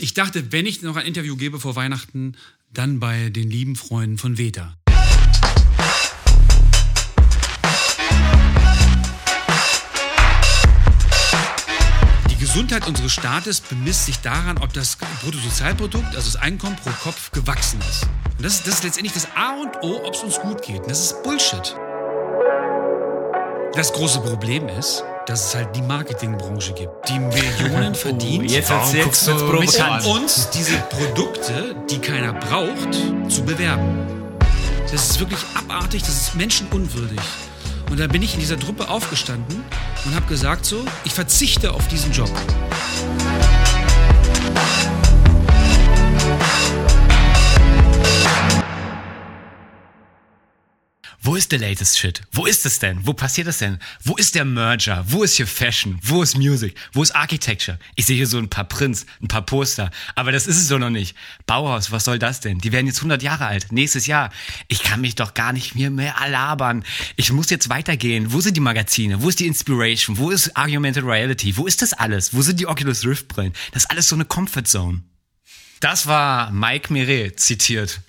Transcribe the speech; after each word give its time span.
Ich 0.00 0.12
dachte, 0.12 0.50
wenn 0.50 0.66
ich 0.66 0.82
noch 0.82 0.96
ein 0.96 1.06
Interview 1.06 1.36
gebe 1.36 1.60
vor 1.60 1.76
Weihnachten, 1.76 2.36
dann 2.72 2.98
bei 2.98 3.28
den 3.30 3.48
lieben 3.48 3.76
Freunden 3.76 4.18
von 4.18 4.38
Veta. 4.38 4.76
Die 12.28 12.36
Gesundheit 12.36 12.88
unseres 12.88 13.12
Staates 13.12 13.60
bemisst 13.60 14.06
sich 14.06 14.18
daran, 14.18 14.58
ob 14.58 14.72
das 14.72 14.96
Bruttosozialprodukt, 15.22 16.16
also 16.16 16.32
das 16.32 16.36
Einkommen 16.36 16.74
pro 16.74 16.90
Kopf, 16.90 17.30
gewachsen 17.30 17.78
ist. 17.88 18.08
Und 18.36 18.44
das 18.44 18.54
ist, 18.54 18.66
das 18.66 18.74
ist 18.74 18.84
letztendlich 18.84 19.12
das 19.12 19.28
A 19.36 19.60
und 19.60 19.76
O, 19.82 20.04
ob 20.04 20.14
es 20.14 20.24
uns 20.24 20.40
gut 20.40 20.60
geht. 20.62 20.80
Und 20.80 20.90
das 20.90 21.04
ist 21.04 21.22
Bullshit. 21.22 21.76
Das 23.74 23.92
große 23.92 24.20
Problem 24.20 24.68
ist, 24.68 25.04
dass 25.26 25.46
es 25.46 25.54
halt 25.54 25.74
die 25.74 25.82
Marketingbranche 25.82 26.72
gibt, 26.74 27.08
die 27.08 27.18
Millionen 27.18 27.94
verdient, 27.94 28.50
jetzt 28.50 28.70
erzählst 28.70 29.26
du 29.26 29.32
jetzt 29.32 29.46
provokant. 29.46 30.04
um 30.04 30.22
uns 30.22 30.50
diese 30.50 30.76
Produkte, 30.76 31.74
die 31.90 31.98
keiner 31.98 32.32
braucht, 32.34 32.94
zu 33.28 33.42
bewerben. 33.44 34.06
Das 34.90 35.10
ist 35.10 35.20
wirklich 35.20 35.40
abartig, 35.54 36.02
das 36.02 36.28
ist 36.28 36.34
menschenunwürdig. 36.34 37.20
Und 37.90 38.00
da 38.00 38.06
bin 38.06 38.22
ich 38.22 38.34
in 38.34 38.40
dieser 38.40 38.58
Truppe 38.58 38.88
aufgestanden 38.88 39.64
und 40.04 40.14
habe 40.14 40.26
gesagt 40.26 40.64
so, 40.64 40.84
ich 41.04 41.12
verzichte 41.12 41.72
auf 41.72 41.86
diesen 41.88 42.12
Job. 42.12 42.30
Wo 51.26 51.36
ist 51.36 51.52
der 51.52 51.58
latest 51.58 51.98
Shit? 51.98 52.20
Wo 52.32 52.44
ist 52.44 52.66
es 52.66 52.80
denn? 52.80 52.98
Wo 53.06 53.14
passiert 53.14 53.48
es 53.48 53.56
denn? 53.56 53.78
Wo 54.02 54.14
ist 54.16 54.34
der 54.34 54.44
Merger? 54.44 55.06
Wo 55.08 55.22
ist 55.22 55.36
hier 55.36 55.46
Fashion? 55.46 55.98
Wo 56.02 56.22
ist 56.22 56.36
Music? 56.36 56.74
Wo 56.92 57.02
ist 57.02 57.16
Architecture? 57.16 57.78
Ich 57.94 58.04
sehe 58.04 58.16
hier 58.16 58.26
so 58.26 58.36
ein 58.36 58.50
paar 58.50 58.64
Prints, 58.64 59.06
ein 59.22 59.28
paar 59.28 59.40
Poster, 59.40 59.90
aber 60.16 60.32
das 60.32 60.46
ist 60.46 60.58
es 60.58 60.68
doch 60.68 60.78
noch 60.78 60.90
nicht. 60.90 61.16
Bauhaus, 61.46 61.90
was 61.90 62.04
soll 62.04 62.18
das 62.18 62.40
denn? 62.40 62.58
Die 62.58 62.72
werden 62.72 62.86
jetzt 62.86 62.98
100 62.98 63.22
Jahre 63.22 63.46
alt, 63.46 63.72
nächstes 63.72 64.06
Jahr. 64.06 64.30
Ich 64.68 64.82
kann 64.82 65.00
mich 65.00 65.14
doch 65.14 65.32
gar 65.32 65.54
nicht 65.54 65.74
mehr 65.74 65.88
mehr 65.88 66.14
labern. 66.28 66.84
Ich 67.16 67.32
muss 67.32 67.48
jetzt 67.48 67.70
weitergehen. 67.70 68.30
Wo 68.34 68.42
sind 68.42 68.54
die 68.58 68.60
Magazine? 68.60 69.22
Wo 69.22 69.30
ist 69.30 69.40
die 69.40 69.46
Inspiration? 69.46 70.18
Wo 70.18 70.28
ist 70.28 70.54
Argumented 70.54 71.04
Reality? 71.04 71.56
Wo 71.56 71.66
ist 71.66 71.80
das 71.80 71.94
alles? 71.94 72.34
Wo 72.34 72.42
sind 72.42 72.60
die 72.60 72.66
Oculus 72.66 73.06
Rift 73.06 73.28
Brillen? 73.28 73.54
Das 73.72 73.84
ist 73.84 73.90
alles 73.90 74.08
so 74.08 74.14
eine 74.14 74.26
Comfort 74.26 74.64
Zone. 74.64 75.00
Das 75.80 76.06
war 76.06 76.50
Mike 76.50 76.92
Meret 76.92 77.40
zitiert 77.40 78.02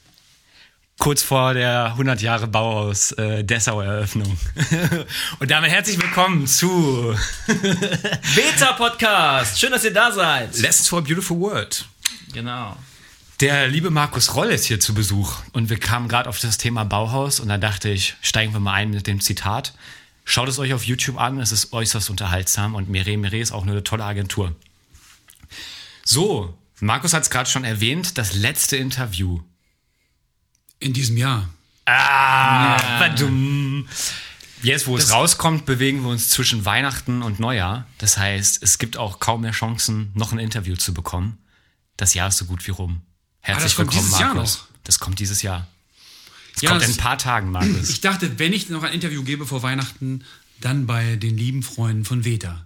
kurz 0.97 1.21
vor 1.21 1.53
der 1.53 1.85
100 1.85 2.21
Jahre 2.21 2.47
Bauhaus 2.47 3.11
äh, 3.13 3.43
Dessau 3.43 3.81
Eröffnung. 3.81 4.37
Und 5.39 5.51
damit 5.51 5.71
herzlich 5.71 6.01
willkommen 6.01 6.47
zu 6.47 7.15
Beta 8.35 8.73
Podcast. 8.73 9.59
Schön, 9.59 9.71
dass 9.71 9.83
ihr 9.83 9.93
da 9.93 10.11
seid. 10.11 10.57
Lessons 10.57 10.87
for 10.87 10.99
a 10.99 11.01
Beautiful 11.01 11.39
World. 11.39 11.85
Genau. 12.33 12.77
Der 13.41 13.67
liebe 13.67 13.89
Markus 13.89 14.33
Roll 14.35 14.47
ist 14.47 14.65
hier 14.65 14.79
zu 14.79 14.93
Besuch 14.93 15.39
und 15.51 15.69
wir 15.69 15.77
kamen 15.77 16.07
gerade 16.07 16.29
auf 16.29 16.39
das 16.39 16.57
Thema 16.57 16.85
Bauhaus 16.85 17.41
und 17.41 17.49
da 17.49 17.57
dachte 17.57 17.89
ich, 17.89 18.15
steigen 18.21 18.53
wir 18.53 18.61
mal 18.61 18.73
ein 18.73 18.91
mit 18.91 19.07
dem 19.07 19.19
Zitat. 19.19 19.73
Schaut 20.23 20.47
es 20.47 20.57
euch 20.57 20.73
auf 20.73 20.85
YouTube 20.85 21.19
an, 21.19 21.39
es 21.39 21.51
ist 21.51 21.73
äußerst 21.73 22.09
unterhaltsam 22.09 22.75
und 22.75 22.89
Mire 22.89 23.17
Mire 23.17 23.37
ist 23.37 23.51
auch 23.51 23.63
eine 23.63 23.83
tolle 23.83 24.05
Agentur. 24.05 24.55
So, 26.05 26.57
Markus 26.79 27.13
hat 27.13 27.23
es 27.23 27.29
gerade 27.29 27.49
schon 27.49 27.65
erwähnt, 27.65 28.17
das 28.17 28.33
letzte 28.33 28.77
Interview 28.77 29.41
In 30.85 30.93
diesem 30.93 31.17
Jahr. 31.17 31.49
Ah, 31.85 32.77
verdum. 32.99 33.87
Jetzt, 34.61 34.85
wo 34.85 34.95
es 34.97 35.11
rauskommt, 35.11 35.65
bewegen 35.65 36.03
wir 36.03 36.09
uns 36.09 36.29
zwischen 36.29 36.63
Weihnachten 36.63 37.23
und 37.23 37.39
Neujahr. 37.39 37.87
Das 37.97 38.19
heißt, 38.19 38.61
es 38.61 38.77
gibt 38.77 38.95
auch 38.95 39.19
kaum 39.19 39.41
mehr 39.41 39.51
Chancen, 39.51 40.11
noch 40.13 40.31
ein 40.31 40.37
Interview 40.37 40.75
zu 40.75 40.93
bekommen. 40.93 41.39
Das 41.97 42.13
Jahr 42.13 42.27
ist 42.27 42.37
so 42.37 42.45
gut 42.45 42.67
wie 42.67 42.71
rum. 42.71 43.01
Herzlich 43.41 43.63
das 43.63 43.75
kommt 43.77 43.93
willkommen, 43.95 44.11
Markus. 44.11 44.57
noch. 44.59 44.67
Das 44.83 44.99
kommt 44.99 45.17
dieses 45.17 45.41
Jahr. 45.41 45.67
Es 46.55 46.61
Ja, 46.61 46.69
kommt 46.69 46.83
in 46.83 46.89
das- 46.89 46.97
ein 46.99 47.01
paar 47.01 47.17
Tagen, 47.17 47.49
Markus. 47.51 47.89
Ich 47.89 48.01
dachte, 48.01 48.37
wenn 48.37 48.53
ich 48.53 48.69
noch 48.69 48.83
ein 48.83 48.93
Interview 48.93 49.23
gebe 49.23 49.47
vor 49.47 49.63
Weihnachten, 49.63 50.23
dann 50.61 50.85
bei 50.85 51.15
den 51.15 51.35
lieben 51.35 51.63
Freunden 51.63 52.05
von 52.05 52.25
Veta. 52.25 52.63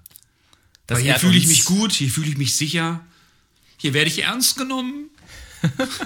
Das 0.88 0.98
Weil 0.98 1.06
hier 1.06 1.16
fühle 1.20 1.38
ich 1.38 1.48
mich 1.48 1.64
gut, 1.64 1.94
hier 1.94 2.10
fühle 2.10 2.28
ich 2.28 2.38
mich 2.38 2.58
sicher. 2.58 3.00
Hier 3.78 3.94
werde 3.94 4.10
ich 4.10 4.24
ernst 4.24 4.58
genommen. 4.58 5.10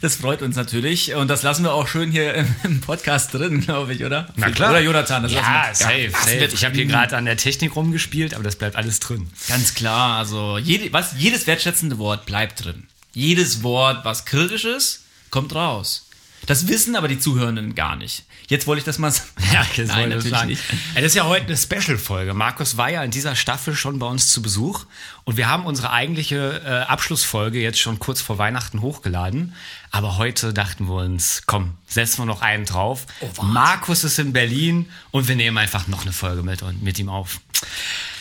Das 0.00 0.14
freut 0.16 0.42
uns 0.42 0.54
natürlich. 0.54 1.14
Und 1.14 1.26
das 1.28 1.42
lassen 1.42 1.64
wir 1.64 1.72
auch 1.72 1.88
schön 1.88 2.12
hier 2.12 2.32
im- 2.62 2.80
Podcast 2.80 3.34
drin, 3.34 3.60
glaube 3.60 3.92
ich, 3.92 4.04
oder? 4.04 4.28
Na 4.36 4.50
klar. 4.52 4.70
Oder 4.70 4.80
Jonathan, 4.80 5.24
das 5.24 5.32
ja, 5.32 5.40
lassen 5.40 5.88
wir, 5.88 6.10
safe, 6.12 6.24
safe. 6.30 6.44
Ich 6.54 6.64
habe 6.64 6.74
hier 6.76 6.86
gerade 6.86 7.16
an 7.16 7.24
der 7.24 7.36
Technik 7.36 7.74
rumgespielt, 7.74 8.34
aber 8.34 8.44
das 8.44 8.54
bleibt 8.56 8.76
alles 8.76 9.00
drin. 9.00 9.28
Ganz 9.48 9.74
klar. 9.74 10.16
Also, 10.18 10.58
jede, 10.58 10.92
was, 10.92 11.14
jedes 11.18 11.48
wertschätzende 11.48 11.98
Wort 11.98 12.24
bleibt 12.24 12.64
drin. 12.64 12.86
Jedes 13.14 13.64
Wort, 13.64 14.04
was 14.04 14.24
kritisch 14.26 14.64
ist, 14.64 15.02
kommt 15.30 15.52
raus. 15.56 16.04
Das 16.46 16.68
wissen 16.68 16.94
aber 16.94 17.08
die 17.08 17.18
Zuhörenden 17.18 17.74
gar 17.74 17.96
nicht. 17.96 18.24
Jetzt 18.46 18.66
wollte 18.68 18.78
ich 18.78 18.84
das 18.84 18.98
mal 18.98 19.10
sagen. 19.10 19.28
Ja, 19.52 19.66
das 19.76 19.88
Nein, 19.88 20.10
wollte 20.12 20.26
ich 20.28 20.32
natürlich 20.32 20.32
sagen. 20.32 20.48
nicht. 20.48 20.62
Ja, 20.94 21.00
Das 21.00 21.04
ist 21.04 21.14
ja 21.16 21.26
heute 21.26 21.46
eine 21.46 21.56
Special-Folge. 21.56 22.32
Markus 22.32 22.76
war 22.76 22.90
ja 22.90 23.02
in 23.02 23.10
dieser 23.10 23.34
Staffel 23.34 23.74
schon 23.74 23.98
bei 23.98 24.06
uns 24.06 24.30
zu 24.30 24.40
Besuch 24.40 24.86
und 25.28 25.36
wir 25.36 25.46
haben 25.46 25.66
unsere 25.66 25.90
eigentliche 25.90 26.62
äh, 26.64 26.90
Abschlussfolge 26.90 27.60
jetzt 27.60 27.78
schon 27.78 27.98
kurz 27.98 28.22
vor 28.22 28.38
Weihnachten 28.38 28.80
hochgeladen. 28.80 29.52
Aber 29.90 30.16
heute 30.16 30.54
dachten 30.54 30.88
wir 30.88 30.94
uns, 30.94 31.42
komm, 31.44 31.74
setzen 31.86 32.22
wir 32.22 32.24
noch 32.24 32.40
einen 32.40 32.64
drauf. 32.64 33.04
Markus 33.42 34.04
ist 34.04 34.18
in 34.18 34.32
Berlin 34.32 34.88
und 35.10 35.28
wir 35.28 35.36
nehmen 35.36 35.58
einfach 35.58 35.86
noch 35.86 36.00
eine 36.00 36.12
Folge 36.12 36.42
mit, 36.42 36.62
und 36.62 36.82
mit 36.82 36.98
ihm 36.98 37.10
auf. 37.10 37.40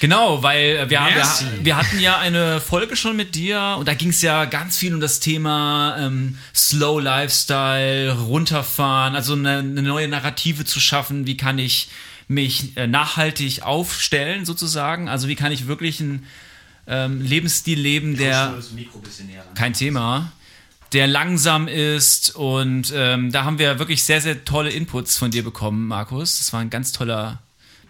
Genau, 0.01 0.44
weil 0.44 0.90
wir, 0.90 1.00
Merci. 1.00 1.46
wir, 1.46 1.66
wir 1.66 1.78
hatten 1.78 1.97
ja 2.01 2.17
eine 2.17 2.59
Folge 2.59 2.97
schon 2.97 3.16
mit 3.16 3.35
dir 3.35 3.78
und 3.79 3.88
da 3.88 3.94
ging 3.94 4.09
es 4.09 4.22
ja 4.22 4.44
ganz 4.44 4.78
viel 4.78 4.94
um 4.94 5.00
das 5.00 5.22
Thema 5.22 5.96
ähm, 5.97 6.38
Slow 6.53 7.00
Lifestyle, 7.01 8.19
runterfahren, 8.19 9.16
also 9.16 9.31
eine, 9.31 9.59
eine 9.59 9.81
neue 9.81 10.09
Narrative 10.09 10.66
zu 10.66 10.81
schaffen. 10.81 11.25
Wie 11.25 11.38
kann 11.38 11.57
ich 11.57 11.88
mich 12.28 12.75
äh, 12.75 12.85
nachhaltig 12.85 13.62
aufstellen 13.62 14.44
sozusagen? 14.44 15.07
Also 15.07 15.29
wie 15.29 15.35
kann 15.35 15.53
ich 15.53 15.67
wirklich 15.67 16.01
einen 16.01 16.28
ähm, 16.87 17.21
Lebensstil 17.21 17.79
leben, 17.79 18.17
der 18.17 18.57
kein 19.55 19.73
Thema, 19.73 20.31
der 20.93 21.07
langsam 21.07 21.67
ist 21.67 22.35
und 22.35 22.93
ähm, 22.95 23.31
da 23.31 23.43
haben 23.43 23.59
wir 23.59 23.79
wirklich 23.79 24.03
sehr, 24.03 24.21
sehr 24.21 24.45
tolle 24.45 24.69
Inputs 24.69 25.17
von 25.17 25.31
dir 25.31 25.43
bekommen, 25.43 25.87
Markus. 25.87 26.37
Das 26.37 26.53
war 26.53 26.61
ein 26.61 26.69
ganz 26.69 26.93
toller 26.93 27.39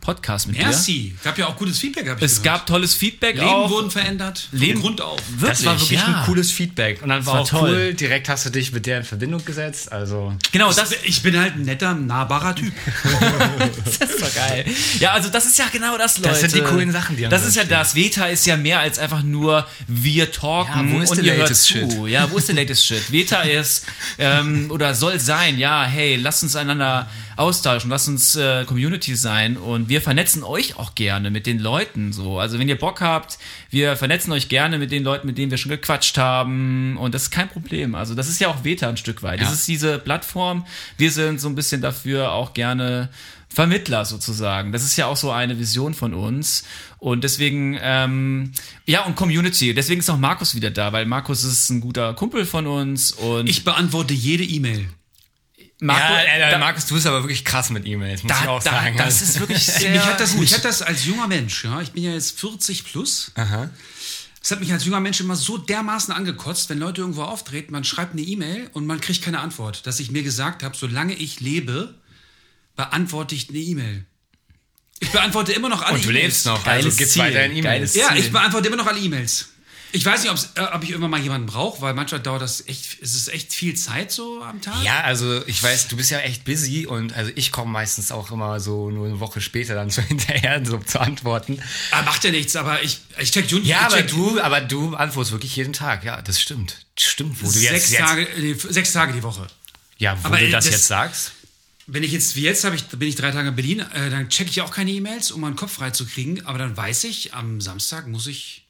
Podcast 0.02 0.48
mit 0.48 0.56
dir. 0.58 0.64
Merci. 0.64 1.16
Gab 1.24 1.38
ja 1.38 1.48
auch 1.48 1.56
gutes 1.58 1.80
Feedback. 1.80 2.08
Hab 2.10 2.18
ich 2.18 2.24
Es 2.24 2.42
gehört. 2.42 2.60
gab 2.60 2.66
tolles 2.68 2.94
Feedback 2.96 3.36
Leben 3.36 3.48
auch. 3.48 3.70
wurden 3.70 3.92
verändert. 3.92 4.48
Leben- 4.52 4.80
Grund 4.82 5.02
auf. 5.02 5.20
Das 5.42 5.66
war 5.66 5.74
wirklich 5.80 6.00
ja. 6.00 6.06
ein 6.06 6.26
cooles 6.26 6.52
Feedback. 6.52 7.02
Und 7.02 7.10
dann 7.10 7.26
war, 7.26 7.34
war 7.36 7.42
auch 7.42 7.50
toll. 7.50 7.70
cool, 7.70 7.94
direkt 7.94 8.30
hast 8.30 8.46
du 8.46 8.50
dich 8.50 8.72
mit 8.72 8.86
der 8.86 9.00
in 9.00 9.04
Verbindung 9.04 9.44
gesetzt. 9.44 9.92
Also 9.92 10.34
Genau, 10.52 10.72
das, 10.72 10.92
Ich 11.04 11.22
bin 11.22 11.38
halt 11.38 11.56
ein 11.56 11.64
netter, 11.64 11.94
nahbarer 11.94 12.56
Typ. 12.56 12.72
das 14.00 14.10
ist 14.10 14.22
doch 14.22 14.34
geil. 14.36 14.66
Ja, 15.00 15.12
also 15.12 15.30
das 15.30 15.46
ist 15.46 15.58
ja 15.60 15.66
genau 15.72 15.98
das, 15.98 16.18
Leute. 16.18 16.30
Das 16.30 16.40
sind 16.42 16.56
die 16.56 16.62
coolen 16.62 16.92
Sachen, 16.92 17.18
die 17.18 17.26
am 17.26 17.32
Das 17.32 17.46
ist 17.46 17.56
ja 17.56 17.64
das. 17.66 17.96
Veta 17.96 18.28
ist 18.28 18.46
ja 18.46 18.56
mehr 18.58 18.80
als 18.80 19.00
einfach 19.00 19.24
nur 19.24 19.68
wir 19.88 20.32
talken 20.32 20.90
Ja, 20.90 20.96
wo 20.96 21.02
ist 21.02 21.10
und 21.12 21.18
der 21.18 21.26
ihr 21.26 21.32
hört 21.34 21.42
latest 21.50 21.64
zu. 21.66 21.74
shit? 21.74 22.08
Ja, 22.08 22.32
wo 22.32 22.38
ist 22.38 22.48
der 22.48 22.56
latest 22.56 22.86
shit? 22.86 23.12
Veta 23.12 23.42
ist 23.42 23.86
ähm, 24.18 24.72
oder 24.72 24.96
soll 24.96 25.20
sein, 25.20 25.58
ja, 25.58 25.84
hey, 25.84 26.16
lasst 26.16 26.44
uns 26.44 26.56
einander 26.56 27.10
austauschen, 27.36 27.90
lasst 27.90 28.08
uns 28.08 28.36
äh, 28.36 28.66
Community 28.66 29.16
sein 29.16 29.58
und 29.58 29.87
wir 29.90 30.02
vernetzen 30.02 30.44
euch 30.44 30.78
auch 30.78 30.96
gerne 30.96 31.30
mit 31.32 31.46
den 31.46 31.60
Leuten 31.60 32.14
so. 32.14 32.40
Also 32.40 32.60
wenn 32.60 32.68
ihr 32.70 32.78
Bock 32.78 33.02
habt, 33.02 33.38
wir 33.70 33.96
vernetzen 33.96 34.32
euch 34.32 34.50
gerne 34.50 34.78
mit 34.78 34.92
den 34.92 35.04
Leuten, 35.04 35.28
mit 35.28 35.38
denen 35.38 35.52
wir 35.52 35.58
schon 35.58 35.70
gequatscht 35.72 36.18
haben 36.18 36.98
und 36.98 37.14
das 37.14 37.24
ist 37.24 37.32
kein 37.32 37.50
Problem. 37.50 37.96
Also 37.96 38.16
das 38.16 38.28
ist 38.30 38.40
ja 38.40 38.48
auch 38.50 38.64
Veta 38.64 38.90
ein 38.90 38.98
Stück 38.98 39.24
weit. 39.24 39.40
Das 39.42 39.48
Ja. 39.50 39.54
ist 39.54 39.68
diese 39.68 40.00
Plattform. 40.00 40.66
Wir 40.98 41.12
sind 41.12 41.40
so 41.42 41.48
ein 41.50 41.56
bisschen 41.56 41.82
dafür 41.82 42.32
auch 42.32 42.54
gerne 42.54 43.10
Vermittler 43.50 44.04
sozusagen. 44.06 44.72
Das 44.72 44.84
ist 44.84 44.98
ja 44.98 45.06
auch 45.08 45.16
so 45.16 45.32
eine 45.32 45.58
Vision 45.58 45.94
von 45.94 46.14
uns. 46.14 46.64
Und 47.00 47.24
deswegen, 47.24 47.78
ähm, 47.82 48.52
ja, 48.86 49.06
und 49.06 49.16
Community. 49.16 49.74
Deswegen 49.74 50.00
ist 50.02 50.10
auch 50.10 50.18
Markus 50.18 50.54
wieder 50.54 50.70
da, 50.70 50.92
weil 50.92 51.06
Markus 51.06 51.44
ist 51.44 51.70
ein 51.70 51.80
guter 51.80 52.14
Kumpel 52.14 52.46
von 52.46 52.68
uns 52.68 53.12
und 53.14 53.48
Ich 53.48 53.64
beantworte 53.64 54.14
jede 54.14 54.44
E-Mail. 54.44 54.90
Markus, 55.80 56.10
ja, 56.10 56.24
äh, 56.48 56.52
da- 56.52 56.58
Markus, 56.58 56.86
du 56.88 56.96
bist 56.96 57.06
aber 57.06 57.22
wirklich 57.24 57.46
krass 57.46 57.70
mit 57.70 57.86
E-Mails, 57.86 58.24
muss 58.24 58.32
da, 58.32 58.42
ich 58.42 58.48
auch 58.48 58.64
da, 58.64 58.72
sagen. 58.72 58.98
das 58.98 59.22
ist 59.22 59.40
wirklich 59.40 59.64
sehr 59.66 59.92
mich 59.92 60.02
hat 60.02 60.20
das, 60.20 60.32
gut. 60.32 60.40
mich 60.40 60.54
hat 60.54 60.66
das 60.66 60.82
als 60.82 61.06
junger 61.06 61.28
Mensch, 61.28 61.64
ja, 61.66 61.82
ich 61.82 61.92
bin 61.92 62.04
ja 62.04 62.12
jetzt 62.14 62.40
40 62.40 62.84
plus. 62.84 63.32
Das 63.36 64.52
hat 64.52 64.60
mich 64.60 64.72
als 64.72 64.86
junger 64.86 65.02
Mensch 65.02 65.20
immer 65.20 65.36
so 65.36 65.58
dermaßen 65.58 66.14
angekotzt, 66.14 66.70
wenn 66.70 66.80
Leute 66.80 67.02
irgendwo 67.02 67.24
auftreten, 67.24 67.72
man 67.74 67.84
schreibt 67.84 68.14
eine 68.14 68.22
E-Mail 68.22 68.70
und 68.74 68.88
man 68.88 69.00
kriegt 69.02 69.22
keine 69.24 69.40
Antwort, 69.40 69.86
dass 69.86 70.00
ich 70.00 70.10
mir 70.10 70.24
gesagt 70.24 70.64
habe, 70.64 70.76
solange 70.76 71.14
ich 71.14 71.42
lebe, 71.42 71.94
beantworte 72.76 73.36
ich 73.36 73.50
eine 73.50 73.58
E-Mail. 73.60 74.06
Ich 75.00 75.12
beantworte 75.12 75.52
immer 75.52 75.70
noch 75.70 75.84
alle 75.84 75.96
Und 75.96 76.06
du 76.06 76.10
E-Mails. 76.10 76.24
lebst 76.24 76.46
noch, 76.48 76.64
Geiles 76.64 76.86
also 76.86 76.98
gibt's 76.98 77.14
Ziel, 77.14 77.22
weiterhin 77.24 77.56
E-Mails. 77.56 77.94
Ja, 77.94 78.16
ich 78.16 78.32
beantworte 78.32 78.68
immer 78.68 78.78
noch 78.78 78.88
alle 78.88 79.00
E-Mails. 79.00 79.50
Ich 79.94 80.06
weiß 80.06 80.24
nicht, 80.24 80.50
äh, 80.56 80.62
ob 80.74 80.84
ich 80.84 80.90
irgendwann 80.90 81.12
mal 81.12 81.22
jemanden 81.22 81.48
brauche, 81.48 81.82
weil 81.82 81.94
manchmal 81.94 82.20
dauert 82.22 82.42
das 82.42 82.68
echt, 82.68 82.96
ist 82.96 83.16
es 83.16 83.28
echt 83.30 83.54
viel 83.54 83.76
Zeit 83.76 84.12
so 84.12 84.42
am 84.44 84.62
Tag. 84.62 84.84
Ja, 84.84 85.02
also 85.02 85.46
ich 85.48 85.62
weiß, 85.64 85.88
du 85.88 85.96
bist 85.96 86.12
ja 86.12 86.20
echt 86.20 86.44
busy 86.44 86.86
und 86.86 87.14
also 87.14 87.32
ich 87.36 87.52
komme 87.52 87.72
meistens 87.72 88.12
auch 88.12 88.32
immer 88.32 88.60
so 88.60 88.90
nur 88.92 89.08
eine 89.08 89.20
Woche 89.20 89.40
später 89.42 89.76
dann 89.76 89.90
so 89.92 90.02
hinterher 90.02 90.64
so 90.66 90.78
zu 90.80 91.00
antworten. 91.00 91.62
Ah, 91.92 92.02
macht 92.02 92.24
ja 92.24 92.32
nichts, 92.32 92.56
aber 92.56 92.84
ich, 92.84 93.00
ich 93.18 93.32
check 93.32 93.50
Juni. 93.50 93.66
Ja, 93.68 93.80
ich 93.80 93.86
aber 93.86 93.96
check 93.98 94.08
du, 94.10 94.42
aber 94.42 94.62
du 94.62 94.96
antwortest 94.96 95.32
wirklich 95.32 95.56
jeden 95.56 95.74
Tag. 95.74 96.04
Ja, 96.04 96.22
das 96.22 96.42
stimmt. 96.42 96.86
Stimmt, 97.00 97.42
wo 97.42 97.46
du 97.46 97.52
sechs, 97.52 97.90
jetzt, 97.92 98.00
Tage, 98.00 98.28
nee, 98.38 98.54
sechs 98.54 98.92
Tage 98.92 99.14
die 99.14 99.24
Woche. 99.24 99.44
Jetzt, 99.44 99.54
ja, 100.00 100.18
wo 100.22 100.28
Aber, 100.28 100.38
du 100.38 100.50
das, 100.52 100.66
das- 100.66 100.74
jetzt 100.74 100.88
sagst. 100.88 101.32
Wenn 101.90 102.04
ich 102.04 102.12
jetzt, 102.12 102.36
wie 102.36 102.42
jetzt, 102.42 102.66
ich, 102.66 102.84
bin 102.88 103.08
ich 103.08 103.16
drei 103.16 103.32
Tage 103.32 103.48
in 103.48 103.56
Berlin, 103.56 103.80
äh, 103.80 104.10
dann 104.10 104.28
checke 104.28 104.50
ich 104.50 104.60
auch 104.62 104.72
keine 104.72 104.92
E-Mails, 104.92 105.32
um 105.32 105.40
meinen 105.40 105.56
Kopf 105.56 105.72
frei 105.72 105.92
zu 105.92 106.06
kriegen. 106.06 106.46
Aber 106.46 106.58
dann 106.60 106.76
weiß 106.76 107.06
ich, 107.06 107.34
am 107.34 107.62
Samstag 107.62 108.08
muss 108.08 108.28
ich 108.28 108.67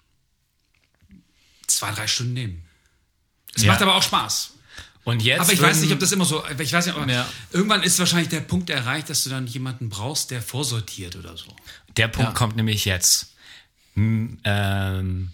zwei, 1.68 1.92
drei 1.92 2.08
Stunden 2.08 2.34
nehmen. 2.34 2.66
Es 3.56 3.64
Ja. 3.64 3.72
macht 3.72 3.82
aber 3.82 3.96
auch 3.96 4.04
Spaß. 4.04 4.52
Und 5.04 5.22
jetzt. 5.24 5.40
Aber 5.40 5.54
ich 5.54 5.62
weiß 5.62 5.80
nicht, 5.80 5.94
ob 5.94 6.00
das 6.00 6.12
immer 6.12 6.26
so. 6.26 6.44
Ich 6.60 6.74
weiß 6.74 6.86
nicht, 6.88 6.98
Ja. 7.08 7.26
irgendwann 7.52 7.82
ist 7.82 7.98
wahrscheinlich 8.00 8.28
der 8.30 8.42
Punkt 8.42 8.70
erreicht, 8.70 9.10
dass 9.10 9.24
du 9.24 9.30
dann 9.30 9.48
jemanden 9.48 9.88
brauchst, 9.90 10.32
der 10.32 10.42
vorsortiert 10.42 11.16
oder 11.16 11.38
so. 11.38 11.56
Der 11.96 12.10
Punkt 12.10 12.32
Ja. 12.32 12.34
kommt 12.38 12.58
nämlich 12.58 12.84
jetzt. 12.84 13.34
M 13.96 14.38
ähm, 14.44 15.32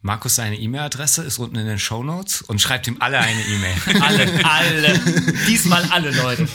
Markus, 0.00 0.34
seine 0.36 0.56
E-Mail-Adresse 0.58 1.22
ist 1.22 1.38
unten 1.38 1.56
in 1.56 1.66
den 1.66 1.78
Shownotes 1.78 2.42
und 2.42 2.60
schreibt 2.60 2.86
ihm 2.86 2.96
alle 3.00 3.18
eine 3.18 3.42
E-Mail. 3.42 3.76
Alle, 4.02 4.44
alle. 4.44 4.98
Diesmal 5.46 5.84
alle 5.90 6.10
Leute. 6.10 6.48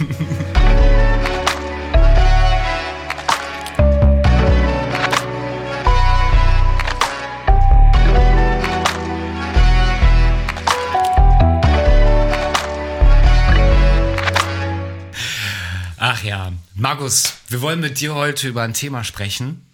Ja, 16.30 16.52
Markus, 16.76 17.34
wir 17.50 17.62
wollen 17.62 17.80
mit 17.80 18.00
dir 18.00 18.14
heute 18.16 18.48
über 18.48 18.62
ein 18.64 18.74
Thema 18.74 19.04
sprechen. 19.04 19.66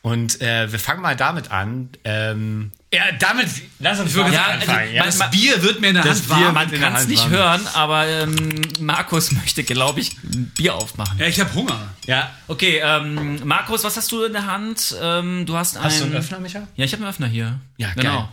Und 0.00 0.40
äh, 0.40 0.72
wir 0.72 0.80
fangen 0.80 1.00
mal 1.00 1.14
damit 1.14 1.52
an. 1.52 1.88
Ähm, 2.02 2.72
ja, 2.92 3.02
damit, 3.20 3.46
lass 3.78 4.00
uns 4.00 4.12
mal 4.16 4.32
Ja, 4.32 4.46
anfangen. 4.46 4.78
also, 4.80 4.92
ja, 4.94 5.04
das 5.04 5.30
Bier 5.30 5.62
wird 5.62 5.80
mir 5.80 5.88
in 5.90 5.94
der 5.94 6.02
Das 6.02 6.18
Hand 6.18 6.26
Bier 6.28 6.46
warm. 6.46 6.54
man- 6.54 6.70
kann 6.80 6.96
es 6.96 7.06
nicht 7.06 7.28
hören, 7.28 7.64
aber 7.74 8.08
ähm, 8.08 8.34
Markus 8.80 9.30
möchte, 9.40 9.62
glaube 9.62 10.00
ich, 10.00 10.16
ein 10.24 10.50
Bier 10.56 10.74
aufmachen. 10.74 11.18
Ja, 11.20 11.26
ich 11.26 11.38
habe 11.38 11.54
Hunger. 11.54 11.78
ja. 12.06 12.32
Okay, 12.48 12.80
ähm, 12.84 13.46
Markus, 13.46 13.84
was 13.84 13.96
hast 13.96 14.10
du 14.10 14.24
in 14.24 14.32
der 14.32 14.46
Hand? 14.46 14.96
Ähm, 15.00 15.46
du 15.46 15.56
hast, 15.56 15.78
Hast 15.80 16.00
du 16.00 16.04
einen 16.04 16.14
einen 16.14 16.20
Öffner, 16.20 16.40
Micha? 16.40 16.66
Ja, 16.74 16.84
ich 16.84 16.92
habe 16.92 17.02
einen 17.04 17.10
Öffner 17.10 17.28
hier. 17.28 17.60
Ja, 17.76 17.92
genau. 17.94 18.16
geil. 18.16 18.28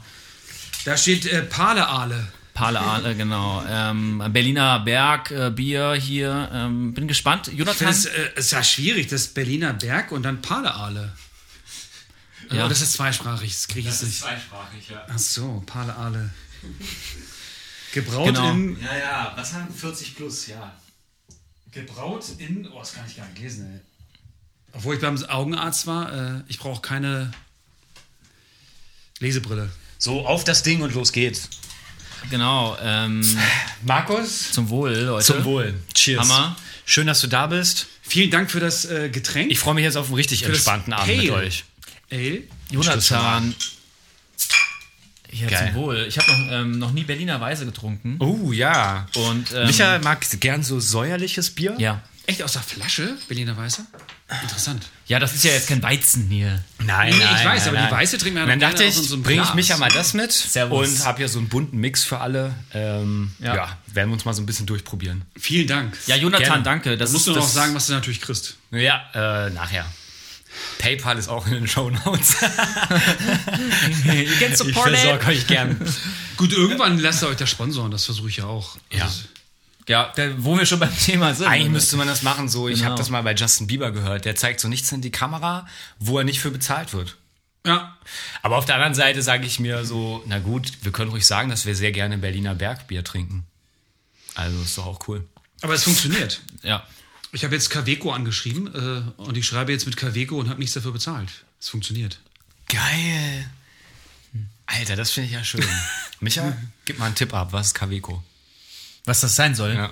Da 0.86 0.98
steht 0.98 1.28
äh, 1.28 1.44
Pale-Aale. 1.44 2.30
Pale 2.60 2.82
Ale, 2.82 3.16
genau. 3.16 3.64
Ähm, 3.70 4.22
Berliner 4.34 4.82
Berg, 4.82 5.32
äh, 5.32 5.50
Bier 5.50 5.94
hier. 5.94 6.50
Ähm, 6.52 6.94
bin 6.94 7.08
gespannt. 7.08 7.48
Ich 7.48 7.56
finde 7.56 7.72
Jonathan. 7.72 7.88
es 7.88 8.06
äh, 8.06 8.32
ist 8.36 8.52
ja 8.52 8.62
schwierig, 8.62 9.08
das 9.08 9.28
Berliner 9.28 9.72
Berg 9.72 10.12
und 10.12 10.24
dann 10.24 10.42
Pale-Aale. 10.42 11.14
Ja. 12.50 12.56
Ja. 12.58 12.68
das 12.68 12.82
ist 12.82 12.94
zweisprachig, 12.94 13.54
das 13.54 13.68
kriege 13.70 13.88
ich 13.88 14.02
nicht. 14.02 14.20
zweisprachig, 14.20 14.90
ja. 14.90 15.06
Ach 15.10 15.18
so, 15.18 15.64
Pale-Aale. 15.68 16.32
Gebraut 17.94 18.26
Genau. 18.26 18.52
in. 18.52 18.78
Ja, 18.82 18.98
ja, 18.98 19.34
was 19.38 19.54
haben 19.54 19.74
40 19.74 20.18
plus, 20.18 20.48
ja. 20.48 20.74
Gebraut 21.72 22.26
in. 22.40 22.68
Oh, 22.74 22.80
das 22.80 22.94
kann 22.94 23.06
ich 23.08 23.16
gar 23.16 23.26
nicht 23.30 23.40
lesen, 23.42 23.74
ey. 23.74 23.80
Obwohl 24.74 24.96
ich 24.96 25.02
beim 25.02 25.16
Augenarzt 25.24 25.88
war, 25.88 26.12
äh, 26.12 26.44
ich 26.50 26.60
brauche 26.60 26.82
keine 26.82 27.32
Lesebrille. 29.20 29.72
So, 29.98 30.28
auf 30.28 30.44
das 30.44 30.62
Ding 30.64 30.82
und 30.82 30.94
los 30.94 31.14
geht's. 31.14 31.48
Genau. 32.30 32.78
Ähm, 32.82 33.22
Markus? 33.84 34.52
zum 34.52 34.70
Wohl, 34.70 34.94
Leute. 34.94 35.26
Zum 35.26 35.44
Wohl. 35.46 35.74
Cheers. 35.94 36.22
Hammer. 36.22 36.56
Schön, 36.86 37.08
dass 37.08 37.22
du 37.22 37.28
da 37.28 37.48
bist. 37.48 37.88
Vielen 38.02 38.32
Dank 38.32 38.50
für 38.50 38.60
das 38.60 38.86
äh, 38.86 39.10
Getränk. 39.10 39.52
Ich 39.52 39.60
freue 39.60 39.76
mich 39.76 39.84
jetzt 39.84 39.96
auf 39.98 40.08
einen 40.08 40.16
richtig 40.16 40.44
entspannten 40.44 40.94
Abend 40.94 41.16
mit 41.16 41.30
Pale. 41.30 41.46
euch. 41.46 41.64
Ale. 42.12 42.42
Jonathan. 42.72 43.54
Ja, 45.32 45.48
Geil. 45.48 45.72
zum 45.74 45.82
Wohl. 45.82 46.06
Ich 46.08 46.18
habe 46.18 46.32
noch, 46.32 46.52
ähm, 46.52 46.80
noch 46.80 46.92
nie 46.92 47.04
Berliner 47.04 47.40
Weise 47.40 47.66
getrunken. 47.66 48.16
Oh 48.20 48.52
ja. 48.52 49.08
Und 49.14 49.52
ähm, 49.54 49.68
Micha 49.68 50.00
mag 50.00 50.26
gern 50.40 50.64
so 50.64 50.80
säuerliches 50.80 51.52
Bier. 51.52 51.76
Ja. 51.78 52.02
Echt 52.30 52.44
aus 52.44 52.52
der 52.54 52.62
Flasche, 52.62 53.18
Berliner 53.28 53.58
Weiße? 53.58 53.84
Interessant. 54.44 54.86
Ja, 55.08 55.18
das 55.18 55.34
ist 55.34 55.44
ja 55.44 55.52
jetzt 55.52 55.68
kein 55.68 55.82
Weizen 55.82 56.28
hier. 56.30 56.64
Nein, 56.78 57.10
Nee, 57.10 57.16
ich 57.18 57.24
nein, 57.24 57.46
weiß, 57.48 57.66
nein, 57.66 57.68
aber 57.70 57.78
die 57.78 57.84
nein. 57.84 57.92
weiße 57.92 58.18
trinken 58.20 58.36
wir 58.36 58.42
ja 58.44 58.48
dann 58.48 58.60
noch 58.60 58.70
dachte 58.70 58.84
ich, 58.84 58.94
so 58.94 59.18
bringe 59.20 59.42
ich 59.42 59.48
Glas. 59.48 59.56
Micha 59.56 59.78
mal 59.78 59.90
das 59.90 60.14
mit 60.14 60.32
Servus. 60.32 60.88
und 61.00 61.06
habe 61.06 61.18
hier 61.18 61.28
so 61.28 61.40
einen 61.40 61.50
bunten 61.50 61.78
Mix 61.80 62.04
für 62.04 62.20
alle. 62.20 62.54
Ähm, 62.72 63.32
ja. 63.40 63.56
Ja. 63.56 63.78
werden 63.88 64.10
wir 64.12 64.14
uns 64.14 64.26
mal 64.26 64.34
so 64.36 64.44
ein 64.44 64.46
bisschen 64.46 64.68
durchprobieren. 64.68 65.24
Vielen 65.40 65.66
Dank. 65.66 65.98
Ja, 66.06 66.18
Jonathan, 66.18 66.46
Gerne. 66.48 66.64
danke. 66.64 66.98
Das 66.98 67.10
Da 67.10 67.14
musst 67.14 67.28
ist 67.28 67.34
du 67.34 67.40
noch 67.40 67.46
das, 67.46 67.54
sagen, 67.56 67.74
was 67.74 67.88
du 67.88 67.94
natürlich 67.94 68.22
kriegst. 68.22 68.58
Ja, 68.70 69.02
äh, 69.16 69.50
nachher. 69.50 69.86
PayPal 70.78 71.18
ist 71.18 71.30
auch 71.30 71.48
in 71.48 71.54
den 71.54 71.68
Shownotes. 71.68 72.36
You 74.04 74.26
get 74.40 74.52
Ich 74.52 74.58
supported. 74.58 74.98
versorge 75.00 75.26
euch 75.28 75.48
gern. 75.48 75.80
Gut, 76.38 76.54
irgendwann 76.54 77.00
lasst 77.00 77.24
ihr 77.24 77.30
euch 77.30 77.38
das 77.38 77.50
sponsoren, 77.50 77.90
das 77.92 78.06
versuche 78.06 78.30
ich 78.30 78.38
ja 78.38 78.46
auch. 78.46 78.78
Ja. 78.92 79.06
Also, 79.06 79.22
Ja, 79.90 80.14
da, 80.16 80.32
wo 80.38 80.56
wir 80.58 80.68
schon 80.68 80.80
beim 80.80 80.96
Thema 80.96 81.34
sind. 81.34 81.48
Eigentlich 81.48 81.70
müsste 81.72 81.98
man 81.98 82.08
das 82.08 82.22
machen 82.22 82.48
so. 82.48 82.70
Ich 82.70 82.76
Genau. 82.76 82.92
habe 82.92 82.98
das 83.00 83.10
mal 83.10 83.24
bei 83.24 83.34
Justin 83.34 83.66
Bieber 83.66 83.92
gehört. 83.92 84.24
Der 84.24 84.36
zeigt 84.36 84.60
so 84.60 84.68
nichts 84.68 84.92
in 84.92 85.02
die 85.02 85.10
Kamera, 85.12 85.68
wo 85.98 86.20
er 86.20 86.24
nicht 86.24 86.40
für 86.40 86.52
bezahlt 86.52 86.94
wird. 86.94 87.18
ja, 87.66 87.98
Aber 88.44 88.58
auf 88.58 88.66
der 88.66 88.76
anderen 88.76 88.94
Seite 88.94 89.22
sage 89.24 89.46
ich 89.48 89.60
mir 89.60 89.84
so, 89.86 90.24
na 90.28 90.38
gut, 90.40 90.72
wir 90.84 90.92
können 90.92 91.10
ruhig 91.10 91.26
sagen, 91.26 91.50
dass 91.50 91.66
wir 91.66 91.76
sehr 91.76 91.92
gerne 91.92 92.20
Berliner 92.20 92.54
Bergbier 92.54 93.04
trinken. 93.04 93.46
Also 94.36 94.62
ist 94.62 94.78
doch 94.78 94.86
auch 94.86 95.08
cool. 95.08 95.28
aber 95.62 95.74
es 95.74 95.84
funktioniert. 95.84 96.40
Ja. 96.62 96.86
Ich 97.32 97.44
habe 97.44 97.56
jetzt 97.56 97.70
Kaweco 97.72 98.12
angeschrieben 98.12 98.68
äh, 99.18 99.22
und 99.22 99.38
ich 99.38 99.46
schreibe 99.48 99.72
jetzt 99.72 99.86
mit 99.88 99.98
Kaweco 99.98 100.38
und 100.38 100.50
habe 100.50 100.60
nichts 100.60 100.76
dafür 100.76 100.92
bezahlt. 100.94 101.30
Es 101.60 101.70
funktioniert. 101.70 102.20
Geil. 102.68 103.50
Alter, 104.68 104.96
das 104.96 105.10
finde 105.12 105.28
ich 105.30 105.34
ja 105.34 105.44
schön. 105.44 105.66
Micha, 106.20 106.56
gib 106.86 107.00
mal 107.00 107.08
einen 107.08 107.16
Tipp 107.16 107.34
ab. 107.34 107.50
Was 107.54 107.68
ist 107.68 107.74
Kaweco? 107.74 108.24
Was 109.06 109.22
das 109.22 109.36
sein 109.36 109.56
soll? 109.56 109.74
Ja. 109.74 109.90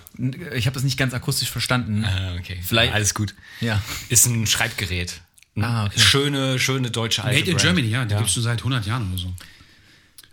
Ich 0.54 0.66
habe 0.68 0.74
das 0.76 0.84
nicht 0.84 0.98
ganz 0.98 1.14
akustisch 1.14 1.50
verstanden. 1.50 2.04
Ah, 2.06 2.36
okay. 2.40 2.60
Vielleicht- 2.64 2.94
Alles 2.94 3.14
gut. 3.14 3.34
Ja. 3.62 3.82
Ist 4.10 4.26
ein 4.28 4.46
Schreibgerät. 4.48 5.22
Ah, 5.60 5.86
okay. 5.88 6.00
Schöne, 6.00 6.60
schöne 6.60 6.92
deutsche 6.92 7.24
alte 7.24 7.40
Made 7.40 7.50
in 7.52 7.58
Brand. 7.58 7.62
Germany, 7.64 7.88
ja, 7.88 8.06
die 8.06 8.16
gibt's 8.16 8.34
schon 8.34 8.44
seit 8.44 8.60
100 8.60 8.86
Jahren 8.86 9.10
oder 9.12 9.18
so. 9.20 9.34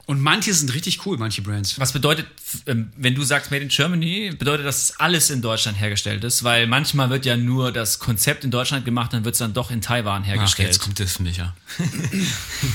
Und 0.06 0.21
manche 0.21 0.53
sind 0.53 0.75
richtig 0.75 1.06
cool, 1.06 1.17
manche 1.17 1.41
Brands. 1.41 1.81
Was 1.81 1.93
bedeutet, 1.93 2.27
ähm, 2.67 2.93
wenn 2.97 3.15
du 3.15 3.23
sagst 3.23 3.51
Made 3.51 3.62
in 3.62 3.71
Germany, 3.71 4.33
bedeutet 4.39 4.67
das, 4.67 4.89
dass 4.89 5.01
alles 5.01 5.31
in 5.31 5.41
Deutschland 5.41 5.81
hergestellt 5.81 6.23
ist? 6.25 6.45
Weil 6.45 6.67
manchmal 6.67 7.09
wird 7.09 7.25
ja 7.25 7.39
nur 7.39 7.73
das 7.73 7.99
Konzept 7.99 8.45
in 8.45 8.51
Deutschland 8.51 8.85
gemacht, 8.85 9.15
dann 9.15 9.25
wird 9.25 9.35
es 9.35 9.39
dann 9.39 9.55
doch 9.55 9.71
in 9.71 9.81
Taiwan 9.81 10.23
Ach, 10.23 10.27
hergestellt. 10.27 10.69
jetzt 10.69 10.81
kommt 10.81 11.01
das, 11.01 11.21
Micha. 11.21 11.56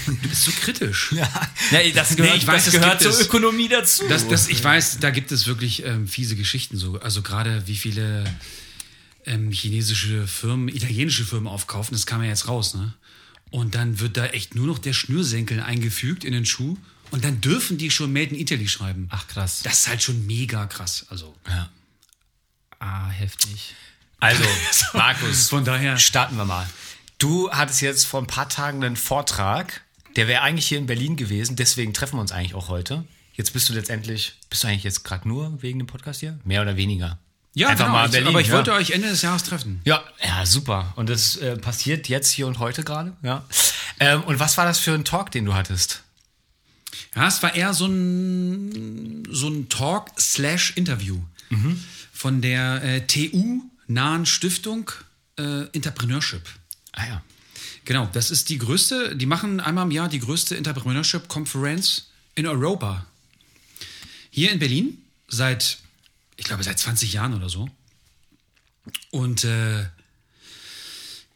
Du 0.07 0.27
bist 0.27 0.43
so 0.43 0.51
kritisch. 0.51 1.11
Ja, 1.11 1.29
das 1.93 2.15
gehört, 2.15 2.37
ich 2.37 2.47
weiß, 2.47 2.65
das 2.65 2.73
das 2.73 2.81
gehört 2.81 3.01
zur. 3.01 3.19
Ökonomie 3.19 3.67
dazu. 3.67 4.03
Das, 4.09 4.27
das, 4.27 4.47
ich 4.47 4.63
weiß, 4.63 4.97
da 4.99 5.11
gibt 5.11 5.31
es 5.31 5.45
wirklich 5.45 5.85
ähm, 5.85 6.07
fiese 6.07 6.35
Geschichten 6.35 6.77
so. 6.77 6.99
Also 6.99 7.21
gerade 7.21 7.63
wie 7.67 7.75
viele 7.75 8.23
ähm, 9.25 9.51
chinesische 9.51 10.25
Firmen, 10.25 10.67
italienische 10.67 11.25
Firmen 11.25 11.47
aufkaufen, 11.47 11.93
das 11.93 12.07
kam 12.07 12.23
ja 12.23 12.29
jetzt 12.29 12.47
raus, 12.47 12.73
ne? 12.73 12.93
Und 13.51 13.75
dann 13.75 13.99
wird 13.99 14.17
da 14.17 14.27
echt 14.27 14.55
nur 14.55 14.67
noch 14.67 14.79
der 14.79 14.93
Schnürsenkel 14.93 15.59
eingefügt 15.59 16.23
in 16.23 16.33
den 16.33 16.45
Schuh 16.45 16.77
und 17.11 17.23
dann 17.23 17.41
dürfen 17.41 17.77
die 17.77 17.91
schon 17.91 18.11
Made 18.13 18.31
in 18.33 18.35
Italy 18.35 18.67
schreiben. 18.67 19.07
Ach 19.11 19.27
krass. 19.27 19.61
Das 19.63 19.81
ist 19.81 19.87
halt 19.87 20.03
schon 20.03 20.25
mega 20.25 20.65
krass. 20.67 21.05
Also 21.09 21.35
Ja. 21.47 21.69
Ah, 22.79 23.09
heftig. 23.09 23.75
Also, 24.19 24.43
Markus, 24.93 25.49
von 25.49 25.65
daher. 25.65 25.97
starten 25.97 26.35
wir 26.37 26.45
mal. 26.45 26.67
Du 27.17 27.51
hattest 27.51 27.81
jetzt 27.81 28.05
vor 28.05 28.21
ein 28.21 28.27
paar 28.27 28.47
Tagen 28.47 28.83
einen 28.83 28.95
Vortrag, 28.95 29.81
der 30.15 30.27
wäre 30.27 30.41
eigentlich 30.41 30.67
hier 30.67 30.77
in 30.77 30.85
Berlin 30.85 31.15
gewesen, 31.17 31.55
deswegen 31.57 31.93
treffen 31.93 32.17
wir 32.17 32.21
uns 32.21 32.31
eigentlich 32.31 32.55
auch 32.55 32.69
heute. 32.69 33.05
Jetzt 33.33 33.51
bist 33.53 33.67
du 33.69 33.73
letztendlich, 33.73 34.37
bist 34.49 34.63
du 34.63 34.67
eigentlich 34.67 34.83
jetzt 34.83 35.03
gerade 35.03 35.27
nur 35.27 35.61
wegen 35.61 35.79
dem 35.79 35.87
Podcast 35.87 36.19
hier? 36.21 36.39
Mehr 36.43 36.61
oder 36.61 36.77
weniger? 36.77 37.19
Ja, 37.53 37.69
Einfach 37.69 37.85
genau, 37.85 37.97
mal 37.97 38.09
Berlin, 38.09 38.29
aber 38.29 38.41
ich 38.41 38.47
ja. 38.47 38.53
wollte 38.53 38.73
euch 38.73 38.91
Ende 38.91 39.09
des 39.09 39.21
Jahres 39.21 39.43
treffen. 39.43 39.81
Ja, 39.83 40.03
ja, 40.23 40.45
super. 40.45 40.93
Und 40.95 41.09
das 41.09 41.35
äh, 41.37 41.57
passiert 41.57 42.07
jetzt 42.07 42.29
hier 42.31 42.47
und 42.47 42.59
heute 42.59 42.83
gerade. 42.83 43.13
Ja. 43.21 43.43
Ähm, 43.99 44.23
und 44.23 44.39
was 44.39 44.57
war 44.57 44.65
das 44.65 44.79
für 44.79 44.93
ein 44.93 45.03
Talk, 45.03 45.31
den 45.31 45.45
du 45.45 45.53
hattest? 45.53 46.03
Ja, 47.15 47.27
es 47.27 47.41
war 47.43 47.55
eher 47.55 47.73
so 47.73 47.87
ein, 47.87 49.27
so 49.29 49.47
ein 49.47 49.69
Talk 49.69 50.11
slash 50.19 50.73
Interview 50.75 51.19
von 52.11 52.41
der 52.41 52.83
äh, 52.83 53.07
TU-nahen 53.07 54.25
Stiftung 54.25 54.91
äh, 55.37 55.63
Entrepreneurship. 55.73 56.43
Ah 56.91 57.07
ja. 57.07 57.23
Genau, 57.85 58.07
das 58.13 58.29
ist 58.29 58.49
die 58.49 58.57
größte, 58.57 59.15
die 59.15 59.25
machen 59.25 59.59
einmal 59.59 59.85
im 59.85 59.91
Jahr 59.91 60.09
die 60.09 60.19
größte 60.19 60.55
Entrepreneurship-Konferenz 60.57 62.09
in 62.35 62.45
Europa. 62.45 63.05
Hier 64.29 64.51
in 64.51 64.59
Berlin, 64.59 64.97
seit, 65.27 65.79
ich 66.35 66.45
glaube, 66.45 66.63
seit 66.63 66.77
20 66.77 67.13
Jahren 67.13 67.33
oder 67.33 67.49
so. 67.49 67.69
Und 69.11 69.43
äh, 69.43 69.85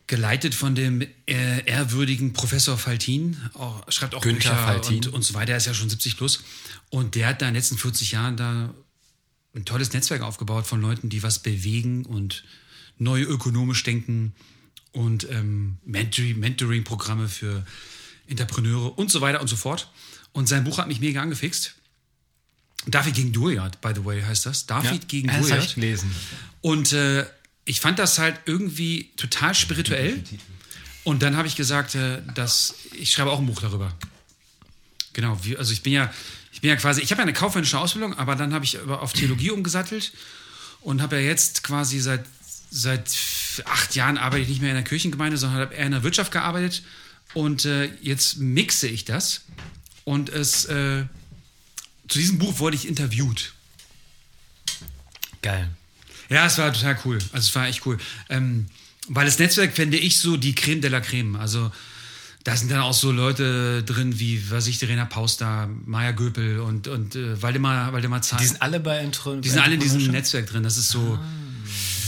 geleitet 0.07 0.53
von 0.53 0.75
dem 0.75 1.01
äh, 1.01 1.65
ehrwürdigen 1.65 2.33
Professor 2.33 2.77
Faltin, 2.77 3.37
auch, 3.53 3.89
schreibt 3.91 4.15
auch 4.15 4.21
Günther 4.21 4.51
Bücher 4.51 4.63
Faltin. 4.63 5.05
Und, 5.05 5.07
und 5.13 5.21
so 5.23 5.33
weiter, 5.33 5.51
er 5.51 5.57
ist 5.57 5.65
ja 5.65 5.73
schon 5.73 5.89
70 5.89 6.17
plus. 6.17 6.43
Und 6.89 7.15
der 7.15 7.27
hat 7.27 7.41
da 7.41 7.47
in 7.47 7.53
den 7.53 7.59
letzten 7.59 7.77
40 7.77 8.11
Jahren 8.11 8.37
da 8.37 8.73
ein 9.55 9.65
tolles 9.65 9.93
Netzwerk 9.93 10.21
aufgebaut 10.21 10.65
von 10.67 10.81
Leuten, 10.81 11.09
die 11.09 11.23
was 11.23 11.39
bewegen 11.39 12.05
und 12.05 12.43
neu 12.97 13.21
ökonomisch 13.21 13.83
denken 13.83 14.33
und 14.91 15.27
ähm, 15.29 15.77
Mentoring- 15.85 16.37
Mentoring-Programme 16.37 17.27
für 17.27 17.65
Entrepreneure 18.27 18.97
und 18.97 19.09
so 19.11 19.21
weiter 19.21 19.41
und 19.41 19.47
so 19.47 19.55
fort. 19.55 19.89
Und 20.31 20.47
sein 20.47 20.63
Buch 20.63 20.77
hat 20.79 20.87
mich 20.87 20.99
mega 20.99 21.21
angefixt. 21.21 21.75
David 22.87 23.13
gegen 23.15 23.31
Goliath, 23.31 23.79
by 23.81 23.91
the 23.95 24.03
way, 24.03 24.21
heißt 24.21 24.45
das. 24.45 24.65
David 24.65 25.07
gegen 25.07 25.27
das 25.27 25.37
habe 25.37 25.47
Goliath. 25.47 25.65
ich 25.65 25.75
gelesen. 25.75 26.11
Und 26.61 26.91
äh, 26.93 27.25
ich 27.65 27.79
fand 27.79 27.99
das 27.99 28.17
halt 28.19 28.39
irgendwie 28.45 29.09
total 29.15 29.55
spirituell. 29.55 30.23
Und 31.03 31.21
dann 31.21 31.35
habe 31.35 31.47
ich 31.47 31.55
gesagt, 31.55 31.95
äh, 31.95 32.21
dass 32.33 32.75
ich 32.93 33.11
schreibe 33.11 33.31
auch 33.31 33.39
ein 33.39 33.45
Buch 33.45 33.61
darüber. 33.61 33.93
Genau, 35.13 35.37
also 35.57 35.73
ich 35.73 35.83
bin 35.83 35.93
ja, 35.93 36.11
ich 36.51 36.61
bin 36.61 36.69
ja 36.69 36.75
quasi, 36.75 37.01
ich 37.01 37.11
habe 37.11 37.19
ja 37.19 37.23
eine 37.23 37.33
kaufmännische 37.33 37.77
Ausbildung, 37.77 38.17
aber 38.17 38.35
dann 38.35 38.53
habe 38.53 38.65
ich 38.65 38.79
auf 38.79 39.13
Theologie 39.13 39.51
umgesattelt 39.51 40.13
und 40.81 41.01
habe 41.01 41.17
ja 41.17 41.21
jetzt 41.21 41.63
quasi 41.63 41.99
seit 41.99 42.25
seit 42.73 43.15
acht 43.65 43.93
Jahren 43.95 44.17
arbeite 44.17 44.41
ich 44.41 44.49
nicht 44.49 44.61
mehr 44.61 44.71
in 44.71 44.75
der 44.75 44.83
Kirchengemeinde, 44.83 45.37
sondern 45.37 45.61
habe 45.61 45.75
eher 45.75 45.85
in 45.85 45.91
der 45.91 46.03
Wirtschaft 46.03 46.31
gearbeitet. 46.31 46.81
Und 47.35 47.65
äh, 47.65 47.85
jetzt 48.01 48.37
mixe 48.37 48.87
ich 48.87 49.05
das. 49.05 49.41
Und 50.05 50.29
es 50.29 50.65
äh, 50.65 51.05
zu 52.07 52.17
diesem 52.17 52.39
Buch 52.39 52.59
wurde 52.59 52.75
ich 52.75 52.87
interviewt. 52.87 53.53
Geil. 55.43 55.69
Ja, 56.33 56.47
es 56.47 56.57
war 56.57 56.73
total 56.73 56.97
cool. 57.05 57.19
Also 57.31 57.47
es 57.47 57.55
war 57.55 57.67
echt 57.67 57.85
cool. 57.85 57.97
Ähm, 58.29 58.67
weil 59.07 59.25
das 59.25 59.39
Netzwerk 59.39 59.73
fände 59.73 59.97
ich 59.97 60.19
so 60.19 60.37
die 60.37 60.55
Creme 60.55 60.81
de 60.81 60.89
la 60.89 61.01
Creme. 61.01 61.35
Also 61.35 61.71
da 62.43 62.55
sind 62.55 62.71
dann 62.71 62.79
auch 62.79 62.93
so 62.93 63.11
Leute 63.11 63.83
drin 63.83 64.19
wie, 64.19 64.49
was 64.51 64.67
ich, 64.67 64.77
Verena 64.77 65.05
Pauster, 65.05 65.69
Maya 65.85 66.11
Göpel 66.11 66.59
und, 66.59 66.87
und 66.87 67.15
äh, 67.15 67.41
Waldemar, 67.41 67.93
Waldemar 67.93 68.21
Zahn. 68.21 68.39
Die 68.39 68.47
sind 68.47 68.61
alle 68.61 68.79
bei 68.79 68.97
Entro 68.97 69.35
Die 69.35 69.49
sind 69.49 69.59
alle 69.59 69.75
in 69.75 69.79
diesem 69.79 70.07
Netzwerk 70.07 70.47
drin. 70.47 70.63
Das 70.63 70.77
ist 70.77 70.89
so 70.89 71.19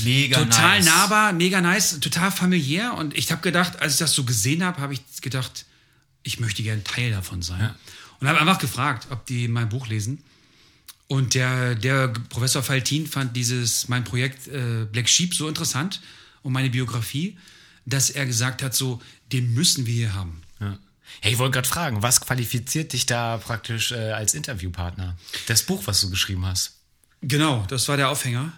Mega 0.04 0.40
total 0.40 0.80
nice. 0.80 0.86
nahbar, 0.86 1.34
mega 1.34 1.62
nice, 1.62 2.00
total 2.00 2.32
familiär. 2.32 2.94
Und 2.94 3.18
ich 3.18 3.32
habe 3.32 3.42
gedacht, 3.42 3.82
als 3.82 3.94
ich 3.94 4.00
das 4.00 4.14
so 4.14 4.24
gesehen 4.24 4.64
habe, 4.64 4.82
habe 4.82 4.94
ich 4.94 5.02
gedacht, 5.22 5.66
ich 6.24 6.40
möchte 6.40 6.64
gerne 6.64 6.84
Teil 6.84 7.12
davon 7.12 7.42
sein. 7.42 7.74
Und 8.20 8.28
habe 8.28 8.40
einfach 8.40 8.60
gefragt, 8.60 9.08
ob 9.12 9.26
die 9.26 9.48
mein 9.48 9.70
Buch 9.70 9.88
lesen. 9.88 10.24
Und 11.08 11.36
der, 11.36 11.76
der 11.76 12.08
Professor 12.30 12.64
Faltin 12.64 13.06
fand 13.06 13.36
dieses, 13.36 13.88
mein 13.88 14.04
Projekt 14.04 14.48
äh, 14.48 14.86
Black 14.92 15.08
Sheep 15.08 15.36
so 15.36 15.48
interessant 15.48 16.02
und 16.42 16.52
meine 16.52 16.70
Biografie, 16.70 17.38
dass 17.86 18.10
er 18.10 18.26
gesagt 18.26 18.64
hat, 18.64 18.74
so, 18.74 19.02
den 19.32 19.54
müssen 19.54 19.86
wir 19.86 19.94
hier 19.94 20.14
haben. 20.16 20.42
Ja. 20.60 20.80
Hey, 21.22 21.34
ich 21.34 21.38
wollte 21.38 21.54
gerade 21.54 21.68
fragen, 21.68 22.02
was 22.02 22.22
qualifiziert 22.22 22.94
dich 22.94 23.06
da 23.06 23.38
praktisch 23.38 23.92
äh, 23.92 24.12
als 24.12 24.34
Interviewpartner? 24.34 25.16
Das 25.48 25.64
Buch, 25.64 25.84
was 25.86 26.02
du 26.02 26.10
geschrieben 26.10 26.46
hast. 26.46 26.78
Genau, 27.22 27.66
das 27.68 27.88
war 27.88 27.98
der 27.98 28.10
Aufhänger. 28.10 28.54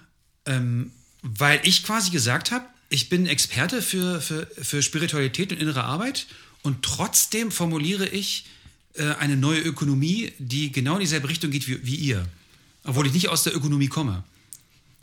Ähm, 0.46 0.92
weil 1.22 1.60
ich 1.64 1.84
quasi 1.84 2.12
gesagt 2.12 2.52
habe, 2.52 2.66
ich 2.90 3.10
bin 3.10 3.28
Experte 3.28 3.82
für, 3.82 4.22
für, 4.22 4.48
für 4.62 4.82
Spiritualität 4.82 5.52
und 5.52 5.60
innere 5.60 5.84
Arbeit 5.84 6.28
und 6.64 6.84
trotzdem 6.84 7.52
formuliere 7.52 8.08
ich 8.08 8.46
äh, 8.94 9.14
eine 9.16 9.36
neue 9.36 9.60
Ökonomie, 9.60 10.32
die 10.40 10.72
genau 10.72 10.96
in 10.96 11.02
dieselbe 11.02 11.30
Richtung 11.30 11.52
geht 11.52 11.68
wie, 11.68 11.86
wie 11.86 11.96
ihr. 11.96 12.26
Obwohl 12.88 13.06
ich 13.06 13.14
nicht 13.14 13.30
aus 13.30 13.44
der 13.44 13.56
Ökonomie 13.56 13.90
komme. 13.90 14.24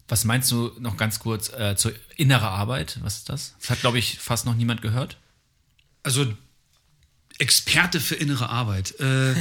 Was 0.09 0.25
meinst 0.25 0.50
du 0.50 0.73
noch 0.81 0.97
ganz 0.97 1.19
kurz 1.19 1.50
äh, 1.50 1.76
zur 1.76 1.93
innere 2.17 2.49
Arbeit? 2.49 2.99
Was 3.03 3.19
ist 3.19 3.29
das? 3.29 3.55
Das 3.61 3.71
hat, 3.71 3.81
glaube 3.81 3.99
ich, 3.99 4.19
fast 4.19 4.47
noch 4.47 4.55
niemand 4.55 4.83
gehört. 4.83 5.19
Also 6.03 6.26
Experte 7.38 8.00
für 8.00 8.14
innere 8.14 8.49
Arbeit. 8.49 8.99
Äh, 9.00 9.35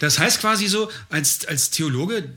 das 0.00 0.18
heißt 0.18 0.40
quasi 0.40 0.68
so, 0.68 0.90
als, 1.10 1.44
als 1.46 1.70
Theologe 1.70 2.36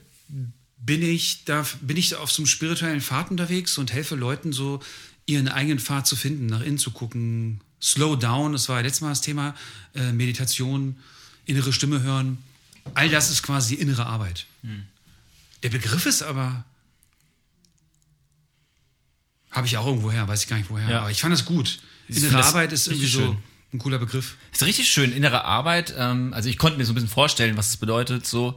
bin 0.78 1.02
ich, 1.02 1.44
da, 1.44 1.66
bin 1.80 1.96
ich 1.96 2.14
auf 2.14 2.30
so 2.30 2.42
einem 2.42 2.46
spirituellen 2.46 3.00
Pfad 3.00 3.30
unterwegs 3.30 3.78
und 3.78 3.92
helfe 3.92 4.14
Leuten 4.14 4.52
so, 4.52 4.80
ihren 5.26 5.48
eigenen 5.48 5.78
Pfad 5.78 6.06
zu 6.06 6.16
finden, 6.16 6.46
nach 6.46 6.60
innen 6.60 6.78
zu 6.78 6.90
gucken. 6.92 7.60
Slow 7.82 8.16
down, 8.16 8.52
das 8.52 8.68
war 8.68 8.76
ja 8.76 8.82
letztes 8.82 9.00
Mal 9.00 9.08
das 9.10 9.20
Thema. 9.20 9.54
Äh, 9.94 10.12
Meditation, 10.12 10.96
innere 11.44 11.72
Stimme 11.72 12.02
hören. 12.02 12.38
All 12.94 13.08
das 13.08 13.30
ist 13.30 13.42
quasi 13.42 13.74
innere 13.74 14.06
Arbeit. 14.06 14.46
Der 15.66 15.70
Begriff 15.70 16.06
ist 16.06 16.22
aber. 16.22 16.64
Habe 19.50 19.66
ich 19.66 19.76
auch 19.76 19.84
irgendwo 19.84 20.12
her, 20.12 20.28
weiß 20.28 20.44
ich 20.44 20.48
gar 20.48 20.58
nicht 20.58 20.70
woher. 20.70 20.88
Ja. 20.88 21.00
Aber 21.00 21.10
ich 21.10 21.20
fand 21.20 21.32
das 21.32 21.44
gut. 21.44 21.80
Innere 22.06 22.34
das 22.34 22.50
Arbeit 22.50 22.72
ist 22.72 22.86
irgendwie 22.86 23.08
so 23.08 23.18
schön. 23.18 23.38
ein 23.72 23.80
cooler 23.80 23.98
Begriff. 23.98 24.36
Ist 24.52 24.62
richtig 24.62 24.86
schön, 24.88 25.10
innere 25.10 25.44
Arbeit. 25.44 25.92
Ähm, 25.98 26.32
also 26.32 26.48
ich 26.48 26.56
konnte 26.56 26.78
mir 26.78 26.84
so 26.84 26.92
ein 26.92 26.94
bisschen 26.94 27.08
vorstellen, 27.08 27.56
was 27.56 27.70
es 27.70 27.78
bedeutet, 27.78 28.28
so, 28.28 28.56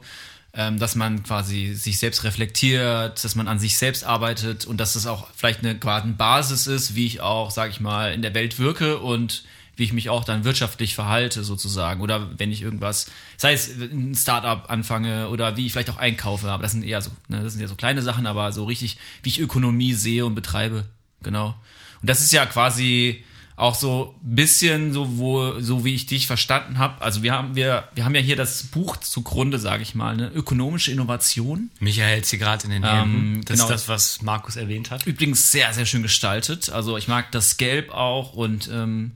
ähm, 0.52 0.78
dass 0.78 0.94
man 0.94 1.24
quasi 1.24 1.74
sich 1.74 1.98
selbst 1.98 2.22
reflektiert, 2.22 3.24
dass 3.24 3.34
man 3.34 3.48
an 3.48 3.58
sich 3.58 3.76
selbst 3.76 4.04
arbeitet 4.04 4.66
und 4.66 4.76
dass 4.76 4.92
das 4.92 5.06
auch 5.06 5.26
vielleicht 5.34 5.64
eine 5.64 5.76
quasi 5.76 6.04
eine 6.04 6.12
Basis 6.12 6.68
ist, 6.68 6.94
wie 6.94 7.06
ich 7.06 7.20
auch, 7.20 7.50
sage 7.50 7.72
ich 7.72 7.80
mal, 7.80 8.12
in 8.12 8.22
der 8.22 8.34
Welt 8.34 8.60
wirke 8.60 9.00
und 9.00 9.42
wie 9.80 9.84
ich 9.84 9.92
mich 9.94 10.10
auch 10.10 10.24
dann 10.24 10.44
wirtschaftlich 10.44 10.94
verhalte 10.94 11.42
sozusagen 11.42 12.02
oder 12.02 12.28
wenn 12.38 12.52
ich 12.52 12.60
irgendwas, 12.60 13.10
sei 13.38 13.54
es 13.54 13.70
ein 13.80 14.14
Startup 14.14 14.68
anfange 14.70 15.30
oder 15.30 15.56
wie 15.56 15.64
ich 15.66 15.72
vielleicht 15.72 15.88
auch 15.90 15.96
einkaufe, 15.96 16.50
aber 16.50 16.62
das 16.62 16.72
sind 16.72 16.84
eher 16.84 17.00
so, 17.00 17.10
ne, 17.28 17.42
das 17.42 17.54
sind 17.54 17.62
ja 17.62 17.66
so 17.68 17.76
kleine 17.76 18.02
Sachen, 18.02 18.26
aber 18.26 18.52
so 18.52 18.64
richtig, 18.64 18.98
wie 19.22 19.30
ich 19.30 19.40
Ökonomie 19.40 19.94
sehe 19.94 20.26
und 20.26 20.34
betreibe, 20.34 20.84
genau. 21.22 21.56
Und 22.02 22.10
das 22.10 22.20
ist 22.20 22.30
ja 22.32 22.44
quasi 22.44 23.24
auch 23.56 23.74
so 23.74 24.14
ein 24.22 24.34
bisschen 24.36 24.92
so, 24.92 25.18
wo, 25.18 25.60
so 25.60 25.84
wie 25.84 25.94
ich 25.94 26.06
dich 26.06 26.26
verstanden 26.26 26.78
habe. 26.78 27.00
Also 27.02 27.22
wir 27.22 27.32
haben, 27.32 27.56
wir, 27.56 27.88
wir 27.94 28.04
haben 28.04 28.14
ja 28.14 28.20
hier 28.20 28.36
das 28.36 28.64
Buch 28.64 28.98
zugrunde, 28.98 29.58
sage 29.58 29.82
ich 29.82 29.94
mal, 29.94 30.12
eine 30.12 30.28
ökonomische 30.28 30.92
Innovation. 30.92 31.70
Michael 31.78 32.08
hält 32.08 32.26
sie 32.26 32.38
gerade 32.38 32.64
in 32.64 32.70
den 32.70 32.84
Ähm, 32.84 32.90
Händen. 32.90 33.40
das 33.46 33.58
genau. 33.58 33.64
ist 33.64 33.70
das, 33.70 33.88
was 33.88 34.22
Markus 34.22 34.56
erwähnt 34.56 34.90
hat. 34.90 35.06
Übrigens 35.06 35.52
sehr, 35.52 35.72
sehr 35.74 35.84
schön 35.86 36.02
gestaltet. 36.02 36.70
Also 36.70 36.96
ich 36.96 37.06
mag 37.08 37.32
das 37.32 37.58
Gelb 37.58 37.90
auch 37.92 38.32
und 38.32 38.68
ähm, 38.72 39.12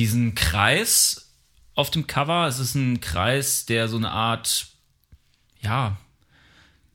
diesen 0.00 0.34
Kreis 0.34 1.26
auf 1.74 1.90
dem 1.90 2.06
Cover. 2.06 2.46
Es 2.46 2.58
ist 2.58 2.74
ein 2.74 3.00
Kreis, 3.02 3.66
der 3.66 3.86
so 3.86 3.98
eine 3.98 4.10
Art, 4.10 4.68
ja, 5.60 5.98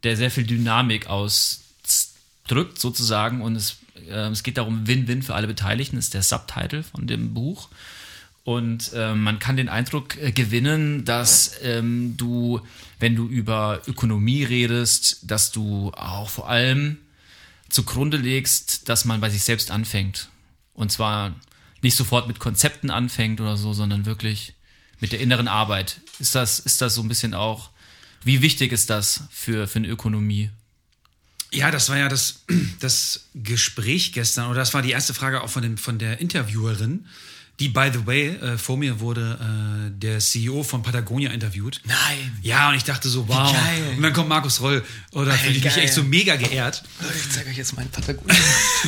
der 0.04 0.18
sehr 0.18 0.32
viel 0.32 0.44
Dynamik 0.44 1.06
ausdrückt 1.06 2.80
sozusagen 2.80 3.44
und 3.44 3.56
es, 3.56 3.78
äh, 4.10 4.30
es 4.30 4.42
geht 4.42 4.58
darum 4.58 4.88
Win-Win 4.88 5.22
für 5.22 5.36
alle 5.36 5.46
Beteiligten, 5.46 5.98
ist 5.98 6.16
der 6.16 6.24
Subtitle 6.24 6.82
von 6.82 7.06
dem 7.06 7.36
Buch. 7.36 7.70
Und 8.44 8.92
ähm, 8.96 9.22
man 9.22 9.38
kann 9.38 9.56
den 9.56 9.70
Eindruck 9.70 10.18
äh, 10.18 10.32
gewinnen, 10.32 11.06
dass 11.06 11.60
ähm, 11.62 12.18
du, 12.18 12.60
wenn 13.00 13.16
du 13.16 13.28
über 13.28 13.84
Ökonomie 13.86 14.44
redest, 14.44 15.20
dass 15.30 15.52
du 15.52 15.92
auch 15.92 16.30
vor 16.30 16.50
allem 16.50 16.98
zugrunde 17.70 18.18
legst, 18.18 18.90
dass 18.90 19.06
man 19.06 19.22
bei 19.22 19.30
sich 19.30 19.44
selbst 19.44 19.70
anfängt. 19.70 20.30
Und 20.74 20.92
zwar 20.92 21.36
nicht 21.86 21.96
sofort 21.96 22.28
mit 22.28 22.40
Konzepten 22.40 22.90
anfängt 22.90 23.40
oder 23.40 23.58
so, 23.58 23.72
sondern 23.72 24.06
wirklich 24.06 24.54
mit 25.00 25.12
der 25.12 25.20
inneren 25.20 25.48
Arbeit. 25.48 26.02
Ist 26.20 26.34
das, 26.34 26.60
ist 26.60 26.82
das 26.82 26.96
so 26.96 27.02
ein 27.02 27.08
bisschen 27.08 27.36
auch, 27.36 27.70
wie 28.24 28.42
wichtig 28.42 28.72
ist 28.72 28.90
das 28.90 29.26
für, 29.30 29.68
für 29.68 29.78
eine 29.78 29.88
Ökonomie? 29.88 30.50
Ja, 31.52 31.70
das 31.70 31.90
war 31.90 31.98
ja 31.98 32.10
das, 32.10 32.44
das 32.80 33.30
Gespräch 33.36 34.14
gestern, 34.14 34.48
oder 34.48 34.60
das 34.60 34.74
war 34.74 34.82
die 34.82 34.92
erste 34.92 35.14
Frage 35.14 35.42
auch 35.42 35.50
von, 35.50 35.62
dem, 35.62 35.78
von 35.78 36.00
der 36.00 36.20
Interviewerin, 36.20 37.06
die, 37.60 37.70
by 37.70 37.90
the 37.94 38.06
way, 38.06 38.28
äh, 38.36 38.58
vor 38.58 38.76
mir 38.78 39.00
wurde 39.00 39.40
äh, 39.40 39.92
der 39.98 40.20
CEO 40.20 40.64
von 40.64 40.84
Patagonia 40.84 41.32
interviewt. 41.32 41.80
Nein. 41.86 42.38
Ja, 42.42 42.70
und 42.70 42.76
ich 42.76 42.84
dachte 42.84 43.08
so, 43.08 43.28
wow. 43.30 43.54
Geil. 43.54 43.94
Und 43.96 44.04
dann 44.04 44.12
kommt 44.12 44.28
Markus 44.28 44.60
Roll. 44.60 44.84
Oder 45.14 45.32
fühle 45.34 45.56
ich 45.56 45.64
mich 45.64 45.78
echt 45.78 45.94
so 45.94 46.04
mega 46.04 46.36
geehrt. 46.36 46.84
Ich 47.16 47.32
zeige 47.32 47.50
euch 47.50 47.58
jetzt 47.58 47.76
meinen 47.78 47.90
Patagonia. 47.90 48.36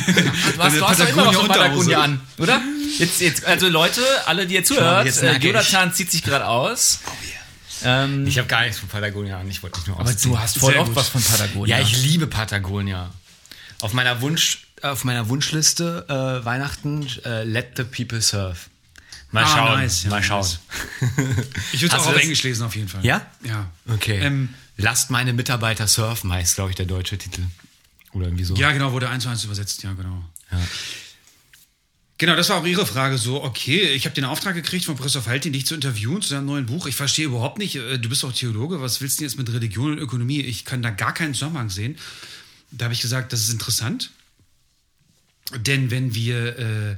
Du 0.06 0.62
hast, 0.62 0.76
du 0.76 0.86
hast 0.86 1.00
immer 1.00 1.32
noch 1.32 1.48
Patagonia-Unterhose. 1.48 1.48
Patagonia 1.48 2.02
an, 2.02 2.20
oder? 2.36 2.60
Jetzt, 2.98 3.20
jetzt, 3.20 3.44
also 3.46 3.68
Leute, 3.68 4.02
alle, 4.26 4.46
die 4.46 4.54
ihr 4.56 4.64
zuhört, 4.64 5.06
jetzt 5.06 5.22
äh. 5.22 5.38
Jonathan 5.38 5.92
zieht 5.94 6.10
sich 6.10 6.22
gerade 6.22 6.46
aus. 6.46 7.00
Ähm, 7.84 8.26
Ich 8.26 8.36
habe 8.38 8.48
gar 8.48 8.62
nichts 8.62 8.78
von 8.78 8.88
Patagonia 8.88 9.38
an. 9.38 9.48
Ich 9.48 9.62
wollte 9.62 9.78
nicht 9.78 9.86
nur 9.88 9.98
aber 9.98 10.10
ausziehen. 10.10 10.32
du 10.32 10.38
hast 10.38 10.58
voll 10.58 10.76
oft 10.76 10.94
was 10.94 11.08
von 11.08 11.22
Patagonia. 11.22 11.78
Ja, 11.78 11.82
ich 11.82 12.02
liebe 12.02 12.26
Patagonia. 12.26 13.10
Auf 13.80 13.92
meiner 13.92 14.20
Wunsch, 14.20 14.66
auf 14.82 15.04
meiner 15.04 15.28
Wunschliste 15.28 16.06
äh, 16.08 16.44
Weihnachten 16.44 17.06
äh, 17.24 17.44
Let 17.44 17.72
the 17.76 17.84
People 17.84 18.20
Serve. 18.20 18.56
Mal 19.30 19.44
Ah, 19.44 19.46
schauen. 19.48 19.78
nice, 19.80 20.02
ja, 20.04 20.10
mal 20.10 20.22
schauen. 20.22 20.40
nice. 20.42 20.58
Ich 21.72 21.82
würde 21.82 21.94
es 21.96 22.02
auch 22.02 22.06
auf? 22.06 22.16
Englisch 22.16 22.42
lesen, 22.42 22.62
auf 22.64 22.74
jeden 22.76 22.88
Fall. 22.88 23.04
Ja? 23.04 23.26
Ja. 23.44 23.70
Okay. 23.88 24.18
Ähm, 24.20 24.48
Lasst 24.80 25.10
meine 25.10 25.32
Mitarbeiter 25.32 25.88
surfen, 25.88 26.32
heißt, 26.32 26.54
glaube 26.54 26.70
ich, 26.70 26.76
der 26.76 26.86
deutsche 26.86 27.18
Titel. 27.18 27.42
Oder 28.12 28.26
irgendwie 28.26 28.44
so. 28.44 28.54
ja, 28.54 28.70
genau, 28.72 28.92
wurde 28.92 29.08
eins 29.08 29.24
zu 29.24 29.28
eins 29.28 29.42
übersetzt, 29.44 29.82
ja, 29.82 29.92
genau. 29.92 30.24
Ja. 30.52 30.58
Genau, 32.18 32.34
das 32.36 32.48
war 32.48 32.56
auch 32.56 32.64
Ihre 32.66 32.86
Frage. 32.86 33.18
So, 33.18 33.42
okay, 33.44 33.80
ich 33.90 34.04
habe 34.04 34.14
den 34.14 34.24
Auftrag 34.24 34.54
gekriegt 34.54 34.84
von 34.84 34.96
Professor 34.96 35.22
Faltin, 35.22 35.52
dich 35.52 35.66
zu 35.66 35.74
interviewen 35.74 36.20
zu 36.22 36.30
seinem 36.30 36.46
neuen 36.46 36.66
Buch. 36.66 36.86
Ich 36.86 36.96
verstehe 36.96 37.26
überhaupt 37.26 37.58
nicht, 37.58 37.76
äh, 37.76 37.98
du 37.98 38.08
bist 38.08 38.22
doch 38.22 38.32
Theologe, 38.32 38.80
was 38.80 39.00
willst 39.00 39.18
du 39.18 39.20
denn 39.20 39.28
jetzt 39.30 39.38
mit 39.38 39.52
Religion 39.52 39.92
und 39.92 39.98
Ökonomie? 39.98 40.40
Ich 40.40 40.64
kann 40.64 40.82
da 40.82 40.90
gar 40.90 41.12
keinen 41.14 41.34
Zusammenhang 41.34 41.70
sehen. 41.70 41.96
Da 42.70 42.84
habe 42.86 42.94
ich 42.94 43.00
gesagt, 43.00 43.32
das 43.32 43.40
ist 43.42 43.50
interessant. 43.52 44.10
Denn 45.56 45.90
wenn 45.90 46.14
wir 46.14 46.58
äh, 46.58 46.96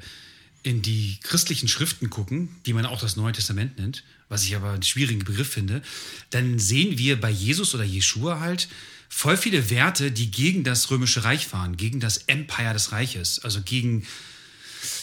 in 0.63 0.83
die 0.83 1.19
christlichen 1.23 1.69
Schriften 1.69 2.11
gucken, 2.11 2.57
die 2.67 2.73
man 2.73 2.87
auch 2.87 3.01
das 3.01 3.17
Neue 3.17 3.33
Testament 3.33 3.79
nennt, 3.79 4.05
was 4.29 4.45
ich 4.45 4.55
aber 4.57 4.73
einen 4.73 4.83
schwierigen 4.83 5.25
Begriff 5.25 5.51
finde, 5.51 5.83
dann 6.31 6.59
sehen 6.59 6.99
wir 6.99 7.21
bei 7.21 7.31
Jesus 7.31 7.75
oder 7.75 7.85
Jeshua 7.85 8.41
halt 8.41 8.69
voll 9.09 9.37
viele 9.37 9.71
Werte, 9.71 10.13
die 10.13 10.31
gegen 10.31 10.65
das 10.65 10.91
römische 10.91 11.25
Reich 11.25 11.47
fahren, 11.47 11.77
gegen 11.77 12.01
das 12.01 12.19
Empire 12.29 12.73
des 12.73 12.93
Reiches, 12.93 13.41
also 13.41 13.61
gegen 13.63 14.07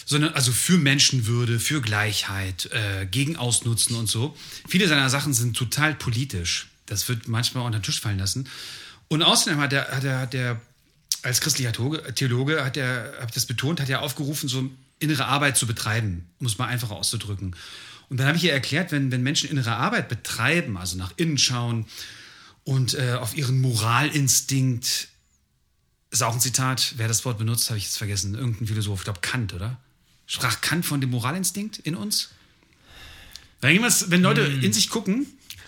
sondern 0.05 0.33
also 0.33 0.51
für 0.51 0.77
Menschenwürde, 0.77 1.59
für 1.59 1.81
Gleichheit, 1.81 2.69
äh, 2.71 3.05
gegen 3.05 3.35
Ausnutzen 3.35 3.95
und 3.95 4.07
so. 4.07 4.35
Viele 4.67 4.87
seiner 4.87 5.09
Sachen 5.09 5.33
sind 5.33 5.55
total 5.55 5.93
politisch. 5.93 6.67
Das 6.85 7.09
wird 7.09 7.27
manchmal 7.27 7.65
unter 7.65 7.79
den 7.79 7.83
Tisch 7.83 7.99
fallen 7.99 8.17
lassen. 8.17 8.47
Und 9.09 9.21
außerdem 9.21 9.59
hat 9.59 9.73
er, 9.73 9.91
hat 9.91 10.03
er, 10.03 10.19
hat 10.19 10.33
er 10.33 10.61
als 11.23 11.41
christlicher 11.41 11.71
Theologe, 12.13 12.63
hat 12.63 12.77
er, 12.77 13.13
hat 13.19 13.35
das 13.35 13.45
betont, 13.45 13.79
hat 13.79 13.89
er 13.89 14.01
aufgerufen, 14.01 14.49
so 14.49 14.69
innere 14.99 15.25
Arbeit 15.25 15.57
zu 15.57 15.67
betreiben, 15.67 16.29
um 16.39 16.47
es 16.47 16.57
mal 16.57 16.67
einfacher 16.67 16.95
auszudrücken. 16.95 17.55
Und 18.09 18.17
dann 18.17 18.27
habe 18.27 18.37
ich 18.37 18.43
ihr 18.43 18.53
erklärt, 18.53 18.91
wenn, 18.91 19.11
wenn 19.11 19.21
Menschen 19.21 19.49
innere 19.49 19.75
Arbeit 19.75 20.09
betreiben, 20.09 20.77
also 20.77 20.97
nach 20.97 21.13
innen 21.17 21.37
schauen 21.37 21.85
und 22.63 22.93
äh, 22.93 23.13
auf 23.13 23.35
ihren 23.35 23.59
Moralinstinkt, 23.61 25.09
ist 26.09 26.23
auch 26.23 26.33
ein 26.33 26.39
Zitat, 26.39 26.93
wer 26.97 27.07
das 27.07 27.25
Wort 27.25 27.37
benutzt, 27.37 27.69
habe 27.69 27.77
ich 27.77 27.85
jetzt 27.85 27.97
vergessen, 27.97 28.35
irgendein 28.35 28.67
Philosoph, 28.67 28.99
ich 28.99 29.03
glaube 29.03 29.19
Kant, 29.21 29.53
oder? 29.53 29.77
Sprach 30.25 30.61
Kant 30.61 30.85
von 30.85 31.01
dem 31.01 31.09
Moralinstinkt 31.09 31.79
in 31.79 31.95
uns? 31.95 32.29
Wenn 33.61 34.21
Leute 34.21 34.47
mm. 34.47 34.63
in 34.63 34.73
sich 34.73 34.89
gucken, 34.89 35.25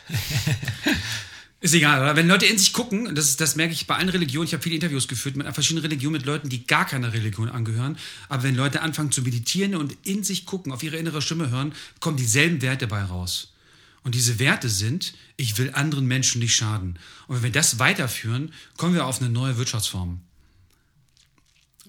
ist 1.61 1.73
egal, 1.73 2.01
oder? 2.01 2.15
Wenn 2.15 2.27
Leute 2.27 2.45
in 2.45 2.57
sich 2.57 2.71
gucken, 2.71 3.13
das, 3.15 3.35
das 3.35 3.55
merke 3.55 3.73
ich 3.73 3.85
bei 3.85 3.95
allen 3.95 4.09
Religionen, 4.09 4.47
ich 4.47 4.53
habe 4.53 4.63
viele 4.63 4.75
Interviews 4.75 5.07
geführt 5.07 5.35
mit 5.35 5.51
verschiedenen 5.53 5.83
Religionen, 5.83 6.13
mit 6.13 6.25
Leuten, 6.25 6.47
die 6.47 6.65
gar 6.65 6.85
keiner 6.85 7.11
Religion 7.11 7.49
angehören, 7.49 7.97
aber 8.29 8.43
wenn 8.43 8.55
Leute 8.55 8.81
anfangen 8.81 9.11
zu 9.11 9.21
meditieren 9.21 9.75
und 9.75 9.95
in 10.03 10.23
sich 10.23 10.45
gucken, 10.45 10.71
auf 10.71 10.83
ihre 10.83 10.97
innere 10.97 11.21
Stimme 11.21 11.49
hören, 11.49 11.73
kommen 11.99 12.17
dieselben 12.17 12.61
Werte 12.61 12.87
dabei 12.87 13.03
raus. 13.03 13.53
Und 14.03 14.15
diese 14.15 14.39
Werte 14.39 14.69
sind, 14.69 15.13
ich 15.35 15.57
will 15.57 15.71
anderen 15.73 16.07
Menschen 16.07 16.39
nicht 16.39 16.55
schaden. 16.55 16.97
Und 17.27 17.35
wenn 17.35 17.43
wir 17.43 17.51
das 17.51 17.79
weiterführen, 17.79 18.53
kommen 18.77 18.93
wir 18.93 19.05
auf 19.05 19.19
eine 19.21 19.29
neue 19.29 19.57
Wirtschaftsform. 19.57 20.21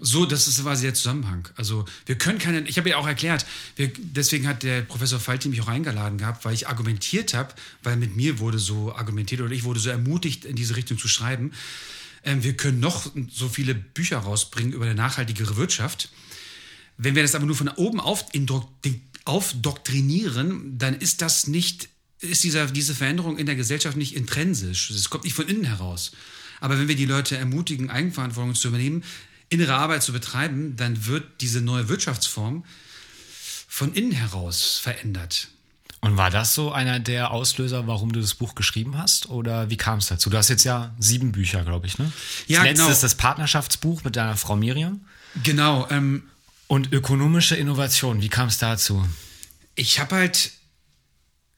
So, 0.02 0.24
das 0.24 0.48
ist 0.48 0.62
quasi 0.62 0.84
der 0.84 0.94
Zusammenhang. 0.94 1.46
Also 1.56 1.84
wir 2.06 2.16
können 2.16 2.38
keine, 2.38 2.62
ich 2.62 2.78
habe 2.78 2.88
ja 2.88 2.96
auch 2.96 3.06
erklärt, 3.06 3.44
wir, 3.76 3.92
deswegen 3.98 4.48
hat 4.48 4.62
der 4.62 4.80
Professor 4.80 5.20
Falti 5.20 5.48
mich 5.48 5.60
auch 5.60 5.68
eingeladen 5.68 6.16
gehabt, 6.16 6.46
weil 6.46 6.54
ich 6.54 6.68
argumentiert 6.68 7.34
habe, 7.34 7.54
weil 7.82 7.96
mit 7.96 8.16
mir 8.16 8.38
wurde 8.38 8.58
so 8.58 8.94
argumentiert 8.94 9.42
oder 9.42 9.52
ich 9.52 9.64
wurde 9.64 9.78
so 9.78 9.90
ermutigt, 9.90 10.46
in 10.46 10.56
diese 10.56 10.76
Richtung 10.76 10.96
zu 10.96 11.06
schreiben. 11.06 11.52
Ähm, 12.24 12.42
wir 12.42 12.56
können 12.56 12.80
noch 12.80 13.12
so 13.30 13.50
viele 13.50 13.74
Bücher 13.74 14.18
rausbringen 14.18 14.72
über 14.72 14.86
eine 14.86 14.94
nachhaltigere 14.94 15.56
Wirtschaft. 15.56 16.08
Wenn 16.96 17.14
wir 17.14 17.22
das 17.22 17.34
aber 17.34 17.44
nur 17.44 17.56
von 17.56 17.68
oben 17.68 18.00
auf, 18.00 18.24
aufdoktrinieren, 19.26 20.78
dann 20.78 20.94
ist 20.94 21.20
das 21.20 21.46
nicht, 21.46 21.90
ist 22.20 22.42
dieser, 22.42 22.66
diese 22.68 22.94
Veränderung 22.94 23.36
in 23.36 23.44
der 23.44 23.56
Gesellschaft 23.56 23.98
nicht 23.98 24.16
intrinsisch. 24.16 24.90
Es 24.90 25.10
kommt 25.10 25.24
nicht 25.24 25.34
von 25.34 25.46
innen 25.46 25.64
heraus. 25.64 26.12
Aber 26.60 26.78
wenn 26.78 26.88
wir 26.88 26.96
die 26.96 27.06
Leute 27.06 27.36
ermutigen, 27.36 27.90
Eigenverantwortung 27.90 28.54
zu 28.54 28.68
übernehmen, 28.68 29.02
innere 29.50 29.74
Arbeit 29.74 30.02
zu 30.02 30.12
betreiben, 30.12 30.76
dann 30.76 31.06
wird 31.06 31.42
diese 31.42 31.60
neue 31.60 31.88
Wirtschaftsform 31.88 32.64
von 33.68 33.92
innen 33.92 34.12
heraus 34.12 34.78
verändert. 34.78 35.48
Und 36.00 36.16
war 36.16 36.30
das 36.30 36.54
so 36.54 36.72
einer 36.72 36.98
der 36.98 37.30
Auslöser, 37.30 37.86
warum 37.86 38.12
du 38.12 38.20
das 38.20 38.34
Buch 38.34 38.54
geschrieben 38.54 38.96
hast? 38.96 39.28
Oder 39.28 39.68
wie 39.68 39.76
kam 39.76 39.98
es 39.98 40.06
dazu? 40.06 40.30
Du 40.30 40.38
hast 40.38 40.48
jetzt 40.48 40.64
ja 40.64 40.94
sieben 40.98 41.32
Bücher, 41.32 41.62
glaube 41.62 41.86
ich, 41.86 41.98
ne? 41.98 42.10
Ja, 42.46 42.60
das 42.60 42.68
letzte 42.68 42.82
genau. 42.82 42.92
ist 42.92 43.02
das 43.02 43.14
Partnerschaftsbuch 43.16 44.02
mit 44.02 44.16
deiner 44.16 44.36
Frau 44.38 44.56
Miriam. 44.56 45.02
Genau. 45.42 45.86
Ähm, 45.90 46.22
Und 46.68 46.92
ökonomische 46.92 47.54
Innovation, 47.54 48.22
wie 48.22 48.30
kam 48.30 48.48
es 48.48 48.56
dazu? 48.56 49.06
Ich 49.74 50.00
habe 50.00 50.16
halt 50.16 50.52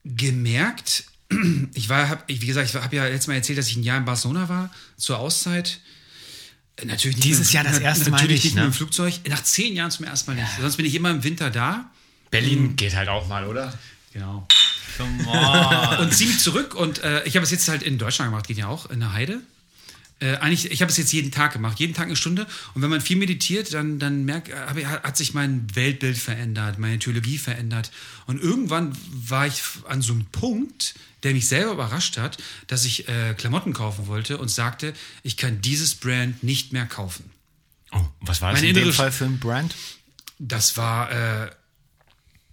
gemerkt, 0.03 1.05
ich 1.73 1.87
war, 1.87 2.09
hab, 2.09 2.27
wie 2.27 2.37
gesagt, 2.37 2.69
ich 2.69 2.75
habe 2.75 2.95
ja 2.95 3.05
letztes 3.05 3.27
Mal 3.27 3.35
erzählt, 3.35 3.59
dass 3.59 3.69
ich 3.69 3.77
ein 3.77 3.83
Jahr 3.83 3.97
in 3.97 4.05
Barcelona 4.05 4.49
war, 4.49 4.71
zur 4.97 5.19
Auszeit. 5.19 5.79
Natürlich 6.83 7.17
nicht 7.17 7.27
Dieses 7.27 7.53
Jahr 7.53 7.63
das 7.63 7.79
erste 7.79 8.09
Mal 8.09 8.17
natürlich 8.17 8.43
nicht, 8.43 8.55
ne? 8.55 8.63
mit 8.63 8.71
dem 8.71 8.73
Flugzeug. 8.73 9.13
Nach 9.27 9.43
zehn 9.43 9.75
Jahren 9.75 9.91
zum 9.91 10.05
ersten 10.05 10.31
Mal 10.31 10.41
nicht. 10.41 10.51
Sonst 10.59 10.77
bin 10.77 10.85
ich 10.85 10.95
immer 10.95 11.11
im 11.11 11.23
Winter 11.23 11.49
da. 11.49 11.89
Berlin 12.31 12.63
mhm. 12.63 12.75
geht 12.75 12.95
halt 12.95 13.09
auch 13.09 13.27
mal, 13.27 13.45
oder? 13.47 13.73
Genau. 14.11 14.47
Und 16.01 16.13
ziehe 16.13 16.29
mich 16.29 16.39
zurück 16.39 16.75
und 16.75 17.03
äh, 17.03 17.23
ich 17.23 17.35
habe 17.35 17.43
es 17.43 17.51
jetzt 17.51 17.67
halt 17.67 17.83
in 17.83 17.97
Deutschland 17.97 18.31
gemacht, 18.31 18.47
geht 18.47 18.57
ja 18.57 18.67
auch, 18.67 18.89
in 18.89 18.99
der 18.99 19.13
Heide. 19.13 19.41
Äh, 20.23 20.37
eigentlich, 20.37 20.71
ich 20.71 20.81
habe 20.81 20.89
es 20.89 20.97
jetzt 20.97 21.11
jeden 21.11 21.31
Tag 21.31 21.51
gemacht, 21.51 21.79
jeden 21.79 21.93
Tag 21.93 22.05
eine 22.05 22.15
Stunde. 22.15 22.47
Und 22.73 22.81
wenn 22.81 22.89
man 22.89 23.01
viel 23.01 23.17
meditiert, 23.17 23.73
dann, 23.73 23.99
dann 23.99 24.23
merkt, 24.23 24.47
äh, 24.47 24.85
hat 24.85 25.17
sich 25.17 25.33
mein 25.33 25.67
Weltbild 25.75 26.17
verändert, 26.17 26.79
meine 26.79 26.97
Theologie 26.97 27.37
verändert. 27.37 27.91
Und 28.25 28.41
irgendwann 28.41 28.97
war 29.11 29.45
ich 29.47 29.61
an 29.89 30.01
so 30.01 30.13
einem 30.13 30.25
Punkt, 30.27 30.95
der 31.23 31.33
mich 31.33 31.49
selber 31.49 31.73
überrascht 31.73 32.17
hat, 32.17 32.37
dass 32.67 32.85
ich 32.85 33.09
äh, 33.09 33.33
Klamotten 33.33 33.73
kaufen 33.73 34.07
wollte 34.07 34.37
und 34.37 34.47
sagte, 34.47 34.93
ich 35.23 35.35
kann 35.35 35.59
dieses 35.59 35.95
Brand 35.95 36.41
nicht 36.41 36.71
mehr 36.71 36.85
kaufen. 36.85 37.29
Oh, 37.91 38.05
was 38.21 38.41
war 38.41 38.51
das 38.51 38.61
Meine 38.61 38.69
in 38.69 38.75
dem 38.75 38.93
Fall 38.93 39.11
für 39.11 39.25
ein 39.25 39.39
Brand? 39.39 39.75
Das 40.39 40.77
war, 40.77 41.11
äh, 41.11 41.51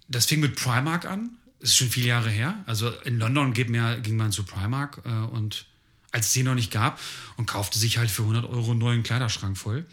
das 0.09 0.25
fing 0.25 0.41
mit 0.41 0.57
Primark 0.57 1.05
an. 1.05 1.29
Das 1.61 1.69
ist 1.69 1.77
schon 1.77 1.89
viele 1.89 2.07
Jahre 2.07 2.29
her. 2.29 2.63
Also 2.65 2.89
in 2.89 3.17
London 3.17 3.53
ging, 3.53 3.71
ging 4.03 4.17
man 4.17 4.33
zu 4.33 4.43
Primark 4.43 5.01
äh, 5.05 5.09
und 5.09 5.67
als 6.11 6.27
es 6.27 6.33
den 6.33 6.45
noch 6.45 6.55
nicht 6.55 6.71
gab 6.71 6.99
und 7.37 7.45
kaufte 7.45 7.79
sich 7.79 7.97
halt 7.97 8.11
für 8.11 8.23
100 8.23 8.45
Euro 8.45 8.71
einen 8.71 8.79
neuen 8.79 9.03
Kleiderschrank 9.03 9.57
voll. 9.57 9.85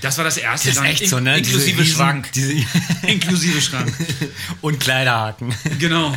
Das 0.00 0.16
war 0.18 0.24
das 0.24 0.36
erste. 0.36 0.68
Das 0.68 0.78
ist 0.78 0.82
echt 0.82 1.08
so, 1.08 1.20
ne? 1.20 1.38
Inklusive 1.38 1.82
diese 1.82 1.94
Schrank. 1.94 2.32
Diese 2.32 2.52
inklusive 3.06 3.60
Schrank. 3.60 3.94
und 4.60 4.80
Kleiderhaken. 4.80 5.54
Genau. 5.78 6.16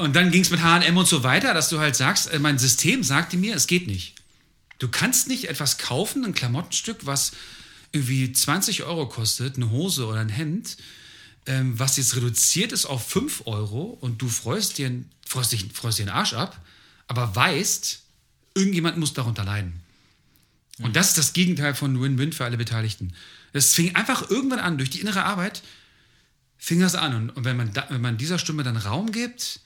Und 0.00 0.14
dann 0.14 0.30
ging 0.30 0.42
es 0.42 0.50
mit 0.50 0.62
H&M 0.62 0.96
und 0.96 1.08
so 1.08 1.24
weiter, 1.24 1.54
dass 1.54 1.68
du 1.68 1.80
halt 1.80 1.96
sagst, 1.96 2.30
äh, 2.30 2.38
mein 2.38 2.58
System 2.58 3.02
sagte 3.02 3.36
mir, 3.36 3.56
es 3.56 3.66
geht 3.66 3.88
nicht. 3.88 4.14
Du 4.78 4.88
kannst 4.88 5.28
nicht 5.28 5.48
etwas 5.48 5.78
kaufen, 5.78 6.24
ein 6.24 6.34
Klamottenstück, 6.34 7.04
was 7.04 7.32
irgendwie 7.90 8.32
20 8.32 8.84
Euro 8.84 9.08
kostet, 9.08 9.56
eine 9.56 9.70
Hose 9.70 10.06
oder 10.06 10.20
ein 10.20 10.28
Hemd, 10.28 10.76
ähm, 11.46 11.78
was 11.78 11.96
jetzt 11.96 12.14
reduziert 12.16 12.72
ist 12.72 12.86
auf 12.86 13.06
5 13.08 13.42
Euro 13.46 13.98
und 14.00 14.22
du 14.22 14.28
freust 14.28 14.78
dir, 14.78 14.92
freust, 15.26 15.52
dich, 15.52 15.66
freust 15.72 15.98
dir 15.98 16.04
den 16.04 16.10
Arsch 16.10 16.34
ab, 16.34 16.60
aber 17.08 17.34
weißt, 17.34 18.01
irgendjemand 18.54 18.98
muss 18.98 19.14
darunter 19.14 19.44
leiden. 19.44 19.80
Und 20.78 20.88
mhm. 20.88 20.92
das 20.92 21.08
ist 21.08 21.18
das 21.18 21.32
Gegenteil 21.32 21.74
von 21.74 22.00
Win-Win 22.00 22.32
für 22.32 22.44
alle 22.44 22.56
Beteiligten. 22.56 23.12
Es 23.52 23.74
fing 23.74 23.94
einfach 23.94 24.30
irgendwann 24.30 24.60
an, 24.60 24.78
durch 24.78 24.90
die 24.90 25.00
innere 25.00 25.24
Arbeit 25.24 25.62
fing 26.58 26.80
das 26.80 26.94
an. 26.94 27.14
Und, 27.14 27.30
und 27.30 27.44
wenn, 27.44 27.56
man 27.56 27.72
da, 27.72 27.86
wenn 27.90 28.00
man 28.00 28.16
dieser 28.16 28.38
Stimme 28.38 28.62
dann 28.62 28.76
Raum 28.76 29.12
gibt, 29.12 29.60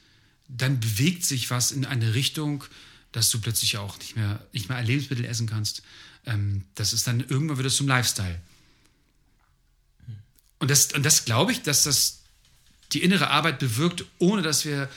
dann 0.49 0.81
bewegt 0.81 1.25
sich 1.25 1.51
was 1.51 1.73
in 1.73 1.85
eine 1.85 2.15
Richtung, 2.15 2.65
dass 3.13 3.31
du 3.31 3.41
plötzlich 3.41 3.79
auch 3.79 3.99
nicht 3.99 4.17
mehr, 4.17 4.45
nicht 4.53 4.69
mehr 4.69 4.83
Lebensmittel 4.83 5.25
essen 5.25 5.47
kannst. 5.47 5.83
Ähm, 6.25 6.65
das 6.75 6.93
ist 6.93 7.07
dann, 7.07 7.21
irgendwann 7.21 7.59
wird 7.59 7.67
es 7.67 7.77
zum 7.77 7.87
Lifestyle. 7.87 8.41
Und 10.59 10.71
das, 10.71 10.93
und 10.93 11.05
das 11.05 11.25
glaube 11.25 11.53
ich, 11.53 11.63
dass 11.63 11.85
das 11.85 12.21
die 12.93 13.03
innere 13.03 13.31
Arbeit 13.31 13.59
bewirkt, 13.59 14.05
ohne 14.19 14.43
dass 14.43 14.65
wir 14.65 14.89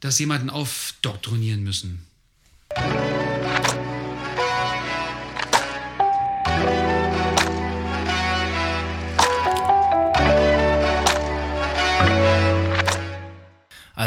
das 0.00 0.18
jemanden 0.18 0.50
aufdoktrinieren 0.50 1.62
müssen. 1.62 2.04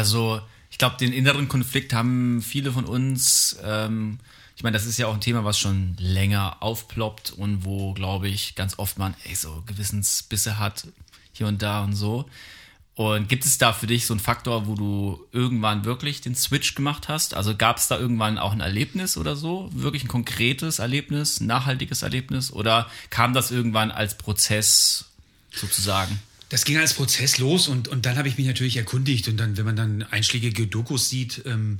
Also 0.00 0.40
ich 0.70 0.78
glaube, 0.78 0.96
den 0.96 1.12
inneren 1.12 1.48
Konflikt 1.48 1.92
haben 1.92 2.40
viele 2.40 2.72
von 2.72 2.86
uns. 2.86 3.58
Ähm, 3.62 4.18
ich 4.56 4.62
meine, 4.62 4.72
das 4.72 4.86
ist 4.86 4.98
ja 4.98 5.08
auch 5.08 5.12
ein 5.12 5.20
Thema, 5.20 5.44
was 5.44 5.58
schon 5.58 5.94
länger 5.98 6.56
aufploppt 6.60 7.32
und 7.32 7.66
wo, 7.66 7.92
glaube 7.92 8.26
ich, 8.26 8.54
ganz 8.54 8.78
oft 8.78 8.98
man 8.98 9.14
ey, 9.24 9.34
so 9.34 9.62
Gewissensbisse 9.66 10.58
hat, 10.58 10.86
hier 11.34 11.48
und 11.48 11.60
da 11.60 11.84
und 11.84 11.92
so. 11.92 12.24
Und 12.94 13.28
gibt 13.28 13.44
es 13.44 13.58
da 13.58 13.74
für 13.74 13.86
dich 13.86 14.06
so 14.06 14.14
einen 14.14 14.20
Faktor, 14.20 14.66
wo 14.66 14.74
du 14.74 15.20
irgendwann 15.32 15.84
wirklich 15.84 16.22
den 16.22 16.34
Switch 16.34 16.74
gemacht 16.74 17.10
hast? 17.10 17.34
Also 17.34 17.54
gab 17.54 17.76
es 17.76 17.88
da 17.88 17.98
irgendwann 17.98 18.38
auch 18.38 18.52
ein 18.52 18.60
Erlebnis 18.60 19.18
oder 19.18 19.36
so? 19.36 19.68
Wirklich 19.74 20.04
ein 20.04 20.08
konkretes 20.08 20.78
Erlebnis, 20.78 21.40
ein 21.40 21.46
nachhaltiges 21.46 22.00
Erlebnis? 22.00 22.50
Oder 22.50 22.88
kam 23.10 23.34
das 23.34 23.50
irgendwann 23.50 23.90
als 23.90 24.16
Prozess 24.16 25.10
sozusagen? 25.52 26.22
Das 26.50 26.64
ging 26.64 26.76
als 26.78 26.94
Prozess 26.94 27.38
los 27.38 27.68
und, 27.68 27.88
und 27.88 28.04
dann 28.06 28.18
habe 28.18 28.28
ich 28.28 28.36
mich 28.36 28.46
natürlich 28.46 28.76
erkundigt 28.76 29.28
und 29.28 29.36
dann, 29.36 29.56
wenn 29.56 29.64
man 29.64 29.76
dann 29.76 30.02
einschlägige 30.02 30.66
Dokus 30.66 31.08
sieht, 31.08 31.42
ähm, 31.46 31.78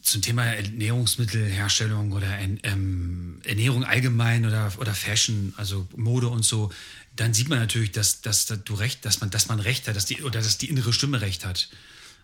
zum 0.00 0.22
Thema 0.22 0.44
Ernährungsmittelherstellung 0.44 2.12
oder 2.12 2.38
ähm, 2.38 3.40
Ernährung 3.44 3.84
allgemein 3.84 4.46
oder, 4.46 4.72
oder 4.78 4.94
Fashion, 4.94 5.52
also 5.56 5.86
Mode 5.94 6.28
und 6.28 6.42
so, 6.42 6.72
dann 7.14 7.34
sieht 7.34 7.50
man 7.50 7.58
natürlich, 7.58 7.92
dass, 7.92 8.22
dass, 8.22 8.46
dass 8.46 8.64
du 8.64 8.74
recht, 8.74 9.04
dass 9.04 9.20
man, 9.20 9.30
dass 9.30 9.46
man 9.46 9.60
recht 9.60 9.86
hat, 9.86 9.94
dass 9.94 10.06
die, 10.06 10.22
oder 10.22 10.40
dass 10.40 10.58
die 10.58 10.70
innere 10.70 10.92
Stimme 10.92 11.20
recht 11.20 11.44
hat. 11.44 11.68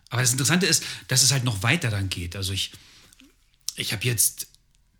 Aber 0.09 0.21
das 0.21 0.31
Interessante 0.31 0.65
ist, 0.65 0.83
dass 1.07 1.21
es 1.21 1.31
halt 1.31 1.43
noch 1.43 1.61
weiter 1.61 1.91
dann 1.91 2.09
geht. 2.09 2.35
Also 2.35 2.51
ich, 2.51 2.71
ich 3.75 3.93
habe 3.93 4.03
jetzt 4.05 4.47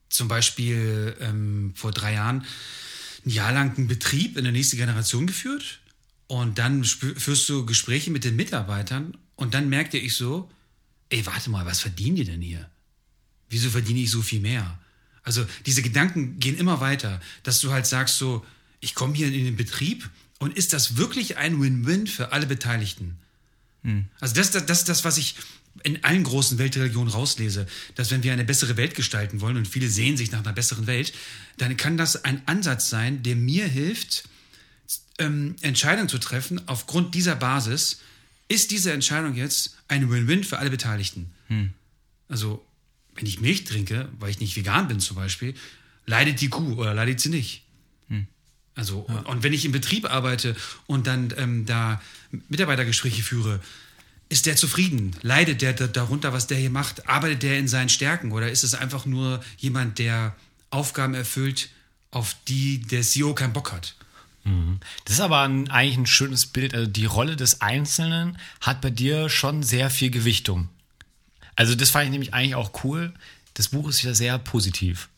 zum 0.09 0.27
Beispiel 0.27 1.17
ähm, 1.19 1.73
vor 1.75 1.91
drei 1.91 2.13
Jahren 2.13 2.45
ein 3.29 3.33
Jahr 3.33 3.53
lang 3.53 3.77
einen 3.77 3.87
Betrieb 3.87 4.37
in 4.37 4.43
der 4.43 4.51
nächsten 4.51 4.77
Generation 4.77 5.27
geführt. 5.27 5.79
Und 6.27 6.57
dann 6.57 6.83
führst 6.83 7.47
du 7.49 7.65
Gespräche 7.65 8.11
mit 8.11 8.23
den 8.23 8.35
Mitarbeitern 8.35 9.17
und 9.35 9.53
dann 9.53 9.69
merkte 9.69 9.97
ich 9.97 10.15
so, 10.15 10.49
ey, 11.09 11.25
warte 11.25 11.49
mal, 11.49 11.65
was 11.65 11.79
verdienen 11.79 12.17
die 12.17 12.23
denn 12.23 12.41
hier? 12.41 12.69
Wieso 13.49 13.69
verdiene 13.69 13.99
ich 13.99 14.11
so 14.11 14.21
viel 14.21 14.39
mehr? 14.39 14.79
Also 15.23 15.45
diese 15.65 15.81
Gedanken 15.81 16.39
gehen 16.39 16.57
immer 16.57 16.81
weiter, 16.81 17.19
dass 17.43 17.61
du 17.61 17.71
halt 17.71 17.87
sagst 17.87 18.17
so, 18.17 18.45
ich 18.79 18.95
komme 18.95 19.15
hier 19.15 19.27
in 19.27 19.45
den 19.45 19.55
Betrieb 19.55 20.09
und 20.37 20.55
ist 20.55 20.73
das 20.73 20.97
wirklich 20.97 21.37
ein 21.37 21.59
Win-Win 21.59 22.07
für 22.07 22.31
alle 22.31 22.45
Beteiligten? 22.45 23.17
Hm. 23.83 24.05
Also 24.19 24.35
das 24.35 24.55
ist 24.55 24.69
das, 24.69 24.83
das, 24.85 25.03
was 25.03 25.17
ich 25.17 25.35
in 25.83 26.03
allen 26.03 26.23
großen 26.23 26.57
Weltreligionen 26.57 27.09
rauslese, 27.09 27.65
dass 27.95 28.11
wenn 28.11 28.23
wir 28.23 28.33
eine 28.33 28.43
bessere 28.43 28.77
Welt 28.77 28.95
gestalten 28.95 29.41
wollen 29.41 29.57
und 29.57 29.67
viele 29.67 29.87
sehen 29.87 30.17
sich 30.17 30.31
nach 30.31 30.39
einer 30.39 30.53
besseren 30.53 30.87
Welt, 30.87 31.13
dann 31.57 31.77
kann 31.77 31.97
das 31.97 32.23
ein 32.23 32.41
Ansatz 32.47 32.89
sein, 32.89 33.23
der 33.23 33.35
mir 33.35 33.67
hilft, 33.67 34.25
ähm, 35.19 35.55
Entscheidungen 35.61 36.09
zu 36.09 36.17
treffen 36.17 36.67
aufgrund 36.67 37.15
dieser 37.15 37.35
Basis. 37.35 37.99
Ist 38.47 38.71
diese 38.71 38.91
Entscheidung 38.91 39.35
jetzt 39.35 39.77
ein 39.87 40.09
Win-Win 40.09 40.43
für 40.43 40.57
alle 40.57 40.69
Beteiligten? 40.69 41.31
Hm. 41.47 41.73
Also, 42.27 42.65
wenn 43.15 43.25
ich 43.25 43.41
Milch 43.41 43.63
trinke, 43.65 44.09
weil 44.19 44.31
ich 44.31 44.39
nicht 44.39 44.55
vegan 44.55 44.87
bin 44.87 44.99
zum 44.99 45.15
Beispiel, 45.15 45.53
leidet 46.05 46.41
die 46.41 46.49
Kuh 46.49 46.73
oder 46.75 46.93
leidet 46.93 47.19
sie 47.19 47.29
nicht? 47.29 47.63
Hm. 48.07 48.27
Also, 48.75 49.05
ja. 49.07 49.15
und, 49.15 49.25
und, 49.27 49.43
wenn 49.43 49.53
ich 49.53 49.65
im 49.65 49.71
Betrieb 49.71 50.09
arbeite 50.09 50.55
und 50.87 51.05
dann 51.05 51.33
ähm, 51.37 51.65
da 51.65 52.01
Mitarbeitergespräche 52.47 53.21
führe, 53.21 53.59
ist 54.29 54.45
der 54.45 54.55
zufrieden? 54.55 55.15
Leidet 55.23 55.61
der 55.61 55.73
darunter, 55.73 56.33
was 56.33 56.47
der 56.47 56.57
hier 56.57 56.69
macht? 56.69 57.09
Arbeitet 57.09 57.43
der 57.43 57.57
in 57.57 57.67
seinen 57.67 57.89
Stärken? 57.89 58.31
Oder 58.31 58.51
ist 58.51 58.63
es 58.63 58.75
einfach 58.75 59.05
nur 59.05 59.43
jemand, 59.57 59.97
der 59.97 60.35
Aufgaben 60.69 61.15
erfüllt, 61.15 61.69
auf 62.11 62.35
die 62.47 62.79
der 62.79 63.01
CEO 63.01 63.33
keinen 63.33 63.53
Bock 63.53 63.71
hat? 63.71 63.95
Mhm. 64.43 64.79
Das 65.05 65.15
ist 65.15 65.21
aber 65.21 65.41
ein, 65.41 65.69
eigentlich 65.71 65.97
ein 65.97 66.05
schönes 66.05 66.45
Bild. 66.45 66.75
Also 66.75 66.89
die 66.89 67.05
Rolle 67.05 67.35
des 67.35 67.61
Einzelnen 67.61 68.37
hat 68.61 68.81
bei 68.81 68.91
dir 68.91 69.29
schon 69.29 69.63
sehr 69.63 69.89
viel 69.89 70.11
Gewichtung. 70.11 70.69
Also 71.55 71.75
das 71.75 71.89
fand 71.89 72.05
ich 72.05 72.11
nämlich 72.11 72.33
eigentlich 72.33 72.55
auch 72.55 72.83
cool. 72.83 73.13
Das 73.55 73.69
Buch 73.69 73.89
ist 73.89 74.03
ja 74.03 74.13
sehr 74.13 74.37
positiv. 74.37 75.09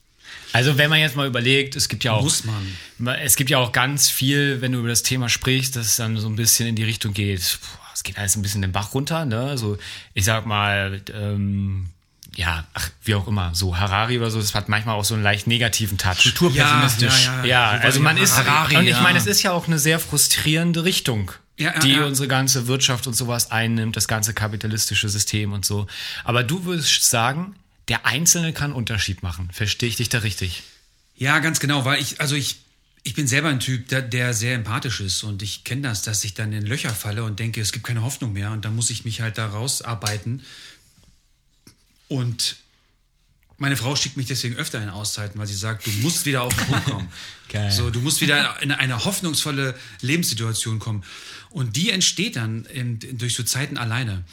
Also 0.54 0.78
wenn 0.78 0.90
man 0.90 1.00
jetzt 1.00 1.16
mal 1.16 1.28
überlegt, 1.28 1.76
es 1.76 1.90
gibt 1.90 2.04
ja 2.06 2.14
auch 2.14 2.24
Muss 2.24 2.46
man. 2.46 3.16
es 3.20 3.36
gibt 3.36 3.50
ja 3.50 3.58
auch 3.58 3.74
ganz 3.74 4.10
viel, 4.10 4.62
wenn 4.62 4.72
du 4.72 4.80
über 4.80 4.88
das 4.88 5.04
Thema 5.04 5.28
sprichst, 5.28 5.76
dass 5.76 5.88
es 5.88 5.96
dann 5.98 6.18
so 6.18 6.28
ein 6.28 6.38
bisschen 6.38 6.68
in 6.68 6.76
die 6.76 6.84
Richtung 6.84 7.14
geht. 7.14 7.60
Es 7.94 8.04
geht 8.04 8.18
alles 8.18 8.36
ein 8.36 8.42
bisschen 8.42 8.62
den 8.62 8.72
Bach 8.72 8.94
runter. 8.94 9.26
Ne? 9.26 9.40
Also 9.40 9.78
ich 10.14 10.26
sag 10.26 10.46
mal, 10.46 11.02
ähm, 11.14 11.90
ja, 12.36 12.66
ach, 12.74 12.90
wie 13.04 13.16
auch 13.16 13.28
immer, 13.28 13.54
so 13.54 13.78
Harari 13.78 14.18
oder 14.18 14.32
so, 14.32 14.40
das 14.40 14.56
hat 14.56 14.70
manchmal 14.70 14.96
auch 14.96 15.04
so 15.04 15.14
einen 15.14 15.24
leicht 15.24 15.48
negativen 15.48 15.98
Touch. 15.98 16.24
Kulturpessimistisch. 16.24 17.26
Ja, 17.26 17.38
ja, 17.38 17.46
ja. 17.46 17.76
ja 17.76 17.82
also 17.82 18.00
man 18.00 18.18
ist, 18.18 18.38
Harari, 18.38 18.78
und 18.78 18.88
ich 18.88 19.00
meine, 19.02 19.18
es 19.18 19.28
ist 19.28 19.44
ja 19.44 19.52
auch 19.52 19.68
eine 19.68 19.80
sehr 19.80 20.00
frustrierende 20.00 20.84
Richtung. 20.84 21.32
Ja, 21.58 21.78
die 21.80 22.00
unsere 22.00 22.28
ganze 22.28 22.66
Wirtschaft 22.68 23.06
und 23.06 23.14
sowas 23.14 23.52
einnimmt, 23.52 23.96
das 23.96 24.08
ganze 24.08 24.34
kapitalistische 24.34 25.10
System 25.10 25.54
und 25.54 25.64
so. 25.64 25.86
Aber 26.24 26.44
du 26.44 26.66
würdest 26.66 27.08
sagen, 27.08 27.56
der 27.88 28.06
Einzelne 28.06 28.52
kann 28.52 28.74
Unterschied 28.74 29.22
machen. 29.22 29.50
Verstehe 29.52 29.90
ich 29.90 29.98
dich 29.98 30.10
da 30.10 30.20
richtig? 30.20 30.64
Ja, 31.16 31.38
ganz 31.38 31.60
genau, 31.60 31.86
weil 31.86 32.02
ich, 32.02 32.20
also 32.20 32.36
ich, 32.36 32.58
ich 33.04 33.14
bin 33.16 33.28
selber 33.28 33.50
ein 33.50 33.60
Typ, 33.60 33.88
der, 33.88 34.02
der 34.02 34.34
sehr 34.34 34.56
empathisch 34.56 35.00
ist 35.00 35.24
und 35.24 35.42
ich 35.42 35.64
kenne 35.64 35.82
das, 35.82 36.04
dass 36.04 36.24
ich 36.24 36.34
dann 36.34 36.54
in 36.54 36.66
Löcher 36.66 36.92
falle 36.92 37.24
und 37.24 37.40
denke, 37.40 37.60
es 37.60 37.72
gibt 37.72 37.86
keine 37.86 38.04
Hoffnung 38.04 38.34
mehr 38.34 38.52
und 38.52 38.64
dann 38.64 38.76
muss 38.76 38.90
ich 38.90 39.06
mich 39.06 39.22
halt 39.22 39.38
da 39.38 39.48
rausarbeiten. 39.48 40.44
Und 42.08 42.58
meine 43.58 43.78
Frau 43.78 43.96
schickt 43.96 44.18
mich 44.18 44.28
deswegen 44.28 44.56
öfter 44.56 44.82
in 44.82 44.90
Auszeiten, 44.90 45.40
weil 45.40 45.48
sie 45.48 45.56
sagt, 45.56 45.86
du 45.86 45.92
musst 46.02 46.26
wieder 46.26 46.44
auf 46.44 46.56
den 46.56 46.66
Punkt 46.66 46.86
kommen. 46.86 47.12
Geil. 47.50 47.72
So, 47.72 47.90
du 47.90 48.02
musst 48.02 48.22
wieder 48.22 48.62
in 48.62 48.72
eine 48.72 49.04
hoffnungsvolle 49.04 49.78
Lebenssituation 50.02 50.80
kommen. 50.80 51.04
Und 51.50 51.76
die 51.76 51.92
entsteht 51.92 52.36
dann 52.36 52.66
in, 52.66 53.00
durch 53.18 53.36
so 53.36 53.44
Zeiten 53.44 53.78
alleine. 53.78 54.24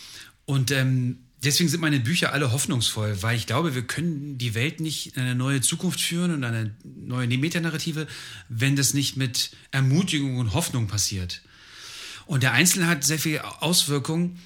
Und 0.44 0.70
ähm, 0.70 1.18
deswegen 1.42 1.68
sind 1.68 1.80
meine 1.80 2.00
Bücher 2.00 2.32
alle 2.32 2.52
hoffnungsvoll, 2.52 3.22
weil 3.22 3.36
ich 3.36 3.46
glaube, 3.46 3.74
wir 3.74 3.82
können 3.82 4.38
die 4.38 4.54
Welt 4.54 4.80
nicht 4.80 5.16
in 5.16 5.22
eine 5.22 5.34
neue 5.34 5.60
Zukunft 5.60 6.00
führen 6.00 6.32
und 6.32 6.44
eine 6.44 6.74
neue 6.84 7.26
Metanarrative, 7.28 8.06
wenn 8.48 8.76
das 8.76 8.94
nicht 8.94 9.16
mit 9.16 9.50
Ermutigung 9.70 10.38
und 10.38 10.54
Hoffnung 10.54 10.88
passiert. 10.88 11.42
Und 12.26 12.42
der 12.42 12.52
Einzelne 12.52 12.86
hat 12.86 13.04
sehr 13.04 13.18
viel 13.18 13.38
Auswirkungen. 13.38 14.38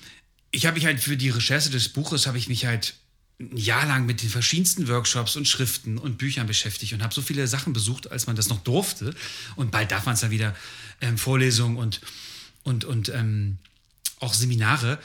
Ich 0.50 0.66
habe 0.66 0.74
mich 0.74 0.86
halt 0.86 1.00
für 1.00 1.16
die 1.16 1.30
Recherche 1.30 1.70
des 1.70 1.88
Buches, 1.88 2.26
habe 2.26 2.38
ich 2.38 2.48
mich 2.48 2.66
halt 2.66 2.94
ein 3.40 3.56
Jahr 3.56 3.86
lang 3.86 4.06
mit 4.06 4.22
den 4.22 4.28
verschiedensten 4.28 4.86
Workshops 4.86 5.34
und 5.34 5.48
Schriften 5.48 5.98
und 5.98 6.18
Büchern 6.18 6.46
beschäftigt 6.46 6.92
und 6.92 7.02
habe 7.02 7.12
so 7.14 7.22
viele 7.22 7.48
Sachen 7.48 7.72
besucht, 7.72 8.10
als 8.12 8.26
man 8.26 8.36
das 8.36 8.48
noch 8.48 8.60
durfte. 8.60 9.14
Und 9.56 9.72
bald 9.72 9.90
darf 9.90 10.04
man 10.06 10.14
es 10.14 10.20
dann 10.20 10.30
wieder 10.30 10.54
ähm, 11.00 11.18
Vorlesungen 11.18 11.76
und, 11.76 12.00
und, 12.62 12.84
und 12.84 13.08
ähm, 13.08 13.58
auch 14.20 14.34
Seminare 14.34 15.00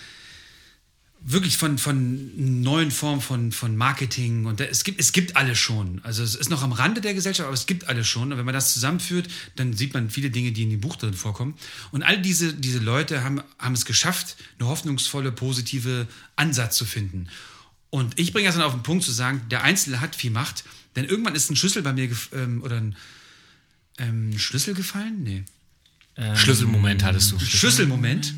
wirklich 1.21 1.57
von, 1.57 1.77
von 1.77 2.61
neuen 2.61 2.91
Formen 2.91 3.21
von, 3.21 3.51
von 3.51 3.75
Marketing 3.75 4.45
und 4.45 4.61
es 4.61 4.83
gibt, 4.83 4.99
es 4.99 5.11
gibt 5.11 5.35
alles 5.35 5.57
schon. 5.57 5.99
Also 6.03 6.23
es 6.23 6.35
ist 6.35 6.49
noch 6.49 6.63
am 6.63 6.71
Rande 6.71 7.01
der 7.01 7.13
Gesellschaft, 7.13 7.47
aber 7.47 7.53
es 7.53 7.65
gibt 7.65 7.87
alles 7.87 8.07
schon. 8.07 8.31
Und 8.31 8.37
wenn 8.37 8.45
man 8.45 8.53
das 8.53 8.73
zusammenführt, 8.73 9.27
dann 9.55 9.73
sieht 9.73 9.93
man 9.93 10.09
viele 10.09 10.29
Dinge, 10.29 10.51
die 10.51 10.63
in 10.63 10.69
dem 10.69 10.79
Buch 10.79 10.95
drin 10.95 11.13
vorkommen. 11.13 11.55
Und 11.91 12.03
all 12.03 12.21
diese, 12.21 12.53
diese 12.53 12.79
Leute 12.79 13.23
haben, 13.23 13.41
haben 13.59 13.73
es 13.73 13.85
geschafft, 13.85 14.37
eine 14.59 14.69
hoffnungsvolle, 14.69 15.31
positive 15.31 16.07
Ansatz 16.35 16.77
zu 16.77 16.85
finden. 16.85 17.27
Und 17.89 18.19
ich 18.19 18.31
bringe 18.31 18.47
das 18.47 18.55
dann 18.55 18.63
auf 18.63 18.73
den 18.73 18.83
Punkt 18.83 19.03
zu 19.03 19.11
sagen, 19.11 19.41
der 19.49 19.63
Einzelne 19.63 20.01
hat 20.01 20.15
viel 20.15 20.31
Macht, 20.31 20.63
denn 20.95 21.05
irgendwann 21.05 21.35
ist 21.35 21.49
ein 21.49 21.55
Schlüssel 21.55 21.81
bei 21.81 21.93
mir 21.93 22.09
ähm, 22.33 22.61
oder 22.63 22.77
ein 22.77 22.95
ähm, 23.97 24.37
Schlüssel 24.37 24.73
gefallen? 24.73 25.23
Nee. 25.23 25.43
Ähm, 26.15 26.35
Schlüsselmoment 26.35 27.03
hattest 27.03 27.31
du. 27.31 27.39
Schlüsselmoment 27.39 28.33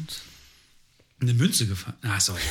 eine 1.21 1.33
Münze 1.33 1.67
gefallen. 1.67 1.97
Ah, 2.03 2.19
sorry. 2.19 2.41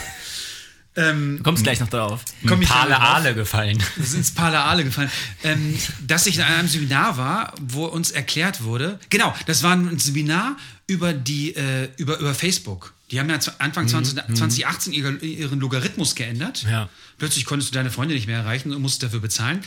Ähm, 0.97 1.37
du 1.39 1.43
kommst 1.45 1.63
gleich 1.63 1.79
noch 1.81 1.89
drauf. 1.89 2.25
Komm 2.47 2.61
Pale 2.61 2.99
Aale 2.99 3.35
gefallen. 3.35 3.79
Ins 3.97 4.33
Pale 4.33 4.59
Aale 4.59 4.85
gefallen. 4.85 5.11
Ähm, 5.45 5.79
dass 6.07 6.27
ich 6.27 6.37
in 6.37 6.43
einem 6.43 6.67
Seminar 6.67 7.17
war, 7.17 7.55
wo 7.61 7.85
uns 7.87 8.11
erklärt 8.11 8.65
wurde, 8.65 8.99
genau, 9.09 9.35
das 9.47 9.63
war 9.63 9.75
ein 9.75 9.99
Seminar 9.99 10.57
über 10.87 11.13
die, 11.13 11.55
äh, 11.55 11.89
über, 11.99 12.19
über 12.19 12.35
Facebook. 12.35 12.95
Die 13.11 13.21
haben 13.21 13.31
ja 13.31 13.39
Anfang 13.59 13.85
mhm. 13.85 13.89
20, 13.89 14.15
2018 14.35 14.93
ihren 14.93 15.61
Logarithmus 15.61 16.15
geändert. 16.15 16.65
Ja. 16.69 16.89
Plötzlich 17.17 17.47
konntest 17.47 17.71
du 17.71 17.75
deine 17.75 17.91
Freunde 17.91 18.15
nicht 18.15 18.27
mehr 18.27 18.39
erreichen 18.39 18.73
und 18.73 18.83
musst 18.83 19.03
dafür 19.03 19.21
bezahlen. 19.21 19.63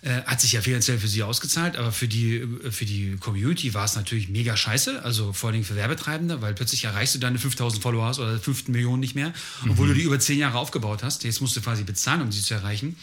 Äh, 0.00 0.22
hat 0.22 0.40
sich 0.40 0.52
ja 0.52 0.60
finanziell 0.60 0.98
für 1.00 1.08
sie 1.08 1.24
ausgezahlt, 1.24 1.76
aber 1.76 1.90
für 1.90 2.06
die, 2.06 2.36
äh, 2.36 2.70
für 2.70 2.84
die 2.84 3.16
Community 3.18 3.74
war 3.74 3.84
es 3.84 3.96
natürlich 3.96 4.28
mega 4.28 4.56
scheiße, 4.56 5.02
also 5.02 5.32
vor 5.32 5.50
allem 5.50 5.64
für 5.64 5.74
Werbetreibende, 5.74 6.40
weil 6.40 6.54
plötzlich 6.54 6.84
erreichst 6.84 7.16
du 7.16 7.18
deine 7.18 7.38
5000 7.38 7.82
Follower 7.82 8.16
oder 8.16 8.38
5 8.38 8.68
Millionen 8.68 9.00
nicht 9.00 9.16
mehr, 9.16 9.32
obwohl 9.68 9.86
mhm. 9.86 9.90
du 9.90 9.94
die 9.98 10.04
über 10.04 10.20
10 10.20 10.38
Jahre 10.38 10.58
aufgebaut 10.58 11.02
hast. 11.02 11.24
Jetzt 11.24 11.40
musst 11.40 11.56
du 11.56 11.60
quasi 11.60 11.82
bezahlen, 11.82 12.22
um 12.22 12.30
sie 12.30 12.42
zu 12.42 12.54
erreichen. 12.54 12.96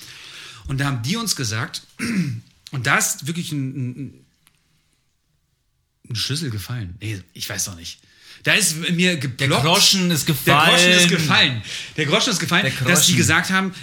Und 0.68 0.80
da 0.80 0.86
haben 0.86 1.04
die 1.04 1.18
uns 1.18 1.36
gesagt, 1.36 1.82
und 2.72 2.88
da 2.88 2.98
ist 2.98 3.28
wirklich 3.28 3.52
ein, 3.52 3.80
ein, 3.90 4.26
ein 6.10 6.16
Schlüssel 6.16 6.52
gefallen. 6.52 6.96
Nee, 7.02 7.22
ich 7.34 7.50
weiß 7.50 7.66
doch 7.66 7.76
nicht. 7.76 8.00
Da 8.44 8.54
ist 8.54 8.78
mir 8.78 9.18
geblockt. 9.18 9.42
Der 9.42 9.50
Groschen 9.50 10.12
ist 10.12 10.26
gefallen. 10.26 10.56
Der 10.66 10.78
Groschen 10.78 10.92
ist 10.92 11.10
gefallen. 11.10 11.62
Der 11.98 12.06
Groschen 12.06 12.32
ist 12.32 12.40
gefallen, 12.40 12.72
Groschen. 12.72 12.88
dass 12.88 13.06
die 13.08 13.16
gesagt 13.16 13.50
haben, 13.50 13.74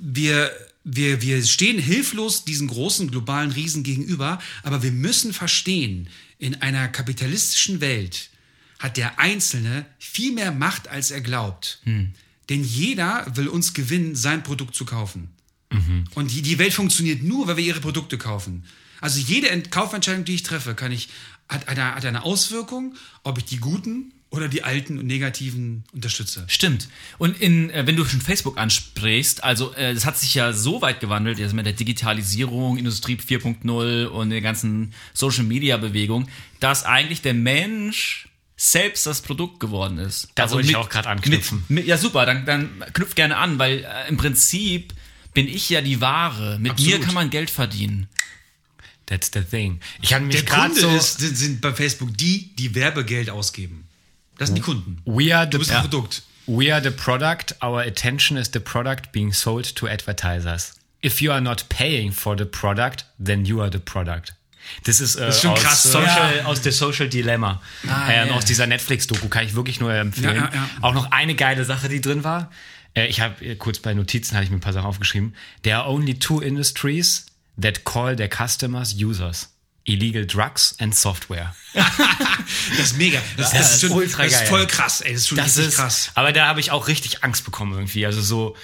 wir 0.00 0.52
wir, 0.84 1.22
wir 1.22 1.44
stehen 1.44 1.78
hilflos 1.78 2.44
diesen 2.44 2.68
großen 2.68 3.10
globalen 3.10 3.50
Riesen 3.50 3.82
gegenüber, 3.82 4.40
aber 4.62 4.82
wir 4.82 4.92
müssen 4.92 5.32
verstehen, 5.32 6.08
in 6.38 6.56
einer 6.62 6.88
kapitalistischen 6.88 7.80
Welt 7.80 8.30
hat 8.78 8.96
der 8.96 9.18
Einzelne 9.18 9.84
viel 9.98 10.32
mehr 10.32 10.52
Macht, 10.52 10.88
als 10.88 11.10
er 11.10 11.20
glaubt. 11.20 11.80
Hm. 11.84 12.12
Denn 12.48 12.64
jeder 12.64 13.26
will 13.36 13.48
uns 13.48 13.74
gewinnen, 13.74 14.16
sein 14.16 14.42
Produkt 14.42 14.74
zu 14.74 14.84
kaufen. 14.84 15.28
Mhm. 15.70 16.04
Und 16.14 16.32
die, 16.32 16.42
die 16.42 16.58
Welt 16.58 16.72
funktioniert 16.72 17.22
nur, 17.22 17.46
weil 17.46 17.56
wir 17.56 17.64
ihre 17.64 17.80
Produkte 17.80 18.18
kaufen. 18.18 18.64
Also 19.00 19.20
jede 19.20 19.62
Kaufentscheidung, 19.62 20.24
die 20.24 20.34
ich 20.34 20.42
treffe, 20.42 20.74
kann 20.74 20.92
ich, 20.92 21.08
hat, 21.48 21.66
hat 21.68 22.04
eine 22.04 22.24
Auswirkung, 22.24 22.96
ob 23.22 23.38
ich 23.38 23.44
die 23.44 23.58
guten 23.58 24.12
oder 24.30 24.48
die 24.48 24.62
alten 24.62 24.98
und 24.98 25.06
negativen 25.06 25.84
unterstütze. 25.92 26.44
Stimmt. 26.46 26.88
Und 27.18 27.40
in, 27.40 27.70
äh, 27.70 27.86
wenn 27.86 27.96
du 27.96 28.04
schon 28.04 28.20
Facebook 28.20 28.58
ansprichst, 28.58 29.42
also 29.42 29.74
äh, 29.74 29.92
das 29.92 30.06
hat 30.06 30.18
sich 30.18 30.34
ja 30.34 30.52
so 30.52 30.82
weit 30.82 31.00
gewandelt, 31.00 31.38
jetzt 31.38 31.52
mit 31.52 31.66
der 31.66 31.72
Digitalisierung, 31.72 32.76
Industrie 32.78 33.16
4.0 33.16 34.06
und 34.06 34.30
der 34.30 34.40
ganzen 34.40 34.94
Social 35.14 35.44
Media 35.44 35.76
Bewegung, 35.76 36.28
dass 36.60 36.84
eigentlich 36.84 37.22
der 37.22 37.34
Mensch 37.34 38.28
selbst 38.56 39.06
das 39.06 39.20
Produkt 39.22 39.58
geworden 39.58 39.98
ist. 39.98 40.28
Da 40.36 40.44
also 40.44 40.56
wollte 40.56 40.68
ich 40.68 40.76
auch 40.76 40.88
gerade 40.88 41.08
anknüpfen. 41.08 41.64
Mit, 41.68 41.78
mit, 41.80 41.86
ja, 41.86 41.96
super, 41.96 42.24
dann, 42.24 42.44
dann 42.44 42.84
knüpf 42.92 43.14
gerne 43.14 43.36
an, 43.36 43.58
weil 43.58 43.78
äh, 43.78 44.08
im 44.08 44.16
Prinzip 44.16 44.94
bin 45.34 45.48
ich 45.48 45.70
ja 45.70 45.80
die 45.80 46.00
Ware. 46.00 46.58
Mit 46.60 46.72
Absolut. 46.72 46.98
mir 46.98 47.04
kann 47.04 47.14
man 47.14 47.30
Geld 47.30 47.50
verdienen. 47.50 48.08
That's 49.06 49.30
the 49.32 49.40
thing. 49.40 49.80
Ich 50.02 50.14
habe 50.14 50.24
mich 50.24 50.46
gerade 50.46 50.72
so 50.72 50.88
ist, 50.94 51.18
sind, 51.18 51.36
sind 51.36 51.60
bei 51.60 51.72
Facebook 51.72 52.16
die, 52.16 52.54
die 52.54 52.76
Werbegeld 52.76 53.28
ausgeben. 53.28 53.88
Das 54.40 54.48
sind 54.48 54.56
die 54.56 54.62
Kunden. 54.62 55.02
We 55.04 55.36
are 55.36 55.44
the, 55.44 55.50
du 55.50 55.58
bist 55.58 55.70
ein 55.70 55.82
Produkt. 55.82 56.22
We 56.46 56.72
are 56.72 56.82
the 56.82 56.90
product. 56.90 57.54
Our 57.62 57.82
attention 57.82 58.38
is 58.38 58.48
the 58.50 58.58
product 58.58 59.12
being 59.12 59.34
sold 59.34 59.76
to 59.76 59.86
advertisers. 59.86 60.72
If 61.04 61.20
you 61.20 61.30
are 61.30 61.42
not 61.42 61.68
paying 61.68 62.10
for 62.10 62.36
the 62.38 62.46
product, 62.46 63.04
then 63.22 63.44
you 63.44 63.60
are 63.60 63.70
the 63.70 63.78
product. 63.78 64.32
Das 64.84 65.00
ist, 65.00 65.16
äh, 65.16 65.28
ist 65.28 65.42
schon 65.42 65.50
aus, 65.50 65.60
krass, 65.62 65.82
Social, 65.82 66.36
ja. 66.38 66.44
aus 66.46 66.62
der 66.62 66.72
Social 66.72 67.10
Dilemma. 67.10 67.60
Ah, 67.86 68.08
ähm, 68.10 68.28
ja. 68.28 68.34
Aus 68.34 68.46
dieser 68.46 68.66
Netflix-Doku 68.66 69.28
kann 69.28 69.44
ich 69.44 69.54
wirklich 69.54 69.78
nur 69.78 69.92
empfehlen. 69.92 70.36
Ja, 70.36 70.44
ja, 70.44 70.54
ja. 70.54 70.70
Auch 70.80 70.94
noch 70.94 71.10
eine 71.10 71.34
geile 71.34 71.66
Sache, 71.66 71.90
die 71.90 72.00
drin 72.00 72.24
war. 72.24 72.50
Äh, 72.94 73.08
ich 73.08 73.20
habe 73.20 73.56
kurz 73.56 73.78
bei 73.78 73.92
Notizen 73.92 74.36
hatte 74.36 74.44
ich 74.44 74.50
mir 74.50 74.56
ein 74.56 74.60
paar 74.60 74.72
Sachen 74.72 74.86
aufgeschrieben. 74.86 75.34
There 75.64 75.76
are 75.76 75.86
only 75.86 76.18
two 76.18 76.40
industries 76.40 77.26
that 77.60 77.84
call 77.84 78.16
their 78.16 78.30
customers 78.30 78.94
users. 78.94 79.50
Illegal 79.84 80.26
drugs 80.26 80.74
and 80.78 80.94
software. 80.94 81.54
Das 82.76 82.92
ist 82.92 82.96
mega. 82.98 83.20
Das, 83.36 83.52
Ja, 83.52 83.58
das 83.58 83.68
das 83.68 83.74
ist, 83.74 83.80
schon, 83.82 83.90
ultra 83.92 84.24
das 84.24 84.32
ist 84.32 84.38
geil. 84.40 84.48
voll 84.48 84.66
krass, 84.66 85.00
ey. 85.00 85.12
Das 85.12 85.20
ist 85.22 85.28
schon 85.28 85.36
Das 85.38 85.56
ist 85.56 85.76
krass. 85.76 86.10
Aber 86.14 86.32
da 86.32 86.46
habe 86.46 86.60
ich 86.60 86.70
auch 86.70 86.88
richtig 86.88 87.22
Angst 87.22 87.44
bekommen 87.44 87.72
irgendwie. 87.74 88.04
Also 88.06 88.20
so, 88.20 88.56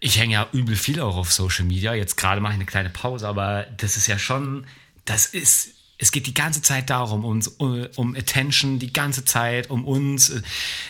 ich 0.00 0.18
hänge 0.18 0.34
ja 0.34 0.48
übel 0.52 0.74
viel 0.76 1.00
auch 1.00 1.16
auf 1.16 1.32
Social 1.32 1.64
Media. 1.64 1.94
Jetzt 1.94 2.16
gerade 2.16 2.40
mache 2.40 2.52
ich 2.52 2.56
eine 2.56 2.66
kleine 2.66 2.90
Pause, 2.90 3.28
aber 3.28 3.66
das 3.76 3.96
ist 3.96 4.06
ja 4.08 4.18
schon, 4.18 4.66
das 5.04 5.26
ist, 5.26 5.70
es 5.98 6.10
geht 6.10 6.26
die 6.26 6.34
ganze 6.34 6.62
Zeit 6.62 6.90
darum, 6.90 7.24
uns, 7.24 7.46
um, 7.46 7.86
um 7.94 8.16
Attention, 8.16 8.78
die 8.80 8.92
ganze 8.92 9.24
Zeit, 9.24 9.70
um 9.70 9.84
uns. 9.84 10.32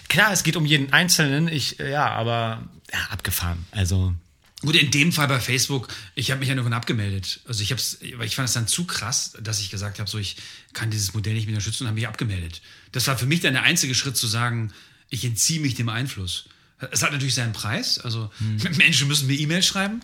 Klar, 0.09 0.33
es 0.33 0.43
geht 0.43 0.57
um 0.57 0.65
jeden 0.65 0.93
Einzelnen, 0.93 1.49
ich, 1.49 1.79
ja, 1.79 2.09
aber 2.11 2.63
ja, 2.93 2.99
abgefahren. 3.11 3.67
Also, 3.73 4.15
Gut, 4.63 4.77
in 4.77 4.91
dem 4.91 5.13
Fall 5.13 5.29
bei 5.29 5.41
Facebook, 5.41 5.89
ich 6.15 6.31
habe 6.31 6.39
mich 6.41 6.49
ja 6.49 6.55
irgendwann 6.55 6.73
abgemeldet. 6.73 7.41
Also 7.47 7.63
ich 7.63 7.73
hab's, 7.73 7.99
weil 8.17 8.27
ich 8.27 8.37
fand 8.37 8.49
es 8.49 8.55
dann 8.55 8.67
zu 8.69 8.85
krass, 8.85 9.33
dass 9.43 9.61
ich 9.61 9.71
gesagt 9.71 9.99
habe, 9.99 10.09
so 10.09 10.19
ich 10.19 10.37
kann 10.73 10.91
dieses 10.91 11.15
Modell 11.15 11.35
nicht 11.35 11.47
mehr 11.47 11.55
unterstützen 11.57 11.83
und 11.85 11.89
habe 11.89 11.97
mich 11.97 12.09
abgemeldet. 12.09 12.63
Das 12.93 13.07
war 13.09 13.19
für 13.19 13.27
mich 13.27 13.41
dann 13.41 13.55
der 13.55 13.63
einzige 13.65 13.95
Schritt 13.95 14.17
zu 14.17 14.27
sagen, 14.27 14.73
ich 15.11 15.25
entziehe 15.25 15.61
mich 15.61 15.75
dem 15.75 15.89
Einfluss. 15.89 16.45
Es 16.91 17.03
hat 17.05 17.13
natürlich 17.13 17.35
seinen 17.37 17.53
Preis, 17.53 17.99
also 18.01 18.31
Hm. 18.39 18.57
Menschen 18.77 19.07
müssen 19.07 19.29
mir 19.29 19.35
E-Mails 19.39 19.67
schreiben, 19.67 20.01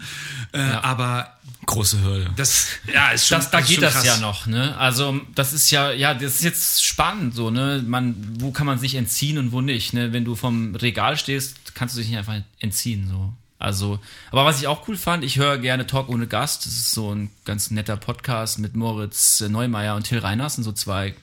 äh, 0.53 0.61
aber 0.61 1.37
große 1.67 2.03
Hürde. 2.03 2.31
das, 2.37 2.69
ja, 2.93 3.11
ist 3.11 3.27
schon, 3.27 3.39
das, 3.39 3.51
da 3.51 3.59
ist 3.59 3.69
geht 3.69 3.83
das 3.83 3.95
krass. 3.95 4.05
ja 4.05 4.17
noch, 4.19 4.47
ne? 4.47 4.77
Also 4.79 5.21
das 5.35 5.53
ist 5.53 5.71
ja, 5.73 5.91
ja, 5.93 6.15
das 6.15 6.37
ist 6.37 6.45
jetzt 6.45 6.85
spannend 6.85 7.35
so, 7.35 7.51
ne? 7.51 7.83
Man, 7.85 8.15
wo 8.41 8.53
kann 8.53 8.67
man 8.67 8.79
sich 8.79 8.95
entziehen 8.95 9.39
und 9.39 9.51
wo 9.51 9.61
nicht, 9.61 9.93
ne? 9.93 10.13
Wenn 10.13 10.25
du 10.25 10.37
vom 10.37 10.75
Regal 10.77 11.17
stehst, 11.17 11.75
kannst 11.75 11.97
du 11.97 12.01
dich 12.01 12.09
nicht 12.11 12.19
einfach 12.19 12.41
entziehen, 12.61 13.09
so. 13.09 13.33
Also, 13.59 13.99
aber 14.31 14.45
was 14.45 14.61
ich 14.61 14.69
auch 14.69 14.87
cool 14.87 14.97
fand, 14.97 15.25
ich 15.25 15.37
höre 15.37 15.59
gerne 15.59 15.87
Talk 15.87 16.09
ohne 16.09 16.27
Gast. 16.29 16.65
Das 16.65 16.73
ist 16.75 16.93
so 16.93 17.13
ein 17.15 17.31
ganz 17.45 17.71
netter 17.73 17.97
Podcast 17.97 18.59
mit 18.61 18.77
Moritz 18.77 19.41
Neumeier 19.41 19.97
und 19.97 20.05
Till 20.05 20.19
Reiners, 20.21 20.55
sind 20.55 20.65
so 20.65 20.71
zwei 20.73 21.15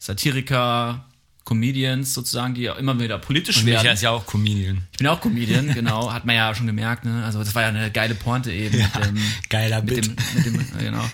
Satiriker, 0.00 1.04
Comedians 1.44 2.14
sozusagen, 2.14 2.54
die 2.54 2.64
immer 2.66 2.98
wieder 2.98 3.18
politisch 3.18 3.58
Und 3.58 3.66
werden. 3.66 3.82
Micha 3.82 3.92
ist 3.94 4.02
ja 4.02 4.10
auch 4.10 4.26
Comedian. 4.26 4.82
Ich 4.92 4.98
bin 4.98 5.06
auch 5.06 5.20
Comedian, 5.20 5.68
genau, 5.74 6.12
hat 6.12 6.24
man 6.24 6.34
ja 6.36 6.54
schon 6.54 6.66
gemerkt, 6.66 7.04
ne? 7.04 7.24
Also 7.24 7.38
das 7.38 7.54
war 7.54 7.62
ja 7.62 7.68
eine 7.68 7.90
geile 7.90 8.14
Pointe 8.14 8.52
eben 8.52 8.76
mit 8.78 8.94
dem 9.04 9.18
geiler 9.48 9.82
mit 9.82 9.94
Bit. 9.94 10.06
dem, 10.06 10.16
mit 10.34 10.46
dem 10.46 10.60
äh, 10.78 10.82
genau. 10.84 11.04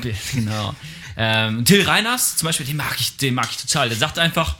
Ge- 0.00 0.14
genau. 0.34 0.74
Ähm, 1.16 1.64
Till 1.64 1.82
Reiners 1.82 2.36
zum 2.36 2.46
Beispiel, 2.46 2.66
den 2.66 2.76
mag 2.76 2.96
ich, 2.98 3.16
den 3.16 3.34
mag 3.34 3.48
ich 3.50 3.58
total. 3.58 3.88
Der 3.88 3.98
sagt 3.98 4.18
einfach, 4.18 4.56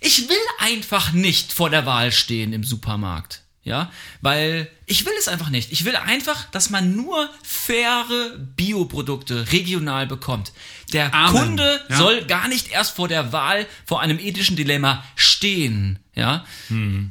ich 0.00 0.28
will 0.28 0.36
einfach 0.60 1.12
nicht 1.12 1.52
vor 1.52 1.70
der 1.70 1.86
Wahl 1.86 2.12
stehen 2.12 2.52
im 2.52 2.64
Supermarkt. 2.64 3.42
Ja, 3.66 3.90
weil 4.20 4.70
ich 4.86 5.04
will 5.04 5.12
es 5.18 5.26
einfach 5.26 5.50
nicht. 5.50 5.72
Ich 5.72 5.84
will 5.84 5.96
einfach, 5.96 6.44
dass 6.52 6.70
man 6.70 6.94
nur 6.94 7.28
faire 7.42 8.04
Bioprodukte 8.54 9.50
regional 9.50 10.06
bekommt. 10.06 10.52
Der 10.92 11.12
Amen. 11.12 11.32
Kunde 11.36 11.80
Ja. 11.90 11.96
soll 11.98 12.24
gar 12.26 12.46
nicht 12.46 12.68
erst 12.68 12.94
vor 12.94 13.08
der 13.08 13.32
Wahl 13.32 13.66
vor 13.84 14.00
einem 14.00 14.20
ethischen 14.20 14.54
Dilemma 14.54 15.04
stehen. 15.16 15.98
Ja, 16.14 16.46
ähm, 16.70 17.10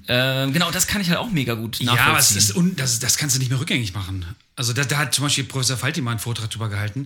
genau, 0.53 0.71
das 0.71 0.87
kann 0.87 1.01
ich 1.01 1.09
halt 1.09 1.19
auch 1.19 1.29
mega 1.29 1.53
gut 1.55 1.79
nachvollziehen. 1.81 1.95
Ja, 1.95 2.05
aber 2.09 2.19
es 2.19 2.31
ist 2.31 2.55
un, 2.55 2.75
das, 2.77 2.99
das 2.99 3.17
kannst 3.17 3.35
du 3.35 3.39
nicht 3.39 3.49
mehr 3.49 3.59
rückgängig 3.59 3.93
machen. 3.93 4.25
Also 4.55 4.71
da, 4.71 4.85
da 4.85 4.97
hat 4.97 5.13
zum 5.13 5.25
Beispiel 5.25 5.43
Professor 5.43 5.75
Falti 5.77 5.99
mal 6.01 6.11
einen 6.11 6.19
Vortrag 6.21 6.49
drüber 6.49 6.69
gehalten. 6.69 7.05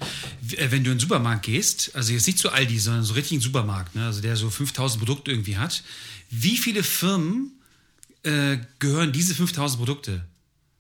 Äh, 0.52 0.68
Wenn 0.70 0.84
du 0.84 0.92
in 0.92 0.98
den 0.98 1.00
Supermarkt 1.00 1.44
gehst, 1.44 1.92
also 1.96 2.14
jetzt 2.14 2.28
nicht 2.28 2.38
zu 2.38 2.52
Aldi, 2.52 2.78
sondern 2.80 3.04
so 3.04 3.16
richtig 3.16 3.34
einen 3.34 3.42
Supermarkt, 3.42 3.96
ne, 3.96 4.06
also 4.06 4.22
der 4.22 4.36
so 4.38 4.50
5000 4.50 5.04
Produkte 5.04 5.32
irgendwie 5.32 5.58
hat, 5.58 5.84
wie 6.30 6.56
viele 6.58 6.84
Firmen 6.84 7.52
äh, 8.24 8.58
gehören 8.80 9.12
diese 9.12 9.34
5000 9.36 9.80
Produkte? 9.80 10.26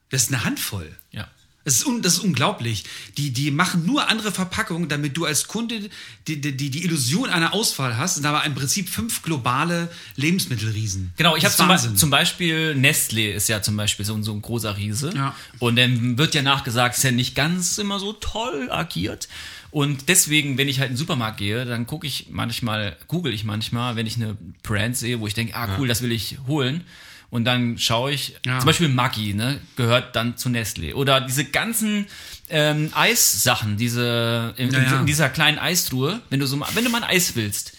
Das 0.09 0.23
ist 0.23 0.33
eine 0.33 0.43
Handvoll. 0.43 0.95
ja. 1.11 1.27
Das 1.65 1.75
ist, 1.81 1.85
das 2.01 2.13
ist 2.13 2.19
unglaublich. 2.19 2.85
Die, 3.17 3.31
die 3.31 3.51
machen 3.51 3.85
nur 3.85 4.07
andere 4.09 4.31
Verpackungen, 4.31 4.87
damit 4.89 5.15
du 5.17 5.25
als 5.25 5.47
Kunde 5.47 5.89
die, 6.27 6.39
die, 6.41 6.55
die, 6.55 6.83
Illusion 6.83 7.29
einer 7.29 7.53
Auswahl 7.53 7.95
hast. 7.97 8.17
Und 8.17 8.25
aber 8.25 8.43
im 8.45 8.55
Prinzip 8.55 8.89
fünf 8.89 9.21
globale 9.21 9.91
Lebensmittelriesen. 10.15 11.13
Genau, 11.17 11.35
ich 11.35 11.45
habe 11.45 11.53
zum, 11.53 11.95
zum 11.95 12.09
Beispiel 12.09 12.73
Nestlé 12.77 13.31
ist 13.33 13.49
ja 13.49 13.61
zum 13.61 13.75
Beispiel 13.77 14.05
so, 14.05 14.15
ein- 14.15 14.23
so 14.23 14.31
ein 14.33 14.41
großer 14.41 14.77
Riese. 14.77 15.11
Ja. 15.13 15.35
Und 15.59 15.75
dann 15.75 16.17
wird 16.17 16.33
ja 16.33 16.41
nachgesagt, 16.41 16.95
ist 16.97 17.03
ja 17.03 17.11
nicht 17.11 17.35
ganz 17.35 17.77
immer 17.77 17.99
so 17.99 18.13
toll 18.13 18.69
agiert. 18.71 19.27
Und 19.69 20.09
deswegen, 20.09 20.57
wenn 20.57 20.69
ich 20.69 20.79
halt 20.79 20.89
in 20.89 20.93
den 20.95 20.97
Supermarkt 20.99 21.37
gehe, 21.37 21.65
dann 21.65 21.85
gucke 21.85 22.07
ich 22.07 22.27
manchmal, 22.31 22.97
google 23.07 23.33
ich 23.33 23.43
manchmal, 23.43 23.95
wenn 23.95 24.07
ich 24.07 24.15
eine 24.15 24.37
Brand 24.63 24.97
sehe, 24.97 25.19
wo 25.19 25.27
ich 25.27 25.35
denke, 25.35 25.55
ah 25.55 25.77
cool, 25.77 25.87
das 25.87 26.01
will 26.01 26.11
ich 26.11 26.37
holen. 26.47 26.83
Und 27.29 27.45
dann 27.45 27.77
schaue 27.77 28.11
ich, 28.11 28.35
Ja. 28.45 28.57
zum 28.59 28.65
Beispiel 28.65 28.89
Maggi, 28.89 29.33
ne, 29.35 29.59
gehört 29.75 30.15
dann 30.15 30.35
zu 30.37 30.49
Nestlé. 30.49 30.93
Oder 30.95 31.21
diese 31.21 31.45
ganzen 31.45 32.07
ähm, 32.49 32.91
Eissachen, 32.95 33.77
diese 33.77 34.55
in, 34.57 34.71
Ja, 34.71 34.79
ja. 34.81 34.99
in 35.01 35.05
dieser 35.05 35.29
kleinen 35.29 35.59
Eistruhe, 35.59 36.19
wenn 36.31 36.39
du 36.39 36.47
so, 36.47 36.55
mal- 36.57 36.69
wenn 36.73 36.83
du 36.83 36.89
mal 36.89 37.03
ein 37.03 37.09
Eis 37.09 37.35
willst, 37.35 37.73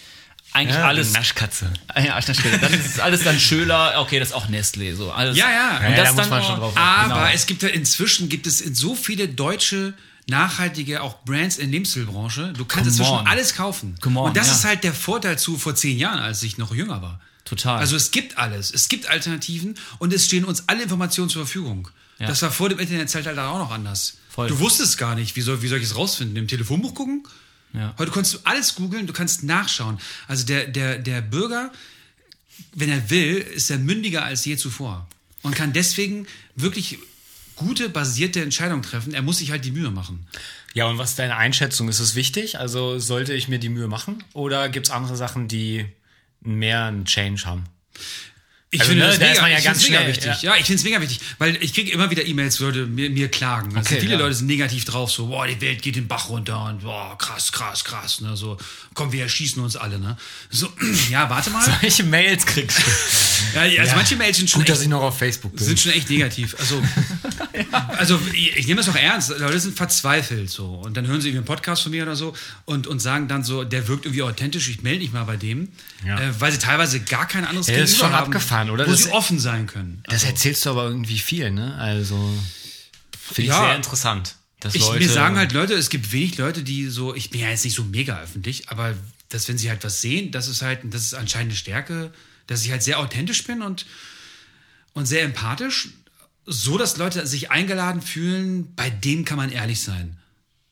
eigentlich 0.53 0.77
alles 0.79 1.13
Naschkatze. 1.13 1.73
Ah 1.89 2.01
Ja, 2.01 2.21
das 2.21 2.37
stimmt. 2.39 2.63
Dann 2.63 2.73
ist 2.75 2.87
es 2.87 3.01
alles 3.01 3.25
dann 3.25 3.39
Schöler. 3.41 3.95
Okay, 4.01 4.19
das 4.21 4.29
ist 4.29 4.35
auch 4.35 4.49
Nestlé. 4.49 4.95
So 4.95 5.11
alles. 5.13 5.37
Ja, 5.37 5.51
ja. 5.51 5.89
Und 5.89 5.97
das 5.99 6.09
da 6.11 6.15
muss 6.23 6.31
man 6.31 6.41
auch- 6.43 6.47
schon 6.47 6.61
drauf 6.61 6.77
Aber 6.77 7.15
Genau. 7.15 7.27
es 7.35 7.47
gibt 7.47 7.63
ja 7.63 7.69
inzwischen 7.71 8.29
gibt 8.29 8.47
es 8.47 8.61
in 8.61 8.75
so 8.75 8.95
viele 8.95 9.27
deutsche 9.29 9.95
nachhaltige 10.29 11.03
auch 11.03 11.25
Brands 11.25 11.57
in 11.59 11.67
der 11.67 11.73
Lebensmittelbranche. 11.73 12.53
Du 12.57 12.65
kannst 12.65 12.75
Come 12.75 12.87
inzwischen 12.91 13.19
on. 13.21 13.27
alles 13.27 13.55
kaufen. 13.57 13.97
Come 14.01 14.21
on, 14.21 14.29
Und 14.29 14.37
das 14.37 14.51
ist 14.53 14.65
halt 14.65 14.85
der 14.85 14.95
Vorteil 14.95 15.39
zu 15.39 15.59
vor 15.59 15.75
zehn 15.75 15.99
Jahren, 15.99 16.21
als 16.21 16.43
ich 16.45 16.59
noch 16.59 16.73
jünger 16.75 17.03
war. 17.03 17.21
Total. 17.51 17.81
Also 17.81 17.97
es 17.97 18.13
gibt 18.13 18.39
alles. 18.39 18.73
Es 18.73 18.89
gibt 18.89 19.09
Alternativen 19.09 19.75
und 19.99 20.13
es 20.13 20.25
stehen 20.25 20.45
uns 20.45 20.69
alle 20.69 20.85
Informationen 20.85 21.29
zur 21.29 21.45
Verfügung. 21.45 21.89
Ja. 22.21 22.29
Das 22.29 22.43
war 22.43 22.53
vor 22.53 22.69
dem 22.69 22.79
Internetzeitalter 22.79 23.49
auch 23.49 23.59
noch 23.59 23.73
anders. 23.73 24.19
Voll. 24.29 24.47
Du 24.47 24.61
wusstest 24.61 24.99
gar 24.99 25.17
nicht, 25.17 25.35
wie 25.35 25.41
soll, 25.41 25.61
wie 25.61 25.67
soll 25.67 25.79
ich 25.79 25.85
es 25.85 25.97
rausfinden? 25.97 26.37
Im 26.37 26.47
Telefonbuch 26.47 26.95
gucken? 26.95 27.25
Ja. 27.73 27.93
Heute 27.99 28.13
kannst 28.13 28.35
du 28.35 28.39
alles 28.45 28.77
googeln, 28.77 29.09
du 29.09 29.13
kannst 29.13 29.43
nachschauen. 29.43 29.99
Also 30.29 30.47
der, 30.47 30.69
der, 30.69 30.99
der 30.99 31.23
Bürger, 31.23 31.73
wenn 32.73 32.89
er 32.89 33.11
will, 33.11 33.39
ist 33.39 33.69
er 33.69 33.79
mündiger 33.79 34.25
als 34.25 34.45
je 34.45 34.57
zuvor 34.57 35.09
und 35.43 35.57
kann 35.57 35.73
deswegen 35.73 36.29
wirklich 36.55 36.99
gute, 37.57 37.89
basierte 37.89 38.43
Entscheidungen 38.43 38.83
treffen. 38.83 39.13
Er 39.13 39.23
muss 39.23 39.39
sich 39.39 39.51
halt 39.51 39.65
die 39.65 39.73
Mühe 39.73 39.91
machen. 39.91 40.25
Ja, 40.75 40.87
und 40.87 40.99
was 40.99 41.11
ist 41.11 41.19
deine 41.19 41.35
Einschätzung? 41.35 41.89
Ist 41.89 41.99
es 41.99 42.15
wichtig? 42.15 42.61
Also 42.61 43.01
sollte 43.01 43.33
ich 43.33 43.49
mir 43.49 43.59
die 43.59 43.71
Mühe 43.71 43.89
machen? 43.89 44.23
Oder 44.35 44.69
gibt 44.69 44.87
es 44.87 44.93
andere 44.93 45.17
Sachen, 45.17 45.49
die 45.49 45.87
mehr 46.41 46.85
einen 46.85 47.05
Change 47.05 47.45
haben? 47.47 47.65
Ich 48.73 48.81
Also, 48.81 48.91
finde 48.93 49.05
ne, 49.05 49.11
das 49.11 49.19
da 49.19 49.27
mega, 49.27 49.49
ja 49.49 49.59
ich 49.59 49.65
ganz 49.65 49.89
mega 49.89 50.07
wichtig. 50.07 50.43
Ja, 50.43 50.55
ich 50.55 50.65
finde 50.65 50.75
es 50.79 50.85
mega 50.85 51.01
wichtig, 51.01 51.19
weil 51.39 51.57
ich 51.61 51.75
kriege 51.75 51.91
immer 51.91 52.09
wieder 52.09 52.25
E-Mails, 52.25 52.61
wo 52.61 52.67
Leute 52.67 52.87
mir, 52.87 53.11
mir 53.11 53.29
klagen. 53.29 53.77
Also 53.77 53.91
Okay, 53.91 54.01
viele 54.01 54.13
ja. 54.13 54.19
Leute 54.21 54.35
sind 54.35 54.47
negativ 54.47 54.85
drauf, 54.85 55.11
so, 55.11 55.27
boah, 55.27 55.45
die 55.49 55.61
Welt 55.61 55.83
geht 55.83 55.97
den 55.97 56.07
Bach 56.07 56.29
runter 56.29 56.67
und 56.67 56.83
boah, 56.85 57.19
krass, 57.19 57.51
krass, 57.51 57.83
krass. 57.83 58.21
Ne, 58.21 58.37
so, 58.37 58.59
komm, 58.95 59.11
wir 59.11 59.25
erschießen 59.25 59.61
uns 59.61 59.75
alle. 59.75 59.99
Ne? 59.99 60.17
So, 60.51 60.73
ja, 61.11 61.29
warte 61.29 61.51
mal. 61.51 61.67
Welche 61.81 62.05
Mails 62.05 62.47
kriegst 62.47 62.79
du? 62.79 62.83
Ja, 63.55 63.63
also 63.63 63.75
Ja. 63.75 63.97
manche 63.97 64.17
Mails 64.17 64.37
sind 64.37 64.49
schon 64.51 64.61
Gut, 64.61 64.69
dass 64.69 64.79
echt 64.79 64.85
ich 64.85 64.91
noch 64.91 65.01
auf 65.03 65.19
Facebook 65.19 65.57
bin. 65.57 65.65
sind 65.67 65.81
schon 65.81 65.93
echt 65.93 66.09
negativ. 66.11 66.55
Also, 66.61 66.81
also 67.97 68.21
ich, 68.33 68.55
ich 68.59 68.67
nehme 68.67 68.77
das 68.77 68.87
doch 68.87 68.95
ernst. 68.95 69.31
Leute 69.39 69.59
sind 69.59 69.77
verzweifelt 69.77 70.51
so. 70.51 70.67
Und 70.67 70.97
dann 70.97 71.07
hören 71.07 71.21
sie 71.21 71.29
irgendwie 71.29 71.39
einen 71.39 71.47
Podcast 71.57 71.83
von 71.83 71.91
mir 71.91 72.03
oder 72.03 72.17
so 72.17 72.35
und, 72.67 72.87
und 72.87 73.01
sagen 73.01 73.29
dann 73.29 73.43
so, 73.43 73.65
der 73.65 73.89
wirkt 73.89 74.05
irgendwie 74.05 74.23
authentisch, 74.23 74.69
ich 74.69 74.83
melde 74.83 75.01
mich 75.01 75.13
mal 75.13 75.25
bei 75.25 75.37
dem. 75.37 75.69
Ja. 76.07 76.21
Äh, 76.21 76.39
weil 76.41 76.53
sie 76.53 76.59
teilweise 76.59 77.01
gar 77.01 77.27
kein 77.27 77.45
anderes 77.47 77.67
Ja, 77.69 77.79
das 77.79 77.85
ist 77.91 77.97
Gegenüber 77.97 78.09
schon 78.09 78.17
haben, 78.19 78.27
abgefahren, 78.27 78.60
oder? 78.69 78.87
Wo 78.87 78.91
Das- 78.91 79.05
sie 79.05 79.11
offen 79.13 79.39
sein 79.39 79.67
können. 79.67 80.03
Das 80.09 80.25
erzählst 80.25 80.67
du 80.67 80.71
aber 80.71 80.85
irgendwie 80.85 81.19
viel, 81.19 81.51
ne? 81.51 81.77
Also 81.77 82.17
finde 83.19 83.43
ich 83.43 83.49
Ja. 83.49 83.65
sehr 83.67 83.77
interessant. 83.77 84.35
Dass 84.59 84.75
Ich, 84.75 84.83
Leute, 84.83 84.99
mir 85.05 85.09
sagen 85.09 85.37
halt 85.39 85.53
Leute, 85.53 85.73
es 85.73 85.89
gibt 85.89 86.13
wenig 86.13 86.37
Leute, 86.37 86.63
die 86.63 86.89
so, 86.89 87.15
ich 87.15 87.31
bin 87.31 87.41
ja 87.41 87.49
jetzt 87.49 87.65
nicht 87.65 87.75
so 87.77 87.85
mega 87.85 88.21
öffentlich, 88.21 88.69
aber 88.69 88.95
dass 89.31 89.49
wenn 89.49 89.57
sie 89.57 89.71
halt 89.71 89.83
was 89.85 90.03
sehen, 90.03 90.33
das 90.33 90.49
ist 90.49 90.61
halt, 90.61 90.81
das 90.85 91.03
ist 91.03 91.15
anscheinend 91.15 91.53
eine 91.53 91.57
Stärke, 91.57 92.13
dass 92.47 92.63
ich 92.65 92.71
halt 92.71 92.83
sehr 92.83 92.99
authentisch 92.99 93.45
bin 93.45 93.63
und, 93.63 93.87
und 94.93 95.07
sehr 95.07 95.23
empathisch, 95.23 95.89
so 96.45 96.77
dass 96.77 96.97
Leute 96.99 97.27
sich 97.27 97.51
eingeladen 97.51 98.03
fühlen, 98.03 98.75
bei 98.75 98.91
dem 98.91 99.25
kann 99.25 99.37
man 99.39 99.51
ehrlich 99.51 99.81
sein. 99.81 100.19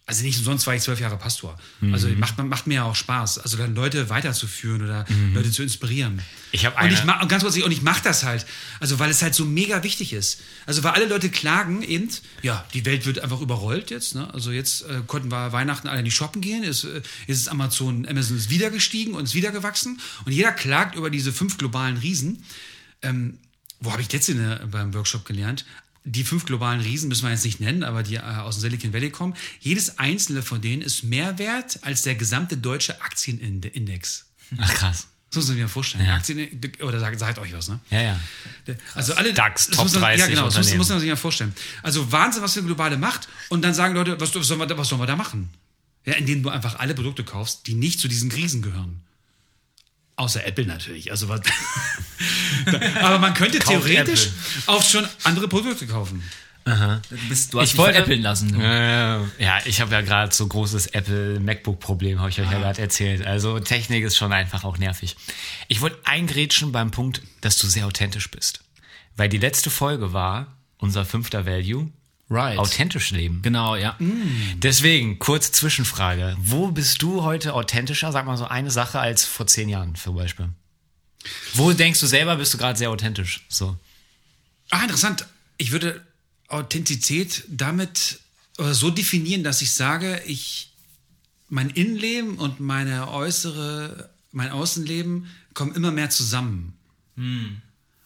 Also 0.09 0.25
nicht 0.25 0.39
umsonst 0.39 0.67
war 0.67 0.75
ich 0.75 0.81
zwölf 0.83 0.99
Jahre 1.01 1.19
Pastor. 1.19 1.59
Also 1.93 2.09
Mhm. 2.09 2.19
macht, 2.19 2.39
macht 2.43 2.67
mir 2.67 2.77
ja 2.77 2.85
auch 2.85 2.97
Spaß, 2.97 3.39
also 3.41 3.59
dann 3.59 3.75
Leute 3.75 4.09
weiterzuführen 4.09 4.81
oder 4.83 5.05
Leute 5.35 5.51
zu 5.51 5.63
inspirieren. 5.63 6.15
Mhm. 6.17 6.21
Ich 6.51 6.65
hab 6.65 6.81
und 6.83 6.91
ich 6.91 6.97
eine- 6.97 7.07
ma- 7.07 7.21
und 7.21 7.29
ganz 7.29 7.43
kurz, 7.43 7.57
und 7.59 7.71
ich 7.71 7.83
mache 7.83 8.03
das 8.03 8.25
halt, 8.25 8.47
also 8.81 8.99
weil 8.99 9.11
es 9.11 9.21
halt 9.21 9.35
so 9.35 9.45
mega 9.45 9.83
wichtig 9.83 10.15
ist. 10.15 10.41
Also 10.65 10.83
weil 10.83 10.93
alle 10.93 11.05
Leute 11.07 11.29
klagen 11.29 11.83
eben, 11.83 12.09
ja, 12.43 12.65
die 12.73 12.87
Welt 12.87 13.05
wird 13.05 13.19
einfach 13.19 13.43
überrollt 13.43 13.91
jetzt. 13.91 14.15
Ne? 14.15 14.33
Also 14.33 14.51
jetzt 14.51 14.81
äh, 14.89 15.03
konnten 15.07 15.31
wir 15.31 15.53
Weihnachten 15.53 15.89
alle 15.89 16.03
nicht 16.03 16.15
shoppen 16.17 16.41
gehen, 16.41 16.63
ist, 16.65 16.85
äh, 16.85 17.03
ist 17.27 17.49
Amazon, 17.49 18.09
Amazon 18.09 18.39
ist 18.39 18.49
wieder 18.49 18.71
gestiegen 18.71 19.13
und 19.13 19.25
ist 19.25 19.35
wieder 19.35 19.53
gewachsen 19.53 20.01
und 20.25 20.33
jeder 20.33 20.53
klagt 20.53 20.95
über 20.97 21.11
diese 21.11 21.35
fünf 21.35 21.59
globalen 21.59 21.99
Riesen. 21.99 22.43
Ähm, 23.03 23.39
wo 23.81 23.93
habe 23.93 24.01
ich 24.03 24.11
letzte 24.11 24.33
in 24.33 24.39
der- 24.39 24.67
beim 24.67 24.93
Workshop 24.95 25.25
gelernt? 25.27 25.65
Die 26.11 26.25
fünf 26.25 26.45
globalen 26.47 26.81
Riesen 26.81 27.09
müssen 27.09 27.25
wir 27.25 27.31
jetzt 27.31 27.45
nicht 27.45 27.61
nennen, 27.61 27.83
aber 27.85 28.03
die 28.03 28.17
äh, 28.17 28.21
aus 28.21 28.57
dem 28.57 28.61
Silicon 28.63 28.93
Valley 28.93 29.11
kommen. 29.11 29.35
Jedes 29.61 29.99
einzelne 29.99 30.43
von 30.43 30.61
denen 30.61 30.83
ist 30.83 31.05
mehr 31.05 31.39
wert 31.39 31.81
als 31.83 32.03
der 32.03 32.15
gesamte 32.15 32.57
deutsche 32.57 33.01
Aktienindex. 33.03 34.27
Ach 34.59 34.73
krass. 34.75 35.07
So 35.31 35.41
muss 35.41 35.49
man 35.49 35.57
sich 35.57 35.63
mal 35.63 35.69
vorstellen. 35.69 36.07
Ja. 36.07 36.15
Aktien, 36.15 36.49
oder 36.81 37.01
sagt, 37.01 37.19
sagt 37.19 37.39
euch 37.39 37.53
was, 37.53 37.69
ne? 37.69 37.79
Ja, 37.91 38.01
ja. 38.01 38.21
Also 38.95 39.13
alle 39.15 39.35
DAX, 39.35 39.67
das 39.67 39.77
Top 39.77 39.93
man, 39.93 40.01
30 40.03 40.21
Ja, 40.21 40.27
genau, 40.27 40.49
das 40.49 40.75
muss, 40.75 40.89
man 40.89 41.01
sich 41.01 41.09
mal 41.11 41.17
vorstellen. 41.17 41.53
Also 41.83 42.11
Wahnsinn, 42.11 42.43
was 42.43 42.55
für 42.55 42.61
eine 42.61 42.67
globale 42.69 42.97
Macht. 42.97 43.29
Und 43.51 43.63
dann 43.63 43.75
sagen 43.75 43.95
Leute, 43.95 44.19
was, 44.19 44.35
was, 44.35 44.47
sollen 44.47 44.61
wir, 44.61 44.67
da- 44.67 44.79
was 44.79 44.89
sollen 44.89 45.03
wir 45.03 45.07
da 45.07 45.17
machen? 45.17 45.51
Ja, 46.07 46.15
indem 46.15 46.43
du 46.43 46.49
einfach 46.49 46.79
alle 46.79 46.95
Produkte 46.95 47.25
kaufst, 47.25 47.67
die 47.67 47.75
nicht 47.75 48.01
zu 48.01 48.09
diesen 48.09 48.31
Krisen 48.31 48.63
gehören. 48.63 49.03
Außer 50.19 50.45
Apple 50.45 50.67
natürlich. 50.67 51.11
Also 51.13 51.29
was, 51.29 51.41
aber 53.03 53.19
man 53.21 53.35
könnte 53.35 53.59
theoretisch 53.61 54.31
auch 54.67 54.83
schon 54.83 55.07
andere 55.25 55.49
Produkte 55.49 55.87
kaufen. 55.87 56.23
Du, 56.65 57.01
bist, 57.31 57.55
du 57.55 57.61
hast 57.61 57.71
Ich 57.73 57.79
wollte- 57.79 57.95
veräppeln 57.95 58.21
lassen. 58.21 58.53
Du. 58.53 58.61
Äh, 58.61 59.21
ja, 59.43 59.59
ich 59.65 59.81
habe 59.81 59.91
ja 59.93 60.03
gerade 60.03 60.35
so 60.35 60.47
großes 60.47 60.89
Apple 60.89 61.41
MacBook 61.41 61.81
Problem, 61.81 62.19
habe 62.19 62.29
ich 62.29 62.39
euch 62.43 62.51
ja 62.51 62.59
gerade 62.59 62.83
erzählt. 62.83 63.25
Also 63.27 63.59
Technik 63.59 64.05
ist 64.05 64.19
schon 64.19 64.35
einfach 64.35 64.65
auch 64.65 64.77
nervig. 64.77 65.17
Ich 65.69 65.81
wollte 65.81 65.97
eingrätschen 66.05 66.71
beim 66.71 66.91
Punkt, 66.91 67.23
dass 67.41 67.57
du 67.59 67.69
sehr 67.69 67.87
authentisch 67.87 68.31
bist. 68.31 68.61
Weil 69.17 69.31
die 69.31 69.39
letzte 69.39 69.71
Folge 69.71 70.13
war 70.13 70.49
unser 70.77 71.07
fünfter 71.07 71.47
Value, 71.47 71.91
Right. 72.31 72.59
authentisch 72.59 73.11
leben. 73.11 73.41
Genau, 73.41 73.75
ja. 73.75 73.97
Deswegen, 74.57 75.19
kurz 75.19 75.51
Zwischenfrage. 75.51 76.37
Wo 76.39 76.69
bist 76.69 77.01
du 77.01 77.23
heute 77.23 77.55
authentischer, 77.55 78.13
sag 78.13 78.27
mal 78.27 78.37
so 78.37 78.45
eine 78.47 78.71
Sache, 78.71 79.01
als 79.01 79.25
vor 79.25 79.47
zehn 79.47 79.69
Jahren 79.71 79.95
zum 79.95 80.15
Beispiel? 80.15 80.51
Wo 81.55 81.73
denkst 81.73 82.01
du 82.01 82.07
selber, 82.07 82.37
bist 82.37 82.53
du 82.53 82.59
gerade 82.59 82.79
sehr 82.79 82.91
authentisch? 82.91 83.47
So. 83.49 83.79
Ah, 84.71 84.83
interessant. 84.83 85.27
Ich 85.57 85.71
würde 85.71 86.05
Authentizität 86.49 87.45
damit 87.49 88.21
oder 88.59 88.75
so 88.75 88.91
definieren, 88.91 89.43
dass 89.43 89.63
ich 89.63 89.73
sage, 89.73 90.23
ich 90.27 90.71
mein 91.49 91.71
Innenleben 91.71 92.37
und 92.37 92.61
meine 92.61 93.09
äußere, 93.09 94.11
mein 94.33 94.51
Außenleben 94.51 95.27
kommen 95.55 95.75
immer 95.75 95.91
mehr 95.93 96.11
zusammen. 96.11 96.75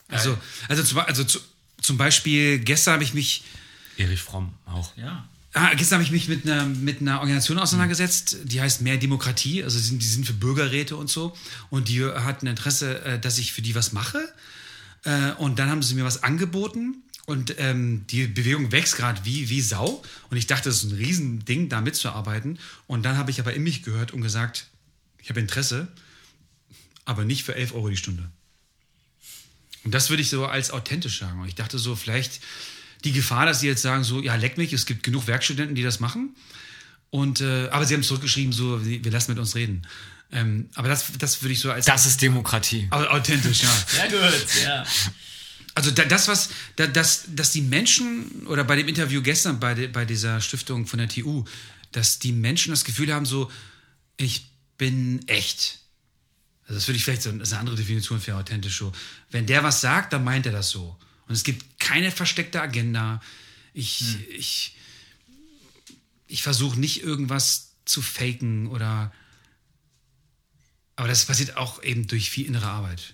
Also, 0.07 0.37
also, 0.69 0.83
zum, 0.83 0.99
also 0.99 1.23
zu, 1.23 1.39
zum 1.81 1.97
Beispiel 1.97 2.59
gestern 2.59 2.95
habe 2.95 3.03
ich 3.03 3.13
mich 3.13 3.43
Erich 3.97 4.21
Fromm 4.21 4.53
auch. 4.65 4.95
Ja. 4.97 5.27
Ah, 5.55 5.75
gestern 5.75 5.97
habe 5.97 6.03
ich 6.03 6.11
mich 6.11 6.27
mit 6.27 6.45
einer, 6.45 6.65
mit 6.65 7.01
einer 7.01 7.19
Organisation 7.19 7.59
auseinandergesetzt, 7.59 8.37
die 8.43 8.59
heißt 8.59 8.81
Mehr 8.81 8.97
Demokratie. 8.97 9.63
Also 9.63 9.77
die 9.77 9.83
sind, 9.83 10.01
die 10.01 10.07
sind 10.07 10.25
für 10.25 10.33
Bürgerräte 10.33 10.95
und 10.95 11.11
so. 11.11 11.37
Und 11.69 11.89
die 11.89 12.03
hatten 12.03 12.47
Interesse, 12.47 13.03
äh, 13.05 13.19
dass 13.19 13.37
ich 13.37 13.53
für 13.53 13.61
die 13.61 13.75
was 13.75 13.91
mache. 13.91 14.19
Äh, 15.03 15.33
Und 15.33 15.59
dann 15.59 15.69
haben 15.69 15.83
sie 15.83 15.93
mir 15.93 16.05
was 16.05 16.23
angeboten. 16.23 17.03
Und 17.25 17.55
ähm, 17.59 18.05
die 18.07 18.25
Bewegung 18.27 18.71
wächst 18.71 18.97
gerade 18.97 19.23
wie, 19.25 19.49
wie 19.49 19.61
Sau. 19.61 20.03
Und 20.29 20.37
ich 20.37 20.47
dachte, 20.47 20.69
das 20.69 20.83
ist 20.83 20.91
ein 20.91 20.97
Riesending, 20.97 21.69
da 21.69 21.81
mitzuarbeiten. 21.81 22.59
Und 22.87 23.03
dann 23.03 23.17
habe 23.17 23.31
ich 23.31 23.39
aber 23.39 23.53
in 23.53 23.63
mich 23.63 23.83
gehört 23.83 24.11
und 24.11 24.21
gesagt, 24.21 24.67
ich 25.19 25.29
habe 25.29 25.39
Interesse, 25.39 25.87
aber 27.05 27.23
nicht 27.25 27.43
für 27.43 27.55
11 27.55 27.73
Euro 27.75 27.89
die 27.89 27.97
Stunde. 27.97 28.29
Und 29.83 29.93
das 29.93 30.09
würde 30.09 30.21
ich 30.21 30.29
so 30.29 30.45
als 30.45 30.71
authentisch 30.71 31.19
sagen. 31.19 31.41
Und 31.41 31.47
ich 31.47 31.55
dachte 31.55 31.77
so, 31.77 31.95
vielleicht 31.95 32.41
die 33.03 33.11
Gefahr, 33.11 33.45
dass 33.45 33.59
sie 33.59 33.67
jetzt 33.67 33.81
sagen, 33.81 34.03
so, 34.03 34.21
ja, 34.21 34.35
leck 34.35 34.57
mich, 34.57 34.73
es 34.73 34.85
gibt 34.85 35.03
genug 35.03 35.27
Werkstudenten, 35.27 35.75
die 35.75 35.83
das 35.83 35.99
machen. 35.99 36.35
Und, 37.09 37.41
äh, 37.41 37.67
aber 37.69 37.85
sie 37.85 37.93
haben 37.93 38.03
zurückgeschrieben, 38.03 38.53
so, 38.53 38.83
wir 38.85 39.11
lassen 39.11 39.31
mit 39.31 39.39
uns 39.39 39.55
reden. 39.55 39.83
Ähm, 40.31 40.69
aber 40.73 40.87
das, 40.87 41.05
das 41.19 41.41
würde 41.43 41.53
ich 41.53 41.59
so 41.59 41.71
als 41.71 41.85
Das 41.85 42.05
ist 42.07 42.21
Demokratie. 42.21 42.87
au- 42.89 43.05
authentisch, 43.05 43.61
ja. 43.63 43.69
Sehr 43.87 44.09
gut, 44.09 44.45
ja. 44.63 44.83
Also 45.75 45.91
da, 45.91 46.05
das, 46.05 46.27
was, 46.27 46.49
da, 46.75 46.87
das, 46.87 47.25
dass 47.27 47.51
die 47.51 47.61
Menschen, 47.61 48.45
oder 48.47 48.63
bei 48.63 48.75
dem 48.75 48.87
Interview 48.87 49.21
gestern 49.21 49.59
bei, 49.59 49.73
de, 49.75 49.87
bei 49.87 50.05
dieser 50.05 50.41
Stiftung 50.41 50.87
von 50.87 50.99
der 50.99 51.07
TU, 51.09 51.45
dass 51.91 52.17
die 52.19 52.31
Menschen 52.31 52.71
das 52.71 52.83
Gefühl 52.83 53.13
haben, 53.13 53.25
so, 53.25 53.51
ich 54.17 54.47
bin 54.77 55.27
echt. 55.27 55.79
Also 56.63 56.75
das 56.75 56.87
würde 56.87 56.97
ich 56.97 57.03
vielleicht 57.03 57.21
so, 57.23 57.31
das 57.31 57.49
ist 57.49 57.53
eine 57.53 57.59
andere 57.61 57.75
Definition 57.75 58.19
für 58.21 58.35
authentisch 58.35 58.77
so. 58.77 58.91
Wenn 59.29 59.45
der 59.45 59.63
was 59.63 59.81
sagt, 59.81 60.13
dann 60.13 60.23
meint 60.23 60.45
er 60.45 60.51
das 60.51 60.69
so. 60.69 60.97
Und 61.27 61.33
es 61.35 61.43
gibt 61.43 61.79
keine 61.79 62.11
versteckte 62.11 62.61
Agenda. 62.61 63.21
Ich, 63.73 64.03
ich, 64.29 64.75
ich 66.27 66.43
versuche 66.43 66.79
nicht 66.79 67.01
irgendwas 67.03 67.69
zu 67.85 68.01
faken 68.01 68.67
oder, 68.67 69.11
aber 70.95 71.07
das 71.07 71.25
passiert 71.25 71.57
auch 71.57 71.81
eben 71.83 72.07
durch 72.07 72.29
viel 72.29 72.45
innere 72.45 72.67
Arbeit. 72.67 73.13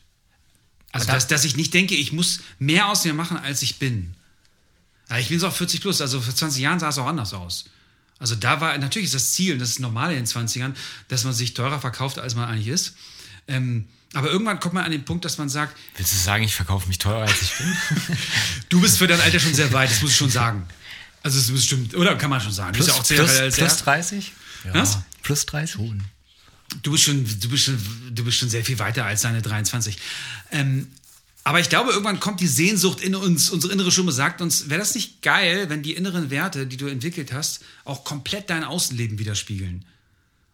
Also, 0.92 1.08
da- 1.08 1.14
dass, 1.14 1.28
dass 1.28 1.46
ich 1.46 1.56
nicht 1.56 1.74
denke, 1.74 1.96
ich 1.96 2.12
muss 2.12 2.42
mehr 2.58 2.88
aus 2.88 3.06
mir 3.06 3.14
machen, 3.14 3.38
als 3.38 3.62
ich 3.62 3.78
bin. 3.78 4.16
Ich 5.20 5.28
bin 5.30 5.38
jetzt 5.38 5.44
auch 5.44 5.56
40 5.56 5.82
plus, 5.82 6.02
also 6.02 6.22
vor 6.22 6.36
20 6.36 6.62
Jahren 6.62 6.80
sah 6.80 6.90
es 6.90 6.98
auch 6.98 7.08
anders 7.08 7.34
aus. 7.34 7.66
Also 8.20 8.36
da 8.36 8.60
war, 8.62 8.78
natürlich 8.78 9.08
ist 9.08 9.16
das 9.16 9.32
Ziel, 9.32 9.54
und 9.54 9.60
das 9.60 9.70
ist 9.70 9.80
normal 9.80 10.12
in 10.12 10.18
den 10.18 10.26
20ern, 10.28 10.76
dass 11.08 11.24
man 11.24 11.34
sich 11.34 11.54
teurer 11.54 11.80
verkauft, 11.80 12.20
als 12.20 12.36
man 12.36 12.50
eigentlich 12.50 12.68
ist. 12.68 12.96
Ähm, 13.48 13.88
aber 14.14 14.32
irgendwann 14.32 14.60
kommt 14.60 14.74
man 14.74 14.84
an 14.84 14.92
den 14.92 15.06
Punkt, 15.06 15.24
dass 15.26 15.38
man 15.38 15.50
sagt, 15.50 15.78
Willst 15.98 16.14
du 16.14 16.18
sagen, 16.18 16.44
ich 16.44 16.56
verkaufe 16.56 16.88
mich 16.88 16.98
teurer, 16.98 17.22
als 17.22 17.42
ich 17.42 17.58
bin? 17.58 17.78
du 18.70 18.82
bist 18.82 18.98
für 18.98 19.08
dein 19.08 19.22
Alter 19.22 19.40
schon 19.40 19.54
sehr 19.54 19.72
weit, 19.72 19.92
das 19.92 20.02
muss 20.02 20.12
ich 20.12 20.18
schon 20.18 20.32
sagen. 20.32 20.68
Also 21.22 21.38
es 21.38 21.50
ist 21.50 21.66
stimmt, 21.66 21.96
oder 21.96 22.16
kann 22.16 22.30
man 22.30 22.42
schon 22.42 22.52
sagen. 22.52 22.74
Du 22.74 22.80
bist 22.80 22.90
ja 22.90 22.96
auch 22.96 23.04
zehn 23.04 23.18
plus, 23.18 23.56
plus 23.56 23.58
er. 23.58 23.84
30? 23.84 24.32
Was? 24.74 25.00
Plus 25.22 25.46
30? 25.46 25.80
Du 26.82 26.92
bist 26.92 27.04
schon, 27.04 27.26
du 27.40 27.50
bist 27.50 27.66
schon, 27.66 27.80
du 28.12 28.24
bist 28.24 28.38
schon 28.38 28.50
sehr 28.50 28.64
viel 28.64 28.80
weiter 28.80 29.06
als 29.06 29.22
deine 29.22 29.42
23. 29.42 29.98
Ähm, 30.52 30.88
aber 31.44 31.60
ich 31.60 31.70
glaube, 31.70 31.92
irgendwann 31.92 32.20
kommt 32.20 32.42
die 32.42 32.48
Sehnsucht 32.48 33.02
in 33.02 33.16
uns, 33.16 33.50
unsere 33.50 33.74
innere 33.74 33.92
Stimme 33.92 34.12
sagt 34.12 34.42
uns, 34.42 34.70
wäre 34.70 34.80
das 34.80 34.94
nicht 34.94 35.22
geil, 35.22 35.70
wenn 35.70 35.82
die 35.82 35.94
inneren 35.94 36.30
Werte, 36.30 36.68
die 36.68 36.78
du 36.78 36.88
entwickelt 36.88 37.34
hast, 37.34 37.62
auch 37.86 38.04
komplett 38.04 38.50
dein 38.50 38.64
Außenleben 38.64 39.20
widerspiegeln? 39.20 39.86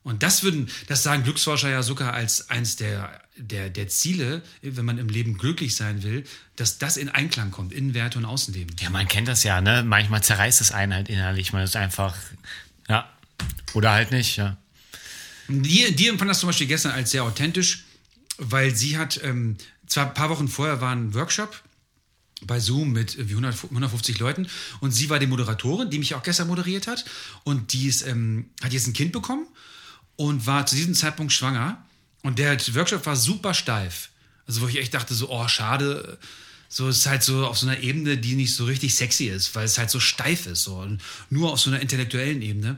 Und 0.06 0.22
das 0.22 0.44
würden, 0.44 0.70
das 0.86 1.02
sagen 1.02 1.24
Glücksforscher 1.24 1.68
ja 1.68 1.82
sogar 1.82 2.14
als 2.14 2.52
eins 2.52 2.76
der, 2.76 3.22
der, 3.38 3.72
der 3.72 3.88
Ziele, 3.88 4.44
wenn 4.62 4.86
man 4.86 5.00
im 5.00 5.10
Leben 5.10 5.36
glücklich 5.36 5.76
sein 5.76 6.04
will, 6.04 6.24
dass 6.56 6.78
das 6.78 6.98
in 6.98 7.10
Einklang 7.10 7.50
kommt, 7.50 7.74
Innenwerte 7.74 8.20
und 8.20 8.26
Außenleben. 8.26 8.76
Ja, 8.80 8.92
man 8.92 9.08
kennt 9.08 9.28
das 9.28 9.44
ja, 9.44 9.62
ne? 9.62 9.84
Manchmal 9.84 10.22
zerreißt 10.22 10.62
es 10.62 10.72
einen 10.72 10.94
halt 10.94 11.10
innerlich. 11.10 11.54
Man 11.54 11.64
ist 11.64 11.76
einfach, 11.76 12.16
ja. 12.88 13.10
Oder 13.74 13.94
halt 13.94 14.12
nicht, 14.12 14.38
ja. 14.38 14.58
Die, 15.48 15.96
die 15.96 16.08
empfand 16.08 16.30
das 16.30 16.40
zum 16.40 16.50
Beispiel 16.50 16.68
gestern 16.68 16.92
als 16.92 17.10
sehr 17.10 17.24
authentisch, 17.24 17.86
weil 18.38 18.76
sie 18.76 19.00
hat, 19.00 19.20
ähm, 19.24 19.58
zwar 19.88 20.10
ein 20.10 20.14
paar 20.14 20.30
Wochen 20.30 20.48
vorher 20.48 20.82
war 20.82 20.96
ein 20.96 21.16
Workshop 21.16 21.64
bei 22.44 22.60
Zoom 22.60 22.92
mit 22.92 23.16
irgendwie 23.16 23.34
100, 23.34 23.64
150 23.64 24.20
Leuten 24.20 24.48
und 24.82 24.92
sie 24.92 25.10
war 25.10 25.18
die 25.18 25.26
Moderatorin, 25.26 25.90
die 25.90 25.98
mich 25.98 26.14
auch 26.14 26.22
gestern 26.22 26.48
moderiert 26.48 26.86
hat 26.86 27.06
und 27.44 27.74
die 27.74 27.88
ist, 27.88 28.06
ähm, 28.06 28.52
hat 28.62 28.72
jetzt 28.72 28.86
ein 28.86 28.94
Kind 28.94 29.12
bekommen 29.12 29.48
und 30.16 30.46
war 30.46 30.66
zu 30.66 30.76
diesem 30.76 30.94
Zeitpunkt 30.94 31.34
schwanger 31.34 31.84
und 32.24 32.40
der 32.40 32.58
Workshop 32.76 33.06
war 33.06 33.16
super 33.16 33.54
steif. 33.54 34.10
Also 34.48 34.62
wo 34.62 34.68
ich 34.68 34.78
echt 34.78 34.94
dachte 34.94 35.14
so, 35.14 35.30
oh 35.30 35.48
schade, 35.48 36.18
so 36.70 36.88
es 36.90 37.00
ist 37.00 37.08
halt 37.08 37.24
so 37.24 37.46
auf 37.48 37.58
so 37.58 37.68
einer 37.68 37.80
Ebene, 37.80 38.18
die 38.18 38.36
nicht 38.36 38.56
so 38.56 38.66
richtig 38.66 38.96
sexy 38.96 39.26
ist, 39.26 39.56
weil 39.56 39.66
es 39.66 39.78
halt 39.78 39.90
so 39.90 40.00
steif 40.00 40.46
ist, 40.46 40.64
so 40.64 40.78
und 40.78 41.02
nur 41.30 41.54
auf 41.54 41.60
so 41.60 41.70
einer 41.70 41.80
intellektuellen 41.80 42.42
Ebene. 42.42 42.78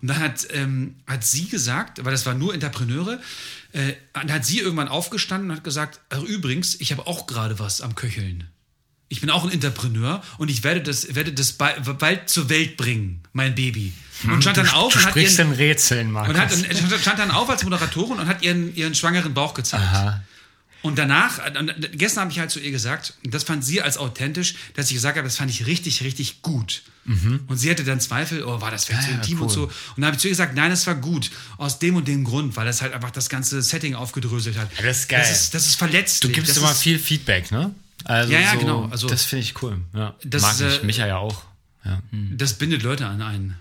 Und 0.00 0.08
dann 0.08 0.18
hat, 0.18 0.46
ähm, 0.52 0.96
hat 1.06 1.24
sie 1.24 1.48
gesagt, 1.48 2.04
weil 2.04 2.12
das 2.12 2.26
waren 2.26 2.38
nur 2.38 2.54
Entrepreneure, 2.54 3.20
äh, 3.72 3.94
dann 4.12 4.32
hat 4.32 4.44
sie 4.44 4.60
irgendwann 4.60 4.88
aufgestanden 4.88 5.50
und 5.50 5.56
hat 5.56 5.64
gesagt, 5.64 6.00
ach, 6.10 6.22
übrigens, 6.22 6.80
ich 6.80 6.92
habe 6.92 7.06
auch 7.06 7.26
gerade 7.26 7.58
was 7.58 7.80
am 7.80 7.94
Köcheln. 7.94 8.48
Ich 9.08 9.20
bin 9.20 9.30
auch 9.30 9.44
ein 9.44 9.50
Entrepreneur 9.50 10.22
und 10.36 10.50
ich 10.50 10.62
werde 10.62 10.82
das, 10.82 11.14
werde 11.14 11.32
das 11.32 11.52
bald, 11.52 11.98
bald 11.98 12.28
zur 12.28 12.48
Welt 12.50 12.76
bringen, 12.76 13.22
mein 13.32 13.54
Baby. 13.54 13.92
Und 14.24 14.42
stand 14.42 14.56
dann 14.56 14.68
auf 14.70 14.94
und 14.96 15.04
hat, 15.06 15.16
ihren, 15.16 15.38
in 15.38 15.52
Rätseln, 15.52 16.10
Markus. 16.10 16.34
und 16.34 16.40
hat 16.40 16.52
und 16.52 17.00
stand 17.00 17.18
dann 17.18 17.30
auf 17.30 17.48
als 17.48 17.62
Moderatorin 17.62 18.18
und 18.18 18.26
hat 18.26 18.42
ihren, 18.42 18.74
ihren 18.74 18.94
schwangeren 18.94 19.32
Bauch 19.34 19.54
gezeigt. 19.54 19.84
Aha. 19.84 20.22
Und 20.82 20.96
danach, 20.96 21.40
und 21.58 21.74
gestern 21.98 22.22
habe 22.22 22.32
ich 22.32 22.38
halt 22.38 22.50
zu 22.52 22.60
ihr 22.60 22.70
gesagt, 22.70 23.14
und 23.24 23.34
das 23.34 23.42
fand 23.42 23.64
sie 23.64 23.82
als 23.82 23.98
authentisch, 23.98 24.54
dass 24.74 24.86
ich 24.88 24.94
gesagt 24.94 25.16
habe, 25.16 25.26
das 25.26 25.36
fand 25.36 25.50
ich 25.50 25.66
richtig, 25.66 26.02
richtig 26.02 26.42
gut. 26.42 26.82
Und 27.46 27.56
sie 27.56 27.70
hatte 27.70 27.84
dann 27.84 28.00
Zweifel, 28.00 28.44
oh, 28.44 28.60
war 28.60 28.70
das 28.70 28.84
vielleicht 28.84 29.04
zu 29.04 29.08
Mhm. 29.08 29.14
Ja, 29.14 29.16
ja, 29.16 29.22
intim 29.22 29.40
und 29.40 29.48
cool. 29.48 29.54
so. 29.54 29.62
Und 29.64 29.72
dann 29.96 30.04
habe 30.06 30.16
ich 30.16 30.20
zu 30.20 30.28
ihr 30.28 30.32
gesagt, 30.32 30.54
nein, 30.54 30.70
es 30.70 30.86
war 30.86 30.94
gut. 30.94 31.30
Aus 31.56 31.78
dem 31.78 31.96
und 31.96 32.06
dem 32.06 32.22
Grund, 32.22 32.54
weil 32.56 32.66
das 32.66 32.82
halt 32.82 32.92
einfach 32.92 33.10
das 33.10 33.28
ganze 33.30 33.62
Setting 33.62 33.94
aufgedröselt 33.94 34.58
hat. 34.58 34.68
Ja, 34.76 34.82
das 34.84 34.98
ist 35.00 35.08
geil. 35.08 35.20
Das 35.20 35.30
ist, 35.30 35.54
das 35.54 35.66
ist 35.66 35.76
verletzlich. 35.76 36.20
Du 36.20 36.28
gibst 36.34 36.50
das 36.50 36.58
immer 36.58 36.70
ist, 36.70 36.82
viel 36.82 36.98
Feedback, 36.98 37.50
ne? 37.50 37.74
Also 38.04 38.30
Ja, 38.32 38.40
ja, 38.40 38.52
so, 38.52 38.58
genau. 38.58 38.88
Also- 38.90 39.08
das 39.08 39.24
finde 39.24 39.42
ich 39.44 39.62
cool. 39.62 39.80
Ja. 39.94 40.14
Das 40.22 40.42
Mag 40.42 40.54
ich. 40.60 40.82
äh, 40.82 40.86
Micha 40.86 41.06
ja 41.06 41.16
auch. 41.16 41.44
Das 42.12 42.52
bindet 42.54 42.82
Leute 42.82 43.06
an 43.06 43.22
einen. 43.22 43.56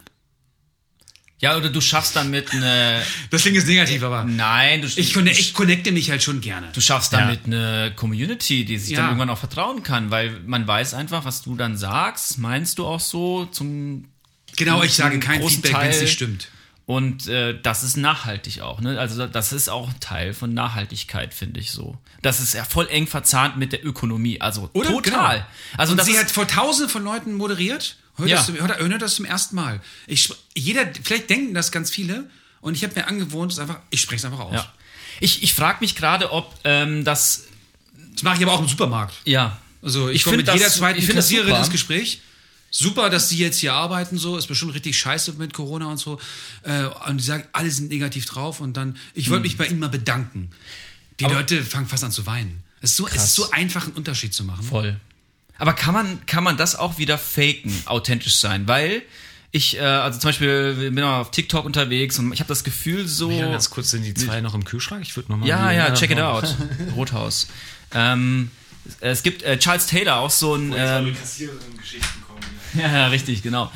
Ja, 1.39 1.55
oder 1.55 1.69
du 1.69 1.81
schaffst 1.81 2.15
damit 2.15 2.51
eine. 2.51 3.01
Das 3.29 3.41
klingt 3.43 3.57
jetzt 3.57 3.67
negativ, 3.67 4.01
aber 4.03 4.23
Nein, 4.23 4.81
du, 4.81 4.87
ich, 4.87 5.13
conne 5.13 5.31
ich 5.31 5.53
connecte 5.53 5.91
mich 5.91 6.09
halt 6.09 6.23
schon 6.23 6.41
gerne. 6.41 6.69
du 6.73 6.81
schaffst 6.81 7.13
damit 7.13 7.45
eine 7.45 7.93
Community, 7.95 8.65
die 8.65 8.77
sich 8.77 8.91
Ja. 8.91 8.97
dann 9.01 9.05
irgendwann 9.09 9.29
auch 9.29 9.37
vertrauen 9.37 9.83
kann, 9.83 10.09
weil 10.11 10.39
man 10.45 10.67
weiß 10.67 10.93
einfach, 10.93 11.25
was 11.25 11.41
du 11.43 11.55
dann 11.55 11.77
sagst, 11.77 12.39
meinst 12.39 12.79
du 12.79 12.85
auch 12.87 12.99
so 12.99 13.45
zum 13.45 14.05
Genau, 14.55 14.81
ich 14.81 14.93
sage 14.93 15.19
kein 15.19 15.47
Feedback, 15.47 15.73
wenn 15.73 15.89
es 15.91 16.01
nicht 16.01 16.13
stimmt. 16.13 16.49
Und 16.87 17.27
äh, 17.27 17.59
das 17.61 17.83
ist 17.83 17.97
nachhaltig 17.97 18.61
auch. 18.61 18.79
Ne? 18.79 18.97
Also 18.97 19.27
das 19.27 19.51
ist 19.51 19.67
auch 19.67 19.89
ein 19.89 19.99
Teil 19.99 20.33
von 20.33 20.53
Nachhaltigkeit, 20.53 21.33
finde 21.33 21.59
ich 21.59 21.71
so. 21.71 21.97
Das 22.21 22.39
ist 22.39 22.53
ja 22.53 22.63
voll 22.63 22.87
eng 22.87 23.07
verzahnt 23.07 23.57
mit 23.57 23.73
der 23.73 23.85
Ökonomie. 23.85 24.39
Also 24.39 24.69
Oder? 24.71 24.89
total. 24.89 25.35
Genau. 25.35 25.45
Also 25.75 25.91
und 25.93 26.01
sie 26.03 26.13
ist, 26.13 26.19
hat 26.19 26.31
vor 26.31 26.47
tausenden 26.47 26.89
von 26.89 27.03
Leuten 27.03 27.33
moderiert. 27.33 27.97
Hört, 28.17 28.29
Ja. 28.29 28.37
das, 28.37 28.47
hört, 28.51 28.79
hört 28.79 29.01
das 29.01 29.15
zum 29.15 29.25
ersten 29.25 29.55
Mal. 29.55 29.79
Ich, 30.07 30.33
jeder, 30.55 30.89
vielleicht 31.03 31.29
denken 31.29 31.53
das 31.53 31.71
ganz 31.71 31.89
viele. 31.91 32.29
Und 32.61 32.75
ich 32.75 32.83
habe 32.83 32.95
mir 32.95 33.07
angewohnt, 33.07 33.51
es 33.51 33.59
einfach, 33.59 33.79
ich 33.91 34.01
spreche 34.01 34.17
es 34.17 34.25
einfach 34.25 34.39
aus. 34.39 34.53
ja. 34.53 34.73
Ich, 35.19 35.41
ich 35.43 35.53
frage 35.53 35.77
mich 35.81 35.95
gerade, 35.95 36.31
ob 36.31 36.53
ähm, 36.63 37.03
das 37.03 37.43
Das 38.13 38.23
mache 38.23 38.37
ich 38.37 38.43
aber 38.43 38.53
auch 38.53 38.61
im 38.61 38.67
Supermarkt. 38.67 39.13
ja 39.25 39.59
Also 39.81 40.09
ich, 40.09 40.17
Ich 40.17 40.23
komme 40.23 40.37
mit 40.37 40.47
jeder 40.47 40.65
das- 40.65 40.75
zweiten 40.75 40.99
ich 40.99 41.05
find 41.05 41.17
das 41.17 41.25
Kassiererin 41.25 41.55
ins 41.55 41.69
Gespräch. 41.69 42.21
Super, 42.69 43.09
dass 43.09 43.29
sie 43.29 43.37
jetzt 43.37 43.59
hier 43.59 43.73
arbeiten, 43.73 44.17
so 44.17 44.35
ist 44.37 44.47
bestimmt 44.47 44.73
richtig 44.73 44.97
scheiße 44.99 45.33
mit 45.33 45.53
Corona 45.53 45.85
und 45.87 45.97
so. 45.97 46.19
Äh, 46.63 46.83
und 47.07 47.17
die 47.17 47.23
sagen, 47.23 47.45
alle 47.53 47.71
sind 47.71 47.89
negativ 47.89 48.25
drauf 48.25 48.59
und 48.59 48.75
dann, 48.75 48.97
ich 49.13 49.25
Hm. 49.27 49.31
wollte 49.33 49.43
mich 49.43 49.57
bei 49.57 49.67
ihnen 49.67 49.79
mal 49.79 49.87
bedanken. 49.89 50.49
Die 51.19 51.23
Leute 51.25 51.63
fangen 51.63 51.87
fast 51.87 52.03
an 52.03 52.11
zu 52.11 52.25
weinen. 52.25 52.61
Es 52.81 52.91
ist 52.91 52.97
so, 52.97 53.07
es 53.07 53.15
ist 53.15 53.35
so 53.35 53.49
einfach, 53.51 53.85
einen 53.85 53.93
Unterschied 53.93 54.33
zu 54.33 54.43
machen. 54.43 54.63
Voll. 54.63 54.99
Aber 55.57 55.73
kann 55.73 55.93
man, 55.93 56.25
kann 56.25 56.43
man 56.43 56.57
das 56.57 56.75
auch 56.75 56.97
wieder 56.97 57.17
faken, 57.17 57.73
authentisch 57.85 58.35
sein? 58.35 58.67
Weil 58.67 59.03
ich, 59.51 59.77
äh, 59.77 59.81
also 59.81 60.19
zum 60.19 60.29
Beispiel 60.29 60.91
bin 60.91 61.03
auf 61.03 61.31
TikTok 61.31 61.65
unterwegs 61.65 62.19
und 62.19 62.31
ich 62.33 62.39
habe 62.39 62.49
das 62.49 62.63
Gefühl 62.63 63.07
so. 63.07 63.31
Ja, 63.31 63.49
ganz 63.49 63.69
kurz 63.69 63.91
sind 63.91 64.03
die 64.03 64.13
zwei 64.13 64.41
noch 64.41 64.53
im 64.53 64.65
Kühlschrank. 64.65 65.03
Ich 65.03 65.15
würde 65.15 65.31
nochmal. 65.31 65.47
Ja, 65.47 65.71
ja, 65.71 65.93
check 65.93 66.11
it 66.11 66.19
out. 66.19 66.55
Rothaus. 66.95 67.47
Ähm, 67.93 68.51
es 68.99 69.23
gibt 69.23 69.43
äh, 69.43 69.57
Charles 69.57 69.87
Taylor, 69.87 70.17
auch 70.17 70.29
so 70.29 70.55
ein. 70.55 70.73
Ähm, 70.75 71.15
Geschichten 71.15 72.23
kommen. 72.27 72.41
ja, 72.73 72.91
ja, 72.91 73.07
richtig, 73.07 73.41
genau. 73.41 73.71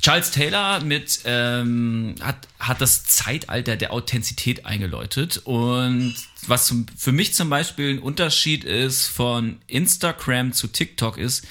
Charles 0.00 0.30
Taylor 0.30 0.82
mit, 0.82 1.20
ähm, 1.24 2.14
hat, 2.22 2.48
hat 2.58 2.80
das 2.80 3.04
Zeitalter 3.04 3.76
der 3.76 3.92
Authentizität 3.92 4.64
eingeläutet. 4.64 5.42
Und 5.44 6.14
was 6.48 6.66
zum, 6.66 6.86
für 6.96 7.12
mich 7.12 7.34
zum 7.34 7.50
Beispiel 7.50 7.94
ein 7.94 7.98
Unterschied 7.98 8.64
ist 8.64 9.06
von 9.06 9.58
Instagram 9.66 10.52
zu 10.52 10.68
TikTok 10.68 11.18
ist, 11.18 11.46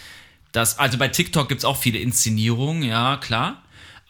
dass, 0.51 0.79
also 0.79 0.97
bei 0.97 1.07
TikTok 1.07 1.49
gibt's 1.49 1.65
auch 1.65 1.77
viele 1.77 1.99
Inszenierungen, 1.99 2.83
ja, 2.83 3.17
klar. 3.17 3.61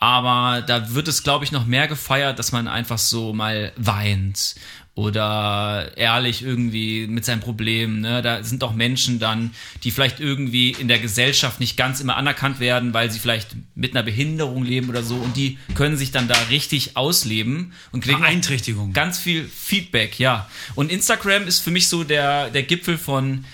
Aber 0.02 0.62
da 0.62 0.94
wird 0.94 1.10
es, 1.10 1.24
glaube 1.24 1.44
ich, 1.44 1.52
noch 1.52 1.66
mehr 1.66 1.90
gefeiert, 1.90 2.40
dass 2.40 2.54
man 2.54 2.70
einfach 2.70 2.98
so 2.98 3.34
mal 3.34 3.74
weint 3.76 4.56
oder 4.96 5.92
ehrlich 5.96 6.44
irgendwie 6.44 7.08
mit 7.08 7.24
seinem 7.24 7.40
Problem. 7.40 8.02
Ne? 8.02 8.22
Da 8.22 8.44
sind 8.44 8.64
auch 8.64 8.74
Menschen 8.74 9.18
dann, 9.18 9.52
die 9.84 9.92
vielleicht 9.92 10.20
irgendwie 10.20 10.72
in 10.72 10.90
der 10.90 11.00
Gesellschaft 11.00 11.60
nicht 11.62 11.78
ganz 11.78 12.02
immer 12.02 12.18
anerkannt 12.18 12.60
werden, 12.60 12.94
weil 12.94 13.10
sie 13.10 13.20
vielleicht 13.20 13.56
mit 13.76 13.96
einer 13.96 14.04
Behinderung 14.04 14.64
leben 14.64 14.90
oder 14.90 15.02
so 15.02 15.16
und 15.16 15.38
die 15.38 15.58
können 15.74 15.96
sich 15.96 16.12
dann 16.12 16.28
da 16.28 16.36
richtig 16.50 16.98
ausleben 16.98 17.72
und 17.92 18.04
kriegen 18.04 18.20
Beeinträchtigung. 18.20 18.92
ganz 18.92 19.20
viel 19.20 19.48
Feedback, 19.48 20.20
ja. 20.20 20.50
Und 20.76 20.92
Instagram 20.92 21.48
ist 21.48 21.60
für 21.60 21.72
mich 21.72 21.88
so 21.88 22.04
der, 22.04 22.50
der 22.50 22.64
Gipfel 22.64 22.98
von 22.98 23.46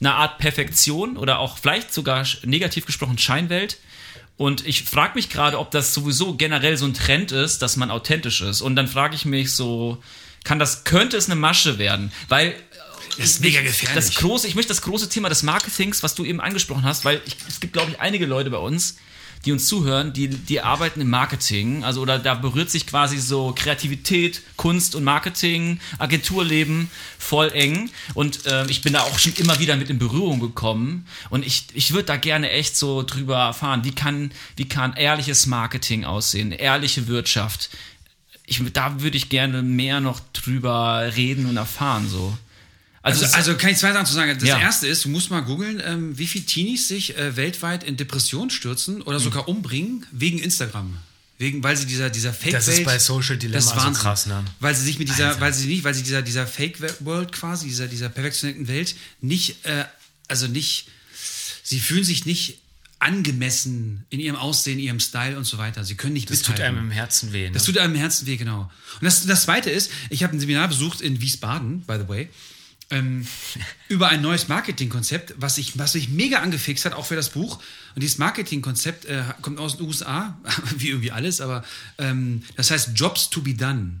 einer 0.00 0.14
Art 0.14 0.38
Perfektion 0.38 1.16
oder 1.16 1.38
auch 1.38 1.58
vielleicht 1.58 1.92
sogar 1.92 2.26
negativ 2.44 2.86
gesprochen 2.86 3.18
Scheinwelt. 3.18 3.78
Und 4.36 4.66
ich 4.66 4.82
frage 4.82 5.14
mich 5.14 5.28
gerade, 5.28 5.58
ob 5.58 5.70
das 5.70 5.94
sowieso 5.94 6.34
generell 6.34 6.76
so 6.76 6.86
ein 6.86 6.94
Trend 6.94 7.30
ist, 7.30 7.62
dass 7.62 7.76
man 7.76 7.90
authentisch 7.90 8.40
ist. 8.40 8.62
Und 8.62 8.74
dann 8.74 8.88
frage 8.88 9.14
ich 9.14 9.24
mich 9.24 9.52
so, 9.52 10.02
kann 10.44 10.58
das, 10.58 10.84
könnte 10.84 11.16
es 11.16 11.26
eine 11.26 11.34
Masche 11.36 11.78
werden? 11.78 12.12
Weil 12.28 12.54
Das 13.16 13.26
ist 13.26 13.40
mega 13.40 13.60
gefährlich. 13.62 13.94
das 13.94 14.14
große, 14.14 14.46
ich 14.46 14.54
möchte 14.54 14.68
das 14.68 14.82
große 14.82 15.08
Thema 15.08 15.28
des 15.28 15.42
Marketings, 15.42 16.02
was 16.02 16.14
du 16.14 16.24
eben 16.24 16.40
angesprochen 16.40 16.84
hast, 16.84 17.04
weil 17.04 17.20
ich, 17.26 17.36
es 17.48 17.60
gibt, 17.60 17.72
glaube 17.72 17.90
ich, 17.90 18.00
einige 18.00 18.26
Leute 18.26 18.50
bei 18.50 18.58
uns, 18.58 18.96
die 19.44 19.52
uns 19.52 19.66
zuhören, 19.66 20.12
die, 20.12 20.28
die 20.28 20.60
arbeiten 20.60 21.00
im 21.00 21.10
Marketing, 21.10 21.84
also 21.84 22.00
oder 22.00 22.18
da 22.18 22.34
berührt 22.34 22.70
sich 22.70 22.86
quasi 22.86 23.18
so 23.18 23.52
Kreativität, 23.54 24.42
Kunst 24.56 24.94
und 24.94 25.04
Marketing, 25.04 25.80
Agenturleben 25.98 26.90
voll 27.18 27.50
eng 27.52 27.90
und 28.14 28.46
äh, 28.46 28.66
ich 28.66 28.82
bin 28.82 28.94
da 28.94 29.02
auch 29.02 29.18
schon 29.18 29.34
immer 29.34 29.58
wieder 29.58 29.76
mit 29.76 29.90
in 29.90 29.98
Berührung 29.98 30.40
gekommen 30.40 31.06
und 31.30 31.44
ich, 31.44 31.66
ich 31.74 31.92
würde 31.92 32.06
da 32.06 32.16
gerne 32.16 32.50
echt 32.50 32.76
so 32.76 33.02
drüber 33.02 33.36
erfahren, 33.36 33.84
wie 33.84 33.94
kann, 33.94 34.32
wie 34.56 34.66
kann 34.66 34.94
ehrliches 34.94 35.46
Marketing 35.46 36.04
aussehen, 36.04 36.52
ehrliche 36.52 37.06
Wirtschaft. 37.06 37.70
Ich, 38.46 38.60
da 38.72 39.00
würde 39.00 39.16
ich 39.16 39.28
gerne 39.30 39.62
mehr 39.62 40.00
noch 40.00 40.20
drüber 40.32 41.12
reden 41.16 41.46
und 41.46 41.56
erfahren 41.56 42.08
so. 42.08 42.36
Also, 43.02 43.24
es- 43.24 43.34
also 43.34 43.54
kann 43.56 43.70
ich 43.70 43.78
zwei 43.78 43.92
Sachen 43.92 44.06
zu 44.06 44.14
sagen. 44.14 44.38
Das 44.38 44.48
Ja. 44.48 44.58
erste 44.58 44.86
ist, 44.86 45.04
du 45.04 45.08
musst 45.10 45.30
mal 45.30 45.40
googeln, 45.40 45.80
ähm, 45.84 46.16
wie 46.18 46.26
viele 46.26 46.44
Teenies 46.46 46.88
sich 46.88 47.16
äh, 47.18 47.36
weltweit 47.36 47.84
in 47.84 47.96
Depression 47.96 48.50
stürzen 48.50 49.02
oder 49.02 49.18
Hm. 49.18 49.24
sogar 49.24 49.48
umbringen 49.48 50.06
wegen 50.10 50.38
Instagram. 50.38 50.96
Wegen, 51.36 51.62
weil 51.64 51.76
sie 51.76 51.86
dieser, 51.86 52.10
dieser 52.10 52.32
Fake-Welt. 52.32 52.54
Das 52.54 52.68
ist 52.68 52.84
bei 52.84 52.98
Social 52.98 53.36
Dilemma 53.36 53.56
das 53.56 53.76
ist 53.76 53.82
so 53.82 53.92
krass, 54.02 54.26
ne? 54.26 54.44
Weil 54.60 54.74
sie 54.74 54.84
sich 54.84 54.98
mit 55.00 55.08
dieser, 55.08 55.28
Alter. 55.30 55.40
weil 55.40 55.52
sie 55.52 55.66
nicht, 55.66 55.82
weil 55.84 55.92
sie 55.92 56.02
dieser, 56.04 56.22
dieser 56.22 56.46
Fake-World 56.46 57.32
quasi, 57.32 57.66
dieser, 57.66 57.88
dieser 57.88 58.08
perfektionierten 58.08 58.68
Welt 58.68 58.94
nicht, 59.20 59.64
äh, 59.66 59.84
also 60.28 60.46
nicht, 60.46 60.86
sie 61.64 61.80
fühlen 61.80 62.04
sich 62.04 62.24
nicht 62.24 62.58
angemessen 63.04 64.04
in 64.10 64.18
ihrem 64.18 64.36
Aussehen, 64.36 64.78
ihrem 64.78 64.98
Style 65.00 65.36
und 65.36 65.44
so 65.44 65.58
weiter. 65.58 65.84
Sie 65.84 65.94
können 65.94 66.14
nicht 66.14 66.30
Das 66.30 66.42
tut 66.42 66.54
mithalten. 66.54 66.78
einem 66.78 66.86
im 66.86 66.90
Herzen 66.90 67.32
weh. 67.32 67.46
Ne? 67.46 67.52
Das 67.52 67.64
tut 67.64 67.78
einem 67.78 67.94
im 67.94 68.00
Herzen 68.00 68.26
weh, 68.26 68.36
genau. 68.36 68.62
Und 68.94 69.02
das, 69.04 69.26
das 69.26 69.42
Zweite 69.42 69.70
ist, 69.70 69.90
ich 70.10 70.22
habe 70.22 70.34
ein 70.34 70.40
Seminar 70.40 70.68
besucht 70.68 71.00
in 71.00 71.20
Wiesbaden, 71.20 71.82
by 71.82 71.98
the 72.00 72.08
way, 72.08 72.28
ähm, 72.90 73.26
über 73.88 74.08
ein 74.08 74.22
neues 74.22 74.48
Marketingkonzept, 74.48 75.34
was 75.36 75.58
ich, 75.58 75.78
was 75.78 75.94
mich 75.94 76.08
mega 76.08 76.40
angefixt 76.40 76.84
hat, 76.84 76.94
auch 76.94 77.06
für 77.06 77.16
das 77.16 77.30
Buch. 77.30 77.58
Und 77.94 78.02
dieses 78.02 78.18
Marketingkonzept 78.18 79.04
äh, 79.04 79.22
kommt 79.42 79.58
aus 79.58 79.76
den 79.76 79.86
USA, 79.86 80.38
wie 80.78 80.88
irgendwie 80.88 81.12
alles, 81.12 81.40
aber 81.40 81.64
ähm, 81.98 82.42
das 82.56 82.70
heißt 82.70 82.90
Jobs 82.94 83.30
to 83.30 83.42
be 83.42 83.54
done. 83.54 84.00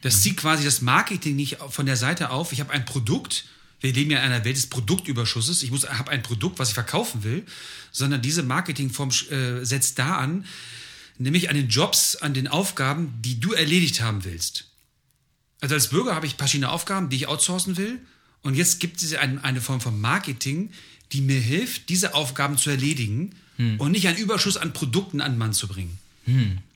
Das 0.00 0.22
zieht 0.22 0.36
quasi 0.36 0.64
das 0.64 0.80
Marketing 0.80 1.36
nicht 1.36 1.58
von 1.68 1.86
der 1.86 1.96
Seite 1.96 2.30
auf. 2.30 2.52
Ich 2.52 2.60
habe 2.60 2.72
ein 2.72 2.84
Produkt. 2.84 3.44
Wir 3.82 3.92
leben 3.92 4.10
ja 4.10 4.18
in 4.18 4.24
einer 4.32 4.44
Welt 4.44 4.56
des 4.56 4.68
Produktüberschusses. 4.68 5.62
Ich 5.62 5.70
muss, 5.70 5.88
habe 5.88 6.10
ein 6.10 6.22
Produkt, 6.22 6.58
was 6.58 6.68
ich 6.68 6.74
verkaufen 6.74 7.24
will, 7.24 7.44
sondern 7.90 8.22
diese 8.22 8.42
Marketingform 8.42 9.10
äh, 9.30 9.64
setzt 9.64 9.98
da 9.98 10.16
an, 10.16 10.46
nämlich 11.18 11.50
an 11.50 11.56
den 11.56 11.68
Jobs, 11.68 12.16
an 12.16 12.32
den 12.32 12.48
Aufgaben, 12.48 13.12
die 13.22 13.38
du 13.40 13.52
erledigt 13.52 14.00
haben 14.00 14.24
willst. 14.24 14.66
Also 15.60 15.74
als 15.74 15.88
Bürger 15.88 16.14
habe 16.14 16.26
ich 16.26 16.36
verschiedene 16.36 16.70
Aufgaben, 16.70 17.08
die 17.10 17.16
ich 17.16 17.28
outsourcen 17.28 17.76
will. 17.76 17.98
Und 18.42 18.54
jetzt 18.54 18.80
gibt 18.80 19.02
es 19.02 19.14
eine, 19.14 19.42
eine 19.44 19.60
Form 19.60 19.80
von 19.80 20.00
Marketing, 20.00 20.70
die 21.12 21.20
mir 21.20 21.40
hilft, 21.40 21.88
diese 21.90 22.14
Aufgaben 22.14 22.56
zu 22.56 22.70
erledigen 22.70 23.34
und 23.78 23.92
nicht 23.92 24.08
einen 24.08 24.16
Überschuss 24.18 24.56
an 24.56 24.72
Produkten 24.72 25.20
an 25.20 25.32
den 25.32 25.38
Mann 25.38 25.52
zu 25.52 25.68
bringen. 25.68 25.98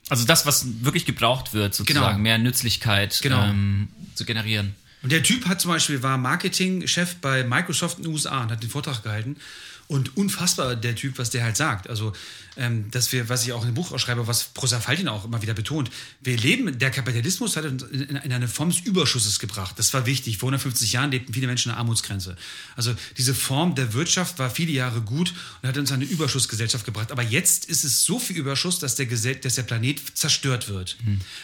Also 0.07 0.23
das, 0.25 0.45
was 0.45 0.65
wirklich 0.83 1.05
gebraucht 1.05 1.53
wird, 1.53 1.73
sozusagen, 1.75 2.05
Genau. 2.05 2.17
mehr 2.19 2.37
Nützlichkeit 2.37 3.19
Genau. 3.21 3.43
ähm, 3.43 3.89
zu 4.15 4.23
generieren. 4.23 4.73
Und 5.03 5.11
der 5.11 5.23
Typ 5.23 5.45
hat 5.45 5.61
zum 5.61 5.71
Beispiel, 5.71 6.01
war 6.03 6.17
Marketingchef 6.17 7.15
bei 7.15 7.43
Microsoft 7.43 7.97
in 7.97 8.05
den 8.05 8.13
USA 8.13 8.43
und 8.43 8.51
hat 8.51 8.63
den 8.63 8.69
Vortrag 8.69 9.03
gehalten. 9.03 9.37
Und 9.87 10.17
unfassbar 10.17 10.75
der 10.75 10.95
Typ, 10.95 11.17
was 11.17 11.29
der 11.29 11.45
halt 11.45 11.55
sagt. 11.55 11.89
Also, 11.89 12.11
ähm, 12.57 12.91
dass 12.91 13.13
wir, 13.13 13.29
was 13.29 13.45
ich 13.45 13.53
auch 13.53 13.61
in 13.61 13.69
dem 13.69 13.75
Buch 13.75 13.93
ausschreibe, 13.93 14.27
was 14.27 14.45
Prosa 14.45 14.81
Faltin 14.81 15.07
auch 15.07 15.23
immer 15.23 15.41
wieder 15.41 15.53
betont, 15.53 15.89
wir 16.19 16.35
leben, 16.35 16.77
der 16.77 16.91
Kapitalismus 16.91 17.55
hat 17.55 17.63
uns 17.63 17.83
in, 17.83 18.01
in 18.01 18.33
eine 18.33 18.49
Form 18.49 18.69
des 18.69 18.81
Überschusses 18.81 19.39
gebracht. 19.39 19.79
Das 19.79 19.93
war 19.93 20.05
wichtig. 20.05 20.39
Vor 20.39 20.49
150 20.49 20.91
Jahren 20.91 21.11
lebten 21.11 21.33
viele 21.33 21.47
Menschen 21.47 21.69
an 21.69 21.75
der 21.75 21.79
Armutsgrenze. 21.79 22.35
Also 22.75 22.95
diese 23.17 23.33
Form 23.33 23.75
der 23.75 23.93
Wirtschaft 23.93 24.39
war 24.39 24.49
viele 24.49 24.73
Jahre 24.73 24.99
gut 24.99 25.33
und 25.61 25.69
hat 25.69 25.77
uns 25.77 25.93
eine 25.93 26.03
Überschussgesellschaft 26.03 26.83
gebracht. 26.83 27.13
Aber 27.13 27.23
jetzt 27.23 27.63
ist 27.63 27.85
es 27.85 28.03
so 28.03 28.19
viel 28.19 28.35
Überschuss, 28.35 28.79
dass 28.79 28.95
der, 28.95 29.05
Gesell 29.05 29.35
dass 29.35 29.55
der 29.55 29.63
Planet 29.63 30.01
zerstört 30.17 30.67
wird. 30.67 30.97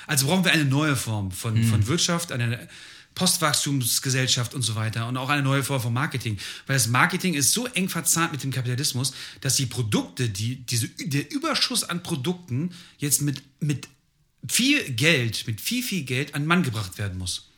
Also 0.05 0.27
brauchen 0.27 0.43
wir 0.43 0.51
eine 0.51 0.65
neue 0.65 0.97
Form 0.97 1.31
von, 1.31 1.63
von 1.63 1.87
Wirtschaft, 1.87 2.33
eine 2.33 2.67
Postwachstumsgesellschaft 3.15 4.53
und 4.53 4.61
so 4.61 4.75
weiter 4.75 5.07
und 5.07 5.17
auch 5.17 5.29
eine 5.29 5.41
neue 5.41 5.63
Form 5.63 5.81
von 5.81 5.93
Marketing. 5.93 6.37
Weil 6.67 6.75
das 6.75 6.87
Marketing 6.87 7.33
ist 7.33 7.51
so 7.51 7.67
eng 7.67 7.89
verzahnt 7.89 8.31
mit 8.31 8.43
dem 8.43 8.51
Kapitalismus, 8.51 9.13
dass 9.41 9.55
die 9.55 9.65
Produkte, 9.65 10.29
die, 10.29 10.57
diese, 10.57 10.87
der 10.89 11.31
Überschuss 11.31 11.83
an 11.83 12.03
Produkten 12.03 12.71
jetzt 12.97 13.21
mit, 13.21 13.43
mit 13.59 13.87
viel 14.47 14.83
Geld, 14.91 15.47
mit 15.47 15.61
viel, 15.61 15.83
viel 15.83 16.03
Geld 16.03 16.35
an 16.35 16.43
den 16.43 16.47
Mann 16.47 16.63
gebracht 16.63 16.97
werden 16.97 17.17
muss. 17.17 17.49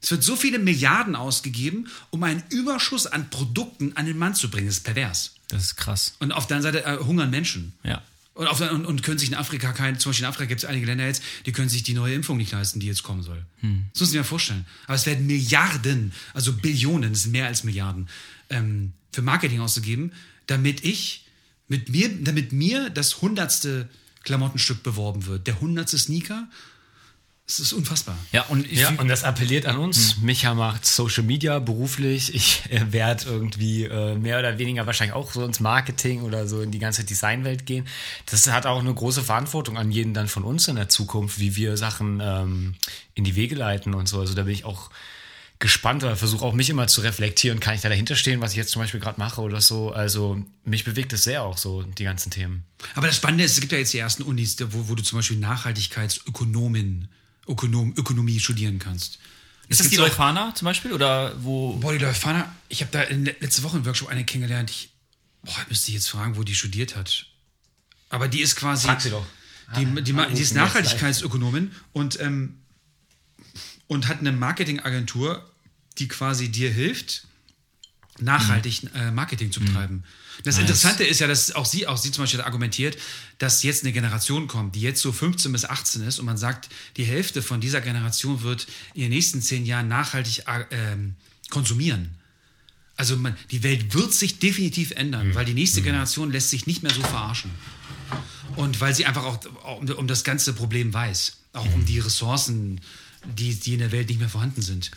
Es 0.00 0.10
wird 0.10 0.24
so 0.24 0.34
viele 0.34 0.58
Milliarden 0.58 1.14
ausgegeben, 1.14 1.88
um 2.10 2.22
einen 2.24 2.42
Überschuss 2.50 3.06
an 3.06 3.30
Produkten 3.30 3.96
an 3.96 4.06
den 4.06 4.18
Mann 4.18 4.34
zu 4.34 4.50
bringen. 4.50 4.66
Das 4.66 4.78
ist 4.78 4.84
pervers. 4.84 5.34
Das 5.48 5.62
ist 5.62 5.76
krass. 5.76 6.14
Und 6.18 6.32
auf 6.32 6.46
der 6.46 6.56
anderen 6.56 6.74
Seite 6.74 6.86
äh, 6.86 7.04
hungern 7.04 7.30
Menschen. 7.30 7.72
Ja. 7.84 8.02
Und, 8.34 8.46
auf 8.46 8.60
und, 8.60 8.86
und 8.86 9.02
können 9.02 9.18
sich 9.18 9.28
in 9.28 9.34
Afrika 9.34 9.72
kein, 9.72 9.98
zum 9.98 10.10
Beispiel 10.10 10.24
in 10.24 10.28
Afrika 10.30 10.46
gibt 10.46 10.62
es 10.62 10.64
einige 10.64 10.86
Länder 10.86 11.06
jetzt, 11.06 11.22
die 11.44 11.52
können 11.52 11.68
sich 11.68 11.82
die 11.82 11.92
neue 11.92 12.14
Impfung 12.14 12.38
nicht 12.38 12.52
leisten, 12.52 12.80
die 12.80 12.86
jetzt 12.86 13.02
kommen 13.02 13.22
soll. 13.22 13.44
Das 13.92 14.00
muss 14.00 14.10
ich 14.10 14.16
mir 14.16 14.24
vorstellen. 14.24 14.64
Aber 14.86 14.94
es 14.94 15.04
werden 15.04 15.26
Milliarden, 15.26 16.12
also 16.32 16.54
Billionen, 16.54 17.12
das 17.12 17.24
sind 17.24 17.32
mehr 17.32 17.46
als 17.46 17.62
Milliarden, 17.62 18.08
ähm, 18.48 18.94
für 19.12 19.20
Marketing 19.20 19.60
auszugeben, 19.60 20.12
damit 20.46 20.82
ich, 20.84 21.26
mit 21.68 21.90
mir, 21.90 22.08
damit 22.22 22.52
mir 22.52 22.88
das 22.88 23.20
hundertste 23.20 23.88
Klamottenstück 24.24 24.82
beworben 24.82 25.26
wird, 25.26 25.46
der 25.46 25.60
hundertste 25.60 25.98
Sneaker. 25.98 26.48
Es 27.46 27.58
ist 27.58 27.72
unfassbar. 27.72 28.16
Ja, 28.30 28.42
und, 28.44 28.70
ja, 28.70 28.88
und 28.98 29.08
das 29.08 29.24
appelliert 29.24 29.66
an 29.66 29.76
uns. 29.76 30.16
Mhm. 30.16 30.26
Micha 30.26 30.54
macht 30.54 30.86
Social 30.86 31.24
Media 31.24 31.58
beruflich. 31.58 32.34
Ich 32.34 32.62
äh, 32.70 32.92
werde 32.92 33.24
irgendwie 33.24 33.84
äh, 33.84 34.14
mehr 34.14 34.38
oder 34.38 34.58
weniger 34.58 34.86
wahrscheinlich 34.86 35.14
auch 35.14 35.32
so 35.32 35.44
ins 35.44 35.60
Marketing 35.60 36.22
oder 36.22 36.46
so 36.46 36.62
in 36.62 36.70
die 36.70 36.78
ganze 36.78 37.04
Designwelt 37.04 37.66
gehen. 37.66 37.86
Das 38.26 38.46
hat 38.50 38.64
auch 38.64 38.78
eine 38.78 38.94
große 38.94 39.22
Verantwortung 39.22 39.76
an 39.76 39.90
jeden 39.90 40.14
dann 40.14 40.28
von 40.28 40.44
uns 40.44 40.68
in 40.68 40.76
der 40.76 40.88
Zukunft, 40.88 41.40
wie 41.40 41.56
wir 41.56 41.76
Sachen 41.76 42.20
ähm, 42.22 42.74
in 43.14 43.24
die 43.24 43.34
Wege 43.34 43.56
leiten 43.56 43.92
und 43.92 44.08
so. 44.08 44.20
Also 44.20 44.34
da 44.34 44.44
bin 44.44 44.54
ich 44.54 44.64
auch 44.64 44.90
gespannt 45.62 46.02
oder 46.02 46.16
versuche 46.16 46.44
auch 46.44 46.54
mich 46.54 46.70
immer 46.70 46.88
zu 46.88 47.02
reflektieren. 47.02 47.60
Kann 47.60 47.74
ich 47.74 47.80
da 47.80 47.88
dahinter 47.88 48.16
stehen, 48.16 48.40
was 48.40 48.50
ich 48.50 48.56
jetzt 48.56 48.72
zum 48.72 48.82
Beispiel 48.82 48.98
gerade 48.98 49.18
mache 49.18 49.40
oder 49.40 49.60
so? 49.60 49.92
Also 49.92 50.42
mich 50.64 50.84
bewegt 50.84 51.12
es 51.12 51.24
sehr 51.24 51.42
auch 51.44 51.56
so, 51.56 51.82
die 51.82 52.04
ganzen 52.04 52.30
Themen. 52.30 52.64
Aber 52.94 53.06
das 53.06 53.16
Spannende 53.16 53.44
ist, 53.44 53.52
es 53.52 53.60
gibt 53.60 53.72
ja 53.72 53.78
jetzt 53.78 53.92
die 53.92 53.98
ersten 53.98 54.22
Unis, 54.22 54.56
wo, 54.70 54.88
wo 54.88 54.94
du 54.94 55.02
zum 55.02 55.20
Beispiel 55.20 55.38
Nachhaltigkeitsökonomin, 55.38 57.08
Ökonom, 57.48 57.94
Ökonomie 57.96 58.40
studieren 58.40 58.78
kannst. 58.78 59.18
Ist 59.68 59.80
das 59.80 59.88
die 59.88 59.96
Leuphana 59.96 60.54
zum 60.54 60.66
Beispiel? 60.66 60.92
Oder 60.92 61.34
wo? 61.42 61.74
Boah, 61.76 61.92
die 61.92 61.98
Leuphana, 61.98 62.54
ich 62.68 62.82
habe 62.82 62.92
da 62.92 63.02
in, 63.02 63.24
letzte 63.24 63.62
Woche 63.62 63.78
im 63.78 63.86
Workshop 63.86 64.08
eine 64.08 64.24
kennengelernt. 64.24 64.70
Ich, 64.70 64.90
boah, 65.42 65.56
müsste 65.68 65.88
ich 65.88 65.94
jetzt 65.94 66.08
fragen, 66.08 66.36
wo 66.36 66.42
die 66.42 66.54
studiert 66.54 66.94
hat. 66.94 67.26
Aber 68.10 68.28
die 68.28 68.40
ist 68.40 68.56
quasi. 68.56 68.86
Frag 68.86 69.00
sie 69.00 69.10
doch. 69.10 69.24
Die, 69.76 69.86
die, 69.86 70.02
die, 70.02 70.12
die 70.12 70.42
ist 70.42 70.54
Nachhaltigkeitsökonomin 70.54 71.72
und, 71.92 72.20
ähm, 72.20 72.58
und 73.86 74.08
hat 74.08 74.20
eine 74.20 74.32
Marketingagentur 74.32 75.48
die 75.98 76.08
quasi 76.08 76.48
dir 76.48 76.70
hilft, 76.70 77.26
nachhaltig 78.18 78.82
äh, 78.94 79.10
Marketing 79.10 79.52
zu 79.52 79.60
betreiben. 79.60 79.96
Mhm. 79.96 80.04
Das 80.44 80.56
nice. 80.56 80.62
Interessante 80.62 81.04
ist 81.04 81.20
ja, 81.20 81.26
dass 81.26 81.52
auch 81.52 81.66
sie, 81.66 81.86
auch 81.86 81.96
sie 81.96 82.10
zum 82.10 82.24
Beispiel 82.24 82.40
argumentiert, 82.40 82.96
dass 83.38 83.62
jetzt 83.62 83.84
eine 83.84 83.92
Generation 83.92 84.48
kommt, 84.48 84.74
die 84.74 84.80
jetzt 84.80 85.00
so 85.00 85.12
15 85.12 85.52
bis 85.52 85.64
18 85.64 86.02
ist 86.02 86.18
und 86.18 86.26
man 86.26 86.36
sagt, 86.36 86.68
die 86.96 87.04
Hälfte 87.04 87.42
von 87.42 87.60
dieser 87.60 87.80
Generation 87.80 88.42
wird 88.42 88.66
in 88.94 89.02
den 89.02 89.10
nächsten 89.10 89.42
zehn 89.42 89.64
Jahren 89.66 89.88
nachhaltig 89.88 90.44
äh, 90.46 90.96
konsumieren. 91.50 92.16
Also 92.96 93.16
man, 93.16 93.36
die 93.50 93.62
Welt 93.62 93.94
wird 93.94 94.12
sich 94.12 94.38
definitiv 94.38 94.92
ändern, 94.92 95.28
mhm. 95.28 95.34
weil 95.34 95.44
die 95.44 95.54
nächste 95.54 95.80
mhm. 95.80 95.84
Generation 95.84 96.30
lässt 96.30 96.50
sich 96.50 96.66
nicht 96.66 96.82
mehr 96.82 96.92
so 96.92 97.02
verarschen. 97.02 97.50
Und 98.56 98.80
weil 98.80 98.94
sie 98.94 99.06
einfach 99.06 99.24
auch 99.24 99.80
um, 99.80 99.88
um 99.88 100.06
das 100.06 100.24
ganze 100.24 100.52
Problem 100.52 100.92
weiß, 100.92 101.38
auch 101.54 101.74
um 101.74 101.86
die 101.86 101.98
Ressourcen, 101.98 102.80
die, 103.24 103.54
die 103.54 103.74
in 103.74 103.78
der 103.78 103.92
Welt 103.92 104.08
nicht 104.08 104.18
mehr 104.18 104.28
vorhanden 104.28 104.62
sind. 104.62 104.90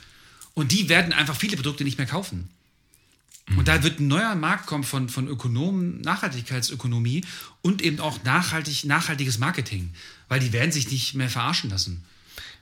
Und 0.53 0.71
die 0.71 0.89
werden 0.89 1.13
einfach 1.13 1.35
viele 1.35 1.55
Produkte 1.55 1.83
nicht 1.83 1.97
mehr 1.97 2.07
kaufen. 2.07 2.49
Und 3.55 3.67
da 3.67 3.83
wird 3.83 3.99
ein 3.99 4.07
neuer 4.07 4.33
Markt 4.33 4.65
kommen 4.65 4.83
von, 4.83 5.07
von 5.07 5.27
Ökonomen, 5.27 6.01
Nachhaltigkeitsökonomie 6.01 7.23
und 7.61 7.81
eben 7.83 7.99
auch 7.99 8.23
nachhaltig, 8.23 8.85
nachhaltiges 8.85 9.37
Marketing, 9.37 9.91
weil 10.27 10.39
die 10.39 10.51
werden 10.51 10.71
sich 10.71 10.89
nicht 10.89 11.13
mehr 11.13 11.29
verarschen 11.29 11.69
lassen. 11.69 12.03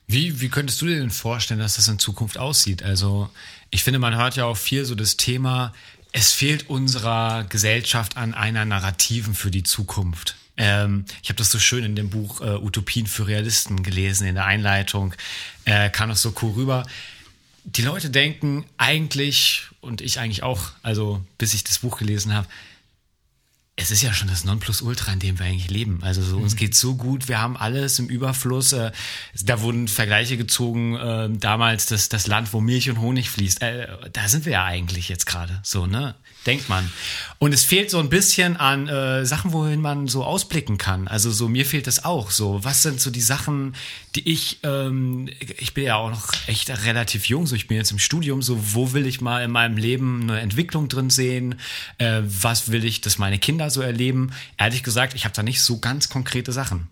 Wie, 0.07 0.41
wie 0.41 0.49
könntest 0.49 0.81
du 0.81 0.85
dir 0.85 0.99
denn 0.99 1.09
vorstellen, 1.09 1.61
dass 1.61 1.77
das 1.77 1.87
in 1.87 1.99
Zukunft 1.99 2.37
aussieht? 2.37 2.83
Also, 2.83 3.29
ich 3.71 3.83
finde, 3.83 3.99
man 3.99 4.15
hört 4.17 4.35
ja 4.35 4.43
auch 4.43 4.57
viel 4.57 4.83
so 4.83 4.95
das 4.95 5.15
Thema, 5.15 5.73
es 6.11 6.33
fehlt 6.33 6.69
unserer 6.69 7.45
Gesellschaft 7.45 8.17
an 8.17 8.33
einer 8.33 8.65
Narrativen 8.65 9.33
für 9.33 9.51
die 9.51 9.63
Zukunft. 9.63 10.35
Ähm, 10.57 11.05
ich 11.23 11.29
habe 11.29 11.37
das 11.37 11.49
so 11.49 11.57
schön 11.57 11.85
in 11.85 11.95
dem 11.95 12.09
Buch 12.09 12.41
äh, 12.41 12.57
Utopien 12.57 13.07
für 13.07 13.25
Realisten 13.25 13.81
gelesen, 13.81 14.27
in 14.27 14.35
der 14.35 14.45
Einleitung, 14.45 15.15
äh, 15.63 15.89
kam 15.89 16.09
das 16.09 16.21
so 16.21 16.35
cool 16.41 16.51
rüber 16.51 16.85
die 17.63 17.81
Leute 17.81 18.09
denken 18.09 18.65
eigentlich, 18.77 19.67
und 19.81 20.01
ich 20.01 20.19
eigentlich 20.19 20.43
auch, 20.43 20.71
also 20.81 21.23
bis 21.37 21.53
ich 21.53 21.63
das 21.63 21.79
Buch 21.79 21.97
gelesen 21.97 22.33
habe, 22.33 22.47
es 23.75 23.89
ist 23.89 24.03
ja 24.03 24.13
schon 24.13 24.27
das 24.27 24.43
Nonplusultra, 24.43 25.13
in 25.13 25.19
dem 25.19 25.39
wir 25.39 25.47
eigentlich 25.47 25.71
leben. 25.71 25.99
Also 26.03 26.21
so, 26.21 26.37
uns 26.37 26.53
mhm. 26.53 26.57
geht 26.57 26.75
so 26.75 26.95
gut, 26.95 27.27
wir 27.27 27.41
haben 27.41 27.57
alles 27.57 27.97
im 27.97 28.07
Überfluss. 28.07 28.71
Äh, 28.73 28.91
da 29.43 29.61
wurden 29.61 29.87
Vergleiche 29.87 30.37
gezogen, 30.37 30.95
äh, 30.95 31.29
damals 31.31 31.87
das, 31.87 32.07
das 32.07 32.27
Land, 32.27 32.53
wo 32.53 32.61
Milch 32.61 32.89
und 32.91 32.99
Honig 32.99 33.31
fließt. 33.31 33.63
Äh, 33.63 33.87
da 34.11 34.27
sind 34.27 34.45
wir 34.45 34.53
ja 34.53 34.65
eigentlich 34.65 35.09
jetzt 35.09 35.25
gerade, 35.25 35.59
so, 35.63 35.87
ne? 35.87 36.13
denkt 36.45 36.69
man. 36.69 36.91
Und 37.43 37.51
es 37.51 37.65
fehlt 37.65 37.89
so 37.89 37.99
ein 37.99 38.07
bisschen 38.07 38.55
an 38.55 38.87
äh, 38.87 39.25
Sachen, 39.25 39.51
wohin 39.51 39.81
man 39.81 40.07
so 40.07 40.23
ausblicken 40.23 40.77
kann. 40.77 41.09
Also 41.09 41.29
so 41.29 41.49
mir 41.49 41.65
fehlt 41.65 41.87
das 41.87 42.05
auch. 42.05 42.31
So 42.31 42.63
was 42.63 42.83
sind 42.83 43.01
so 43.01 43.11
die 43.11 43.19
Sachen, 43.19 43.75
die 44.15 44.31
ich, 44.31 44.59
ähm, 44.63 45.27
ich 45.57 45.73
bin 45.73 45.83
ja 45.83 45.97
auch 45.97 46.09
noch 46.09 46.31
echt 46.47 46.69
relativ 46.85 47.25
jung. 47.25 47.45
So 47.45 47.57
ich 47.57 47.67
bin 47.67 47.75
jetzt 47.75 47.91
im 47.91 47.99
Studium. 47.99 48.41
So 48.41 48.57
wo 48.73 48.93
will 48.93 49.05
ich 49.05 49.19
mal 49.19 49.43
in 49.43 49.51
meinem 49.51 49.75
Leben 49.75 50.21
eine 50.21 50.39
Entwicklung 50.39 50.87
drin 50.87 51.09
sehen? 51.09 51.55
Äh, 51.97 52.21
was 52.23 52.71
will 52.71 52.85
ich, 52.85 53.01
dass 53.01 53.17
meine 53.17 53.39
Kinder 53.39 53.69
so 53.69 53.81
erleben? 53.81 54.31
Ehrlich 54.57 54.81
gesagt, 54.81 55.13
ich 55.13 55.25
habe 55.25 55.35
da 55.35 55.43
nicht 55.43 55.61
so 55.61 55.79
ganz 55.79 56.07
konkrete 56.07 56.53
Sachen. 56.53 56.87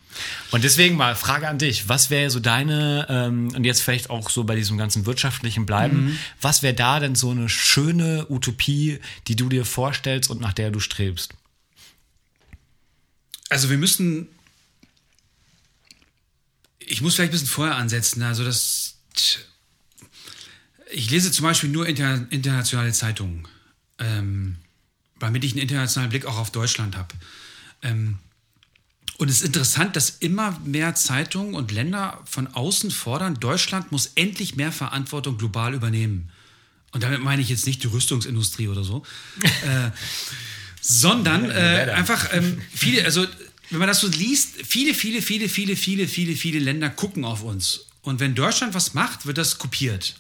Und 0.52 0.66
deswegen 0.66 0.98
mal 0.98 1.16
Frage 1.16 1.48
an 1.48 1.60
dich: 1.60 1.88
Was 1.88 2.10
wäre 2.10 2.30
so 2.30 2.42
deine 2.42 3.08
ähm, 3.10 3.54
und 3.56 3.64
jetzt 3.64 3.82
vielleicht 3.82 4.10
auch 4.10 4.30
so 4.30 4.44
bei 4.44 4.56
diesem 4.56 4.78
ganzen 4.78 5.06
wirtschaftlichen 5.06 5.66
bleiben? 5.66 6.08
Mhm. 6.08 6.18
Was 6.42 6.62
wäre 6.62 6.74
da 6.74 7.00
denn 7.00 7.16
so 7.16 7.30
eine 7.30 7.48
schöne 7.48 8.26
Utopie, 8.28 9.00
die 9.28 9.38
du 9.38 9.48
dir 9.48 9.64
vorstellst 9.64 10.30
und 10.30 10.41
nach 10.42 10.54
der 10.54 10.72
du 10.72 10.80
strebst? 10.80 11.34
Also 13.50 13.70
wir 13.70 13.78
müssen, 13.78 14.28
ich 16.80 17.02
muss 17.02 17.16
vielleicht 17.16 17.32
ein 17.32 17.34
bisschen 17.34 17.48
vorher 17.48 17.76
ansetzen. 17.76 18.22
Also 18.24 18.44
das, 18.44 18.96
ich 20.92 21.10
lese 21.10 21.32
zum 21.32 21.44
Beispiel 21.44 21.70
nur 21.70 21.88
inter, 21.88 22.26
internationale 22.30 22.94
Zeitungen, 22.94 23.48
ähm, 24.00 24.58
damit 25.20 25.44
ich 25.44 25.52
einen 25.52 25.62
internationalen 25.62 26.10
Blick 26.10 26.26
auch 26.26 26.38
auf 26.38 26.52
Deutschland 26.52 26.96
habe. 26.96 27.14
Ähm, 27.82 28.20
und 29.18 29.30
es 29.30 29.42
ist 29.42 29.46
interessant, 29.46 29.96
dass 29.96 30.10
immer 30.10 30.60
mehr 30.66 30.96
Zeitungen 30.96 31.54
und 31.54 31.72
Länder 31.72 32.20
von 32.26 32.48
außen 32.48 32.90
fordern, 32.90 33.36
Deutschland 33.40 33.92
muss 33.92 34.14
endlich 34.16 34.56
mehr 34.56 34.72
Verantwortung 34.72 35.38
global 35.38 35.76
übernehmen. 35.76 36.32
Und 36.92 37.04
damit 37.04 37.22
meine 37.22 37.42
ich 37.42 37.50
jetzt 37.50 37.66
nicht 37.66 37.84
die 37.84 37.88
Rüstungsindustrie 37.88 38.68
oder 38.68 38.84
so, 38.84 39.04
äh, 39.44 39.92
sondern 40.82 41.50
äh, 41.50 41.92
einfach 41.96 42.34
ähm, 42.34 42.62
viele, 42.74 43.06
also 43.06 43.26
wenn 43.70 43.80
man 43.80 43.88
das 43.88 44.02
so 44.02 44.08
liest, 44.08 44.56
viele, 44.66 44.94
viele, 44.94 45.22
viele, 45.22 45.48
viele, 45.48 45.76
viele, 45.76 46.08
viele, 46.08 46.36
viele 46.36 46.60
Länder 46.60 46.90
gucken 46.90 47.24
auf 47.24 47.44
uns. 47.44 47.86
Und 48.02 48.20
wenn 48.20 48.36
Deutschland 48.36 48.74
was 48.74 48.94
macht, 48.94 49.26
wird 49.26 49.38
das 49.38 49.58
kopiert. 49.58 50.16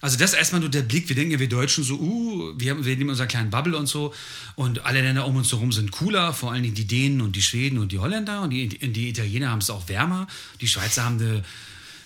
Also 0.00 0.18
das 0.18 0.32
ist 0.32 0.38
erstmal 0.38 0.60
nur 0.60 0.68
der 0.68 0.82
Blick. 0.82 1.08
Wir 1.08 1.16
denken 1.16 1.32
ja, 1.32 1.38
wir 1.38 1.48
Deutschen 1.48 1.82
so, 1.82 1.94
uh, 1.94 2.52
wir, 2.58 2.72
haben, 2.72 2.84
wir 2.84 2.94
nehmen 2.94 3.08
unseren 3.08 3.28
kleinen 3.28 3.48
Bubble 3.48 3.74
und 3.78 3.86
so. 3.86 4.12
Und 4.54 4.84
alle 4.84 5.00
Länder 5.00 5.26
um 5.26 5.36
uns 5.36 5.50
herum 5.50 5.72
sind 5.72 5.92
cooler, 5.92 6.34
vor 6.34 6.52
allen 6.52 6.62
Dingen 6.62 6.74
die 6.74 6.86
Dänen 6.86 7.22
und 7.22 7.36
die 7.36 7.40
Schweden 7.40 7.78
und 7.78 7.90
die 7.90 7.98
Holländer. 7.98 8.42
Und 8.42 8.50
die, 8.50 8.68
die 8.68 9.08
Italiener 9.08 9.50
haben 9.50 9.60
es 9.60 9.70
auch 9.70 9.88
wärmer. 9.88 10.26
Die 10.60 10.68
Schweizer 10.68 11.04
haben 11.04 11.42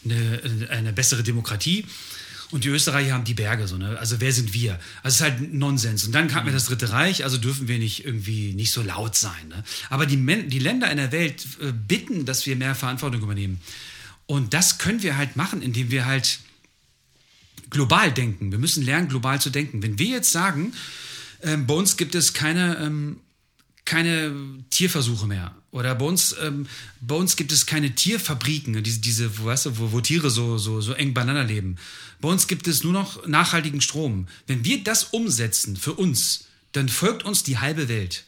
eine, 0.05 0.40
eine, 0.44 0.70
eine 0.70 0.92
bessere 0.92 1.24
Demokratie. 1.24 1.86
Und 2.51 2.64
die 2.64 2.68
Österreicher 2.68 3.12
haben 3.12 3.24
die 3.24 3.34
Berge, 3.34 3.68
so, 3.68 3.76
ne? 3.76 3.99
Also 3.99 4.20
wer 4.20 4.32
sind 4.32 4.55
wir? 4.55 4.80
Also 5.03 5.09
es 5.09 5.14
ist 5.16 5.20
halt 5.20 5.53
Nonsens. 5.53 6.05
Und 6.05 6.12
dann 6.12 6.28
kam 6.28 6.46
mir 6.46 6.53
das 6.53 6.64
Dritte 6.64 6.90
Reich, 6.90 7.24
also 7.24 7.36
dürfen 7.36 7.68
wir 7.68 7.78
nicht 7.78 8.07
irgendwie 8.07 8.55
nicht 8.55 8.72
so 8.72 8.82
laut 8.82 9.16
sein. 9.16 9.49
Ne? 9.49 9.62
Aber 9.90 10.07
die, 10.07 10.16
Men 10.16 10.49
die 10.49 10.59
Länder 10.59 10.90
in 10.90 10.96
der 10.96 11.12
Welt 11.12 11.46
äh, 11.61 11.72
bitten, 11.72 12.24
dass 12.24 12.46
wir 12.46 12.57
mehr 12.57 12.74
Verantwortung 12.74 13.20
übernehmen. 13.22 13.61
Und 14.24 14.55
das 14.55 14.78
können 14.78 15.03
wir 15.03 15.18
halt 15.18 15.36
machen, 15.36 15.61
indem 15.61 15.90
wir 15.90 16.07
halt 16.07 16.40
global 17.68 18.12
denken. 18.12 18.51
Wir 18.51 18.59
müssen 18.59 18.82
lernen, 18.82 19.09
global 19.09 19.40
zu 19.40 19.51
denken. 19.51 19.82
Wenn 19.82 19.99
wir 19.99 20.09
jetzt 20.09 20.32
sagen, 20.32 20.72
äh, 21.40 21.57
bei 21.57 21.74
uns 21.74 21.99
gibt 21.99 22.14
es 22.14 22.32
keine, 22.32 22.78
ähm, 22.78 23.20
keine 23.84 24.32
Tierversuche 24.70 25.26
mehr. 25.26 25.55
Oder 25.70 25.94
bei 25.94 26.06
uns, 26.06 26.34
ähm, 26.40 26.66
bei 27.00 27.14
uns 27.14 27.36
gibt 27.36 27.52
es 27.52 27.66
keine 27.66 27.94
Tierfabriken, 27.94 28.82
diese, 28.82 29.00
diese 29.00 29.44
weißt 29.44 29.66
du, 29.66 29.78
wo, 29.78 29.92
wo 29.92 30.00
Tiere 30.00 30.30
so, 30.30 30.56
so, 30.56 30.80
so 30.80 30.94
eng 30.94 31.12
beieinander 31.12 31.44
leben. 31.44 31.76
Bei 32.20 32.28
uns 32.28 32.46
gibt 32.46 32.66
es 32.66 32.84
nur 32.84 32.92
noch 32.92 33.26
nachhaltigen 33.26 33.80
Strom. 33.80 34.28
Wenn 34.46 34.64
wir 34.64 34.82
das 34.82 35.04
umsetzen 35.04 35.76
für 35.76 35.92
uns, 35.92 36.46
dann 36.72 36.88
folgt 36.88 37.24
uns 37.24 37.42
die 37.42 37.58
halbe 37.58 37.88
Welt. 37.88 38.24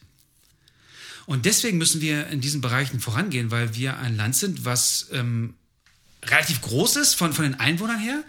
Und 1.27 1.47
deswegen 1.47 1.79
müssen 1.79 2.01
wir 2.01 2.27
in 2.27 2.41
diesen 2.41 2.61
Bereichen 2.61 3.01
vorangehen, 3.01 3.51
weil 3.51 3.75
wir 3.75 3.99
ein 3.99 4.17
Land 4.17 4.37
sind, 4.37 4.65
was 4.65 5.09
ähm, 5.13 5.55
relativ 6.25 6.61
groß 6.61 6.97
ist 6.97 7.15
von, 7.15 7.33
von 7.33 7.45
den 7.45 7.55
Einwohnern 7.55 8.01
her, 8.01 8.23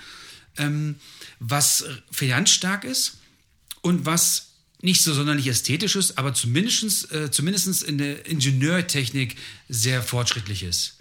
ähm, 0.58 0.96
was 1.40 1.86
finanzstark 2.12 2.84
ist 2.84 3.18
und 3.82 4.06
was 4.06 4.51
nicht 4.82 5.04
so 5.04 5.14
sonderlich 5.14 5.48
ästhetisch 5.48 5.96
ist, 5.96 6.18
aber 6.18 6.34
zumindest, 6.34 7.12
äh, 7.12 7.32
zumindest 7.32 7.84
in 7.84 7.98
der 7.98 8.26
Ingenieurtechnik 8.26 9.36
sehr 9.70 10.02
fortschrittlich 10.02 10.64
ist. 10.64 10.98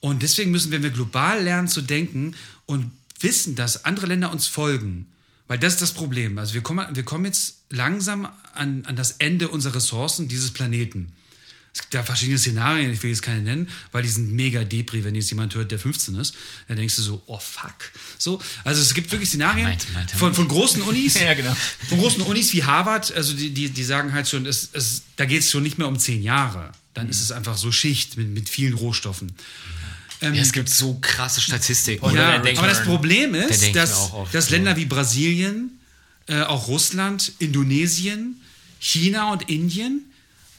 Und 0.00 0.22
deswegen 0.22 0.50
müssen 0.50 0.70
wir, 0.70 0.78
wenn 0.78 0.82
wir 0.82 0.90
global 0.90 1.42
lernen 1.42 1.68
zu 1.68 1.80
denken 1.80 2.34
und 2.66 2.90
wissen, 3.20 3.54
dass 3.54 3.84
andere 3.84 4.06
Länder 4.06 4.32
uns 4.32 4.46
folgen, 4.46 5.06
weil 5.46 5.58
das 5.58 5.74
ist 5.74 5.82
das 5.82 5.92
Problem. 5.92 6.38
Also 6.38 6.54
wir 6.54 6.62
kommen, 6.62 6.86
wir 6.94 7.02
kommen 7.04 7.24
jetzt 7.24 7.58
langsam 7.70 8.28
an, 8.54 8.84
an 8.84 8.96
das 8.96 9.12
Ende 9.12 9.48
unserer 9.48 9.76
Ressourcen 9.76 10.28
dieses 10.28 10.50
Planeten. 10.50 11.12
Es 11.74 11.80
gibt 11.80 11.94
ja 11.94 12.02
verschiedene 12.02 12.38
Szenarien, 12.38 12.92
ich 12.92 13.02
will 13.02 13.08
jetzt 13.08 13.22
keine 13.22 13.40
nennen, 13.40 13.68
weil 13.92 14.02
die 14.02 14.08
sind 14.10 14.30
mega 14.32 14.62
depri, 14.62 15.04
wenn 15.04 15.14
jetzt 15.14 15.30
jemand 15.30 15.54
hört, 15.54 15.70
der 15.70 15.78
15 15.78 16.16
ist. 16.16 16.34
Dann 16.68 16.76
denkst 16.76 16.96
du 16.96 17.02
so, 17.02 17.22
oh 17.26 17.38
fuck. 17.38 17.74
So, 18.18 18.42
also 18.62 18.82
es 18.82 18.92
gibt 18.92 19.10
wirklich 19.10 19.30
Szenarien 19.30 19.68
meinte, 19.68 19.86
meinte, 19.92 20.16
von, 20.16 20.34
von 20.34 20.48
großen 20.48 20.82
Unis, 20.82 21.14
ja, 21.20 21.32
genau. 21.32 21.56
von 21.88 21.98
großen 21.98 22.20
Unis 22.22 22.52
wie 22.52 22.62
Harvard, 22.62 23.10
also 23.12 23.32
die, 23.32 23.50
die, 23.50 23.70
die 23.70 23.84
sagen 23.84 24.12
halt 24.12 24.28
schon, 24.28 24.44
es, 24.44 24.68
es, 24.74 25.02
da 25.16 25.24
geht 25.24 25.40
es 25.40 25.50
schon 25.50 25.62
nicht 25.62 25.78
mehr 25.78 25.88
um 25.88 25.98
zehn 25.98 26.22
Jahre. 26.22 26.72
Dann 26.92 27.06
mhm. 27.06 27.10
ist 27.10 27.22
es 27.22 27.32
einfach 27.32 27.56
so 27.56 27.72
Schicht 27.72 28.18
mit, 28.18 28.28
mit 28.28 28.50
vielen 28.50 28.74
Rohstoffen. 28.74 29.32
Ähm, 30.20 30.34
Ja, 30.34 30.42
es 30.42 30.52
gibt 30.52 30.68
so 30.68 30.98
krasse 31.00 31.40
Statistiken. 31.40 32.14
Ja, 32.14 32.34
aber 32.36 32.68
das 32.68 32.84
Problem 32.84 33.34
ist, 33.34 33.74
dass, 33.74 34.12
oft 34.12 34.34
dass. 34.34 34.50
Länder 34.50 34.76
wie 34.76 34.84
Brasilien, 34.84 35.80
äh, 36.26 36.42
auch 36.42 36.68
Russland, 36.68 37.32
Indonesien, 37.38 38.42
China 38.78 39.32
und 39.32 39.48
Indien, 39.48 40.11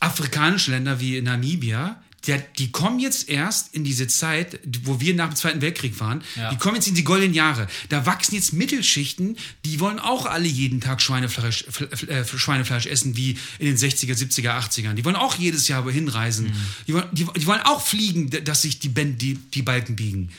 afrikanische 0.04 0.72
Länder 0.72 1.00
wie 1.00 1.22
Namibia, 1.22 2.02
der, 2.28 2.38
die 2.58 2.72
kommen 2.72 3.00
jetzt 3.00 3.28
erst 3.28 3.74
in 3.76 3.84
diese 3.84 4.08
Zeit, 4.08 4.58
wo 4.84 5.02
wir 5.02 5.14
nach 5.14 5.28
dem 5.28 5.36
Zweiten 5.36 5.60
Weltkrieg 5.62 6.00
waren, 6.00 6.24
Ja. 6.38 6.50
die 6.52 6.56
kommen 6.56 6.76
jetzt 6.76 6.88
in 6.88 6.96
die 6.96 7.04
goldenen 7.04 7.34
Jahre. 7.34 7.68
Da 7.90 8.06
wachsen 8.06 8.36
jetzt 8.36 8.54
Mittelschichten, 8.54 9.36
die 9.66 9.82
wollen 9.82 10.00
auch 10.00 10.26
alle 10.26 10.48
jeden 10.48 10.80
Tag 10.80 11.02
Schweinefleisch, 11.02 11.66
Fl- 11.70 11.90
Fl- 11.94 12.08
äh, 12.08 12.26
Schweinefleisch 12.26 12.86
essen, 12.86 13.18
wie 13.18 13.32
in 13.60 13.66
den 13.66 13.76
60er, 13.78 14.14
70er, 14.16 14.52
80ern. 14.58 14.94
Die 14.94 15.04
wollen 15.04 15.18
auch 15.18 15.36
jedes 15.36 15.68
Jahr 15.68 15.84
wohin 15.84 16.08
reisen. 16.08 16.46
Mhm. 16.46 16.54
Die, 16.88 16.94
wollen, 16.94 17.08
die, 17.12 17.26
die 17.36 17.46
wollen 17.46 17.62
auch 17.62 17.86
fliegen, 17.86 18.30
dass 18.46 18.62
sich 18.62 18.80
die, 18.80 18.88
Ben- 18.90 19.18
die, 19.18 19.34
die 19.36 19.62
Balken 19.62 19.98
biegen. 19.98 20.30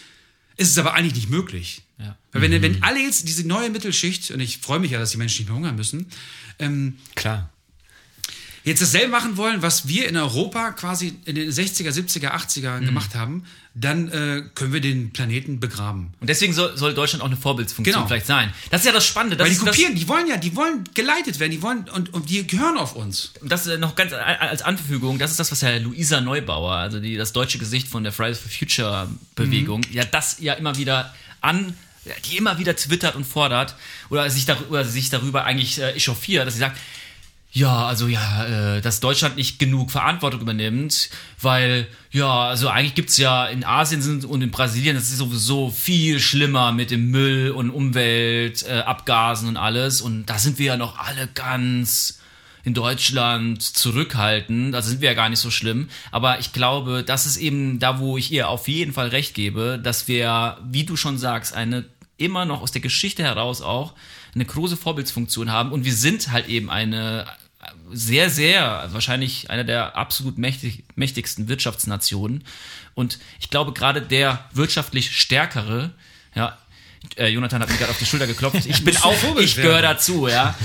Es 0.57 0.69
ist 0.69 0.79
aber 0.79 0.95
eigentlich 0.95 1.17
nicht 1.17 1.29
möglich. 1.29 1.83
Ja. 1.99 2.17
Weil 2.33 2.41
wenn, 2.43 2.63
wenn 2.63 2.83
alle 2.83 3.01
jetzt 3.03 3.29
diese 3.29 3.47
neue 3.47 3.69
Mittelschicht, 3.69 4.31
und 4.31 4.41
ich 4.41 4.57
freue 4.59 4.79
mich 4.79 4.93
ja, 4.93 4.99
dass 5.01 5.11
die 5.11 5.19
Menschen 5.19 5.41
nicht 5.43 5.49
mehr 5.49 5.57
hungern 5.57 5.77
müssen, 5.77 6.07
ähm, 6.59 6.97
Klar. 7.15 7.51
Jetzt 8.65 8.81
dasselbe 8.83 9.09
machen 9.11 9.37
wollen, 9.37 9.63
was 9.63 9.87
wir 9.89 10.09
in 10.09 10.17
Europa 10.17 10.73
quasi 10.73 11.15
in 11.27 11.35
den 11.35 11.51
60er, 11.51 11.91
70er, 11.91 12.31
80er 12.33 12.81
Mhm. 12.81 12.87
gemacht 12.87 13.15
haben, 13.15 13.45
dann 13.75 14.09
äh, 14.09 14.43
können 14.55 14.73
wir 14.73 14.81
den 14.81 15.13
Planeten 15.13 15.59
begraben. 15.61 16.15
Und 16.21 16.29
deswegen 16.31 16.53
soll, 16.55 16.77
soll 16.79 16.95
Deutschland 16.95 17.23
auch 17.23 17.27
eine 17.27 17.37
Vorbildsfunktion 17.37 17.95
Genau. 17.95 18.07
vielleicht 18.07 18.27
sein. 18.27 18.53
Das 18.71 18.81
ist 18.83 18.87
ja 18.87 18.93
das 18.93 19.05
Spannende. 19.07 19.37
Das 19.37 19.47
Weil 19.49 19.55
die 19.55 19.61
kopieren, 19.61 19.95
die 19.97 20.09
wollen 20.09 20.27
ja, 20.29 20.37
die 20.37 20.55
wollen 20.57 20.85
geleitet 20.95 21.41
werden, 21.41 21.51
die 21.53 21.61
wollen 21.61 21.89
und, 21.91 22.15
und 22.15 22.31
die 22.31 22.47
hören 22.57 22.79
auf 22.79 22.95
uns. 22.97 23.33
das 23.43 23.67
äh, 23.67 23.77
noch 23.79 23.97
ganz 23.97 24.13
als 24.13 24.63
Anfügung, 24.63 25.19
das 25.19 25.31
ist 25.33 25.41
das, 25.41 25.51
was 25.51 25.61
Herr 25.63 25.81
Luisa 25.81 26.21
Neubauer, 26.21 26.73
also 26.77 27.01
die, 27.01 27.17
das 27.17 27.33
deutsche 27.33 27.59
Gesicht 27.59 27.89
von 27.89 28.03
der 28.05 28.13
Fridays 28.13 28.39
for 28.39 28.51
Future 28.51 29.09
Bewegung, 29.35 29.81
Mhm. 29.81 29.93
ja, 29.97 30.05
das 30.05 30.37
ja 30.41 30.55
immer 30.55 30.77
wieder 30.79 31.13
an, 31.41 31.75
ja, 32.05 32.13
die 32.31 32.37
immer 32.37 32.59
wieder 32.59 32.77
twittert 32.77 33.17
und 33.17 33.25
fordert 33.27 33.75
oder 34.09 34.31
sich 34.31 34.47
darüber, 34.47 34.85
sich 34.85 35.11
darüber 35.11 35.45
eigentlich 35.45 35.81
äh, 35.81 35.91
echauffiert, 35.93 36.47
dass 36.47 36.55
sie 36.55 36.61
sagt, 36.61 36.79
ja, 37.55 37.87
also 37.87 38.09
ja, 38.09 38.77
äh, 38.77 38.81
dass 38.81 38.99
Deutschland 38.99 39.37
nicht 39.37 39.61
genug 39.61 39.93
Verantwortung 39.93 40.41
übernimmt, 40.41 41.09
weil 41.41 41.87
ja, 42.11 42.49
also 42.49 42.69
eigentlich 42.69 42.97
gibt's 42.97 43.17
ja 43.17 43.47
in 43.47 43.63
Asien 43.63 44.03
sind 44.03 44.25
und 44.25 44.43
in 44.43 44.51
Brasilien, 44.51 44.97
das 44.97 45.05
ist 45.05 45.19
sowieso 45.19 45.71
viel 45.71 46.19
schlimmer 46.19 46.73
mit 46.73 46.91
dem 46.91 47.13
Müll 47.13 47.53
und 47.53 47.71
Umwelt, 47.71 48.65
äh, 48.65 48.81
Abgasen 48.81 49.49
und 49.49 49.57
alles. 49.57 50.01
Und 50.01 50.27
da 50.27 50.41
sind 50.41 50.59
wir 50.59 50.67
ja 50.67 50.77
noch 50.77 50.99
alle 50.99 51.29
ganz 51.29 52.19
in 52.65 52.75
Deutschland 52.75 53.63
zurückhaltend, 53.63 54.75
da 54.75 54.83
sind 54.83 55.01
wir 55.01 55.11
ja 55.11 55.15
gar 55.15 55.29
nicht 55.29 55.39
so 55.39 55.51
schlimm, 55.51 55.91
aber 56.11 56.41
ich 56.41 56.53
glaube, 56.53 57.05
das 57.05 57.27
ist 57.27 57.37
eben 57.37 57.79
da, 57.79 58.01
wo 58.01 58.17
ich 58.17 58.33
ihr 58.33 58.49
auf 58.49 58.69
jeden 58.69 58.95
Fall 58.95 59.09
recht 59.09 59.35
gebe, 59.35 59.79
dass 59.81 60.09
wir, 60.09 60.57
wie 60.65 60.85
du 60.85 60.97
schon 60.97 61.19
sagst, 61.19 61.55
eine 61.55 61.85
immer 62.17 62.47
noch 62.47 62.63
aus 62.63 62.73
der 62.73 62.81
Geschichte 62.81 63.23
heraus 63.23 63.61
auch 63.61 63.93
eine 64.35 64.45
große 64.45 64.77
Vorbildsfunktion 64.77 65.51
haben. 65.53 65.73
Und 65.73 65.85
wir 65.85 65.95
sind 65.95 66.31
halt 66.31 66.49
eben 66.49 66.71
eine 66.71 67.27
sehr, 67.93 68.31
sehr, 68.31 68.89
wahrscheinlich 68.93 69.51
eine 69.51 69.65
der 69.65 69.97
absolut 69.97 70.39
mächtig, 70.39 70.85
mächtigsten 70.97 71.49
Wirtschaftsnationen. 71.49 72.45
Und 72.95 73.19
ich 73.41 73.51
glaube, 73.51 73.73
gerade 73.73 74.03
der 74.03 74.45
wirtschaftlich 74.53 75.17
stärkere, 75.19 75.91
ja, 76.35 76.57
äh, 77.17 77.29
Jonathan 77.29 77.61
hat 77.61 77.69
mir 77.69 77.77
gerade 77.77 77.91
auf 77.91 77.99
die 77.99 78.07
Schulter 78.07 78.27
geklopft. 78.27 78.65
Ich 78.67 78.83
bin 78.85 78.95
du 78.95 79.03
auch, 79.05 79.37
ich 79.39 79.57
gehöre 79.57 79.83
dazu, 79.83 80.27
ja. 80.29 80.55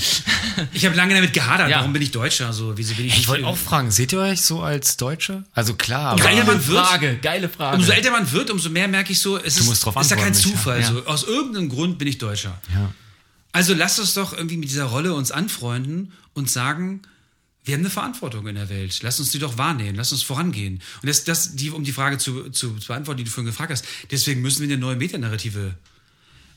Ich 0.74 0.86
habe 0.86 0.95
lange 0.95 1.14
damit 1.16 1.32
gehadert, 1.34 1.70
Ja. 1.70 1.78
warum 1.80 1.93
bin 1.93 2.02
ich 2.02 2.12
Deutscher? 2.12 2.52
So, 2.54 2.78
wieso 2.78 2.93
bin 2.95 3.06
ich 3.06 3.18
Ich 3.18 3.28
wollte 3.30 3.45
auch 3.47 3.56
fragen, 3.58 3.91
seht 3.91 4.12
ihr 4.14 4.20
euch 4.20 4.41
so 4.41 4.62
als 4.62 4.97
Deutsche? 4.97 5.43
Also 5.54 5.74
klar, 5.74 6.12
aber 6.12 6.22
Geil, 6.22 6.36
Geile 6.36 6.45
man 6.45 6.68
wird- 6.68 6.86
Frage, 6.86 7.18
geile 7.22 7.47
Frage. 7.50 7.78
Umso 7.78 7.91
älter 7.93 8.12
man 8.12 8.30
wird, 8.32 8.50
umso 8.52 8.70
mehr 8.70 8.88
merke 8.89 9.12
ich 9.14 9.20
so, 9.22 9.38
es 9.38 9.58
ist, 9.58 9.86
drauf 9.86 9.95
ist 10.02 10.12
ja 10.12 10.18
kein 10.18 10.34
Zufall. 10.34 10.82
ja. 10.82 10.88
So. 10.88 11.06
Aus 11.06 11.24
irgendeinem 11.24 11.70
Grund 11.70 11.97
bin 11.97 12.08
ich 12.08 12.18
Deutscher. 12.18 12.60
Ja. 12.74 12.91
Also 13.52 13.74
lasst 13.74 14.00
uns 14.00 14.14
doch 14.14 14.34
irgendwie 14.34 14.58
mit 14.58 14.70
dieser 14.70 14.86
Rolle 14.86 15.14
uns 15.14 15.32
anfreunden 15.32 16.14
und 16.34 16.50
sagen, 16.50 17.02
wir 17.64 17.74
haben 17.74 17.82
eine 17.82 17.89
Verantwortung 17.89 18.47
in 18.47 18.56
der 18.56 18.70
Welt. 18.70 19.00
Lasst 19.02 19.20
uns 19.20 19.32
die 19.32 19.39
doch 19.39 19.58
wahrnehmen, 19.58 19.95
lasst 19.95 20.12
uns 20.12 20.24
vorangehen. 20.24 20.82
Und 21.02 21.08
das, 21.08 21.24
das 21.24 21.56
die, 21.56 21.70
um 21.72 21.84
die 21.84 21.91
Frage 21.91 22.18
zu, 22.18 22.50
zu, 22.50 22.78
zu 22.78 22.88
beantworten, 22.88 23.20
die 23.20 23.24
du 23.26 23.30
vorhin 23.30 23.52
gefragt 23.52 23.72
hast, 23.72 23.86
deswegen 24.12 24.41
müssen 24.41 24.62
wir 24.62 24.74
eine 24.74 24.78
neue 24.78 24.95
Metanarrative 24.95 25.76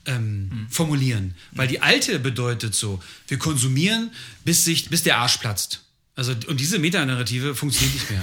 ähm, 0.06 0.66
formulieren. 0.70 1.34
Weil 1.52 1.68
die 1.68 1.80
alte 1.80 2.18
bedeutet 2.18 2.74
so, 2.74 3.02
wir 3.28 3.38
konsumieren, 3.38 4.10
bis, 4.44 4.64
sich, 4.64 4.88
bis 4.88 5.02
der 5.02 5.18
Arsch 5.18 5.38
platzt. 5.38 5.82
Also, 6.14 6.34
und 6.46 6.60
diese 6.60 6.78
Metanarrative 6.78 7.54
funktioniert 7.54 7.94
nicht 7.94 8.10
mehr. 8.10 8.22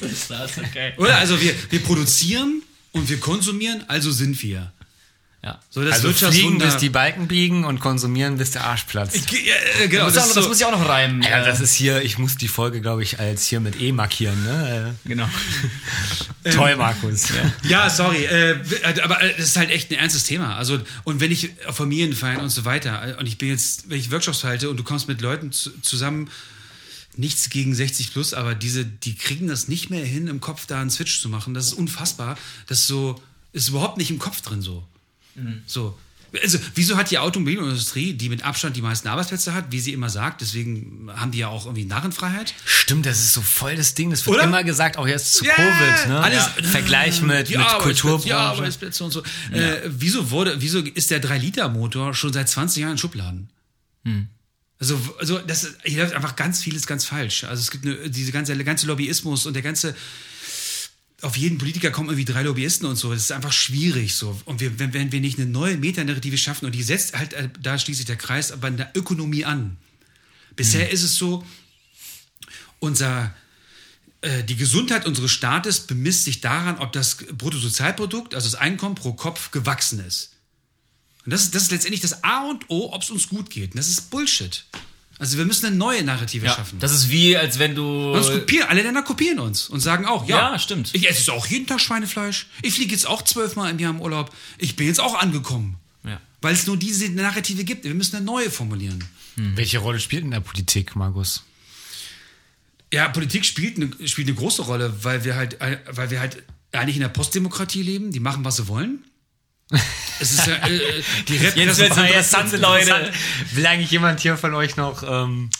ist 0.10 0.30
das, 0.30 0.58
okay. 0.58 0.92
Oder? 0.96 1.16
Also 1.18 1.40
wir, 1.40 1.54
wir 1.70 1.82
produzieren 1.82 2.62
und 2.92 3.08
wir 3.08 3.20
konsumieren, 3.20 3.84
also 3.88 4.10
sind 4.10 4.40
wir. 4.42 4.72
Ja. 5.46 5.60
So 5.70 5.84
das 5.84 6.02
Also 6.02 6.12
fliegen, 6.12 6.58
bis 6.58 6.76
die 6.78 6.88
Balken 6.88 7.28
biegen 7.28 7.64
und 7.64 7.78
konsumieren, 7.78 8.36
bis 8.36 8.50
der 8.50 8.64
Arsch 8.64 8.82
platzt. 8.82 9.30
Ja, 9.30 9.54
äh, 9.80 9.86
genau, 9.86 10.06
Das, 10.06 10.14
das 10.14 10.24
das, 10.24 10.36
ist 10.38 10.42
so, 10.42 10.48
muss 10.48 10.58
ich 10.58 10.66
auch 10.66 10.72
noch 10.72 10.88
reimen. 10.88 11.22
Ja, 11.22 11.40
äh, 11.40 11.44
das 11.44 11.60
ist 11.60 11.72
hier, 11.72 12.02
ich 12.02 12.18
muss 12.18 12.36
die 12.36 12.48
Folge, 12.48 12.80
glaube 12.80 13.04
ich, 13.04 13.20
als 13.20 13.46
hier 13.46 13.60
mit 13.60 13.80
E 13.80 13.92
markieren, 13.92 14.42
ne? 14.42 14.96
genau. 15.04 15.28
Äh, 16.42 16.50
Toll, 16.50 16.74
Markus. 16.74 17.28
ja, 17.62 17.88
sorry, 17.88 18.24
äh, 18.24 18.58
aber 19.04 19.22
äh, 19.22 19.36
das 19.36 19.46
ist 19.46 19.56
halt 19.56 19.70
echt 19.70 19.92
ein 19.92 19.94
ernstes 19.94 20.24
Thema. 20.24 20.56
Also 20.56 20.80
und 21.04 21.20
wenn 21.20 21.30
ich 21.30 21.50
auf 21.68 21.76
Familienfeiern 21.76 22.40
und 22.40 22.50
so 22.50 22.64
weiter 22.64 23.10
äh, 23.16 23.20
und 23.20 23.26
ich 23.26 23.38
bin 23.38 23.48
jetzt, 23.48 23.88
wenn 23.88 24.00
ich 24.00 24.10
Workshops 24.10 24.42
halte 24.42 24.68
und 24.68 24.78
du 24.78 24.82
kommst 24.82 25.06
mit 25.06 25.20
Leuten 25.20 25.52
zu, 25.52 25.70
zusammen, 25.80 26.28
nichts 27.16 27.50
gegen 27.50 27.72
60 27.72 28.12
plus, 28.12 28.34
aber 28.34 28.56
diese, 28.56 28.84
die 28.84 29.14
kriegen 29.14 29.46
das 29.46 29.68
nicht 29.68 29.90
mehr 29.90 30.04
hin, 30.04 30.26
im 30.26 30.40
Kopf 30.40 30.66
da 30.66 30.80
einen 30.80 30.90
Switch 30.90 31.20
zu 31.20 31.28
machen. 31.28 31.54
Das 31.54 31.66
ist 31.66 31.74
unfassbar. 31.74 32.36
Das 32.66 32.80
ist 32.80 32.88
so 32.88 33.22
ist 33.52 33.68
überhaupt 33.68 33.96
nicht 33.96 34.10
im 34.10 34.18
Kopf 34.18 34.42
drin 34.42 34.60
so. 34.60 34.84
So. 35.66 35.98
Also, 36.42 36.58
wieso 36.74 36.96
hat 36.98 37.10
die 37.10 37.18
Automobilindustrie, 37.18 38.12
die 38.12 38.28
mit 38.28 38.44
Abstand 38.44 38.76
die 38.76 38.82
meisten 38.82 39.08
Arbeitsplätze 39.08 39.54
hat, 39.54 39.66
wie 39.70 39.80
sie 39.80 39.92
immer 39.92 40.10
sagt, 40.10 40.40
deswegen 40.42 41.08
haben 41.16 41.30
die 41.30 41.38
ja 41.38 41.48
auch 41.48 41.64
irgendwie 41.64 41.84
Narrenfreiheit? 41.86 42.52
Stimmt, 42.66 43.06
das 43.06 43.20
ist 43.20 43.32
so 43.32 43.40
voll 43.40 43.76
das 43.76 43.94
Ding. 43.94 44.10
Das 44.10 44.26
wird 44.26 44.36
Oder? 44.36 44.44
immer 44.44 44.62
gesagt, 44.64 44.98
auch 44.98 45.06
jetzt 45.06 45.34
zu 45.34 45.44
Ja, 45.46 45.54
Covid, 45.54 46.08
ne? 46.08 46.20
alles- 46.20 46.50
Vergleich 46.70 47.22
mit, 47.22 47.48
Die 47.48 47.56
mit 47.56 47.66
Die 47.66 47.82
Kulturbranche. 47.82 48.36
Arbeitsplätze 48.36 49.04
und 49.04 49.12
so. 49.12 49.22
Äh, 49.52 49.80
wieso 49.86 50.30
wurde, 50.30 50.56
wieso 50.60 50.80
ist 50.80 51.10
der 51.10 51.22
3-Liter-Motor 51.22 52.12
schon 52.12 52.32
seit 52.32 52.48
20 52.48 52.82
Jahren 52.82 52.92
in 52.92 52.98
Schubladen? 52.98 53.48
Also, 54.78 55.00
also 55.18 55.38
das 55.38 55.64
ist, 55.64 55.76
hier 55.84 56.02
läuft 56.02 56.14
einfach 56.14 56.36
ganz 56.36 56.60
vieles 56.60 56.86
ganz 56.86 57.04
falsch. 57.06 57.44
Also 57.44 57.60
es 57.62 57.70
gibt 57.70 57.86
eine, 57.86 58.10
diese 58.10 58.30
ganze, 58.32 58.54
ganze 58.62 58.86
Lobbyismus 58.86 59.46
und 59.46 59.54
der 59.54 59.62
ganze 59.62 59.96
auf 61.22 61.36
jeden 61.36 61.58
Politiker 61.58 61.90
kommen 61.90 62.10
irgendwie 62.10 62.26
drei 62.26 62.42
Lobbyisten 62.42 62.86
und 62.86 62.96
so. 62.96 63.12
Das 63.12 63.22
ist 63.22 63.32
einfach 63.32 63.52
schwierig 63.52 64.14
so. 64.14 64.38
Und 64.44 64.60
wir, 64.60 64.78
wenn, 64.78 64.92
wenn 64.92 65.12
wir 65.12 65.20
nicht 65.20 65.38
eine 65.38 65.48
neue 65.48 65.76
Metanarrative 65.78 66.36
schaffen 66.36 66.66
und 66.66 66.74
die 66.74 66.82
setzt 66.82 67.16
halt, 67.16 67.32
äh, 67.32 67.48
da 67.60 67.78
schließt 67.78 67.98
sich 67.98 68.06
der 68.06 68.16
Kreis, 68.16 68.52
aber 68.52 68.68
in 68.68 68.76
der 68.76 68.90
Ökonomie 68.94 69.44
an. 69.44 69.78
Bisher 70.56 70.90
ist 70.90 71.02
es 71.02 71.16
so, 71.16 71.44
unser, 72.78 73.34
äh, 74.20 74.44
die 74.44 74.56
Gesundheit 74.56 75.06
unseres 75.06 75.30
Staates 75.30 75.80
bemisst 75.80 76.24
sich 76.24 76.40
daran, 76.40 76.78
ob 76.78 76.92
das 76.92 77.16
Bruttosozialprodukt, 77.16 78.34
also 78.34 78.50
das 78.50 78.58
Einkommen 78.58 78.94
pro 78.94 79.12
Kopf, 79.12 79.50
gewachsen 79.50 80.00
ist. 80.00 80.32
Und 81.24 81.32
das 81.32 81.44
ist, 81.44 81.54
das 81.54 81.64
ist 81.64 81.72
letztendlich 81.72 82.00
das 82.02 82.24
A 82.24 82.48
und 82.48 82.68
O, 82.68 82.92
ob 82.92 83.02
es 83.02 83.10
uns 83.10 83.28
gut 83.28 83.50
geht. 83.50 83.72
Und 83.72 83.78
das 83.78 83.88
ist 83.88 84.10
Bullshit. 84.10 84.64
Also 85.18 85.38
wir 85.38 85.46
müssen 85.46 85.66
eine 85.66 85.76
neue 85.76 86.02
Narrative 86.04 86.44
Ja, 86.46 86.54
schaffen. 86.54 86.78
das 86.78 86.92
ist 86.92 87.08
wie, 87.10 87.36
als 87.36 87.58
wenn 87.58 87.74
du. 87.74 88.12
Uns 88.12 88.26
kopieren, 88.30 88.68
alle 88.68 88.82
Länder 88.82 89.02
kopieren 89.02 89.38
uns 89.38 89.68
und 89.68 89.80
sagen 89.80 90.04
auch, 90.04 90.28
ja, 90.28 90.52
Ja, 90.52 90.58
stimmt. 90.58 90.90
Ich 90.94 91.08
esse 91.08 91.18
jetzt 91.20 91.30
auch 91.30 91.46
jeden 91.46 91.66
Tag 91.66 91.80
Schweinefleisch. 91.80 92.46
Ich 92.62 92.74
fliege 92.74 92.92
jetzt 92.92 93.06
auch 93.06 93.22
zwölfmal 93.22 93.70
im 93.70 93.78
Jahr 93.78 93.92
im 93.92 94.00
Urlaub. 94.00 94.30
Ich 94.58 94.76
bin 94.76 94.86
jetzt 94.86 95.00
auch 95.00 95.14
angekommen. 95.14 95.76
Ja. 96.04 96.20
Weil 96.42 96.52
es 96.54 96.66
nur 96.66 96.76
diese 96.76 97.08
Narrative 97.08 97.64
gibt. 97.64 97.84
Wir 97.84 97.94
müssen 97.94 98.16
eine 98.16 98.24
neue 98.24 98.50
formulieren. 98.50 99.02
Welche 99.36 99.78
Rolle 99.78 100.00
spielt 100.00 100.24
in 100.24 100.30
der 100.30 100.40
Politik, 100.40 100.96
Markus? 100.96 101.44
Ja, 102.92 103.08
Politik 103.08 103.44
spielt 103.44 103.76
eine, 103.76 103.90
spielt 104.08 104.28
eine 104.28 104.36
große 104.36 104.62
Rolle, 104.62 104.94
weil 105.02 105.24
wir 105.24 105.34
halt, 105.34 105.60
äh, 105.60 105.78
weil 105.90 106.10
wir 106.10 106.20
halt 106.20 106.42
eigentlich 106.72 106.96
in 106.96 107.02
der 107.02 107.08
Postdemokratie 107.08 107.82
leben. 107.82 108.12
Die 108.12 108.20
machen, 108.20 108.44
was 108.44 108.56
sie 108.56 108.68
wollen. 108.68 109.04
Es 110.20 110.32
ist 110.32 110.46
ja, 110.46 110.54
äh, 110.54 111.02
die 111.28 111.34
Jetzt 111.36 111.56
wird's 111.56 111.78
Repräsentanten- 111.80 112.06
interessant, 112.06 112.52
Leute. 112.60 113.12
Will 113.52 113.66
eigentlich 113.66 113.90
jemand 113.90 114.20
hier 114.20 114.36
von 114.36 114.54
euch 114.54 114.76
noch 114.76 115.02
ähm, 115.02 115.50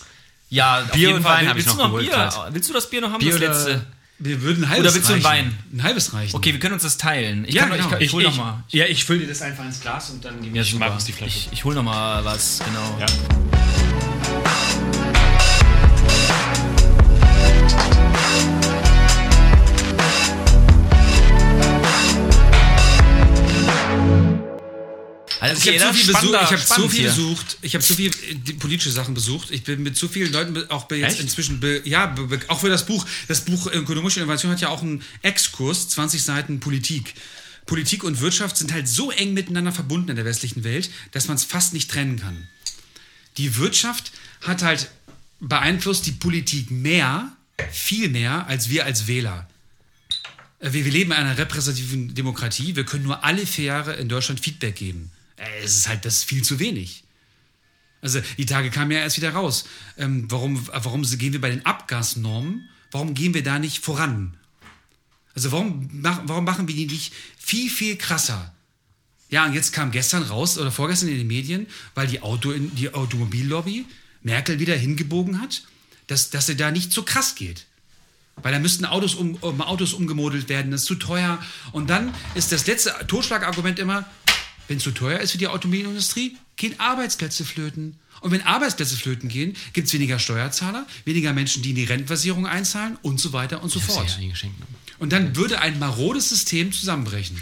Ja, 0.48 0.80
Bier 0.92 1.14
und. 1.16 1.24
Wein 1.24 1.48
hab 1.48 1.56
ich 1.56 1.64
willst 1.66 1.76
noch 1.76 1.76
du 1.76 1.82
noch 1.82 1.98
geholt 1.98 2.10
Bier? 2.10 2.46
Willst 2.52 2.68
du 2.68 2.72
das 2.72 2.88
Bier 2.90 3.00
noch 3.00 3.10
haben? 3.12 3.18
Bier 3.20 3.38
das 3.38 3.40
oder- 3.64 3.70
letzte. 3.74 3.86
Wir 4.18 4.40
würden 4.40 4.64
ein 4.64 4.70
halbes 4.70 4.94
willst 4.94 5.10
du 5.10 5.12
ein. 5.14 5.24
Wein? 5.24 5.58
Ein 5.74 5.82
halbes 5.82 6.14
reichen. 6.14 6.34
Okay, 6.34 6.52
wir 6.54 6.58
können 6.58 6.72
uns 6.72 6.84
das 6.84 6.96
teilen. 6.96 7.44
Ich, 7.46 7.54
Ja, 7.54 7.64
kann, 7.64 7.72
genau. 7.72 7.84
ich, 7.84 7.90
kann, 7.90 8.00
ich, 8.00 8.12
hol 8.14 8.22
noch 8.22 8.36
mal. 8.36 8.64
Ja, 8.70 8.86
ich 8.86 9.04
fülle 9.04 9.20
dir 9.20 9.26
das 9.26 9.42
einfach 9.42 9.62
ins 9.64 9.80
Glas 9.80 10.08
und 10.08 10.24
dann 10.24 10.40
gebe 10.40 10.56
Ja, 10.56 10.62
ich 10.62 10.70
super. 10.70 10.96
Die 11.06 11.12
Flasche. 11.12 11.36
Ich, 11.36 11.48
ich 11.52 11.64
hol 11.64 11.74
noch 11.74 11.82
mal 11.82 12.24
was, 12.24 12.60
genau. 12.64 12.98
Ja. 12.98 13.06
Also 25.50 25.70
Ich 25.70 25.82
habe 25.82 25.94
so, 25.96 26.04
viel 26.04 26.14
besucht, 26.14 26.42
ich 26.42 26.52
hab 26.52 26.60
so 26.60 26.88
viel 26.88 27.00
hier. 27.00 27.08
besucht, 27.08 27.58
ich 27.62 27.74
habe 27.74 27.84
so 27.84 27.94
viel 27.94 28.10
äh, 28.10 28.52
politische 28.54 28.90
Sachen 28.90 29.14
besucht. 29.14 29.50
Ich 29.50 29.64
bin 29.64 29.82
mit 29.82 29.96
so 29.96 30.08
vielen 30.08 30.32
Leuten 30.32 30.70
auch 30.70 30.90
jetzt 30.90 31.12
Echt? 31.14 31.20
inzwischen, 31.20 31.60
be, 31.60 31.82
ja, 31.84 32.06
be, 32.06 32.38
auch 32.48 32.60
für 32.60 32.68
das 32.68 32.86
Buch. 32.86 33.04
Das 33.28 33.42
Buch 33.42 33.66
Ökonomische 33.66 34.20
Innovation 34.20 34.50
hat 34.52 34.60
ja 34.60 34.68
auch 34.68 34.82
einen 34.82 35.02
Exkurs, 35.22 35.88
20 35.90 36.22
Seiten 36.22 36.60
Politik. 36.60 37.14
Politik 37.66 38.04
und 38.04 38.20
Wirtschaft 38.20 38.56
sind 38.56 38.72
halt 38.72 38.88
so 38.88 39.10
eng 39.10 39.34
miteinander 39.34 39.72
verbunden 39.72 40.10
in 40.10 40.16
der 40.16 40.24
westlichen 40.24 40.62
Welt, 40.64 40.88
dass 41.10 41.26
man 41.28 41.36
es 41.36 41.44
fast 41.44 41.72
nicht 41.72 41.90
trennen 41.90 42.18
kann. 42.20 42.46
Die 43.36 43.56
Wirtschaft 43.56 44.12
hat 44.42 44.62
halt 44.62 44.88
beeinflusst 45.40 46.06
die 46.06 46.12
Politik 46.12 46.70
mehr, 46.70 47.32
viel 47.72 48.08
mehr 48.08 48.46
als 48.46 48.68
wir 48.70 48.84
als 48.84 49.06
Wähler. 49.06 49.48
Äh, 50.60 50.72
Wir, 50.72 50.84
wir 50.84 50.92
leben 50.92 51.10
in 51.10 51.16
einer 51.18 51.36
repräsentativen 51.36 52.14
Demokratie. 52.14 52.76
Wir 52.76 52.84
können 52.84 53.04
nur 53.04 53.24
alle 53.24 53.46
vier 53.46 53.66
Jahre 53.66 53.94
in 53.94 54.08
Deutschland 54.08 54.40
Feedback 54.40 54.76
geben. 54.76 55.10
Äh, 55.36 55.62
Es 55.62 55.76
ist 55.76 55.88
halt 55.88 56.04
das 56.04 56.24
viel 56.24 56.42
zu 56.42 56.58
wenig. 56.58 57.04
Also 58.02 58.20
die 58.36 58.46
Tage 58.46 58.70
kamen 58.70 58.90
ja 58.90 58.98
erst 58.98 59.16
wieder 59.16 59.30
raus. 59.30 59.64
Ähm, 59.96 60.30
warum, 60.30 60.66
warum 60.68 61.02
gehen 61.02 61.32
wir 61.32 61.40
bei 61.40 61.50
den 61.50 61.64
Abgasnormen, 61.64 62.68
warum 62.90 63.14
gehen 63.14 63.34
wir 63.34 63.42
da 63.42 63.58
nicht 63.58 63.82
voran? 63.82 64.36
Also 65.34 65.52
warum, 65.52 65.88
warum 66.24 66.44
machen 66.44 66.68
wir 66.68 66.74
die 66.74 66.86
nicht 66.86 67.12
viel, 67.36 67.68
viel 67.68 67.96
krasser? 67.96 68.54
Ja, 69.28 69.44
und 69.44 69.54
jetzt 69.54 69.72
kam 69.72 69.90
gestern 69.90 70.22
raus 70.22 70.56
oder 70.56 70.70
vorgestern 70.70 71.08
in 71.08 71.18
den 71.18 71.26
Medien, 71.26 71.66
weil 71.94 72.06
die, 72.06 72.22
Auto, 72.22 72.52
die 72.52 72.94
Automobillobby 72.94 73.84
Merkel 74.22 74.60
wieder 74.60 74.76
hingebogen 74.76 75.40
hat, 75.40 75.62
dass, 76.06 76.30
dass 76.30 76.46
sie 76.46 76.56
da 76.56 76.70
nicht 76.70 76.92
so 76.92 77.02
krass 77.02 77.34
geht. 77.34 77.66
Weil 78.36 78.52
da 78.52 78.58
müssten 78.58 78.84
Autos, 78.84 79.14
um, 79.14 79.40
Autos 79.60 79.94
umgemodelt 79.94 80.48
werden, 80.48 80.70
das 80.70 80.82
ist 80.82 80.86
zu 80.86 80.94
teuer. 80.94 81.42
Und 81.72 81.90
dann 81.90 82.14
ist 82.34 82.52
das 82.52 82.66
letzte 82.66 82.94
Totschlagargument 83.08 83.78
immer, 83.78 84.04
wenn 84.68 84.78
es 84.78 84.82
zu 84.82 84.90
teuer 84.92 85.20
ist 85.20 85.32
für 85.32 85.38
die 85.38 85.48
Automobilindustrie, 85.48 86.36
gehen 86.56 86.78
Arbeitsplätze 86.78 87.44
flöten. 87.44 87.98
Und 88.20 88.30
wenn 88.30 88.42
Arbeitsplätze 88.42 88.96
flöten 88.96 89.28
gehen, 89.28 89.56
gibt 89.72 89.88
es 89.88 89.94
weniger 89.94 90.18
Steuerzahler, 90.18 90.86
weniger 91.04 91.32
Menschen, 91.32 91.62
die 91.62 91.70
in 91.70 91.76
die 91.76 91.84
Rentenversicherung 91.84 92.46
einzahlen 92.46 92.98
und 93.02 93.20
so 93.20 93.32
weiter 93.32 93.62
und 93.62 93.70
so 93.70 93.78
fort. 93.78 94.18
Und 94.98 95.12
dann 95.12 95.36
würde 95.36 95.60
ein 95.60 95.78
marodes 95.78 96.30
System 96.30 96.72
zusammenbrechen. 96.72 97.40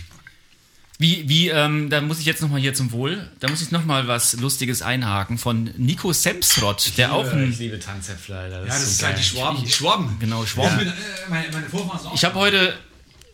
Wie, 0.99 1.29
wie, 1.29 1.49
ähm, 1.49 1.91
da 1.91 2.01
muss 2.01 2.21
ich 2.21 2.25
jetzt 2.25 2.41
nochmal 2.41 2.61
hier 2.61 2.73
zum 2.73 2.93
Wohl, 2.93 3.29
da 3.41 3.49
muss 3.49 3.61
ich 3.61 3.73
nochmal 3.73 4.07
was 4.07 4.35
Lustiges 4.35 4.81
einhaken 4.81 5.39
von 5.39 5.71
Nico 5.77 6.13
Semsrott, 6.13 6.93
der 6.97 7.13
auch 7.13 7.33
ein, 7.33 7.53
liebe 7.59 7.81
Tanzäpfel, 7.81 8.37
Alter. 8.37 8.61
Ja, 8.61 8.67
das 8.67 8.83
ist 8.85 9.03
halt 9.03 9.19
die 9.19 9.25
Schwaben. 9.25 9.65
Die 9.65 9.71
Schwaben. 9.71 10.17
genau, 10.21 10.47
Schwaben. 10.47 10.79
Ich 10.79 10.85
bin, 10.85 10.89
äh, 10.89 11.29
meine, 11.29 11.53
meine 11.53 11.69
Vorfahren 11.69 11.99
sind 11.99 12.11
auch 12.11 12.15
Ich 12.15 12.25
habe 12.25 12.35
heute, 12.37 12.79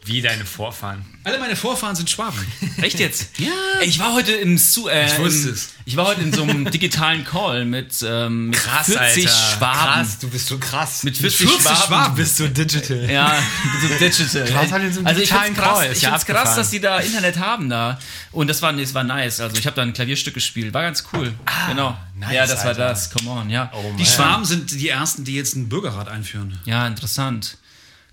Wie 0.05 0.23
deine 0.23 0.47
Vorfahren. 0.47 1.05
Alle 1.25 1.39
meine 1.39 1.55
Vorfahren 1.55 1.95
sind 1.95 2.09
Schwaben. 2.09 2.39
echt 2.83 2.99
jetzt? 2.99 3.39
Ja. 3.39 3.49
Ey, 3.81 3.87
Ich 3.87 3.99
war 3.99 4.15
heute 4.15 4.33
im, 4.33 4.57
Su 4.57 4.89
äh, 4.89 5.07
Ich 5.07 5.19
wusste 5.19 5.51
es. 5.51 5.69
ich 5.85 5.95
war 5.97 6.07
heute 6.07 6.23
in 6.23 6.33
so 6.33 6.43
einem 6.43 6.71
digitalen 6.71 7.25
Call 7.25 7.67
mit, 7.67 8.03
ähm, 8.03 8.49
mit 8.49 8.59
40 8.59 9.29
Schwaben. 9.31 9.79
Krass, 9.79 10.19
du 10.19 10.31
bist 10.31 10.47
so 10.47 10.59
krass. 10.59 11.03
Mit 11.03 11.19
40, 11.19 11.49
40 11.49 11.61
Schwaben. 11.61 11.77
Schwaben. 11.87 12.17
Du 12.17 12.23
bist 12.23 12.37
so 12.39 12.49
digital. 12.49 13.11
Ja, 13.11 13.39
so 13.83 13.89
digital. 13.89 14.45
Krass, 14.47 14.73
halt 14.73 14.85
in 14.85 14.93
so 14.93 14.99
einem 15.01 15.07
also 15.07 15.21
ich 15.21 15.29
find's 15.29 15.45
digitalen 15.45 15.55
krass, 15.55 15.79
Call, 15.79 15.93
ich 15.93 15.99
find's 16.07 16.27
krass, 16.27 16.57
dass 16.57 16.71
die 16.71 16.81
da 16.81 16.99
Internet 17.01 17.39
haben 17.39 17.69
da. 17.69 17.99
Und 18.33 18.49
das 18.49 18.63
war, 18.63 18.73
das 18.73 18.95
war 18.95 19.05
nice. 19.05 19.41
Also 19.41 19.57
ich 19.59 19.67
habe 19.67 19.77
da 19.77 19.83
ein 19.83 19.93
Klavierstück 19.93 20.33
gespielt. 20.33 20.73
War 20.73 20.83
ganz 20.83 21.05
cool. 21.13 21.35
genau. 21.69 21.97
nice, 22.17 22.33
ja, 22.33 22.47
das 22.47 22.61
war 22.61 22.69
Alter. 22.69 22.89
das. 22.89 23.11
Come 23.11 23.31
on, 23.31 23.51
ja. 23.51 23.71
Oh, 23.75 23.93
Die. 23.99 24.07
Schwaben 24.07 24.47
sind 24.47 24.71
die 24.71 24.89
ersten, 24.89 25.25
die 25.25 25.35
jetzt 25.35 25.55
einen 25.57 25.69
Bürgerrat 25.69 26.09
einführen. 26.09 26.59
Ja, 26.65 26.87
interessant. 26.87 27.59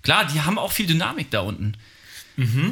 Klar, 0.02 0.26
die 0.26 0.40
haben 0.40 0.58
auch 0.58 0.72
viel 0.72 0.86
Dynamik 0.86 1.30
da 1.30 1.40
unten. 1.40 1.74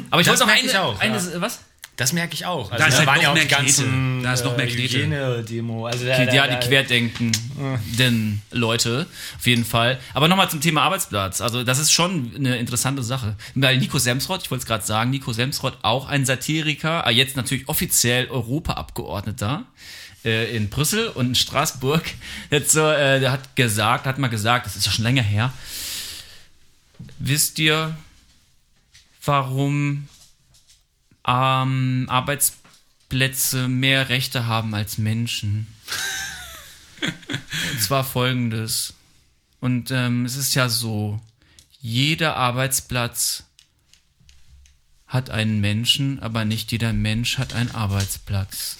Aber 0.09 0.21
ich 0.21 0.27
wollte 0.27 0.45
noch 0.45 0.47
eine, 0.47 0.81
auch, 0.81 0.99
eine 0.99 1.17
ja. 1.17 1.41
was? 1.41 1.59
Das 1.97 2.13
merke 2.13 2.35
ich 2.35 2.45
auch. 2.45 2.71
Also 2.71 2.77
Da 2.77 2.87
ist 2.89 2.93
da 2.93 2.97
halt 2.99 3.07
waren 3.07 3.15
noch 3.15 3.23
ja 3.23 3.29
auch 3.31 3.33
mehr 3.33 3.45
ganzen. 3.47 4.21
Da 4.21 4.33
ist 4.33 4.45
noch 4.45 4.55
mehr 4.55 4.67
äh, 4.67 4.71
Knete. 4.71 4.97
Hygiene-Demo. 4.99 5.87
Also 5.87 6.05
da, 6.05 6.25
Die, 6.25 6.35
ja, 6.35 6.45
da, 6.45 6.55
die 6.55 6.67
querdenkenden 6.67 8.43
Leute, 8.51 9.07
auf 9.35 9.47
jeden 9.47 9.65
Fall. 9.65 9.99
Aber 10.13 10.27
nochmal 10.27 10.47
zum 10.47 10.61
Thema 10.61 10.83
Arbeitsplatz. 10.83 11.41
Also, 11.41 11.63
das 11.63 11.79
ist 11.79 11.91
schon 11.91 12.33
eine 12.35 12.57
interessante 12.57 13.01
Sache. 13.01 13.35
Weil 13.55 13.79
Nico 13.79 13.97
Semsrott, 13.97 14.43
ich 14.43 14.51
wollte 14.51 14.61
es 14.61 14.67
gerade 14.67 14.85
sagen, 14.85 15.09
Nico 15.09 15.33
Semsrott, 15.33 15.79
auch 15.81 16.07
ein 16.07 16.23
Satiriker, 16.23 17.05
ah, 17.07 17.09
jetzt 17.09 17.35
natürlich 17.35 17.67
offiziell 17.67 18.29
Europaabgeordneter 18.29 19.65
äh, 20.23 20.55
in 20.55 20.69
Brüssel 20.69 21.07
und 21.07 21.29
in 21.29 21.35
Straßburg. 21.35 22.03
Jetzt 22.51 22.73
so, 22.73 22.87
äh, 22.87 23.19
der 23.19 23.31
hat 23.31 23.55
gesagt, 23.55 24.05
hat 24.05 24.19
mal 24.19 24.27
gesagt, 24.27 24.67
das 24.67 24.75
ist 24.75 24.85
ja 24.85 24.91
schon 24.91 25.03
länger 25.03 25.23
her. 25.23 25.51
Wisst 27.19 27.59
ihr, 27.59 27.95
warum 29.23 30.07
ähm, 31.27 32.05
Arbeitsplätze 32.09 33.67
mehr 33.67 34.09
Rechte 34.09 34.45
haben 34.45 34.73
als 34.73 34.97
Menschen? 34.97 35.67
Und 37.01 37.81
zwar 37.81 38.03
folgendes. 38.03 38.93
Und 39.59 39.91
ähm, 39.91 40.25
es 40.25 40.35
ist 40.35 40.55
ja 40.55 40.69
so, 40.69 41.19
jeder 41.79 42.35
Arbeitsplatz 42.35 43.43
hat 45.07 45.29
einen 45.29 45.61
Menschen, 45.61 46.19
aber 46.19 46.45
nicht 46.45 46.71
jeder 46.71 46.93
Mensch 46.93 47.37
hat 47.37 47.53
einen 47.53 47.71
Arbeitsplatz. 47.71 48.77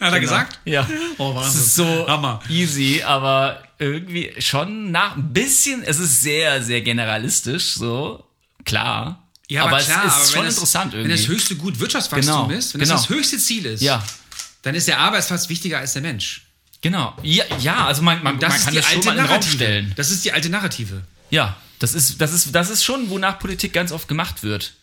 Hat 0.00 0.12
er 0.12 0.20
gesagt? 0.20 0.60
Ja. 0.64 0.88
Oh, 1.18 1.34
Wahnsinn. 1.34 1.60
ist 1.60 1.74
so 1.74 2.08
Hammer. 2.08 2.40
easy, 2.48 3.02
aber 3.02 3.62
irgendwie 3.78 4.32
schon 4.38 4.90
nach 4.90 5.16
ein 5.16 5.32
bisschen, 5.32 5.82
es 5.82 5.98
ist 5.98 6.22
sehr, 6.22 6.62
sehr 6.62 6.80
generalistisch, 6.80 7.74
so, 7.74 8.24
klar. 8.64 9.28
Ja, 9.48 9.64
aber, 9.64 9.78
klar, 9.78 10.04
es 10.06 10.12
aber 10.12 10.22
ist 10.22 10.28
wenn 10.28 10.34
schon 10.34 10.44
das, 10.44 10.54
interessant 10.54 10.94
irgendwie. 10.94 11.10
Wenn 11.10 11.16
das 11.16 11.28
höchste 11.28 11.56
Gut 11.56 11.80
Wirtschaftswachstum 11.80 12.48
Genau, 12.48 12.58
ist, 12.58 12.74
wenn 12.74 12.80
genau. 12.80 12.92
das 12.94 13.02
das 13.02 13.16
höchste 13.16 13.38
Ziel 13.38 13.66
ist, 13.66 13.80
ja, 13.82 14.04
dann 14.62 14.74
ist 14.74 14.88
der 14.88 14.98
Arbeitsplatz 14.98 15.48
wichtiger 15.48 15.78
als 15.78 15.94
der 15.94 16.02
Mensch. 16.02 16.42
genau. 16.82 17.16
Ja, 17.22 17.44
ja 17.60 17.86
also 17.86 18.02
man, 18.02 18.22
man, 18.22 18.38
Das 18.38 18.52
man 18.52 18.64
kann 18.64 18.74
das 18.74 18.84
schon 18.86 19.04
mal 19.04 19.12
in 19.12 19.16
den 19.18 19.26
Raum 19.26 19.42
stellen. 19.42 19.92
Das 19.96 20.10
ist 20.10 20.24
die 20.24 20.32
alte 20.32 20.50
Narrative. 20.50 21.02
Ja, 21.30 21.56
das 21.78 21.94
ist, 21.94 22.20
das 22.20 22.32
ist, 22.32 22.54
das 22.54 22.70
ist 22.70 22.84
schon, 22.84 23.08
wonach 23.10 23.38
Politik 23.38 23.72
ganz 23.72 23.92
oft 23.92 24.08
gemacht 24.08 24.42
wird. 24.42 24.74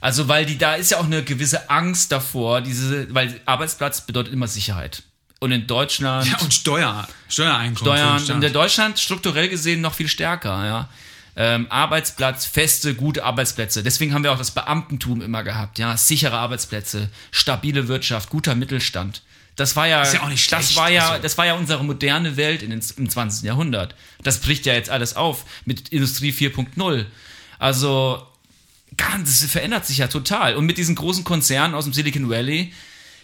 Also, 0.00 0.28
weil 0.28 0.46
die, 0.46 0.58
da 0.58 0.74
ist 0.74 0.90
ja 0.90 0.98
auch 0.98 1.06
eine 1.06 1.24
gewisse 1.24 1.70
Angst 1.70 2.12
davor, 2.12 2.60
diese, 2.60 3.12
weil 3.12 3.40
Arbeitsplatz 3.46 4.06
bedeutet 4.06 4.32
immer 4.32 4.48
Sicherheit. 4.48 5.02
Und 5.40 5.52
in 5.52 5.66
Deutschland. 5.66 6.26
Ja, 6.28 6.38
und 6.38 6.52
Steuer, 6.52 7.06
Steuereinkommen. 7.28 7.76
Steuern 7.76 8.18
Staat. 8.18 8.34
in 8.34 8.40
der 8.40 8.50
Deutschland 8.50 8.98
strukturell 8.98 9.48
gesehen 9.48 9.80
noch 9.80 9.94
viel 9.94 10.08
stärker, 10.08 10.66
ja. 10.66 10.88
Ähm, 11.36 11.68
Arbeitsplatz, 11.70 12.46
feste, 12.46 12.96
gute 12.96 13.22
Arbeitsplätze. 13.22 13.84
Deswegen 13.84 14.12
haben 14.12 14.24
wir 14.24 14.32
auch 14.32 14.38
das 14.38 14.50
Beamtentum 14.50 15.22
immer 15.22 15.44
gehabt, 15.44 15.78
ja. 15.78 15.96
Sichere 15.96 16.36
Arbeitsplätze, 16.36 17.10
stabile 17.30 17.86
Wirtschaft, 17.86 18.30
guter 18.30 18.56
Mittelstand. 18.56 19.22
Das 19.54 19.74
war 19.74 19.88
ja, 19.88 20.02
Ist 20.02 20.14
ja 20.14 20.22
auch 20.22 20.28
nicht 20.28 20.50
das 20.52 20.66
schlecht, 20.66 20.76
war 20.76 20.88
ja, 20.88 21.10
also. 21.10 21.22
das 21.22 21.36
war 21.36 21.46
ja 21.46 21.54
unsere 21.54 21.84
moderne 21.84 22.36
Welt 22.36 22.62
in 22.62 22.70
den, 22.70 22.80
im 22.96 23.08
20. 23.08 23.44
Jahrhundert. 23.44 23.94
Das 24.22 24.38
bricht 24.40 24.66
ja 24.66 24.72
jetzt 24.72 24.88
alles 24.88 25.16
auf 25.16 25.44
mit 25.64 25.88
Industrie 25.88 26.30
4.0. 26.30 27.06
Also, 27.58 28.24
ganz, 28.96 29.40
das 29.40 29.50
verändert 29.50 29.84
sich 29.84 29.98
ja 29.98 30.06
total. 30.06 30.54
Und 30.54 30.66
mit 30.66 30.78
diesen 30.78 30.94
großen 30.94 31.24
Konzernen 31.24 31.74
aus 31.74 31.84
dem 31.84 31.92
Silicon 31.92 32.30
Valley 32.30 32.72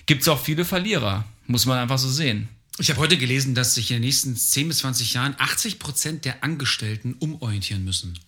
gibt 0.06 0.22
es 0.22 0.28
auch 0.28 0.40
viele 0.40 0.64
Verlierer. 0.64 1.24
Muss 1.47 1.66
man 1.66 1.78
einfach 1.78 1.99
so 1.99 2.09
sehen. 2.09 2.49
Ich 2.78 2.90
habe 2.90 2.99
heute 3.01 3.16
gelesen, 3.16 3.55
dass 3.55 3.74
sich 3.74 3.90
in 3.90 3.97
den 3.97 4.03
nächsten 4.03 4.36
10 4.36 4.68
bis 4.68 4.78
20 4.78 5.14
Jahren 5.14 5.36
80 5.38 5.78
Prozent 5.78 6.24
der 6.24 6.42
Angestellten 6.42 7.14
umorientieren 7.14 7.84
müssen. 7.84 8.18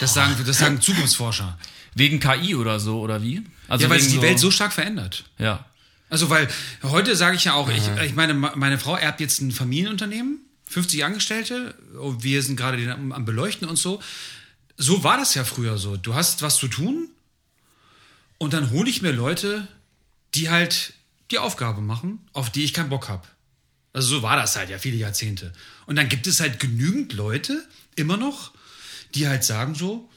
Das 0.00 0.14
sagen, 0.14 0.36
das 0.44 0.58
sagen 0.58 0.80
Zukunftsforscher. 0.80 1.58
Wegen 1.94 2.20
KI 2.20 2.54
oder 2.54 2.78
so, 2.78 3.00
oder 3.00 3.22
wie? 3.22 3.42
Also 3.68 3.84
Ja, 3.84 3.90
weil 3.90 4.00
sich 4.00 4.12
die 4.12 4.22
Welt 4.22 4.38
so 4.38 4.50
stark 4.50 4.72
verändert. 4.72 5.24
Ja. 5.38 5.64
Also, 6.10 6.30
weil 6.30 6.48
heute 6.82 7.16
sage 7.16 7.36
ich 7.36 7.44
ja 7.44 7.54
auch, 7.54 7.68
ich, 7.68 7.82
ich 8.04 8.14
meine, 8.14 8.34
meine 8.34 8.78
Frau 8.78 8.96
erbt 8.96 9.20
jetzt 9.20 9.40
ein 9.40 9.52
Familienunternehmen, 9.52 10.38
50 10.66 11.04
Angestellte, 11.04 11.74
und 12.00 12.22
wir 12.22 12.42
sind 12.42 12.56
gerade 12.56 12.92
am 12.92 13.24
Beleuchten 13.24 13.68
und 13.68 13.76
so. 13.76 14.00
So 14.76 15.02
war 15.04 15.16
das 15.16 15.34
ja 15.34 15.44
früher 15.44 15.76
so. 15.76 15.96
Du 15.96 16.14
hast 16.14 16.42
was 16.42 16.56
zu 16.56 16.68
tun 16.68 17.08
und 18.38 18.52
dann 18.52 18.70
hole 18.70 18.88
ich 18.88 19.02
mir 19.02 19.12
Leute, 19.12 19.66
die 20.34 20.50
halt 20.50 20.94
die 21.30 21.38
Aufgabe 21.38 21.80
machen, 21.80 22.20
auf 22.32 22.50
die 22.50 22.64
ich 22.64 22.72
keinen 22.72 22.88
Bock 22.88 23.08
habe. 23.08 23.26
Also 23.92 24.16
so 24.16 24.22
war 24.22 24.36
das 24.36 24.56
halt 24.56 24.70
ja 24.70 24.78
viele 24.78 24.96
Jahrzehnte. 24.96 25.52
Und 25.86 25.96
dann 25.96 26.08
gibt 26.08 26.26
es 26.26 26.40
halt 26.40 26.60
genügend 26.60 27.12
Leute, 27.12 27.66
immer 27.96 28.16
noch, 28.16 28.52
die 29.14 29.26
halt 29.26 29.44
sagen 29.44 29.74
so, 29.74 30.08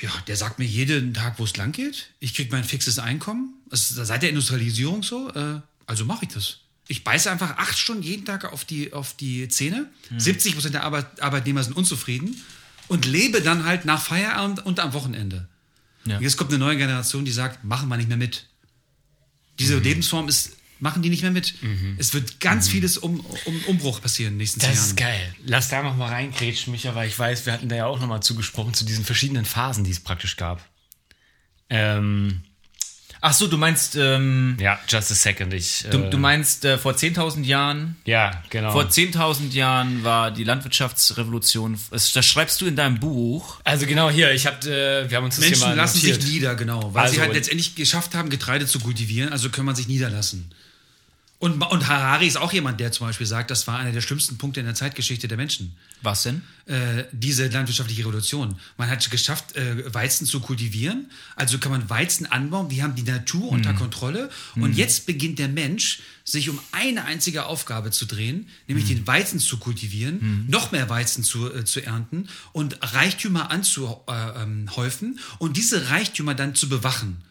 ja, 0.00 0.10
der 0.26 0.36
sagt 0.36 0.58
mir 0.58 0.64
jeden 0.64 1.14
Tag, 1.14 1.38
wo 1.38 1.44
es 1.44 1.56
lang 1.56 1.72
geht. 1.72 2.10
Ich 2.20 2.34
kriege 2.34 2.50
mein 2.50 2.64
fixes 2.64 2.98
Einkommen. 2.98 3.54
Das 3.68 3.90
ist 3.90 4.06
seit 4.06 4.22
der 4.22 4.30
Industrialisierung 4.30 5.02
so. 5.02 5.30
Äh, 5.32 5.60
also 5.86 6.04
mache 6.04 6.24
ich 6.26 6.32
das. 6.32 6.58
Ich 6.88 7.04
beiße 7.04 7.30
einfach 7.30 7.56
acht 7.56 7.78
Stunden 7.78 8.02
jeden 8.02 8.24
Tag 8.24 8.52
auf 8.52 8.64
die, 8.64 8.92
auf 8.92 9.14
die 9.14 9.48
Zähne. 9.48 9.88
70 10.18 10.54
Prozent 10.54 10.74
der 10.74 10.82
Arbeit, 10.82 11.22
Arbeitnehmer 11.22 11.62
sind 11.62 11.76
unzufrieden 11.76 12.42
und 12.88 13.06
lebe 13.06 13.40
dann 13.40 13.64
halt 13.64 13.84
nach 13.86 14.02
Feierabend 14.02 14.64
und 14.66 14.80
am 14.80 14.92
Wochenende. 14.92 15.48
Ja. 16.04 16.20
Jetzt 16.20 16.36
kommt 16.36 16.50
eine 16.50 16.58
neue 16.58 16.76
Generation, 16.76 17.24
die 17.24 17.32
sagt, 17.32 17.64
machen 17.64 17.88
wir 17.88 17.96
nicht 17.96 18.08
mehr 18.08 18.18
mit. 18.18 18.46
Diese 19.58 19.78
Lebensform 19.78 20.28
ist, 20.28 20.56
machen 20.80 21.02
die 21.02 21.08
nicht 21.10 21.22
mehr 21.22 21.30
mit. 21.30 21.54
Es 21.98 22.12
wird 22.14 22.40
ganz 22.40 22.68
vieles 22.68 22.98
um, 22.98 23.20
um, 23.44 23.64
Umbruch 23.66 24.00
passieren 24.02 24.32
in 24.32 24.34
den 24.34 24.42
nächsten 24.42 24.60
Das 24.60 24.74
Jahren. 24.74 24.78
ist 24.86 24.96
geil. 24.96 25.34
Lass 25.44 25.68
da 25.68 25.82
noch 25.82 25.96
mal 25.96 26.08
reingrätschen, 26.08 26.72
Micha, 26.72 26.94
weil 26.94 27.08
ich 27.08 27.18
weiß, 27.18 27.46
wir 27.46 27.52
hatten 27.52 27.68
da 27.68 27.76
ja 27.76 27.86
auch 27.86 28.00
noch 28.00 28.08
mal 28.08 28.20
zugesprochen 28.20 28.74
zu 28.74 28.84
diesen 28.84 29.04
verschiedenen 29.04 29.44
Phasen, 29.44 29.84
die 29.84 29.90
es 29.92 30.00
praktisch 30.00 30.36
gab. 30.36 30.68
Ähm, 31.70 32.42
Ach 33.26 33.32
so, 33.32 33.46
du 33.46 33.56
meinst, 33.56 33.96
ähm, 33.96 34.58
Ja, 34.60 34.78
just 34.86 35.10
a 35.10 35.14
second. 35.14 35.54
Ich, 35.54 35.86
du, 35.90 35.96
äh, 35.98 36.10
du 36.10 36.18
meinst 36.18 36.66
äh, 36.66 36.76
vor 36.76 36.92
10.000 36.92 37.42
Jahren? 37.44 37.96
ja, 38.04 38.42
genau. 38.50 38.70
Vor 38.72 38.84
10.000 38.84 39.50
Jahren 39.54 40.04
war 40.04 40.30
die 40.30 40.44
Landwirtschaftsrevolution. 40.44 41.78
Das, 41.90 42.12
das 42.12 42.26
schreibst 42.26 42.60
du 42.60 42.66
in 42.66 42.76
deinem 42.76 43.00
Buch. 43.00 43.60
also 43.64 43.86
genau 43.86 44.10
hier, 44.10 44.32
ich 44.32 44.46
hab, 44.46 44.62
äh, 44.66 45.08
wir 45.08 45.16
haben 45.16 45.24
uns 45.24 45.36
das 45.36 45.44
Menschen 45.46 45.58
hier 45.60 45.68
mal 45.68 45.74
lassen 45.74 45.98
notiert. 46.00 46.20
sich 46.22 46.32
nieder, 46.34 46.54
genau, 46.54 46.92
weil 46.92 47.04
Also- 47.04 47.14
sie 47.14 47.20
halt 47.22 47.32
letztendlich 47.32 47.74
geschafft 47.74 48.14
haben, 48.14 48.28
Getreide 48.28 48.66
zu 48.66 48.78
kultivieren, 48.78 49.32
also 49.32 49.48
kann 49.48 49.64
man 49.64 49.74
sich 49.74 49.88
niederlassen. 49.88 50.50
Und, 51.40 51.60
und 51.60 51.88
Harari 51.88 52.26
ist 52.26 52.36
auch 52.36 52.52
jemand, 52.52 52.80
der 52.80 52.92
zum 52.92 53.06
Beispiel 53.06 53.26
sagt, 53.26 53.50
das 53.50 53.66
war 53.66 53.78
einer 53.78 53.92
der 53.92 54.00
schlimmsten 54.00 54.38
Punkte 54.38 54.60
in 54.60 54.66
der 54.66 54.74
Zeitgeschichte 54.74 55.28
der 55.28 55.36
Menschen. 55.36 55.76
Was 56.00 56.22
denn? 56.22 56.42
Äh, 56.66 57.04
diese 57.12 57.48
landwirtschaftliche 57.48 58.02
Revolution. 58.02 58.56
Man 58.78 58.88
hat 58.88 59.10
geschafft, 59.10 59.54
äh, 59.56 59.92
Weizen 59.92 60.26
zu 60.26 60.40
kultivieren, 60.40 61.10
also 61.36 61.58
kann 61.58 61.72
man 61.72 61.90
Weizen 61.90 62.24
anbauen, 62.24 62.70
wir 62.70 62.82
haben 62.82 62.94
die 62.94 63.02
Natur 63.02 63.50
unter 63.50 63.74
Kontrolle 63.74 64.30
und 64.54 64.74
jetzt 64.74 65.06
beginnt 65.06 65.38
der 65.38 65.48
Mensch, 65.48 66.00
sich 66.24 66.48
um 66.48 66.58
eine 66.72 67.04
einzige 67.04 67.44
Aufgabe 67.44 67.90
zu 67.90 68.06
drehen, 68.06 68.48
nämlich 68.66 68.86
den 68.86 69.06
Weizen 69.06 69.38
zu 69.38 69.58
kultivieren, 69.58 70.46
noch 70.48 70.72
mehr 70.72 70.88
Weizen 70.88 71.24
zu, 71.24 71.52
äh, 71.52 71.64
zu 71.64 71.84
ernten 71.84 72.28
und 72.52 72.78
Reichtümer 72.80 73.50
anzuhäufen 73.50 75.18
und 75.38 75.56
diese 75.56 75.90
Reichtümer 75.90 76.34
dann 76.34 76.54
zu 76.54 76.68
bewachen. 76.68 77.22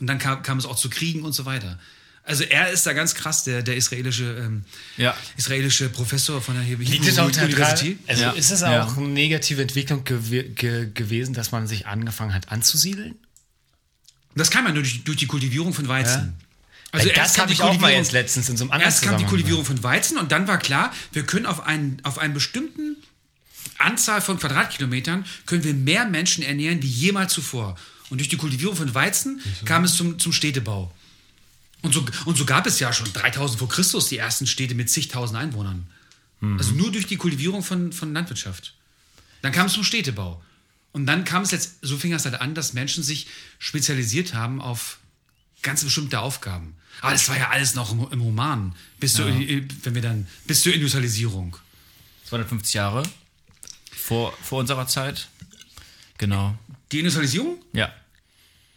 Und 0.00 0.06
dann 0.06 0.18
kam, 0.18 0.42
kam 0.42 0.58
es 0.58 0.64
auch 0.64 0.76
zu 0.76 0.90
Kriegen 0.90 1.22
und 1.22 1.32
so 1.32 1.44
weiter. 1.44 1.78
Also 2.30 2.44
er 2.44 2.70
ist 2.70 2.86
da 2.86 2.92
ganz 2.92 3.14
krass, 3.14 3.44
der, 3.44 3.62
der 3.62 3.76
israelische, 3.76 4.24
ähm, 4.38 4.64
Ja. 4.96 5.14
israelische 5.36 5.88
Professor 5.88 6.40
von 6.40 6.54
der 6.54 6.62
Hebrew 6.62 6.84
Liegt 6.88 7.06
es 7.08 7.18
auch 7.18 7.26
University. 7.26 7.98
also 8.06 8.22
Ja. 8.22 8.30
ist 8.30 8.50
es 8.52 8.60
Ja. 8.60 8.84
auch 8.84 8.96
eine 8.96 9.08
negative 9.08 9.60
Entwicklung 9.62 10.04
gew 10.04 10.20
ge 10.54 10.88
gewesen, 10.94 11.34
dass 11.34 11.50
man 11.50 11.66
sich 11.66 11.86
angefangen 11.86 12.32
hat 12.32 12.50
anzusiedeln? 12.50 13.16
Das 14.36 14.50
kam 14.50 14.64
ja 14.66 14.72
nur 14.72 14.82
durch, 14.84 15.02
durch 15.04 15.16
die 15.18 15.26
Kultivierung 15.26 15.74
von 15.74 15.88
Weizen. 15.88 16.34
Also 16.92 17.06
Weil 17.08 17.14
das 17.14 17.34
kam 17.34 17.42
habe 17.42 17.48
die 17.48 17.54
ich 17.54 17.62
auch 17.62 17.66
mal 17.66 17.72
Kultivierung- 17.90 17.98
jetzt 18.02 18.12
letztens 18.12 18.48
in 18.48 18.56
so 18.56 18.64
einem 18.64 18.72
anderen 18.72 18.92
Erst 18.92 19.02
kam 19.02 19.16
die 19.18 19.24
Kultivierung 19.24 19.64
von 19.64 19.82
Weizen 19.82 20.18
und 20.18 20.30
dann 20.32 20.46
war 20.48 20.58
klar, 20.58 20.92
wir 21.12 21.24
können 21.24 21.46
auf 21.46 21.66
einen, 21.66 21.98
auf 22.04 22.18
einen 22.18 22.34
bestimmten 22.34 22.96
Anzahl 23.78 24.20
von 24.20 24.38
Quadratkilometern 24.38 25.24
können 25.46 25.64
wir 25.64 25.74
mehr 25.74 26.04
Menschen 26.06 26.42
ernähren 26.44 26.82
wie 26.82 26.86
jemals 26.88 27.32
zuvor. 27.32 27.76
Und 28.08 28.18
durch 28.18 28.28
die 28.28 28.36
Kultivierung 28.36 28.74
von 28.76 28.94
Weizen 28.94 29.40
kam 29.64 29.84
es 29.84 29.94
zum, 29.94 30.18
zum 30.18 30.32
Städtebau. 30.32 30.92
Und 31.82 31.94
so, 31.94 32.04
und 32.26 32.36
so 32.36 32.44
gab 32.44 32.66
es 32.66 32.78
ja 32.78 32.92
schon 32.92 33.12
3000 33.12 33.58
vor 33.58 33.68
Christus 33.68 34.08
die 34.08 34.18
ersten 34.18 34.46
Städte 34.46 34.74
mit 34.74 34.90
zigtausend 34.90 35.38
Einwohnern. 35.38 35.86
Also 36.42 36.72
nur 36.72 36.90
durch 36.90 37.06
die 37.06 37.16
Kultivierung 37.16 37.62
von, 37.62 37.92
von 37.92 38.14
Landwirtschaft. 38.14 38.74
Dann 39.42 39.52
kam 39.52 39.66
es 39.66 39.74
zum 39.74 39.84
Städtebau. 39.84 40.42
Und 40.92 41.06
dann 41.06 41.24
kam 41.24 41.42
es 41.42 41.50
jetzt, 41.50 41.76
so 41.82 41.98
fing 41.98 42.12
es 42.14 42.24
halt 42.24 42.40
an, 42.40 42.54
dass 42.54 42.72
Menschen 42.72 43.04
sich 43.04 43.26
spezialisiert 43.58 44.34
haben 44.34 44.60
auf 44.60 44.98
ganz 45.62 45.84
bestimmte 45.84 46.20
Aufgaben. 46.20 46.74
Aber 47.02 47.12
das 47.12 47.28
war 47.28 47.36
ja 47.36 47.50
alles 47.50 47.74
noch 47.74 47.92
im, 47.92 48.06
im 48.10 48.20
Roman. 48.22 48.74
Bis 48.98 49.14
zur, 49.14 49.26
wenn 49.26 49.94
wir 49.94 50.02
dann, 50.02 50.26
bis 50.46 50.62
zur 50.62 50.72
Industrialisierung. 50.72 51.56
250 52.24 52.74
Jahre 52.74 53.02
vor, 53.92 54.36
vor 54.42 54.60
unserer 54.60 54.86
Zeit. 54.86 55.28
Genau. 56.16 56.56
Die 56.90 57.00
Industrialisierung? 57.00 57.62
Ja. 57.72 57.92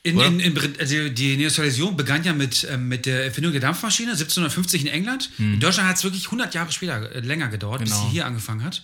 In, 0.06 0.20
in, 0.20 0.40
in, 0.42 0.80
also 0.80 1.08
die 1.10 1.34
Industrialisierung 1.36 1.96
begann 1.96 2.26
ja 2.26 2.34
mit, 2.34 2.68
ähm, 2.70 2.90
mit 2.90 3.06
der 3.06 3.24
Erfindung 3.24 3.54
der 3.54 3.62
Dampfmaschine 3.62 4.12
1750 4.12 4.82
in 4.82 4.88
England. 4.88 5.30
In 5.38 5.62
Deutschland 5.62 5.88
hat 5.88 5.96
es 5.96 6.04
wirklich 6.04 6.26
100 6.26 6.54
Jahre 6.54 6.72
später 6.74 7.10
äh, 7.16 7.22
länger 7.22 7.48
gedauert, 7.48 7.80
bis 7.80 7.90
Hm. 7.90 7.96
Genau. 7.96 8.08
sie 8.10 8.12
hier 8.12 8.26
angefangen 8.26 8.64
hat. 8.64 8.84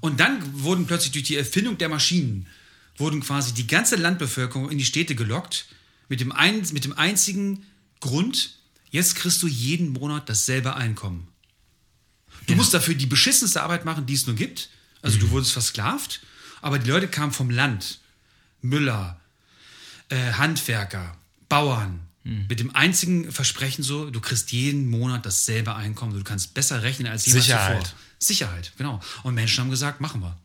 Und 0.00 0.20
dann 0.20 0.62
wurden 0.62 0.86
plötzlich 0.86 1.12
durch 1.12 1.24
die 1.24 1.36
Erfindung 1.36 1.78
der 1.78 1.88
Maschinen 1.88 2.46
wurden 2.98 3.20
quasi 3.20 3.54
die 3.54 3.66
ganze 3.66 3.96
Landbevölkerung 3.96 4.70
in 4.70 4.76
die 4.76 4.84
Städte 4.84 5.14
gelockt 5.14 5.66
mit 6.08 6.20
dem, 6.20 6.32
ein, 6.32 6.66
mit 6.72 6.84
dem 6.84 6.92
einzigen 6.98 7.64
Grund, 8.00 8.56
jetzt 8.90 9.14
kriegst 9.16 9.42
du 9.42 9.46
jeden 9.46 9.92
Monat 9.92 10.28
dasselbe 10.28 10.74
Einkommen. 10.76 11.28
Du 12.46 12.54
musst 12.56 12.74
dafür 12.74 12.94
die 12.94 13.06
beschissenste 13.06 13.62
Arbeit 13.62 13.84
machen, 13.84 14.04
die 14.06 14.14
es 14.14 14.26
nur 14.26 14.36
gibt. 14.36 14.68
Also 15.00 15.18
du 15.18 15.30
wurdest 15.30 15.52
versklavt, 15.52 16.20
aber 16.60 16.78
die 16.78 16.90
Leute 16.90 17.08
kamen 17.08 17.32
vom 17.32 17.50
Land. 17.50 18.00
Müller, 18.60 19.20
äh, 20.08 20.32
Handwerker, 20.32 21.16
Bauern, 21.48 22.08
mit 22.28 22.60
dem 22.60 22.76
einzigen 22.76 23.32
Versprechen 23.32 23.82
so, 23.82 24.10
du 24.10 24.20
kriegst 24.20 24.52
jeden 24.52 24.90
Monat 24.90 25.24
dasselbe 25.24 25.74
Einkommen, 25.74 26.12
du 26.12 26.22
kannst 26.22 26.52
besser 26.52 26.82
rechnen 26.82 27.10
als 27.10 27.24
jemals 27.24 27.46
Sicherheit. 27.46 27.86
zuvor. 27.86 27.98
Sicherheit, 28.18 28.72
genau. 28.76 29.00
Und 29.22 29.34
Menschen 29.34 29.64
haben 29.64 29.70
gesagt, 29.70 30.02
machen 30.02 30.20
wir. 30.20 30.36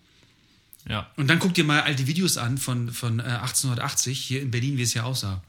Ja. 0.87 1.09
Und 1.17 1.27
dann 1.27 1.39
guck 1.39 1.53
dir 1.53 1.65
mal 1.65 1.81
alte 1.81 2.07
Videos 2.07 2.37
an 2.37 2.57
von, 2.57 2.91
von 2.91 3.19
äh, 3.19 3.23
1880 3.23 4.17
hier 4.17 4.41
in 4.41 4.51
Berlin, 4.51 4.77
wie 4.77 4.83
es 4.83 4.93
hier 4.93 5.05
aussah. 5.05 5.41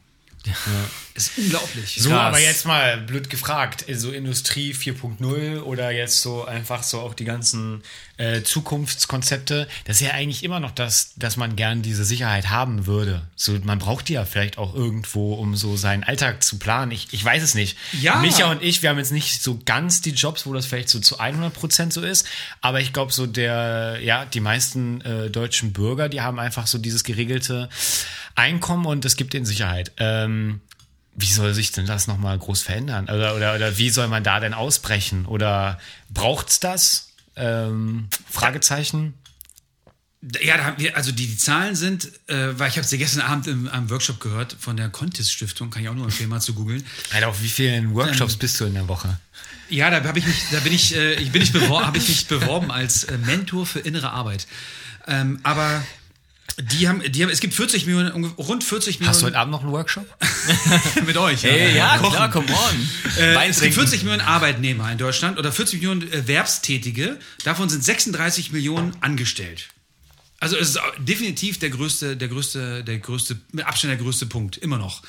Ist 1.14 1.38
unglaublich. 1.38 1.96
So, 2.00 2.10
Krass. 2.10 2.20
aber 2.20 2.40
jetzt 2.40 2.66
mal 2.66 2.98
blöd 2.98 3.30
gefragt, 3.30 3.84
so 3.94 4.10
Industrie 4.10 4.74
4.0 4.74 5.60
oder 5.60 5.90
jetzt 5.90 6.20
so 6.20 6.44
einfach 6.44 6.82
so 6.82 7.00
auch 7.00 7.14
die 7.14 7.24
ganzen 7.24 7.82
äh, 8.16 8.42
Zukunftskonzepte, 8.42 9.66
das 9.84 9.96
ist 9.96 10.06
ja 10.06 10.12
eigentlich 10.12 10.44
immer 10.44 10.60
noch 10.60 10.70
das, 10.70 11.12
dass 11.16 11.36
man 11.36 11.56
gern 11.56 11.82
diese 11.82 12.04
Sicherheit 12.04 12.50
haben 12.50 12.86
würde. 12.86 13.22
So, 13.34 13.52
man 13.64 13.78
braucht 13.78 14.08
die 14.08 14.14
ja 14.14 14.24
vielleicht 14.24 14.58
auch 14.58 14.74
irgendwo, 14.74 15.34
um 15.34 15.56
so 15.56 15.76
seinen 15.76 16.04
Alltag 16.04 16.44
zu 16.44 16.58
planen. 16.58 16.92
Ich, 16.92 17.08
ich 17.12 17.24
weiß 17.24 17.42
es 17.42 17.54
nicht. 17.54 17.76
Ja. 18.00 18.16
Micha 18.16 18.50
und 18.50 18.62
ich, 18.62 18.82
wir 18.82 18.90
haben 18.90 18.98
jetzt 18.98 19.12
nicht 19.12 19.42
so 19.42 19.60
ganz 19.64 20.00
die 20.00 20.12
Jobs, 20.12 20.46
wo 20.46 20.52
das 20.52 20.66
vielleicht 20.66 20.88
so 20.88 21.00
zu 21.00 21.18
100 21.18 21.52
Prozent 21.52 21.92
so 21.92 22.02
ist, 22.02 22.26
aber 22.60 22.80
ich 22.80 22.92
glaube 22.92 23.12
so 23.12 23.26
der, 23.26 23.98
ja, 24.00 24.24
die 24.24 24.40
meisten 24.40 25.00
äh, 25.00 25.30
deutschen 25.30 25.72
Bürger, 25.72 26.08
die 26.08 26.20
haben 26.20 26.38
einfach 26.38 26.66
so 26.66 26.78
dieses 26.78 27.04
geregelte 27.04 27.68
Einkommen 28.34 28.86
und 28.86 29.04
es 29.04 29.16
gibt 29.16 29.34
ihnen 29.34 29.46
Sicherheit. 29.46 29.92
Ähm, 29.96 30.60
wie 31.16 31.26
soll 31.26 31.54
sich 31.54 31.72
denn 31.72 31.86
das 31.86 32.06
nochmal 32.06 32.38
groß 32.38 32.62
verändern? 32.62 33.04
Oder, 33.04 33.36
oder, 33.36 33.54
oder 33.54 33.78
wie 33.78 33.90
soll 33.90 34.08
man 34.08 34.24
da 34.24 34.40
denn 34.40 34.54
ausbrechen? 34.54 35.26
Oder 35.26 35.78
braucht's 36.10 36.58
das? 36.60 37.13
Ähm, 37.36 38.08
Fragezeichen. 38.30 39.14
Ja, 40.40 40.56
da 40.56 40.64
haben 40.64 40.78
wir, 40.78 40.96
also 40.96 41.12
die, 41.12 41.26
die 41.26 41.36
Zahlen 41.36 41.76
sind, 41.76 42.10
äh, 42.28 42.58
weil 42.58 42.70
ich 42.70 42.76
habe 42.78 42.86
sie 42.86 42.96
gestern 42.96 43.22
Abend 43.22 43.46
im, 43.46 43.68
am 43.68 43.90
Workshop 43.90 44.20
gehört 44.20 44.56
von 44.58 44.76
der 44.76 44.88
Contis 44.88 45.30
Stiftung, 45.30 45.68
kann 45.68 45.82
ich 45.82 45.88
auch 45.88 45.94
nur 45.94 46.06
empfehlen, 46.06 46.30
mal 46.30 46.40
zu 46.40 46.54
googeln. 46.54 46.82
Alter, 47.12 47.28
auf 47.28 47.42
wie 47.42 47.48
vielen 47.48 47.94
Workshops 47.94 48.36
bist 48.36 48.58
du 48.58 48.64
in 48.64 48.74
der 48.74 48.88
Woche? 48.88 49.18
Ja, 49.68 49.90
da 49.90 50.02
habe 50.02 50.18
ich 50.18 50.26
mich, 50.26 50.36
da 50.50 50.60
bin 50.60 50.72
ich, 50.72 50.94
äh, 50.94 51.14
ich 51.14 51.30
bin 51.30 51.42
ich 51.42 51.52
beworben, 51.52 51.86
habe 51.86 51.98
ich 51.98 52.08
mich 52.08 52.26
beworben 52.26 52.70
als 52.70 53.04
äh, 53.04 53.18
Mentor 53.18 53.66
für 53.66 53.80
innere 53.80 54.10
Arbeit. 54.10 54.46
Ähm, 55.06 55.40
aber 55.42 55.84
die 56.56 56.88
haben, 56.88 57.02
die 57.10 57.22
haben, 57.22 57.30
es 57.30 57.40
gibt 57.40 57.54
40 57.54 57.86
Millionen, 57.86 58.24
rund 58.24 58.62
40 58.62 59.00
Millionen 59.00 59.08
Hast 59.08 59.22
du 59.22 59.26
heute 59.26 59.38
Abend 59.38 59.50
noch 59.50 59.62
einen 59.62 59.72
Workshop? 59.72 60.06
mit 61.06 61.16
euch. 61.16 61.42
Ja, 61.42 61.98
Kochen. 61.98 62.12
klar, 62.12 62.30
come 62.30 62.46
on. 62.46 62.88
Äh, 63.18 63.34
es 63.48 63.60
gibt 63.60 63.74
trinken. 63.74 63.74
40 63.74 64.02
Millionen 64.04 64.22
Arbeitnehmer 64.22 64.90
in 64.92 64.98
Deutschland 64.98 65.38
oder 65.38 65.50
40 65.50 65.80
Millionen 65.80 66.12
Erwerbstätige. 66.12 67.18
Davon 67.42 67.68
sind 67.68 67.82
36 67.82 68.52
Millionen 68.52 68.96
angestellt. 69.00 69.68
Also 70.38 70.56
es 70.56 70.70
ist 70.70 70.80
definitiv 70.98 71.58
der 71.58 71.70
größte, 71.70 72.16
der 72.16 72.28
größte, 72.28 72.84
der 72.84 72.98
größte, 72.98 73.36
mit 73.52 73.66
Abstand 73.66 73.90
der 73.92 73.98
größte 73.98 74.26
Punkt, 74.26 74.56
immer 74.56 74.78
noch. 74.78 75.02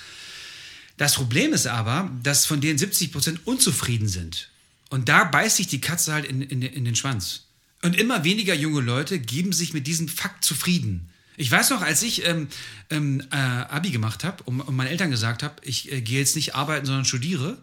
Das 0.98 1.14
Problem 1.14 1.54
ist 1.54 1.68
aber, 1.68 2.10
dass 2.24 2.46
von 2.46 2.62
denen 2.62 2.78
70 2.78 3.12
Prozent 3.12 3.46
unzufrieden 3.46 4.08
sind. 4.08 4.50
Und 4.90 5.10
da 5.10 5.26
beißt 5.26 5.58
sich 5.58 5.68
die 5.68 5.82
Katze 5.82 6.14
halt 6.14 6.26
in, 6.26 6.42
in, 6.42 6.62
in 6.62 6.86
den 6.86 6.96
Schwanz. 6.96 7.44
Und 7.82 7.96
immer 7.98 8.24
weniger 8.24 8.56
junge 8.56 8.82
Leute 8.82 9.20
geben 9.20 9.52
sich 9.52 9.74
mit 9.74 9.88
diesem 9.88 10.08
Fakt 10.08 10.44
zufrieden. 10.44 11.10
Ich 11.38 11.52
weiß 11.52 11.70
noch, 11.72 11.82
als 11.82 12.02
ich 12.04 12.26
ähm, 12.26 12.48
ähm, 12.90 13.24
äh, 13.32 13.36
Abi 13.36 13.92
gemacht 13.92 14.24
habe 14.24 14.44
und, 14.44 14.62
und 14.62 14.76
meinen 14.76 14.88
Eltern 14.88 15.12
gesagt 15.12 15.44
habe, 15.44 15.56
ich 15.64 15.92
äh, 15.92 16.02
gehe 16.02 16.20
jetzt 16.20 16.36
nicht 16.36 16.56
arbeiten, 16.56 16.86
sondern 16.86 17.06
studiere, 17.06 17.58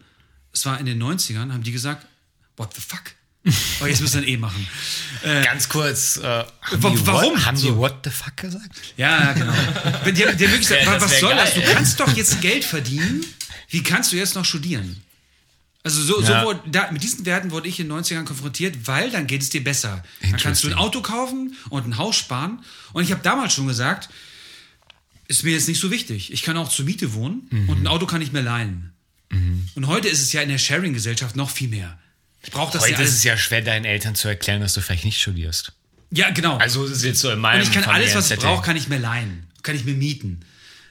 es 0.53 0.65
war 0.65 0.79
in 0.79 0.85
den 0.85 1.01
90ern, 1.01 1.51
haben 1.51 1.63
die 1.63 1.71
gesagt, 1.71 2.05
what 2.57 2.73
the 2.75 2.81
fuck? 2.81 3.01
Aber 3.79 3.89
jetzt 3.89 4.01
müssen 4.01 4.13
wir 4.15 4.21
dann 4.21 4.29
eh 4.29 4.37
machen. 4.37 4.67
Ganz 5.23 5.67
kurz. 5.67 6.17
Äh, 6.17 6.23
haben 6.23 6.47
warum? 6.81 7.31
What, 7.35 7.45
haben 7.45 7.57
So. 7.57 7.71
die 7.71 7.75
What 7.77 7.95
the 8.03 8.09
fuck 8.09 8.37
gesagt? 8.37 8.69
Ja, 8.95 9.33
genau. 9.33 9.53
Wenn 10.03 10.15
die, 10.15 10.25
haben 10.25 10.39
wirklich 10.39 10.61
gesagt, 10.61 10.83
Ja, 10.85 11.01
was 11.01 11.19
soll 11.19 11.35
das? 11.35 11.53
Du 11.55 11.61
geil. 11.61 11.71
kannst 11.73 11.99
doch 11.99 12.15
jetzt 12.15 12.39
Geld 12.41 12.63
verdienen. 12.63 13.25
Wie 13.69 13.81
kannst 13.83 14.11
du 14.11 14.15
jetzt 14.15 14.35
noch 14.35 14.45
studieren? 14.45 15.01
Also 15.85 16.01
so, 16.01 16.21
Ja. 16.21 16.39
so 16.41 16.45
wurde, 16.47 16.61
da, 16.67 16.89
mit 16.91 17.03
diesen 17.03 17.25
Werten 17.25 17.51
wurde 17.51 17.67
ich 17.67 17.77
in 17.79 17.89
den 17.89 17.97
90ern 17.97 18.23
konfrontiert, 18.23 18.87
weil 18.87 19.11
dann 19.11 19.27
geht 19.27 19.41
es 19.41 19.49
dir 19.49 19.61
besser. 19.63 20.03
Dann 20.21 20.37
kannst 20.37 20.63
du 20.63 20.69
ein. 20.69 20.75
Auto 20.75 21.01
kaufen 21.01 21.57
und 21.69 21.85
ein 21.85 21.97
Haus 21.97 22.15
sparen. 22.15 22.63
Und 22.93 23.03
ich 23.03 23.11
habe 23.11 23.21
damals 23.21 23.53
schon 23.53 23.67
gesagt, 23.67 24.09
ist 25.27 25.43
mir 25.43 25.51
jetzt 25.51 25.67
nicht 25.67 25.79
so 25.79 25.91
wichtig. 25.91 26.31
Ich 26.31 26.43
kann 26.43 26.55
auch 26.57 26.69
zur 26.69 26.85
Miete 26.85 27.13
wohnen 27.13 27.47
Mhm. 27.49 27.69
und 27.69 27.81
ein 27.81 27.87
Auto 27.87 28.05
kann 28.05 28.21
ich 28.21 28.31
mir 28.31 28.41
leihen. 28.41 28.89
Und 29.75 29.87
heute 29.87 30.07
ist 30.09 30.21
es 30.21 30.31
ja 30.31 30.41
in 30.43 30.49
der 30.49 30.59
Sharing-Gesellschaft 30.59 31.35
noch 31.35 31.49
viel 31.49 31.67
mehr. 31.67 31.97
Ich 32.43 32.51
brauche 32.51 32.71
das 32.71 32.87
ja 32.87 32.93
Heute 32.93 33.03
ist 33.03 33.15
es 33.15 33.23
ja 33.23 33.35
schwer, 33.35 33.63
deinen 33.63 33.83
Eltern 33.85 34.13
zu 34.13 34.27
erklären, 34.27 34.61
dass 34.61 34.75
du 34.75 34.81
vielleicht 34.81 35.05
nicht 35.05 35.19
studierst. 35.19 35.73
Ja, 36.11 36.29
genau. 36.29 36.57
Also 36.57 36.85
es 36.85 36.91
ist 36.91 37.03
jetzt 37.03 37.19
so 37.19 37.31
in 37.31 37.39
meinem 37.39 37.61
Und 37.61 37.67
ich 37.67 37.73
kann 37.73 37.83
alles, 37.85 38.13
was 38.13 38.29
ich 38.29 38.37
brauche, 38.37 38.63
kann 38.63 38.75
ich 38.75 38.89
mir 38.89 38.99
leihen, 38.99 39.47
kann 39.63 39.75
ich 39.75 39.85
mir 39.85 39.95
mieten. 39.95 40.41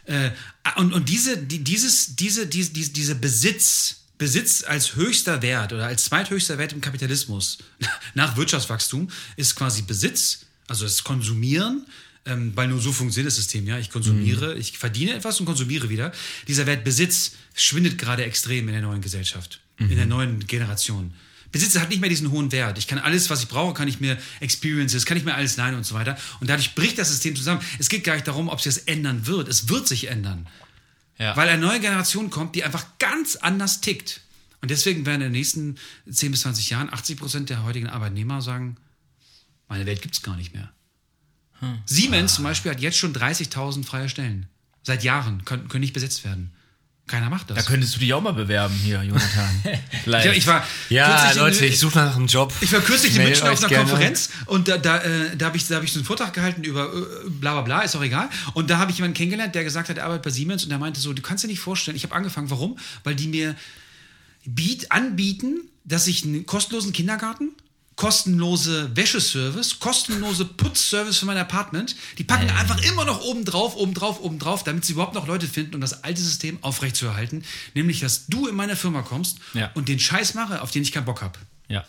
Äh, 0.07 0.31
und, 0.75 0.93
und 0.93 1.09
diese, 1.09 1.37
die, 1.39 1.63
dieses, 1.63 2.17
diese, 2.17 2.49
diese, 2.49 2.73
diese, 2.73 2.91
diese 2.93 3.15
Besitz, 3.15 4.07
Besitz 4.19 4.65
als 4.65 4.97
höchster 4.97 5.41
Wert 5.43 5.73
oder 5.73 5.87
als 5.87 6.05
zweithöchster 6.05 6.59
Wert 6.59 6.73
im 6.73 6.81
Kapitalismus 6.81 7.59
nach 8.15 8.37
Wirtschaftswachstum 8.37 9.09
ist 9.37 9.55
quasi 9.55 9.83
Besitz, 9.83 10.47
also 10.73 10.85
das 10.85 11.05
Konsumieren, 11.05 11.87
ähm, 12.25 12.53
weil 12.55 12.69
nur 12.69 12.81
so 12.81 12.93
funktioniert 12.93 13.29
das 13.29 13.37
System, 13.37 13.67
ja. 13.67 13.79
Ich 13.79 13.91
konsumiere, 13.91 14.57
ich 14.57 14.79
verdiene 14.79 15.13
etwas 15.13 15.39
und 15.39 15.47
konsumiere 15.47 15.91
wieder. 15.91 16.13
Dieser 16.49 16.67
Wert 16.67 16.83
Besitz 16.83 17.33
schwindet 17.55 17.99
gerade 17.99 18.25
extrem 18.25 18.69
in 18.69 18.73
der 18.73 18.83
neuen 18.83 19.03
Gesellschaft, 19.03 19.61
in 19.79 19.97
der 19.97 20.07
neuen 20.07 20.47
Generation. 20.47 21.13
Besitz 21.51 21.79
hat 21.79 21.91
nicht 21.91 22.01
mehr 22.01 22.09
diesen 22.09 22.31
hohen 22.31 22.51
Wert. 22.51 22.79
Ich 22.79 22.87
kann 22.87 22.99
alles, 22.99 23.29
was 23.29 23.43
ich 23.43 23.49
brauche, 23.49 23.75
kann 23.75 23.87
ich 23.87 24.01
mir 24.01 24.17
Experiences, 24.41 25.05
kann 25.05 25.19
ich 25.19 25.25
mir 25.25 25.35
alles 25.35 25.59
leihen 25.59 25.75
und 25.75 25.85
so 25.85 25.95
weiter. 25.95 26.17
Und 26.41 26.49
dadurch 26.49 26.75
bricht 26.75 26.97
das 26.97 27.11
System 27.11 27.37
zusammen. 27.37 27.61
Es 27.79 27.91
geht 27.91 28.05
gar 28.05 28.15
nicht 28.15 28.27
darum, 28.27 28.49
ob 28.49 28.63
sich 28.63 28.75
das 28.75 28.85
ändern 28.85 29.27
wird. 29.27 29.49
Es 29.49 29.69
wird 29.69 29.87
sich 29.87 30.09
ändern. 30.09 30.47
Ja. 31.19 31.37
Weil 31.37 31.51
eine 31.51 31.61
neue 31.61 31.81
Generation 31.81 32.31
kommt, 32.31 32.55
die 32.55 32.65
einfach 32.65 32.87
ganz 32.99 33.37
anders 33.37 33.83
tickt. 33.83 34.23
Und 34.63 34.71
deswegen 34.71 35.05
werden 35.05 35.17
in 35.17 35.27
den 35.27 35.33
nächsten 35.33 35.77
10 36.11 36.31
bis 36.31 36.43
20 36.43 36.71
Jahren 36.71 36.89
80 36.91 37.19
Prozent 37.19 37.51
der 37.51 37.65
heutigen 37.65 37.89
Arbeitnehmer 37.89 38.41
sagen, 38.41 38.77
meine 39.73 39.87
Welt 39.87 40.03
gibt 40.03 40.15
es 40.15 40.23
gar 40.23 40.37
nicht 40.37 40.53
mehr. 40.53 40.71
Siemens 41.87 42.35
zum 42.35 42.45
Beispiel 42.45 42.73
hat 42.73 42.81
jetzt 42.81 42.99
schon 42.99 43.15
30.000 43.15 43.85
freie 43.85 44.11
Stellen. 44.11 44.47
Seit 44.83 45.03
Jahren 45.03 45.47
können, 45.47 45.69
können 45.69 45.81
nicht 45.81 45.95
besetzt 45.95 46.25
werden. 46.25 46.53
Keiner 47.07 47.31
macht 47.31 47.49
das. 47.49 47.57
Da 47.57 47.63
könntest 47.63 47.95
du 47.95 48.01
dich 48.01 48.13
auch 48.13 48.21
mal 48.21 48.33
bewerben 48.35 48.75
hier, 48.75 49.03
Jonathan. 49.03 49.63
ich, 50.07 50.39
ich 50.39 50.47
war 50.47 50.63
Ja, 50.91 51.09
kürzlich 51.09 51.33
in- 51.33 51.39
Leute, 51.39 51.67
ich 51.67 51.79
suche 51.79 51.99
nach 52.01 52.17
einem 52.17 52.27
Job. 52.27 52.53
Ich 52.61 52.71
war 52.73 52.81
kürzlich 52.81 53.17
in 53.17 53.23
München 53.23 53.49
auf 53.49 53.59
einer 53.61 53.69
gerne. 53.69 53.89
Konferenz 53.89 54.29
und 54.47 54.69
da, 54.69 54.77
da, 54.77 54.99
äh, 54.99 55.37
da 55.37 55.47
habe 55.47 55.57
ich, 55.57 55.67
da 55.67 55.77
hab 55.77 55.85
ich 55.85 55.93
so 55.93 56.01
einen 56.01 56.05
Vortrag 56.05 56.35
gehalten 56.35 56.65
über 56.65 56.93
äh, 56.95 57.31
bla 57.31 57.53
bla 57.55 57.63
bla, 57.63 57.81
ist 57.81 57.97
auch 57.97 58.03
egal. 58.03 58.29
Und 58.53 58.69
da 58.69 58.77
habe 58.79 58.91
ich 58.91 58.99
jemanden 58.99 59.17
kennengelernt, 59.17 59.55
der 59.55 59.65
gesagt 59.65 59.89
hat, 59.89 59.97
er 59.97 60.05
arbeitet 60.05 60.25
bei 60.25 60.31
Siemens 60.31 60.65
und 60.65 60.69
der 60.69 60.79
meinte 60.79 61.01
so, 61.01 61.15
du 61.15 61.23
kannst 61.23 61.45
dir 61.45 61.49
nicht 61.49 61.61
vorstellen, 61.61 61.97
ich 61.97 62.03
habe 62.05 62.15
angefangen, 62.15 62.51
warum? 62.51 62.77
Weil 63.05 63.15
die 63.15 63.29
mir 63.29 63.57
biet, 64.45 64.93
anbieten, 64.93 65.61
dass 65.85 66.07
ich 66.07 66.25
einen 66.25 66.45
kostenlosen 66.45 66.93
Kindergarten, 66.93 67.51
kostenlose 67.97 68.95
Wäscheservice, 68.97 69.79
kostenlose 69.79 70.45
Putzservice 70.45 71.19
für 71.19 71.27
mein 71.27 71.37
Apartment, 71.37 71.95
die 72.19 72.25
packen 72.25 72.51
einfach 72.51 72.83
immer 72.85 73.05
noch 73.05 73.21
oben 73.23 73.45
drauf, 73.45 73.77
oben 73.77 73.95
drauf, 73.95 74.21
oben 74.21 74.39
drauf, 74.39 74.65
damit 74.65 74.85
sie 74.85 74.93
überhaupt 74.95 75.15
noch 75.15 75.27
Leute 75.27 75.47
finden, 75.47 75.75
um 75.75 75.81
das 75.81 76.03
alte 76.05 76.21
System 76.21 76.59
aufrechtzuerhalten, 76.63 77.45
nämlich, 77.75 78.01
dass 78.01 78.27
du 78.27 78.47
in 78.49 78.55
meine 78.55 78.77
Firma 78.77 79.03
kommst 79.03 79.39
Ja. 79.55 79.71
und 79.75 79.89
den 79.89 79.99
Scheiß 79.99 80.35
mache, 80.35 80.63
auf 80.63 80.71
den 80.71 80.83
ich 80.83 80.93
keinen 80.93 81.05
Bock 81.05 81.23
habe. 81.23 81.39
ja. 81.69 81.85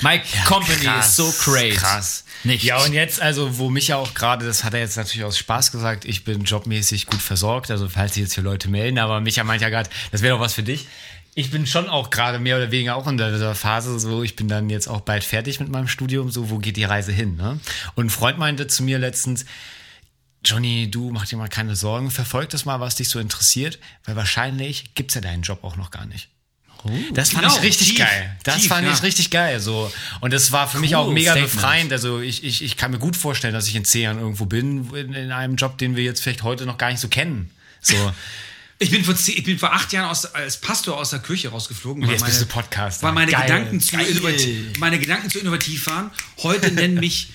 My 0.00 0.20
company 0.46 0.86
is 1.00 1.16
so 1.16 1.34
great. 1.42 1.74
Krass. 1.74 2.22
Nicht. 2.44 2.62
Ja, 2.62 2.80
und 2.84 2.92
jetzt, 2.92 3.20
also, 3.20 3.58
wo 3.58 3.68
mich 3.68 3.88
ja 3.88 3.96
auch 3.96 4.14
gerade, 4.14 4.46
das 4.46 4.62
hat 4.62 4.72
er 4.72 4.78
jetzt 4.78 4.96
natürlich 4.96 5.24
aus 5.24 5.36
Spaß 5.36 5.72
gesagt, 5.72 6.04
ich 6.04 6.22
bin 6.22 6.44
jobmäßig 6.44 7.06
gut 7.06 7.20
versorgt, 7.20 7.72
also 7.72 7.88
falls 7.88 8.14
sich 8.14 8.22
jetzt 8.22 8.34
hier 8.34 8.44
Leute 8.44 8.68
melden, 8.68 8.98
aber 8.98 9.20
Micha 9.20 9.42
meint 9.42 9.60
ja 9.60 9.70
gerade, 9.70 9.90
das 10.12 10.22
wäre 10.22 10.36
doch 10.36 10.40
was 10.40 10.54
für 10.54 10.62
dich. 10.62 10.86
Ich 11.38 11.52
bin 11.52 11.68
schon 11.68 11.88
auch 11.88 12.10
gerade 12.10 12.40
mehr 12.40 12.56
oder 12.56 12.72
weniger 12.72 12.96
auch 12.96 13.06
in 13.06 13.16
dieser 13.16 13.54
Phase 13.54 14.00
so, 14.00 14.24
ich 14.24 14.34
bin 14.34 14.48
dann 14.48 14.68
jetzt 14.70 14.88
auch 14.88 15.02
bald 15.02 15.22
fertig 15.22 15.60
mit 15.60 15.68
meinem 15.68 15.86
Studium, 15.86 16.32
so, 16.32 16.50
wo 16.50 16.58
geht 16.58 16.76
die 16.76 16.82
Reise 16.82 17.12
hin, 17.12 17.36
ne? 17.36 17.60
Und 17.94 18.06
ein 18.06 18.10
Freund 18.10 18.38
meinte 18.38 18.66
zu 18.66 18.82
mir 18.82 18.98
letztens, 18.98 19.44
Johnny, 20.44 20.90
du 20.90 21.10
mach 21.10 21.26
dir 21.26 21.36
mal 21.36 21.48
keine 21.48 21.76
Sorgen, 21.76 22.10
verfolg 22.10 22.48
das 22.50 22.64
mal, 22.64 22.80
was 22.80 22.96
dich 22.96 23.08
so 23.08 23.20
interessiert, 23.20 23.78
weil 24.04 24.16
wahrscheinlich 24.16 24.94
gibt's 24.94 25.14
ja 25.14 25.20
deinen 25.20 25.42
Job 25.42 25.62
auch 25.62 25.76
noch 25.76 25.92
gar 25.92 26.06
nicht. 26.06 26.28
Das 27.12 27.30
fand 27.30 27.44
Genau, 27.44 27.56
ich 27.56 27.62
richtig 27.62 27.90
tief, 27.90 27.98
geil. 27.98 28.36
Das 28.42 28.56
tief, 28.56 28.68
fand 28.68 28.84
ja. 28.86 28.92
ich 28.92 29.02
richtig 29.04 29.30
geil. 29.30 29.60
So. 29.60 29.92
Und 30.20 30.32
das 30.32 30.50
war 30.50 30.66
für 30.66 30.80
mich 30.80 30.96
auch 30.96 31.06
Cool, 31.06 31.14
mega 31.14 31.32
Statement. 31.32 31.52
befreiend. 31.54 31.92
Also 31.92 32.20
ich, 32.20 32.42
ich, 32.42 32.64
ich 32.64 32.76
kann 32.76 32.90
mir 32.90 32.98
gut 32.98 33.16
vorstellen, 33.16 33.54
dass 33.54 33.68
ich 33.68 33.76
in 33.76 33.84
zehn 33.84 34.02
Jahren 34.02 34.18
irgendwo 34.18 34.46
bin, 34.46 34.92
in, 34.92 35.12
in 35.12 35.30
einem 35.30 35.54
Job, 35.54 35.78
den 35.78 35.94
wir 35.94 36.02
jetzt 36.02 36.20
vielleicht 36.20 36.42
heute 36.42 36.66
noch 36.66 36.78
gar 36.78 36.90
nicht 36.90 37.00
so 37.00 37.06
kennen. 37.06 37.50
So. 37.80 37.94
Ich 38.80 38.90
bin 38.90 39.04
vor, 39.04 39.16
zehn, 39.16 39.36
ich 39.36 39.44
bin 39.44 39.58
vor 39.58 39.72
acht 39.72 39.92
Jahren 39.92 40.08
aus, 40.08 40.24
als 40.26 40.58
Pastor 40.60 40.96
aus 40.96 41.10
der 41.10 41.18
Kirche 41.18 41.48
rausgeflogen. 41.48 42.04
Weil 42.04 42.12
jetzt 42.12 42.20
meine, 42.20 42.30
bist 42.32 42.42
du 42.42 42.46
Podcaster. 42.46 43.06
Weil 43.06 43.12
meine 43.12 43.32
Geil. 43.32 43.42
Gedanken, 43.42 43.80
zu 43.80 43.96
Geil. 43.96 44.06
innovativ, 44.06 44.78
meine 44.78 44.98
Gedanken 45.00 45.30
zu 45.30 45.40
innovativ 45.40 45.86
waren. 45.88 46.10
Heute 46.38 46.70
nennen 46.70 46.94
mich 47.00 47.30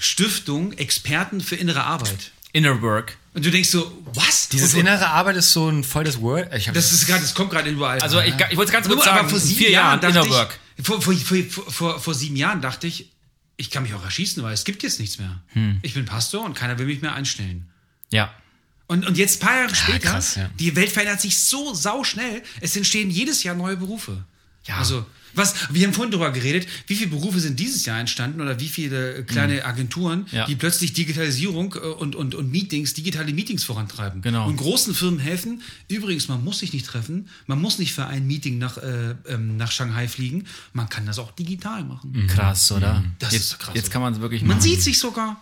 Stiftung 0.00 0.72
Experten 0.72 1.40
für 1.40 1.54
innere 1.56 1.84
Arbeit. 1.84 2.32
Inner 2.52 2.82
Work. 2.82 3.16
Und 3.34 3.44
du 3.44 3.50
denkst 3.52 3.68
so, 3.68 3.96
was? 4.14 4.48
Dieses 4.48 4.74
Und- 4.74 4.80
innere 4.80 5.08
Arbeit 5.08 5.36
ist 5.36 5.52
so 5.52 5.68
ein 5.68 5.84
voll 5.84 6.02
das 6.02 6.20
Word. 6.20 6.50
Das 6.52 6.92
ist 6.92 7.06
gerade, 7.06 7.20
das 7.22 7.34
kommt 7.34 7.50
gerade 7.50 7.70
überall. 7.70 8.00
Also 8.00 8.20
ich, 8.20 8.34
ich 8.50 8.56
wollte 8.56 8.72
ganz 8.72 8.88
kurz 8.88 9.04
sagen, 9.04 9.20
aber 9.20 9.28
vor 9.28 9.38
sieben 9.38 9.58
vier 9.58 9.70
Jahren 9.70 10.00
dachte 10.00 10.18
Inner 10.18 10.28
Work. 10.30 10.58
Ich, 10.76 10.84
vor, 10.84 11.00
vor, 11.00 11.14
vor, 11.14 11.72
vor, 11.72 12.00
vor 12.00 12.14
sieben 12.14 12.34
Jahren 12.36 12.60
dachte 12.60 12.86
ich, 12.88 13.12
ich 13.56 13.70
kann 13.70 13.82
mich 13.84 13.94
auch 13.94 14.04
erschießen, 14.04 14.42
weil 14.42 14.54
es 14.54 14.64
gibt 14.64 14.82
jetzt 14.82 14.98
nichts 14.98 15.18
mehr. 15.18 15.40
Hm. 15.52 15.78
Ich 15.82 15.94
bin 15.94 16.04
Pastor 16.06 16.44
und 16.44 16.54
keiner 16.54 16.78
will 16.78 16.86
mich 16.86 17.02
mehr 17.02 17.14
einstellen. 17.14 17.68
Ja. 18.10 18.32
Und, 18.88 19.06
und 19.06 19.16
jetzt 19.18 19.36
ein 19.42 19.46
paar 19.46 19.58
Jahre 19.60 19.74
später, 19.74 20.10
krass, 20.10 20.34
ja. 20.36 20.50
die 20.58 20.74
Welt 20.74 20.90
verändert 20.90 21.20
sich 21.20 21.38
so 21.38 21.74
sauschnell, 21.74 22.42
es 22.60 22.74
entstehen 22.74 23.10
jedes 23.10 23.42
Jahr 23.44 23.54
neue 23.54 23.76
Berufe. 23.76 24.24
Ja. 24.66 24.78
Also, 24.78 25.06
was, 25.34 25.54
wir 25.70 25.86
haben 25.86 25.92
vorhin 25.94 26.10
darüber 26.10 26.32
geredet, 26.32 26.66
wie 26.86 26.96
viele 26.96 27.10
Berufe 27.10 27.38
sind 27.38 27.60
dieses 27.60 27.84
Jahr 27.84 28.00
entstanden 28.00 28.40
oder 28.40 28.58
wie 28.60 28.68
viele 28.68 29.24
kleine 29.24 29.64
Agenturen, 29.64 30.20
Mhm. 30.20 30.26
Ja. 30.32 30.46
die 30.46 30.56
plötzlich 30.56 30.94
Digitalisierung 30.94 31.74
äh, 31.74 31.78
und, 31.80 32.16
und, 32.16 32.34
und 32.34 32.50
Meetings, 32.50 32.94
digitale 32.94 33.32
Meetings 33.34 33.62
vorantreiben. 33.62 34.22
Genau. 34.22 34.48
Und 34.48 34.56
großen 34.56 34.94
Firmen 34.94 35.20
helfen. 35.20 35.60
Übrigens, 35.88 36.28
man 36.28 36.42
muss 36.42 36.58
sich 36.60 36.72
nicht 36.72 36.86
treffen, 36.86 37.28
man 37.46 37.60
muss 37.60 37.78
nicht 37.78 37.92
für 37.92 38.06
ein 38.06 38.26
Meeting 38.26 38.56
nach, 38.58 38.78
äh, 38.78 39.14
ähm, 39.28 39.58
nach 39.58 39.70
Shanghai 39.70 40.08
fliegen, 40.08 40.46
man 40.72 40.88
kann 40.88 41.04
das 41.04 41.18
auch 41.18 41.30
digital 41.32 41.84
machen. 41.84 42.26
Krass, 42.26 42.72
oder? 42.72 43.04
Das 43.18 43.32
jetzt, 43.34 43.42
ist 43.52 43.58
krass, 43.58 43.74
Jetzt 43.74 43.90
kann 43.90 44.00
man 44.00 44.14
es 44.14 44.20
wirklich 44.20 44.40
Man 44.40 44.56
machen. 44.56 44.62
sieht 44.62 44.82
sich 44.82 44.98
sogar. 44.98 45.40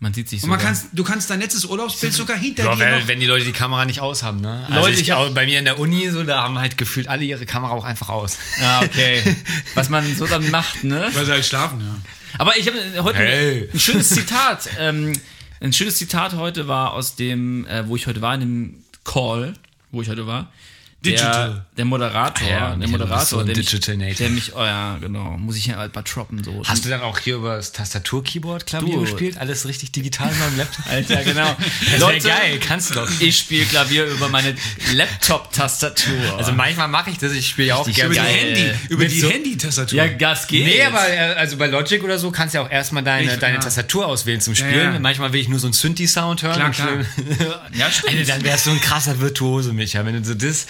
Man 0.00 0.14
sieht 0.14 0.28
sich 0.28 0.42
kann's, 0.42 0.86
du 0.92 1.02
kannst 1.02 1.28
dein 1.28 1.40
letztes 1.40 1.64
Urlaubsbild 1.64 2.12
sogar 2.12 2.36
hinter 2.36 2.64
ja, 2.64 2.74
dir 2.74 2.78
wenn, 2.78 3.00
noch 3.00 3.08
wenn 3.08 3.18
die 3.18 3.26
Leute 3.26 3.44
die 3.44 3.52
Kamera 3.52 3.84
nicht 3.84 4.00
aus 4.00 4.22
haben, 4.22 4.40
ne? 4.40 4.64
Also 4.70 4.88
Leute, 4.88 5.00
ich, 5.00 5.12
auch 5.12 5.28
bei 5.30 5.44
mir 5.44 5.58
in 5.58 5.64
der 5.64 5.80
Uni, 5.80 6.08
so, 6.10 6.22
da 6.22 6.44
haben 6.44 6.56
halt 6.58 6.78
gefühlt 6.78 7.08
alle 7.08 7.24
ihre 7.24 7.46
Kamera 7.46 7.72
auch 7.72 7.84
einfach 7.84 8.08
aus. 8.08 8.38
Ja, 8.60 8.82
okay. 8.82 9.22
Was 9.74 9.88
man 9.88 10.14
so 10.14 10.26
dann 10.26 10.50
macht, 10.52 10.84
ne? 10.84 11.10
Weil 11.12 11.24
sie 11.26 11.32
halt 11.32 11.44
schlafen, 11.44 11.80
ja. 11.80 11.96
Aber 12.38 12.56
ich 12.56 12.68
habe 12.68 12.78
heute 13.02 13.18
Hey. 13.18 13.68
ein 13.72 13.80
schönes 13.80 14.10
Zitat. 14.10 14.68
ähm, 14.78 15.14
ein 15.60 15.72
schönes 15.72 15.96
Zitat 15.96 16.34
heute 16.34 16.68
war 16.68 16.92
aus 16.92 17.16
dem, 17.16 17.66
äh, 17.66 17.88
wo 17.88 17.96
ich 17.96 18.06
heute 18.06 18.20
war, 18.20 18.34
in 18.34 18.40
dem 18.40 18.84
Call, 19.02 19.54
wo 19.90 20.00
ich 20.00 20.08
heute 20.08 20.28
war. 20.28 20.52
Der, 21.04 21.12
Digital. 21.12 21.64
der 21.76 21.84
Moderator, 21.84 22.48
Ah 22.48 22.50
ja, 22.50 22.74
der 22.76 22.88
Moderator, 22.88 23.24
so 23.24 23.42
der, 23.44 23.54
Digital 23.54 23.96
mich, 23.98 24.16
der 24.16 24.30
mich, 24.30 24.56
oh 24.56 24.64
ja, 24.64 24.98
genau, 25.00 25.36
muss 25.38 25.54
ich 25.56 25.66
ja 25.66 25.76
halt 25.76 25.94
mal 25.94 26.02
droppen, 26.02 26.42
so. 26.42 26.60
Hast 26.64 26.84
du 26.84 26.88
dann 26.88 27.02
auch 27.02 27.20
hier 27.20 27.36
über 27.36 27.54
das 27.54 27.70
Tastatur-Keyboard 27.70 28.66
Klavier 28.66 28.94
Du. 28.94 29.00
gespielt? 29.02 29.38
Alles 29.38 29.64
richtig 29.66 29.92
digital 29.92 30.28
in 30.32 30.38
meinem 30.40 30.56
Laptop? 30.58 30.86
Alter, 30.90 31.22
genau. 31.22 31.56
Das 31.92 32.00
Leute, 32.00 32.26
geil, 32.26 32.58
kannst 32.58 32.90
du 32.90 32.94
doch. 32.94 33.08
Ich 33.20 33.38
spiele 33.38 33.64
Klavier 33.66 34.06
über 34.06 34.28
meine 34.28 34.56
Laptop-Tastatur. 34.92 36.36
Also 36.36 36.52
manchmal 36.52 36.88
mache 36.88 37.10
ich 37.10 37.18
das, 37.18 37.32
ich 37.32 37.48
spiele 37.48 37.68
ja 37.68 37.76
auch 37.76 37.86
gerne. 37.88 38.14
Über 38.14 38.22
die. 38.24 38.28
Handy, 38.28 38.70
über 38.88 39.04
die 39.06 39.20
so- 39.20 39.30
Handy-Tastatur. 39.30 39.96
ja, 39.98 40.06
Gas 40.08 40.46
geht. 40.46 40.64
Nee, 40.66 40.82
aber 40.82 41.08
äh, 41.08 41.34
also 41.34 41.56
bei 41.56 41.66
Logic 41.66 42.02
oder 42.02 42.18
so 42.18 42.30
kannst 42.30 42.54
du 42.54 42.58
ja 42.58 42.64
auch 42.66 42.70
erstmal 42.70 43.02
deine, 43.02 43.32
Ich- 43.34 43.38
deine 43.38 43.54
ja. 43.56 43.60
Tastatur 43.60 44.06
auswählen 44.06 44.40
zum 44.40 44.54
Spielen. 44.54 44.94
ja. 44.94 44.98
Manchmal 44.98 45.32
will 45.32 45.40
ich 45.40 45.48
nur 45.48 45.58
so 45.58 45.66
einen 45.68 45.74
Synthi-Sound 45.74 46.42
hören. 46.42 46.54
Klar, 46.56 46.70
klar. 46.70 46.88
schön- 46.88 47.26
Ja, 47.78 47.90
stimmt. 47.90 48.14
Alter, 48.18 48.32
dann 48.32 48.44
wärst 48.44 48.66
du 48.66 48.70
ein 48.70 48.80
krasser 48.80 49.20
Virtuose, 49.20 49.72
Micha, 49.72 50.04
wenn 50.04 50.14
du 50.14 50.24
so 50.24 50.34
das. 50.34 50.66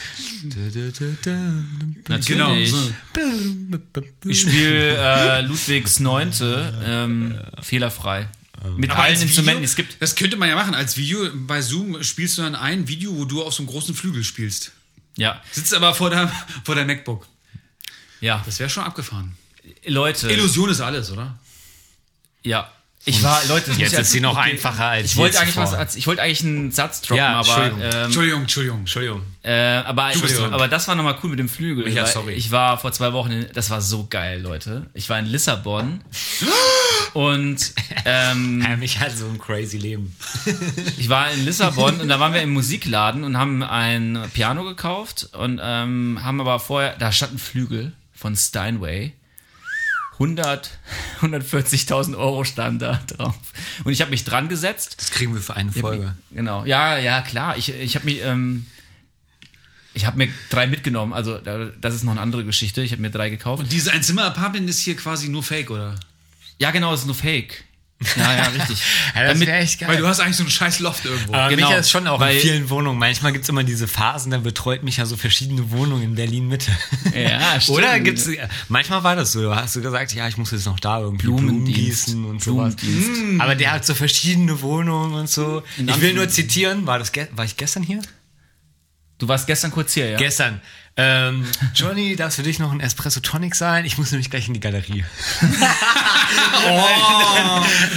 Genau. 2.26 2.54
Ich 4.24 4.40
spiele 4.40 4.96
äh, 4.96 5.40
Ludwigs 5.42 6.00
Neunte 6.00 6.82
ähm, 6.84 7.38
fehlerfrei. 7.62 8.28
Mit 8.76 8.90
Aber 8.90 9.02
allen 9.04 9.20
Instrumenten, 9.20 9.62
es 9.62 9.76
gibt. 9.76 10.02
Das 10.02 10.16
könnte 10.16 10.36
man 10.36 10.48
ja 10.48 10.56
machen. 10.56 10.74
Als 10.74 10.96
Video 10.96 11.28
bei 11.32 11.62
Zoom 11.62 12.02
spielst 12.02 12.38
du 12.38 12.42
dann 12.42 12.56
ein 12.56 12.88
Video, 12.88 13.16
wo 13.16 13.24
du 13.24 13.44
auf 13.44 13.54
so 13.54 13.62
einem 13.62 13.68
großen 13.70 13.94
Flügel 13.94 14.24
spielst. 14.24 14.72
Ja, 15.16 15.40
Sitzt 15.52 15.74
aber 15.74 15.94
vor 15.94 16.10
der, 16.10 16.32
vor 16.64 16.74
der 16.74 16.84
MacBook. 16.84 17.26
ja. 18.20 18.42
Das 18.46 18.58
wäre 18.58 18.68
schon 18.70 18.84
abgefahren. 18.84 19.36
Leute. 19.86 20.30
Illusion 20.30 20.70
ist 20.70 20.80
alles, 20.80 21.10
oder? 21.10 21.38
Ja. 22.42 22.72
Ich 23.08 23.22
war, 23.22 23.40
Leute, 23.46 23.72
Jetzt 23.72 23.92
ich 23.94 23.98
ist 23.98 24.10
sie 24.10 24.20
noch 24.20 24.36
einfacher 24.36 24.86
als 24.86 25.06
Ich 25.06 25.16
wollte 25.16 25.40
eigentlich 25.40 25.56
was, 25.56 25.70
zuvor. 25.70 25.78
als, 25.78 25.96
ich 25.96 26.06
wollte 26.06 26.22
eigentlich 26.22 26.44
einen 26.44 26.70
Satz 26.72 27.00
droppen, 27.00 27.16
Ja, 27.16 27.40
aber, 27.40 27.48
Entschuldigung. 27.48 27.80
ähm, 27.82 28.04
Entschuldigung, 28.04 28.40
Entschuldigung. 28.42 28.78
Entschuldigung. 28.80 29.22
äh, 29.42 29.52
aber, 29.84 30.10
dran. 30.12 30.52
aber 30.54 30.68
das 30.68 30.88
war 30.88 30.94
nochmal 30.94 31.16
cool 31.22 31.30
mit 31.30 31.38
dem 31.38 31.48
Flügel. 31.48 31.84
Micha, 31.84 32.02
weil 32.02 32.06
sorry. 32.12 32.32
Ich 32.34 32.50
war 32.50 32.78
vor 32.78 32.92
zwei 32.92 33.12
Wochen, 33.12 33.30
in, 33.32 33.46
das 33.54 33.70
war 33.70 33.80
so 33.80 34.06
geil, 34.08 34.40
Leute. 34.40 34.86
Ich 34.94 35.08
war 35.08 35.18
in 35.18 35.26
Lissabon 35.26 36.00
und 37.14 37.72
ähm, 38.04 38.62
Ja, 38.68 38.76
mich 38.76 39.00
hat 39.00 39.16
so 39.16 39.26
ein 39.26 39.38
crazy 39.38 39.78
Leben. 39.78 40.14
Ich 40.98 41.08
war 41.08 41.30
in 41.30 41.44
Lissabon 41.44 42.00
und 42.00 42.08
da 42.08 42.20
waren 42.20 42.34
wir 42.34 42.42
im 42.42 42.50
Musikladen 42.50 43.24
und 43.24 43.36
haben 43.38 43.62
ein 43.62 44.18
Piano 44.34 44.64
gekauft 44.64 45.28
und 45.32 45.60
ähm, 45.62 46.18
haben 46.22 46.40
aber 46.40 46.58
vorher, 46.60 46.96
da 46.98 47.12
stand 47.12 47.34
ein 47.34 47.38
Flügel 47.38 47.92
von 48.12 48.36
Steinway. 48.36 49.12
100, 50.18 50.70
140.000 51.20 52.16
Euro 52.16 52.44
stand 52.44 52.82
da 52.82 53.00
drauf. 53.06 53.34
Und 53.84 53.92
ich 53.92 54.00
habe 54.00 54.10
mich 54.10 54.24
dran 54.24 54.48
gesetzt. 54.48 54.96
Das 54.98 55.10
kriegen 55.10 55.32
wir 55.34 55.40
für 55.40 55.54
eine 55.54 55.70
Folge. 55.72 56.14
Genau. 56.32 56.64
Ja, 56.64 56.98
ja, 56.98 57.20
klar. 57.22 57.56
Ich, 57.56 57.72
ich 57.72 57.94
habe 57.94 58.04
mich, 58.04 58.20
ähm, 58.22 58.66
ich 59.94 60.06
habe 60.06 60.18
mir 60.18 60.28
drei 60.50 60.66
mitgenommen. 60.66 61.12
Also 61.12 61.38
da- 61.38 61.66
das 61.80 61.94
ist 61.94 62.02
noch 62.04 62.12
eine 62.12 62.20
andere 62.20 62.44
Geschichte. 62.44 62.82
Ich 62.82 62.92
habe 62.92 63.02
mir 63.02 63.10
drei 63.10 63.30
gekauft. 63.30 63.62
Und 63.62 63.72
dieses 63.72 63.88
Einzimmer-Apartment 63.88 64.68
ist 64.68 64.80
hier 64.80 64.96
quasi 64.96 65.28
nur 65.28 65.42
Fake, 65.42 65.70
oder? 65.70 65.94
Ja, 66.58 66.70
genau, 66.72 66.90
das 66.90 67.00
ist 67.00 67.06
nur 67.06 67.14
Fake. 67.14 67.64
Ja, 68.16 68.32
ja, 68.36 68.42
richtig. 68.44 68.78
Ja, 69.14 69.22
das 69.24 69.32
Damit- 69.32 69.48
wäre 69.48 69.58
echt 69.58 69.80
geil. 69.80 69.88
Weil 69.88 69.96
du 69.96 70.06
hast 70.06 70.20
eigentlich 70.20 70.36
so 70.36 70.44
ein 70.44 70.50
scheiß 70.50 70.78
Loft 70.78 71.04
irgendwo. 71.04 71.34
Aber 71.34 71.48
Genau, 71.48 71.66
Micha 71.68 71.80
ist 71.80 71.90
schon 71.90 72.06
auch 72.06 72.20
in 72.20 72.38
vielen 72.38 72.70
Wohnungen. 72.70 72.96
Manchmal 72.98 73.32
gibt's 73.32 73.48
immer 73.48 73.64
diese 73.64 73.88
Phasen, 73.88 74.30
da 74.30 74.38
betreut 74.38 74.84
mich 74.84 74.98
ja 74.98 75.06
so 75.06 75.16
verschiedene 75.16 75.70
Wohnungen 75.72 76.02
in 76.04 76.14
Berlin-Mitte. 76.14 76.70
Ja, 77.12 77.60
stimmt. 77.60 77.78
Oder 77.78 77.98
gibt's, 77.98 78.28
manchmal 78.68 79.02
war 79.02 79.16
das 79.16 79.32
so, 79.32 79.42
da 79.42 79.56
hast 79.62 79.74
du 79.74 79.80
gesagt, 79.82 80.12
ja, 80.14 80.28
ich 80.28 80.36
muss 80.36 80.52
jetzt 80.52 80.66
noch 80.66 80.78
da 80.78 81.00
irgendwie 81.00 81.26
Blumen 81.26 81.64
gießen 81.64 82.24
und 82.24 82.40
sowas. 82.42 82.76
Blumendienst. 82.76 83.40
Aber 83.40 83.56
der 83.56 83.72
hat 83.72 83.84
so 83.84 83.94
verschiedene 83.94 84.60
Wohnungen 84.62 85.14
und 85.14 85.28
so. 85.28 85.64
In 85.76 85.88
Ich 85.88 86.00
will 86.00 86.14
nur 86.14 86.28
zitieren, 86.28 86.86
war 86.86 87.00
das, 87.00 87.10
ge- 87.10 87.26
war 87.32 87.44
ich 87.44 87.56
gestern 87.56 87.82
hier? 87.82 88.00
Du 89.18 89.26
warst 89.26 89.48
gestern 89.48 89.72
kurz 89.72 89.94
hier, 89.94 90.08
ja? 90.10 90.18
Gestern. 90.18 90.60
Ähm, 91.00 91.46
Johnny, 91.76 92.16
darf 92.16 92.34
für 92.34 92.42
dich 92.42 92.58
noch 92.58 92.72
ein 92.72 92.80
Espresso 92.80 93.20
Tonic 93.20 93.54
sein? 93.54 93.84
Ich 93.84 93.98
muss 93.98 94.10
nämlich 94.10 94.30
gleich 94.30 94.48
in 94.48 94.54
die 94.54 94.60
Galerie. 94.60 95.04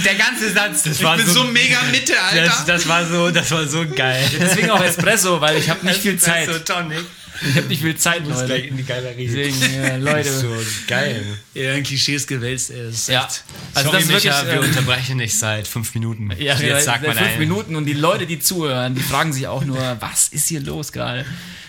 Der 0.04 0.14
ganze 0.14 0.52
Satz, 0.52 0.84
das 0.84 1.02
war 1.02 1.18
ich 1.18 1.24
bin 1.24 1.34
so 1.34 1.44
mega 1.44 1.82
Mitte, 1.90 2.14
Alter. 2.20 2.44
das, 2.44 2.64
das 2.64 2.88
war 2.88 3.04
so, 3.06 3.30
das 3.32 3.50
war 3.50 3.66
so 3.66 3.84
geil. 3.88 4.24
Deswegen 4.38 4.70
auch 4.70 4.82
Espresso, 4.82 5.40
weil 5.40 5.56
ich 5.58 5.68
habe 5.68 5.84
nicht 5.84 6.00
viel 6.00 6.16
Zeit. 6.18 6.48
Espresso 6.48 6.64
Tonic. 6.64 7.04
Ich 7.44 7.56
habe 7.56 7.66
nicht 7.66 7.82
viel 7.82 7.96
Zeit, 7.96 8.20
Ich 8.22 8.28
muss 8.28 8.34
Leute. 8.36 8.46
gleich 8.46 8.66
in 8.68 8.76
die 8.76 8.84
Galerie. 8.84 9.26
Deswegen, 9.26 9.82
ja, 9.82 9.96
Leute. 9.96 10.18
Das 10.18 10.26
ist 10.28 10.40
so 10.42 10.56
geil. 10.86 11.24
ja, 11.54 11.72
ein 11.72 11.82
Klischee 11.82 12.14
ist 12.14 12.28
gewälzt, 12.28 12.70
ist 12.70 13.08
Ja. 13.08 13.26
Also 13.74 13.90
Sorry, 13.90 13.96
das 13.96 14.02
ist 14.04 14.08
wirklich, 14.10 14.32
Micha, 14.32 14.46
wir 14.46 14.52
ähm, 14.52 14.60
unterbrechen 14.68 15.16
nicht 15.16 15.36
seit 15.36 15.66
fünf 15.66 15.92
Minuten. 15.94 16.30
Ja, 16.38 16.54
Jetzt 16.54 16.84
sag 16.84 17.02
mal 17.02 17.16
fünf 17.16 17.30
dein- 17.30 17.38
Minuten 17.40 17.74
und 17.74 17.86
die 17.86 17.94
Leute, 17.94 18.26
die 18.26 18.38
zuhören, 18.38 18.94
die 18.94 19.00
fragen 19.00 19.32
sich 19.32 19.48
auch 19.48 19.64
nur, 19.64 19.96
was 19.98 20.28
ist 20.28 20.46
hier 20.48 20.60
los 20.60 20.92
gerade? 20.92 21.26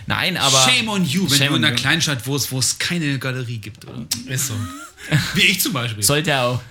Nein, 0.08 0.38
aber. 0.38 0.58
Shame 0.70 0.89
on 0.89 1.06
you, 1.06 1.30
wenn 1.30 1.39
du 1.49 1.56
in 1.56 1.66
einer. 1.66 1.76
Kleinstadt 1.76 2.26
wohnst, 2.28 2.51
wo 2.51 2.60
es 2.60 2.78
keine 2.80 3.18
Galerie 3.20 3.58
gibt, 3.60 3.86
oder? 3.86 4.06
Ist 4.28 4.47
so. 4.47 4.54
Wie 5.34 5.41
ich 5.41 5.60
zum 5.60 5.74
Beispiel. 5.74 6.01
Sollte 6.04 6.38
auch. 6.39 6.62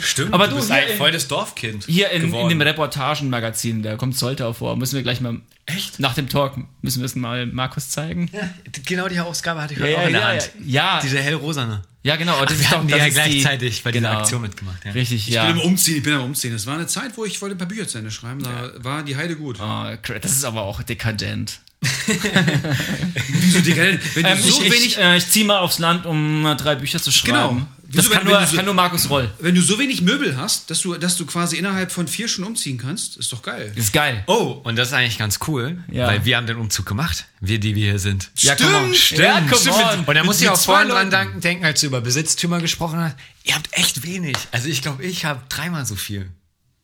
Stimmt, 0.00 0.32
Aber 0.32 0.48
du, 0.48 0.56
bist 0.56 0.68
hier 0.68 0.76
ein 0.76 0.88
in- 0.88 0.96
voll 0.96 1.10
das 1.12 1.28
Dorfkind. 1.28 1.84
Hier 1.86 2.10
in, 2.10 2.32
in 2.32 2.48
dem 2.48 2.60
Reportagenmagazin, 2.62 3.82
da 3.82 3.96
kommt 3.96 4.16
Soltau 4.16 4.52
vor. 4.54 4.76
Müssen 4.76 4.96
wir 4.96 5.02
gleich 5.02 5.20
mal. 5.20 5.40
Echt? 5.66 5.98
Nach 6.00 6.14
dem 6.14 6.28
Talk 6.28 6.54
müssen 6.80 7.00
wir 7.00 7.06
es 7.06 7.14
mal 7.16 7.44
Markus 7.46 7.90
zeigen. 7.90 8.30
Ja, 8.32 8.48
genau 8.84 9.08
die 9.08 9.18
Ausgabe 9.20 9.60
hatte 9.62 9.74
ich 9.74 9.80
Ja, 9.80 9.86
heute 9.86 9.92
ja, 9.94 10.00
auch 10.02 10.06
in 10.06 10.12
der 10.12 10.22
ja, 10.22 10.28
Hand. 10.28 10.50
ja. 10.64 11.00
Diese 11.02 11.18
hellrosane. 11.20 11.82
Ja, 12.02 12.16
genau. 12.16 12.40
Das 12.44 12.56
wir 12.56 12.64
ist 12.64 12.72
doch 12.72 12.82
das 12.86 12.90
ja 12.90 12.96
ist 13.06 13.16
die- 13.16 13.40
gleichzeitig 13.40 13.82
bei 13.82 13.92
dieser 13.92 14.08
genau. 14.08 14.20
Aktion 14.20 14.40
mitgemacht. 14.42 14.84
Ja. 14.84 14.92
Richtig, 14.92 15.28
Ich 15.28 15.34
ja. 15.34 15.50
bin 15.50 15.58
Umziehen, 15.60 15.96
ich 15.96 16.02
bin 16.02 16.14
am 16.14 16.22
Umziehen. 16.24 16.54
Es 16.54 16.66
war 16.66 16.74
eine 16.76 16.86
Zeit, 16.86 17.16
wo 17.16 17.24
ich 17.24 17.42
wollte 17.42 17.56
ein 17.56 17.58
paar 17.58 17.66
Bücher 17.66 17.86
zu 17.88 17.98
Ende 17.98 18.10
schreiben. 18.10 18.42
Da 18.42 18.70
war 18.78 19.02
die 19.02 19.16
Heide 19.16 19.36
gut. 19.36 19.58
Oh, 19.60 19.84
das 20.22 20.30
ist 20.32 20.44
aber 20.44 20.62
auch 20.62 20.82
dekadent. 20.82 21.60
Wieso, 23.28 23.60
Digga? 23.60 23.82
Wenn 24.14 24.22
du 24.24 24.28
Ähm, 24.30 24.38
so 24.42 24.48
ich 24.62 24.70
wenig, 24.72 24.86
ich, 24.86 24.98
äh, 24.98 25.16
ich 25.16 25.28
ziehe 25.28 25.44
mal 25.44 25.58
aufs 25.58 25.78
Land, 25.78 26.06
um 26.06 26.44
äh, 26.46 26.56
drei 26.56 26.74
Bücher 26.76 27.00
zu 27.00 27.10
schreiben. 27.12 27.32
Genau. 27.58 27.66
Das 27.88 28.04
Wieso, 28.06 28.10
kann 28.10 28.24
wenn- 28.24 28.32
nur, 28.32 28.40
wenn 28.40 28.46
so- 28.48 28.56
kann 28.56 28.64
nur 28.64 28.74
Markus 28.74 29.08
Roll. 29.10 29.30
wenn 29.38 29.54
du 29.54 29.62
so 29.62 29.78
wenig 29.78 30.02
Möbel 30.02 30.36
hast, 30.36 30.70
dass 30.70 30.80
du, 30.80 30.94
dass 30.96 31.16
du 31.16 31.24
quasi 31.24 31.56
innerhalb 31.56 31.92
von 31.92 32.08
vier 32.08 32.26
schon 32.26 32.42
umziehen 32.44 32.78
kannst, 32.78 33.16
ist 33.16 33.32
doch 33.32 33.42
geil. 33.42 33.72
Das 33.76 33.84
ist 33.86 33.92
geil. 33.92 34.24
Oh, 34.26 34.60
und 34.64 34.74
das 34.74 34.88
ist 34.88 34.94
eigentlich 34.94 35.18
ganz 35.18 35.38
cool, 35.46 35.84
Ja. 35.92 36.08
weil 36.08 36.24
wir 36.24 36.36
haben 36.36 36.48
den 36.48 36.56
Umzug 36.56 36.84
gemacht. 36.84 37.26
Wir, 37.40 37.60
die 37.60 37.76
wir 37.76 37.90
hier 37.92 37.98
sind. 38.00 38.30
Ja, 38.38 38.56
come 38.56 38.76
on. 38.76 38.94
Stimmt, 38.94 39.20
Ja, 39.20 39.40
come 39.40 39.56
stimmt. 39.56 39.76
on. 39.76 40.04
Und 40.04 40.14
da 40.16 40.24
muss 40.24 40.40
ich 40.40 40.48
auch 40.48 40.58
vorhin 40.60 40.88
dran 40.88 40.98
Leuten. 40.98 41.10
danken, 41.12 41.40
denken, 41.40 41.64
als 41.64 41.80
du 41.80 41.86
über 41.86 42.00
Besitztümer 42.00 42.60
gesprochen 42.60 42.98
hast. 42.98 43.14
Ihr 43.44 43.54
habt 43.54 43.68
echt 43.72 44.02
wenig. 44.02 44.36
Also 44.50 44.68
ich 44.68 44.82
glaube, 44.82 45.04
ich 45.04 45.24
habe 45.24 45.40
dreimal 45.48 45.86
so 45.86 45.94
viel. 45.94 46.28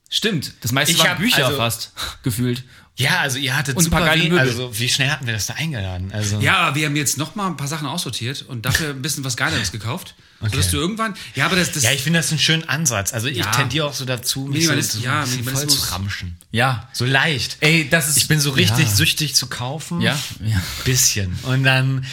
Stimmt. 0.08 0.52
Das 0.60 0.70
meiste 0.72 0.92
Ich 0.92 1.00
waren 1.00 1.10
hab- 1.10 1.18
Bücher 1.18 1.46
also- 1.46 1.56
fast, 1.58 1.92
gefühlt. 2.22 2.62
Ja, 2.96 3.20
also 3.20 3.38
ihr 3.38 3.56
hattet 3.56 3.76
Und 3.76 3.86
ein 3.86 3.90
paar 3.90 4.00
super 4.00 4.10
geile. 4.12 4.24
Möbel. 4.24 4.38
Also 4.38 4.78
wie 4.78 4.88
schnell 4.88 5.08
hatten 5.08 5.24
wir 5.26 5.32
das 5.32 5.46
da 5.46 5.54
eingeladen? 5.54 6.12
Also 6.12 6.40
Ja, 6.40 6.74
wir 6.74 6.86
haben 6.86 6.94
jetzt 6.96 7.16
noch 7.16 7.34
mal 7.34 7.46
ein 7.46 7.56
paar 7.56 7.66
Sachen 7.68 7.86
aussortiert 7.88 8.42
und 8.42 8.66
dafür 8.66 8.90
ein 8.90 9.00
bisschen 9.00 9.24
was 9.24 9.36
Geileres 9.36 9.72
gekauft. 9.72 10.14
Sodass 10.42 10.70
du 10.72 10.76
irgendwann. 10.76 11.14
Ja, 11.36 11.46
aber 11.46 11.54
das. 11.54 11.70
das 11.70 11.84
Ja, 11.84 11.92
ich 11.92 12.02
finde 12.02 12.18
das 12.18 12.30
einen 12.30 12.40
schönen 12.40 12.68
Ansatz. 12.68 13.12
Also 13.14 13.28
ich 13.28 13.36
Ja. 13.38 13.50
tendiere 13.52 13.86
auch 13.86 13.94
so 13.94 14.04
dazu, 14.04 14.40
mich 14.40 14.66
so, 14.66 14.72
Minimalist- 14.72 14.90
so 14.90 14.98
ja, 14.98 15.20
ein 15.22 15.24
bisschen 15.28 15.44
voll 15.44 15.66
zu 15.68 15.92
ramschen. 15.92 16.36
Ja. 16.50 16.88
So 16.92 17.04
leicht. 17.04 17.58
Ey, 17.60 17.88
das 17.88 18.08
ist. 18.08 18.16
Ich 18.16 18.26
bin 18.28 18.40
so 18.40 18.50
richtig 18.50 18.86
ja. 18.86 18.90
süchtig 18.92 19.36
zu 19.36 19.46
kaufen. 19.46 20.00
Ja, 20.00 20.18
ja. 20.44 20.60
Bisschen. 20.84 21.38
Und 21.44 21.62
dann 21.62 22.04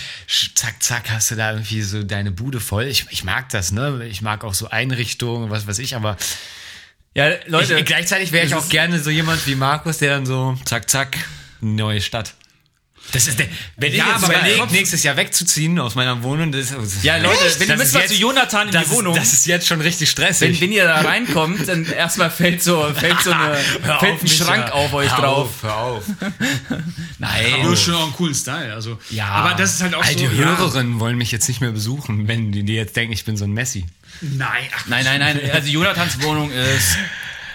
zack, 0.54 0.82
zack, 0.84 1.10
hast 1.10 1.32
du 1.32 1.36
da 1.36 1.54
irgendwie 1.54 1.82
so 1.82 2.04
deine 2.04 2.32
Bude 2.32 2.60
voll. 2.60 2.84
Ich, 2.86 3.08
ich 3.10 3.24
mag 3.24 3.50
das, 3.50 3.72
ne? 3.72 4.06
Ich 4.08 4.22
mag 4.22 4.44
auch 4.44 4.54
so 4.54 4.70
Einrichtungen, 4.70 5.50
was 5.50 5.66
weiß 5.66 5.80
ich, 5.80 5.96
aber 5.96 6.16
Ja, 7.16 7.30
Leute. 7.48 7.80
ich, 7.80 7.86
gleichzeitig 7.86 8.32
wäre 8.32 8.46
ich 8.46 8.54
auch 8.56 8.70
gerne 8.70 9.00
so 9.00 9.10
jemand 9.10 9.46
wie 9.48 9.56
Markus, 9.56 9.98
der 9.98 10.12
dann 10.16 10.26
so 10.26 10.58
zack, 10.66 10.90
zack, 10.90 11.18
neue 11.60 12.02
Stadt. 12.02 12.36
Das 13.12 13.26
ist 13.26 13.40
der, 13.40 13.48
wenn 13.78 13.92
Ja, 13.92 14.06
ich 14.06 14.12
jetzt 14.14 14.24
aber 14.24 14.36
überlege, 14.36 14.68
nächstes 14.72 15.02
Jahr 15.02 15.18
wegzuziehen 15.18 15.80
aus 15.80 15.96
meiner 15.96 16.22
Wohnung, 16.22 16.52
das 16.52 16.70
ist, 16.70 17.04
Ja, 17.04 17.18
Leute, 17.18 17.40
wenn 17.58 17.70
ihr 17.70 17.78
müsst 17.78 17.94
mal 17.96 18.02
jetzt- 18.02 18.14
zu 18.14 18.20
Jonathan 18.20 18.68
in 18.70 18.80
die 18.80 18.90
Wohnung. 18.92 19.16
Ist, 19.16 19.22
das 19.24 19.34
ist 19.34 19.48
jetzt 19.48 19.66
schon 19.68 19.82
richtig 19.82 20.12
stressig. 20.12 20.62
wenn, 20.62 20.70
wenn 20.70 20.72
ihr 20.72 20.84
da 20.84 21.02
reinkommt, 21.02 21.68
dann 21.68 21.86
erstmal 21.88 22.30
fällt 22.30 22.62
so, 22.62 22.88
fällt 22.94 23.20
so 23.22 23.32
eine, 23.32 23.56
fällt 24.00 24.14
auf, 24.14 24.22
ein. 24.22 24.28
Schrank 24.28 24.72
auf 24.72 24.94
euch 24.94 25.10
Hör 25.10 25.18
drauf. 25.24 25.48
Auf, 25.48 25.64
hör 25.64 25.76
auf. 25.78 26.04
Nein. 27.18 27.46
Du 27.64 27.72
hast 27.72 27.84
schon 27.84 27.96
auch 27.96 28.04
einen 28.04 28.14
coolen 28.14 28.36
Style. 28.36 28.74
Also, 28.74 29.00
Ja. 29.10 29.26
Aber 29.30 29.56
das 29.56 29.74
ist 29.74 29.82
halt 29.82 29.96
auch 29.96 30.04
All 30.04 30.12
so. 30.14 30.20
die 30.20 30.26
ja, 30.26 30.32
Hörerinnen 30.32 31.00
wollen 31.00 31.18
mich 31.18 31.32
jetzt 31.32 31.48
nicht 31.48 31.62
mehr 31.62 31.72
besuchen, 31.72 32.28
wenn 32.28 32.52
die, 32.52 32.62
die 32.64 32.76
jetzt 32.76 32.96
denken, 32.96 33.14
ich 33.14 33.26
bin 33.26 33.38
so 33.38 33.46
ein 33.46 33.54
Messi. 33.54 33.86
Nein, 34.22 34.70
ach, 34.76 34.86
Nein, 34.88 35.04
nein, 35.06 35.20
nein. 35.20 35.52
Also 35.52 35.70
Jonathans 35.70 36.22
Wohnung 36.22 36.52
ist 36.52 36.98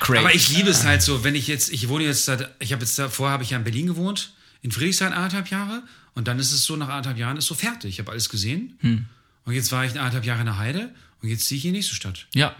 crazy. 0.01 0.19
Aber 0.19 0.35
ich 0.35 0.49
liebe 0.51 0.71
es 0.71 0.85
halt 0.85 1.03
so, 1.03 1.25
wenn 1.25 1.35
ich 1.35 1.47
jetzt, 1.47 1.73
ich 1.73 1.89
wohne 1.89 2.05
jetzt, 2.05 2.25
seit, 2.25 2.51
ich 2.59 2.73
habe 2.73 2.83
jetzt 2.83 2.99
davor 2.99 3.31
habe 3.31 3.43
ich 3.43 3.51
ja 3.51 3.57
in 3.59 3.65
Berlin 3.65 3.87
gewohnt, 3.87 4.33
in 4.62 4.71
Friedrichshain 4.73 5.12
anderthalb 5.12 5.49
Jahre 5.49 5.83
und 6.15 6.27
dann 6.29 6.39
ist 6.39 6.53
es 6.53 6.65
so, 6.65 6.77
nach 6.77 6.89
anderthalb 6.89 7.19
Jahren 7.19 7.37
ist 7.37 7.47
so 7.47 7.55
fertig. 7.55 7.91
Ich 7.91 7.99
habe 7.99 8.11
alles 8.12 8.29
gesehen 8.29 8.77
Hm. 8.81 9.05
und 9.45 9.55
jetzt 9.55 9.71
war 9.73 9.85
ich 9.85 9.93
anderthalb 9.93 10.25
Jahre 10.25 10.41
in 10.41 10.47
der 10.47 10.59
Heide 10.59 10.91
und 11.23 11.29
jetzt 11.29 11.47
ziehe 11.47 11.59
ich 11.59 11.65
in 11.65 11.73
die 11.73 11.79
nächste 11.79 11.95
Stadt. 11.95 12.27
Ja. 12.35 12.55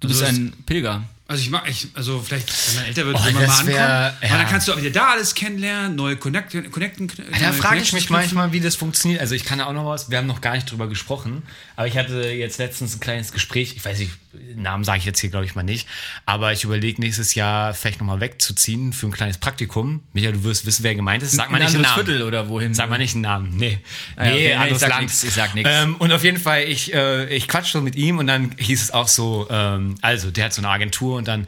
Du 0.00 0.08
bist 0.08 0.22
Also 0.22 0.34
ein 0.40 0.52
Pilger. 0.66 1.04
Also 1.28 1.42
ich 1.42 1.50
mag, 1.50 1.68
ich, 1.68 1.88
also 1.94 2.20
vielleicht, 2.20 2.48
wenn 2.68 2.74
man 2.76 2.84
älter 2.84 3.04
wird, 3.06 3.16
Oh, 3.20 3.24
will 3.24 3.32
man 3.32 3.42
das 3.42 3.50
mal 3.50 3.58
ankommen. 3.58 3.76
wär- 3.76 4.16
ja. 4.22 4.38
dann 4.38 4.46
kannst 4.46 4.68
du 4.68 4.72
auch 4.72 4.76
wieder 4.76 4.90
da 4.90 5.08
alles 5.10 5.34
kennenlernen, 5.34 5.96
neue 5.96 6.16
Connecten, 6.16 6.70
Connecten. 6.70 7.10
Da 7.40 7.52
frage 7.52 7.80
ich 7.80 7.92
mich 7.92 8.10
manchmal, 8.10 8.52
wie 8.52 8.60
das 8.60 8.76
funktioniert. 8.76 9.20
Also 9.20 9.34
ich 9.34 9.44
kann 9.44 9.58
ja 9.58 9.66
auch 9.66 9.72
noch 9.72 9.86
was, 9.86 10.08
wir 10.08 10.18
haben 10.18 10.28
noch 10.28 10.40
gar 10.40 10.54
nicht 10.54 10.70
drüber 10.70 10.88
gesprochen, 10.88 11.42
aber 11.74 11.88
ich 11.88 11.98
hatte 11.98 12.28
jetzt 12.30 12.58
letztens 12.58 12.94
ein 12.94 13.00
kleines 13.00 13.32
Gespräch, 13.32 13.74
ich 13.76 13.84
weiß 13.84 13.98
nicht, 13.98 14.12
Namen 14.54 14.84
sage 14.84 14.98
ich 14.98 15.04
jetzt 15.06 15.18
hier 15.18 15.30
glaube 15.30 15.46
ich 15.46 15.54
mal 15.54 15.62
nicht, 15.62 15.88
aber 16.26 16.52
ich 16.52 16.62
überlege 16.62 17.00
nächstes 17.00 17.34
Jahr 17.34 17.72
vielleicht 17.74 18.00
nochmal 18.00 18.20
wegzuziehen 18.20 18.92
für 18.92 19.06
ein 19.06 19.12
kleines 19.12 19.38
Praktikum. 19.38 20.02
Michael, 20.12 20.34
du 20.34 20.44
wirst 20.44 20.66
wissen, 20.66 20.84
wer 20.84 20.94
gemeint 20.94 21.22
ist. 21.22 21.32
Sag 21.32 21.50
mal 21.50 21.56
Ein 21.56 21.62
nicht 21.64 21.74
einen 21.74 21.82
Namen. 21.82 21.94
Viertel 22.06 22.22
oder 22.22 22.48
wohin? 22.50 22.74
Sag 22.74 22.90
mal 22.90 22.98
nicht 22.98 23.14
einen 23.14 23.22
Namen. 23.22 23.56
Nee. 23.56 23.78
okay, 24.16 24.32
nee, 24.34 24.52
anderes 24.54 24.72
ich 24.72 24.78
sag 24.78 24.90
Land. 24.90 25.02
nix, 25.02 25.24
ich 25.24 25.32
sag 25.32 25.54
nix. 25.54 25.68
Ähm, 25.72 25.96
und 25.96 26.12
auf 26.12 26.22
jeden 26.22 26.38
Fall, 26.38 26.64
ich, 26.64 26.92
äh, 26.94 27.34
ich 27.34 27.48
quatsch 27.48 27.72
so 27.72 27.80
mit 27.80 27.96
ihm 27.96 28.18
und 28.18 28.26
dann 28.26 28.54
hieß 28.58 28.82
es 28.82 28.90
auch 28.90 29.08
so, 29.08 29.48
ähm, 29.50 29.94
also 30.02 30.30
der 30.30 30.44
hat 30.44 30.52
so 30.52 30.60
eine 30.60 30.68
Agentur 30.68 31.15
und 31.16 31.28
dann, 31.28 31.46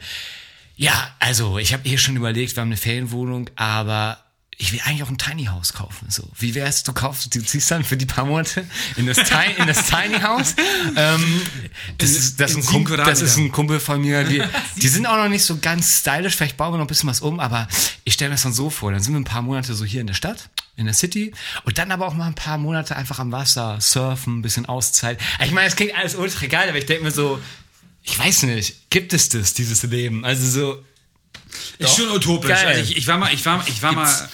ja, 0.75 0.93
also 1.19 1.57
ich 1.57 1.73
habe 1.73 1.87
eh 1.87 1.97
schon 1.97 2.15
überlegt, 2.15 2.55
wir 2.55 2.61
haben 2.61 2.69
eine 2.69 2.77
Ferienwohnung, 2.77 3.49
aber 3.55 4.23
ich 4.61 4.73
will 4.73 4.81
eigentlich 4.83 5.03
auch 5.03 5.09
ein 5.09 5.17
Tiny 5.17 5.45
House 5.45 5.71
kaufen. 5.71 6.09
So, 6.09 6.23
wie 6.37 6.53
wär's, 6.53 6.83
du 6.83 6.91
kaufst, 6.91 7.33
du 7.33 7.41
ziehst 7.41 7.71
dann 7.71 7.85
für 7.85 7.95
die 7.95 8.05
paar 8.05 8.25
Monate 8.25 8.65
in 8.97 9.05
das, 9.05 9.15
Tiny, 9.15 9.53
in 9.57 9.67
das 9.67 9.87
Tiny 9.87 10.19
House. 10.19 10.55
Ähm, 10.95 11.41
das, 11.97 12.11
ist, 12.11 12.39
das, 12.39 12.55
ein 12.55 12.65
Kumpel, 12.65 12.97
das 12.97 13.21
ist 13.21 13.37
ein 13.37 13.51
Kumpel 13.51 13.79
von 13.79 14.01
mir. 14.01 14.23
Die, 14.23 14.41
die 14.75 14.87
sind 14.87 15.05
auch 15.05 15.17
noch 15.17 15.29
nicht 15.29 15.43
so 15.43 15.57
ganz 15.57 15.99
stylisch, 15.99 16.35
vielleicht 16.35 16.57
bauen 16.57 16.73
wir 16.73 16.77
noch 16.77 16.85
ein 16.85 16.87
bisschen 16.87 17.09
was 17.09 17.21
um, 17.21 17.39
aber 17.39 17.67
ich 18.03 18.13
stelle 18.13 18.29
mir 18.29 18.35
das 18.35 18.43
dann 18.43 18.53
so 18.53 18.69
vor. 18.69 18.91
Dann 18.91 19.01
sind 19.01 19.13
wir 19.13 19.19
ein 19.19 19.25
paar 19.25 19.41
Monate 19.41 19.73
so 19.75 19.85
hier 19.85 20.01
in 20.01 20.07
der 20.07 20.13
Stadt, 20.13 20.49
in 20.75 20.85
der 20.85 20.93
City 20.93 21.33
und 21.63 21.77
dann 21.77 21.91
aber 21.91 22.07
auch 22.07 22.13
mal 22.15 22.27
ein 22.27 22.35
paar 22.35 22.57
Monate 22.57 22.95
einfach 22.95 23.19
am 23.19 23.31
Wasser, 23.31 23.79
surfen, 23.79 24.39
ein 24.39 24.41
bisschen 24.41 24.65
Auszeit. 24.65 25.19
Ich 25.43 25.51
meine, 25.51 25.67
es 25.67 25.75
klingt 25.75 25.95
alles 25.95 26.15
ultra 26.15 26.47
geil, 26.47 26.69
aber 26.69 26.77
ich 26.77 26.85
denke 26.85 27.03
mir 27.03 27.11
so, 27.11 27.39
ich 28.09 28.17
weiß 28.19 28.43
nicht, 28.43 28.89
gibt 28.89 29.13
es 29.13 29.29
das, 29.29 29.53
dieses 29.53 29.83
Leben? 29.83 30.25
Also 30.25 30.47
so, 30.49 30.83
Ist 31.77 31.95
schon 31.95 32.09
utopisch. 32.11 32.51
Also 32.51 32.81
ich, 32.81 32.97
ich 32.97 33.07
war 33.07 33.17
mal, 33.17 33.33
ich 33.33 33.45
war, 33.45 33.63
ich 33.67 33.81
war 33.81 33.91
mal, 33.93 34.29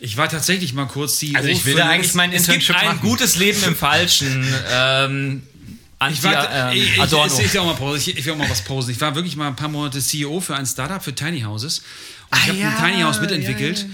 ich 0.00 0.16
war 0.16 0.28
tatsächlich 0.28 0.72
mal 0.72 0.86
kurz 0.86 1.18
die. 1.18 1.34
also 1.36 1.48
ich 1.48 1.64
will 1.64 1.74
da 1.76 1.88
eigentlich 1.88 2.14
mein 2.14 2.32
Es 2.32 2.46
gibt 2.46 2.56
Internship 2.60 2.76
ein 2.76 2.96
machen. 2.96 3.08
gutes 3.08 3.36
Leben 3.36 3.62
im 3.64 3.76
Falschen. 3.76 4.46
Ähm, 4.70 5.42
Anti, 5.98 6.14
Ich 6.18 6.24
war, 6.24 6.50
ähm, 6.72 6.76
ich, 6.76 6.92
ich, 6.94 7.00
Adorno. 7.00 7.32
ich, 7.38 7.44
ich, 7.46 7.52
will 7.54 7.60
auch 7.60 7.66
mal 7.66 7.74
Pause. 7.74 7.98
Ich, 8.10 8.16
ich 8.18 8.24
will 8.24 8.32
auch 8.32 8.36
mal 8.38 8.50
was 8.50 8.62
posen. 8.62 8.90
Ich 8.90 9.00
war 9.00 9.14
wirklich 9.14 9.36
mal 9.36 9.46
ein 9.46 9.54
paar 9.56 9.68
Monate 9.68 10.00
CEO 10.00 10.40
für 10.40 10.56
ein 10.56 10.66
Startup 10.66 11.02
für 11.02 11.14
Tiny 11.14 11.42
Houses. 11.42 11.78
Und 12.30 12.38
ich 12.38 12.44
Ah, 12.44 12.48
habe 12.48 12.58
ja, 12.58 12.68
ein 12.76 12.90
Tiny 12.92 13.02
House 13.02 13.20
mitentwickelt. 13.20 13.78
ja, 13.78 13.86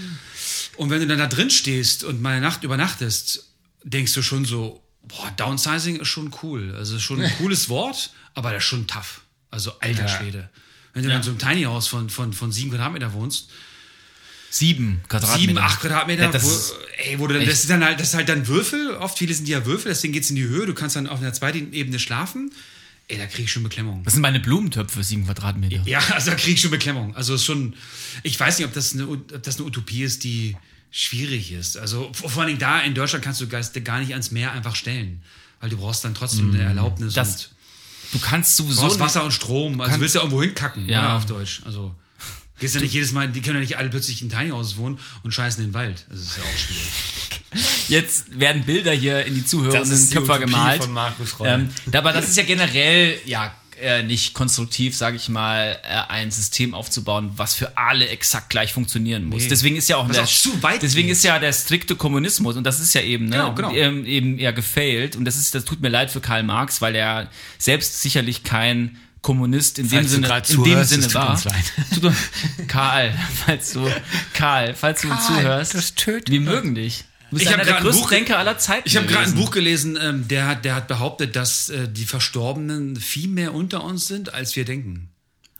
Und 0.77 0.89
wenn 0.89 1.01
du 1.01 1.07
dann 1.07 1.19
da 1.19 1.27
drin 1.27 1.51
stehst 1.51 2.03
und 2.03 2.19
mal 2.21 2.31
eine 2.31 2.41
Nacht 2.41 2.63
übernachtest, 2.63 3.43
denkst 3.83 4.13
du 4.13 4.23
schon 4.23 4.43
so, 4.45 4.81
boah, 5.09 5.31
Downsizing 5.37 5.97
ist 5.97 6.07
schon 6.07 6.33
cool. 6.43 6.73
Also 6.77 6.95
ist 6.95 7.03
schon 7.03 7.21
ein 7.21 7.31
cooles 7.37 7.67
Wort, 7.69 8.11
aber 8.33 8.51
das 8.53 8.63
ist 8.63 8.69
schon 8.69 8.87
tough. 8.87 9.21
Also 9.51 9.73
alter 9.81 10.03
Ja. 10.03 10.07
Schwede. 10.07 10.49
Wenn 10.93 11.03
du 11.03 11.09
dann 11.09 11.17
in 11.17 11.23
so 11.23 11.29
einem 11.31 11.39
Tiny 11.39 11.63
House 11.63 11.87
von, 11.87 12.09
von, 12.09 12.33
von 12.33 12.51
sieben 12.51 12.71
Quadratmeter 12.71 13.13
wohnst, 13.13 13.49
Sieben 14.51 15.01
Quadratmeter. 15.07 15.39
sieben, 15.39 15.57
acht 15.59 15.79
Quadratmeter, 15.79 16.23
Ja, 16.23 16.31
das 16.31 16.43
wo, 16.43 16.49
ist 16.49 16.73
ey, 16.97 17.19
wo 17.19 17.27
du 17.27 17.35
dann, 17.35 17.45
das 17.45 17.59
ist 17.59 17.69
dann 17.69 17.83
halt, 17.83 17.99
das 17.99 18.07
ist 18.09 18.13
halt 18.15 18.29
dann 18.29 18.47
Würfel, 18.47 18.95
oft 18.95 19.15
viele 19.19 19.31
sind 19.33 19.47
die 19.47 19.51
ja 19.51 19.63
Würfel, 19.67 19.89
deswegen 19.89 20.11
geht's 20.11 20.31
in 20.31 20.35
die 20.37 20.43
Höhe, 20.47 20.65
du 20.65 20.73
kannst 20.73 20.95
dann 20.95 21.05
auf 21.07 21.19
einer 21.19 21.33
zweiten 21.33 21.71
Ebene 21.71 21.99
schlafen. 21.99 22.51
Ey, 23.07 23.19
da 23.19 23.27
krieg 23.27 23.45
ich 23.45 23.51
schon 23.51 23.61
Beklemmung. 23.61 24.03
Das 24.03 24.13
sind 24.13 24.23
meine 24.23 24.39
Blumentöpfe, 24.39 25.03
sieben 25.03 25.25
Quadratmeter. 25.25 25.83
Ja, 25.85 25.99
also 26.13 26.31
da 26.31 26.35
krieg 26.35 26.55
ich 26.55 26.61
schon 26.61 26.71
Beklemmung. 26.71 27.15
Also 27.15 27.35
ist 27.35 27.45
schon, 27.45 27.75
ich 28.23 28.39
weiß 28.39 28.57
nicht, 28.57 28.67
ob 28.67 28.73
das 28.73 28.93
eine, 28.93 29.07
ob 29.07 29.43
das 29.43 29.57
eine 29.57 29.65
Utopie 29.67 30.01
ist, 30.01 30.23
die 30.23 30.57
schwierig 30.91 31.51
ist. 31.51 31.77
Also 31.77 32.11
vor 32.13 32.45
Dingen 32.45 32.59
da 32.59 32.79
in 32.81 32.93
Deutschland 32.95 33.23
kannst 33.23 33.41
du 33.41 33.47
Geister 33.47 33.81
gar 33.81 33.99
nicht 33.99 34.11
ans 34.11 34.31
Meer 34.31 34.51
einfach 34.51 34.75
stellen, 34.75 35.21
weil 35.59 35.69
du 35.69 35.77
brauchst 35.77 36.03
dann 36.03 36.13
trotzdem 36.15 36.51
eine 36.53 36.63
Erlaubnis. 36.63 37.13
Das- 37.13 37.29
und 37.29 37.49
du 38.13 38.19
kannst 38.19 38.57
Du 38.57 38.63
sowieso. 38.63 38.81
brauchst 38.81 38.99
Wasser 38.99 39.23
und 39.23 39.31
Strom. 39.31 39.79
Also 39.81 39.95
du 39.95 40.01
willst 40.01 40.15
ja 40.15 40.21
irgendwo 40.21 40.41
hinkacken, 40.41 40.87
Ja. 40.87 41.03
ja. 41.03 41.17
auf 41.17 41.25
Deutsch. 41.25 41.61
Also 41.65 41.93
gehst 42.59 42.75
ja 42.75 42.81
nicht 42.81 42.93
jedes 42.93 43.11
Mal, 43.11 43.29
die 43.29 43.41
können 43.41 43.55
ja 43.55 43.61
nicht 43.61 43.77
alle 43.77 43.89
plötzlich 43.89 44.21
in 44.21 44.29
Tiny 44.29 44.49
Houses 44.49 44.77
wohnen 44.77 44.99
und 45.23 45.31
scheißen 45.33 45.63
in 45.63 45.69
den 45.69 45.73
Wald. 45.73 46.05
Das 46.09 46.19
ist 46.19 46.37
ja 46.37 46.43
auch 46.43 46.57
schwierig. 46.57 46.87
Jetzt 47.89 48.39
werden 48.39 48.63
Bilder 48.63 48.91
hier 48.93 49.25
in 49.25 49.33
die 49.35 49.45
zuhörenden 49.45 50.09
Köpfer 50.11 50.39
gemalt. 50.39 50.83
von 50.83 50.91
Markus. 50.93 51.35
Ähm, 51.43 51.69
aber 51.91 52.13
das 52.13 52.29
ist 52.29 52.37
ja 52.37 52.43
generell 52.43 53.19
ja 53.25 53.53
äh, 53.81 54.03
nicht 54.03 54.33
konstruktiv, 54.33 54.95
sage 54.95 55.15
ich 55.15 55.29
mal, 55.29 55.79
äh, 55.83 56.11
ein 56.11 56.31
System 56.31 56.73
aufzubauen, 56.73 57.31
was 57.35 57.53
für 57.55 57.77
alle 57.77 58.07
exakt 58.07 58.49
gleich 58.49 58.73
funktionieren 58.73 59.25
muss. 59.25 59.43
Nee. 59.43 59.49
Deswegen 59.49 59.75
ist 59.75 59.89
ja 59.89 59.97
auch, 59.97 60.09
der, 60.09 60.23
auch 60.23 60.27
zu 60.27 60.61
weit 60.63 60.81
deswegen 60.81 61.07
geht. 61.07 61.17
ist 61.17 61.23
ja 61.23 61.39
der 61.39 61.53
strikte 61.53 61.95
Kommunismus 61.95 62.57
und 62.57 62.63
das 62.63 62.79
ist 62.79 62.93
ja 62.93 63.01
eben, 63.01 63.25
ne, 63.25 63.37
Genau, 63.37 63.53
genau. 63.53 63.73
Ähm, 63.73 64.05
eben 64.05 64.37
eher 64.37 64.53
gefailt 64.53 65.15
und 65.15 65.25
das 65.25 65.35
ist, 65.35 65.55
das 65.55 65.65
tut 65.65 65.81
mir 65.81 65.89
leid 65.89 66.11
für 66.11 66.21
Karl 66.21 66.43
Marx, 66.43 66.81
weil 66.81 66.95
er 66.95 67.29
selbst 67.57 68.01
sicherlich 68.01 68.43
kein 68.43 68.97
Kommunist 69.21 69.79
in 69.79 69.89
dem 69.89 70.05
Falls 70.23 70.47
du 70.47 70.63
Sinne, 70.63 70.73
in 70.73 70.77
dem 70.77 70.83
Sinne 70.85 71.13
war. 71.13 71.41
Karl, 72.67 73.13
falls 73.45 73.73
du, 73.73 73.85
Karl, 74.33 74.73
falls 74.75 75.01
du 75.01 75.09
uns 75.11 75.27
Karl, 75.27 75.41
zuhörst, 75.41 75.73
das 75.73 75.95
tötet. 75.95 76.29
wir 76.29 76.41
mögen 76.41 76.75
dich. 76.75 77.03
Du 77.29 77.35
bist 77.35 77.43
Ich 77.45 77.47
hab 77.47 77.55
einer 77.55 77.63
der 77.63 77.73
grad 77.73 77.81
ein 77.81 77.83
größten 77.85 78.01
Buch- 78.03 78.09
Denker 78.09 78.39
aller 78.39 78.57
Zeiten. 78.57 78.83
Ich 78.87 78.97
habe 78.97 79.05
gerade 79.07 79.25
ein. 79.25 79.35
Buch 79.35 79.51
gelesen, 79.51 79.97
ähm, 80.01 80.27
der, 80.27 80.47
hat, 80.47 80.65
der 80.65 80.75
hat 80.75 80.87
behauptet, 80.87 81.35
dass 81.35 81.69
äh, 81.69 81.87
die 81.87 82.05
Verstorbenen 82.05 82.95
viel 82.95 83.27
mehr 83.27 83.53
unter 83.53 83.83
uns 83.83 84.07
sind, 84.07 84.33
als 84.33 84.55
wir 84.55 84.65
denken. 84.65 85.09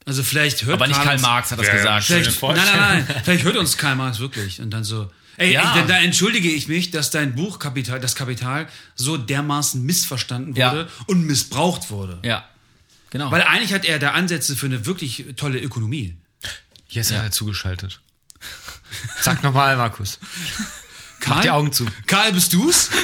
Also 0.05 0.23
vielleicht 0.23 0.63
hört 0.63 0.75
Aber 0.77 0.87
nicht 0.87 0.99
Karl 1.01 1.13
uns- 1.13 1.21
Marx 1.21 1.51
hat 1.51 1.59
das 1.59 1.67
Ja, 1.67 1.73
ja. 1.75 1.97
gesagt. 1.99 2.05
Vielleicht, 2.05 2.41
nein, 2.41 2.55
nein, 2.55 3.05
nein, 3.07 3.21
vielleicht 3.23 3.43
hört 3.43 3.57
uns 3.57 3.77
Karl 3.77 3.95
Marx 3.95 4.19
wirklich 4.19 4.59
und 4.61 4.71
dann 4.71 4.83
so. 4.83 5.11
Ey, 5.37 5.53
Ja. 5.53 5.75
ey, 5.77 5.85
da, 5.87 5.99
entschuldige 5.99 6.49
ich 6.49 6.67
mich, 6.67 6.91
dass 6.91 7.11
dein 7.11 7.35
Buch 7.35 7.59
Kapital, 7.59 7.99
das 7.99 8.15
Kapital 8.15 8.67
so 8.95 9.15
dermaßen 9.17 9.81
missverstanden 9.83 10.55
Ja. 10.55 10.71
wurde 10.71 10.89
und 11.05 11.25
missbraucht 11.25 11.91
wurde. 11.91 12.17
Ja, 12.23 12.45
genau. 13.11 13.29
Weil 13.31 13.43
eigentlich 13.43 13.73
hat 13.73 13.85
er 13.85 13.99
da 13.99 14.11
Ansätze 14.11 14.55
für 14.55 14.65
eine 14.65 14.85
wirklich 14.85 15.25
tolle 15.37 15.59
Ökonomie. 15.59 16.17
Hier 16.87 17.01
ist 17.01 17.11
er 17.11 17.29
zugeschaltet. 17.31 18.01
Sag 19.21 19.43
nochmal, 19.43 19.77
Markus. 19.77 20.17
Karl, 21.19 21.35
Mach 21.37 21.41
die 21.43 21.49
Augen 21.51 21.71
zu. 21.71 21.85
Karl, 22.07 22.33
bist 22.33 22.53
du's? 22.53 22.89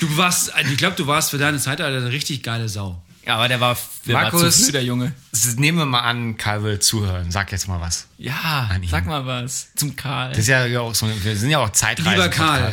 Du 0.00 0.14
warst, 0.18 0.52
ich 0.70 0.76
glaube, 0.76 0.94
du 0.94 1.06
warst 1.06 1.30
für 1.30 1.38
deine 1.38 1.58
Zeitalter 1.58 1.96
eine 1.96 2.12
richtig 2.12 2.42
geile 2.42 2.68
Sau. 2.68 3.02
ja, 3.24 3.36
aber 3.36 3.48
der 3.48 3.60
war, 3.60 3.76
der 4.06 4.14
war 4.14 4.22
Markus. 4.24 4.56
zu 4.58 4.64
früh, 4.64 4.72
der 4.72 4.84
Junge. 4.84 5.14
Nehmen 5.56 5.78
wir 5.78 5.86
mal 5.86 6.00
an, 6.00 6.36
Karl 6.36 6.62
will 6.64 6.78
zuhören. 6.80 7.30
Sag 7.30 7.50
jetzt 7.50 7.66
mal 7.66 7.80
was. 7.80 8.06
Ja, 8.18 8.70
sag 8.90 9.06
mal 9.06 9.24
was 9.24 9.68
zum 9.74 9.96
Karl. 9.96 10.30
Das 10.30 10.40
ist 10.40 10.48
ja 10.48 10.80
auch 10.80 10.94
so, 10.94 11.08
wir 11.22 11.36
sind 11.36 11.48
ja 11.48 11.60
auch 11.60 11.70
Zeitreisen. 11.70 12.12
Lieber 12.12 12.28
Karl, 12.28 12.72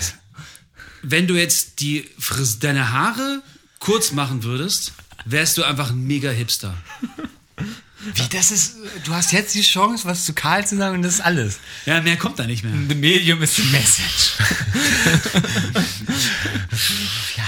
wenn 1.01 1.27
du 1.27 1.35
jetzt 1.35 1.79
die 1.79 2.09
Fris 2.19 2.59
deine 2.59 2.91
Haare 2.91 3.41
kurz 3.79 4.11
machen 4.11 4.43
würdest, 4.43 4.91
wärst 5.23 5.57
du 5.57 5.63
einfach 5.63 5.91
ein 5.91 6.03
mega 6.05 6.29
Hipster. 6.29 6.73
Wie, 8.15 8.27
das 8.29 8.51
ist, 8.51 8.75
du 9.05 9.13
hast 9.13 9.31
jetzt 9.31 9.55
die 9.55 9.61
Chance, 9.61 10.05
was 10.05 10.25
zu 10.25 10.33
Karl 10.33 10.65
zu 10.67 10.77
sagen 10.77 10.97
und 10.97 11.01
das 11.03 11.15
ist 11.15 11.21
alles. 11.21 11.59
Ja, 11.85 12.01
mehr 12.01 12.17
kommt 12.17 12.37
da 12.39 12.45
nicht 12.45 12.63
mehr. 12.63 12.73
The 12.89 12.95
medium 12.95 13.41
is 13.41 13.55
the 13.55 13.63
message. 13.63 14.33
ja, 17.37 17.43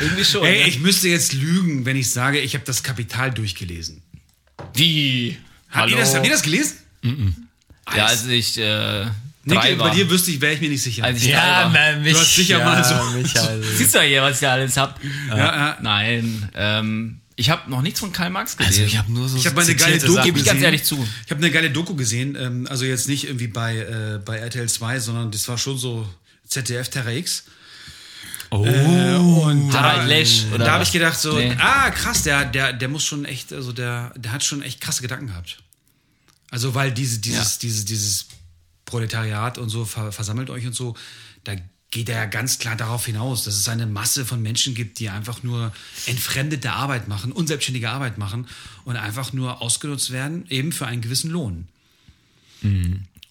irgendwie 0.00 0.24
schon. 0.24 0.44
Ey, 0.44 0.62
ne? 0.62 0.68
ich 0.68 0.78
müsste 0.80 1.08
jetzt 1.08 1.32
lügen, 1.32 1.84
wenn 1.84 1.96
ich 1.96 2.10
sage, 2.10 2.38
ich 2.40 2.54
habe 2.54 2.64
das 2.64 2.82
Kapital 2.82 3.30
durchgelesen. 3.32 4.02
Wie? 4.74 5.36
Habt 5.70 5.90
ihr, 5.90 5.96
das, 5.96 6.14
habt 6.14 6.24
ihr 6.26 6.32
das 6.32 6.42
gelesen? 6.42 6.76
Ja, 7.94 8.06
als 8.06 8.26
ich 8.26 8.58
äh, 8.58 9.04
Nick, 9.44 9.60
drei 9.60 9.78
war. 9.78 9.88
bei 9.88 9.94
dir 9.94 10.08
wüsste 10.10 10.30
ich, 10.30 10.40
wäre 10.40 10.54
ich 10.54 10.60
mir 10.60 10.68
nicht 10.68 10.82
sicher. 10.82 11.04
als 11.04 11.22
ich 11.22 11.30
drei 11.32 11.36
war. 11.38 11.68
man, 11.70 12.02
mich, 12.02 12.12
Du 12.12 12.20
hast 12.20 12.34
sicher 12.34 12.62
mal 12.64 12.84
so- 12.84 13.18
Mich 13.18 13.38
also. 13.38 13.68
Siehst 13.76 13.94
du 13.94 14.00
hier, 14.02 14.22
was 14.22 14.34
ich 14.36 14.40
da 14.40 14.52
alles 14.52 14.76
hab? 14.76 15.00
ja, 15.28 15.36
ja. 15.36 15.78
Nein, 15.80 16.48
ähm, 16.54 17.20
ich 17.38 17.50
habe 17.50 17.70
noch 17.70 17.82
nichts 17.82 18.00
von 18.00 18.12
Karl 18.12 18.30
Marx 18.30 18.56
gelesen. 18.56 18.82
Also 18.82 18.86
ich 18.92 18.98
habe 18.98 19.12
nur 19.12 19.28
so 19.28 19.36
Ich 19.38 19.46
hab 19.46 19.54
mal 19.54 19.62
eine 19.64 19.74
geile 19.76 19.98
Doku 19.98 20.12
Sachen 20.12 20.24
Gebe 20.26 20.38
ich 20.38 20.44
ganz 20.44 20.54
gesehen. 20.56 20.64
ehrlich 20.64 20.84
zu. 20.84 21.08
Ich 21.24 21.30
habe 21.30 21.38
eine 21.40 21.50
geile 21.52 21.70
Doku 21.70 21.94
gesehen, 21.94 22.36
ähm, 22.38 22.66
also 22.68 22.84
jetzt 22.84 23.06
nicht 23.08 23.24
irgendwie 23.24 23.46
bei, 23.46 23.76
äh, 23.78 24.18
bei 24.24 24.38
RTL 24.38 24.68
2, 24.68 24.98
sondern 25.00 25.30
das 25.30 25.46
war 25.48 25.56
schon 25.56 25.78
so 25.78 26.08
ZDF 26.48 26.88
Terra 26.88 27.10
X. 27.12 27.44
Oh. 28.50 28.56
Und 28.58 29.72
Harald 29.72 30.08
Lesch, 30.08 30.44
oder 30.54 30.64
da 30.64 30.72
habe 30.72 30.82
ich 30.82 30.90
gedacht 30.90 31.18
so, 31.20 31.36
Nee. 31.38 31.54
ah 31.58 31.90
krass, 31.90 32.22
der, 32.22 32.44
der, 32.46 32.72
der 32.72 32.88
muss 32.88 33.04
schon 33.04 33.24
echt, 33.24 33.52
also 33.52 33.72
der, 33.72 34.12
der 34.16 34.32
hat 34.32 34.42
schon 34.42 34.62
echt 34.62 34.80
krasse 34.80 35.02
Gedanken 35.02 35.28
gehabt. 35.28 35.58
Also 36.50 36.74
weil 36.74 36.90
diese, 36.90 37.18
dieses, 37.18 37.54
Ja. 37.54 37.58
dieses, 37.62 37.84
dieses 37.84 38.26
Proletariat 38.86 39.58
und 39.58 39.68
so 39.68 39.84
ver, 39.84 40.12
versammelt 40.12 40.48
euch 40.50 40.66
und 40.66 40.74
so, 40.74 40.96
da 41.44 41.52
geht 41.90 42.08
er 42.08 42.16
ja 42.16 42.24
ganz 42.26 42.58
klar 42.58 42.76
darauf 42.76 43.06
hinaus, 43.06 43.44
dass 43.44 43.54
es 43.54 43.68
eine 43.68 43.86
Masse 43.86 44.26
von 44.26 44.42
Menschen 44.42 44.74
gibt, 44.74 44.98
die 44.98 45.08
einfach 45.08 45.42
nur 45.42 45.72
entfremdete 46.06 46.72
Arbeit 46.72 47.08
machen, 47.08 47.32
unselbstständige 47.32 47.90
Arbeit 47.90 48.18
machen 48.18 48.46
und 48.84 48.96
einfach 48.96 49.32
nur 49.32 49.62
ausgenutzt 49.62 50.10
werden, 50.10 50.44
eben 50.50 50.72
für 50.72 50.86
einen 50.86 51.00
gewissen 51.00 51.30
Lohn. 51.30 51.66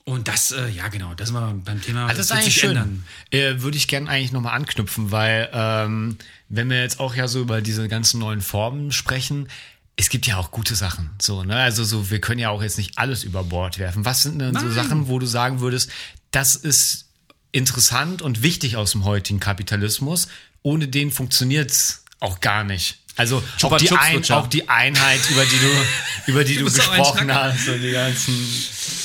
Und 0.05 0.27
das, 0.27 0.51
äh, 0.51 0.69
ja 0.69 0.87
genau, 0.87 1.13
das 1.13 1.33
war 1.33 1.53
beim 1.53 1.81
Thema. 1.81 2.03
Mhm. 2.03 2.09
Also 2.09 2.17
das 2.19 2.25
ist 2.27 2.31
eigentlich 2.31 2.55
schön. 2.55 3.03
Äh, 3.29 3.61
Würde 3.61 3.77
ich 3.77 3.87
gerne 3.87 4.09
eigentlich 4.09 4.31
nochmal 4.31 4.55
anknüpfen, 4.55 5.11
weil 5.11 5.49
ähm, 5.51 6.17
wenn 6.49 6.69
wir 6.69 6.81
jetzt 6.81 6.99
auch 6.99 7.13
ja 7.13 7.27
so 7.27 7.41
über 7.41 7.61
diese 7.61 7.87
ganzen 7.87 8.19
neuen 8.19 8.41
Formen 8.41 8.91
sprechen, 8.91 9.49
es 9.97 10.09
gibt 10.09 10.25
ja 10.25 10.37
auch 10.37 10.51
gute 10.51 10.75
Sachen. 10.75 11.09
So, 11.21 11.43
ne? 11.43 11.57
Also 11.57 11.83
so, 11.83 12.09
wir 12.09 12.21
können 12.21 12.39
ja 12.39 12.49
auch 12.49 12.61
jetzt 12.61 12.77
nicht 12.77 12.97
alles 12.97 13.23
über 13.23 13.43
Bord 13.43 13.79
werfen. 13.79 14.05
Was 14.05 14.23
sind 14.23 14.39
denn 14.39 14.53
so 14.53 14.65
Nein. 14.67 14.73
Sachen, 14.73 15.07
wo 15.09 15.19
du 15.19 15.25
sagen 15.25 15.59
würdest, 15.59 15.91
das 16.31 16.55
ist 16.55 17.06
interessant 17.51 18.21
und 18.21 18.43
wichtig 18.43 18.75
aus 18.75 18.91
dem 18.91 19.05
heutigen 19.05 19.39
Kapitalismus. 19.39 20.27
Ohne 20.63 20.87
den 20.87 21.11
funktioniert's 21.11 22.03
auch 22.19 22.39
gar 22.39 22.63
nicht. 22.63 22.99
Also 23.17 23.43
auch 23.63 23.77
die, 23.77 23.87
Chups 23.87 24.01
ein, 24.01 24.23
auch 24.31 24.47
die 24.47 24.69
Einheit, 24.69 25.19
über 25.31 25.43
die 25.43 25.57
du, 25.59 26.31
über 26.31 26.43
die 26.43 26.55
du 26.57 26.67
ein 26.67 26.73
gesprochen 26.73 27.33
hast, 27.33 27.67
und 27.67 27.81
die 27.81 27.91
ganzen 27.91 28.47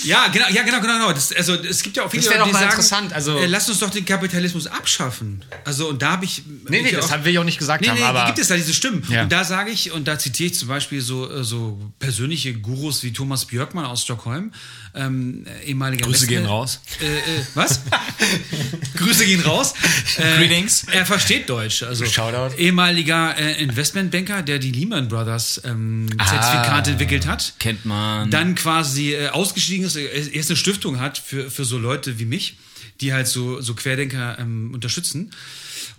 Ja, 0.04 0.28
genau, 0.28 0.46
ja, 0.50 0.62
genau, 0.62 0.80
genau, 0.80 0.92
genau. 0.94 1.12
Das, 1.12 1.32
also 1.32 1.54
es 1.54 1.82
gibt 1.82 1.96
ja 1.96 2.04
auch 2.04 2.10
viele, 2.10 2.22
Das 2.24 2.32
doch 2.36 2.44
die 2.44 2.52
mal 2.52 2.58
sagen, 2.58 2.70
interessant, 2.70 3.12
also- 3.14 3.38
äh, 3.38 3.46
lass 3.46 3.68
uns 3.70 3.78
doch 3.78 3.90
den 3.90 4.04
Kapitalismus 4.04 4.66
abschaffen. 4.66 5.44
Also 5.64 5.88
und 5.88 6.02
da 6.02 6.12
habe 6.12 6.24
ich 6.26 6.42
Nee, 6.68 6.82
nee, 6.82 6.88
ich 6.90 6.94
das 6.94 7.06
auch- 7.06 7.10
haben 7.12 7.24
wir 7.24 7.32
ja 7.32 7.40
auch 7.40 7.44
nicht 7.44 7.58
gesagt 7.58 7.80
Nee, 7.82 7.88
haben, 7.88 7.98
nee, 7.98 8.04
aber 8.04 8.26
gibt 8.26 8.38
es 8.38 8.48
da, 8.48 8.56
diese 8.56 8.74
Stimmen. 8.74 9.02
Ja. 9.08 9.22
Und 9.22 9.32
da 9.32 9.44
sage 9.44 9.70
ich, 9.70 9.92
und 9.92 10.06
da 10.06 10.18
zitiere 10.18 10.50
ich 10.52 10.58
zum 10.58 10.68
Beispiel 10.68 11.00
so, 11.00 11.30
äh, 11.30 11.42
so 11.44 11.80
persönliche 11.98 12.52
Gurus 12.54 13.02
wie 13.02 13.12
Thomas 13.12 13.46
Björkmann 13.46 13.84
aus 13.86 14.02
Stockholm, 14.02 14.52
ähm, 14.94 15.46
äh, 15.46 15.68
ehemaliger 15.70 16.04
Grüße 16.04 16.26
Nestle- 16.26 16.28
gehen 16.28 16.44
raus. 16.46 16.80
Äh, 17.00 17.06
äh, 17.06 17.20
was? 17.54 17.80
Grüße 18.96 19.24
gehen 19.26 19.40
raus. 19.40 19.74
Äh, 20.18 20.36
Greetings. 20.36 20.84
Er 20.92 21.06
versteht 21.06 21.48
Deutsch. 21.48 21.82
Also 21.82 22.04
Shoutout. 22.04 22.54
ehemaliger 22.58 23.36
äh, 24.02 24.06
Investmentbanker, 24.06 24.42
der 24.42 24.58
die 24.58 24.72
Lehman 24.72 25.08
Brothers 25.08 25.60
ähm, 25.64 26.06
Zertifikate 26.10 26.90
Ah. 26.90 26.92
entwickelt 26.92 27.26
hat 27.26 27.54
Kennt 27.58 27.84
man. 27.84 28.30
dann 28.30 28.54
quasi 28.54 29.12
äh, 29.14 29.28
ausgestiegen 29.28 29.86
ist, 29.86 29.96
äh, 29.96 30.28
erst 30.32 30.50
eine 30.50 30.56
Stiftung 30.56 31.00
hat 31.00 31.18
für, 31.18 31.50
für 31.50 31.64
so 31.64 31.78
Leute 31.78 32.18
wie 32.18 32.24
mich, 32.24 32.56
die 33.00 33.12
halt 33.12 33.26
so, 33.28 33.60
so 33.60 33.74
Querdenker 33.74 34.38
ähm, 34.38 34.72
unterstützen. 34.74 35.30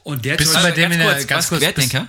Und 0.04 0.26
der 0.26 0.36
Bist 0.36 0.56
du 0.56 0.62
bei 0.62 0.72
dem 0.72 0.92
in 0.92 1.00
ganz 1.00 1.18
der- 1.18 1.26
ganz 1.28 1.48
kurz, 1.50 1.62
Querdenker? 1.62 2.08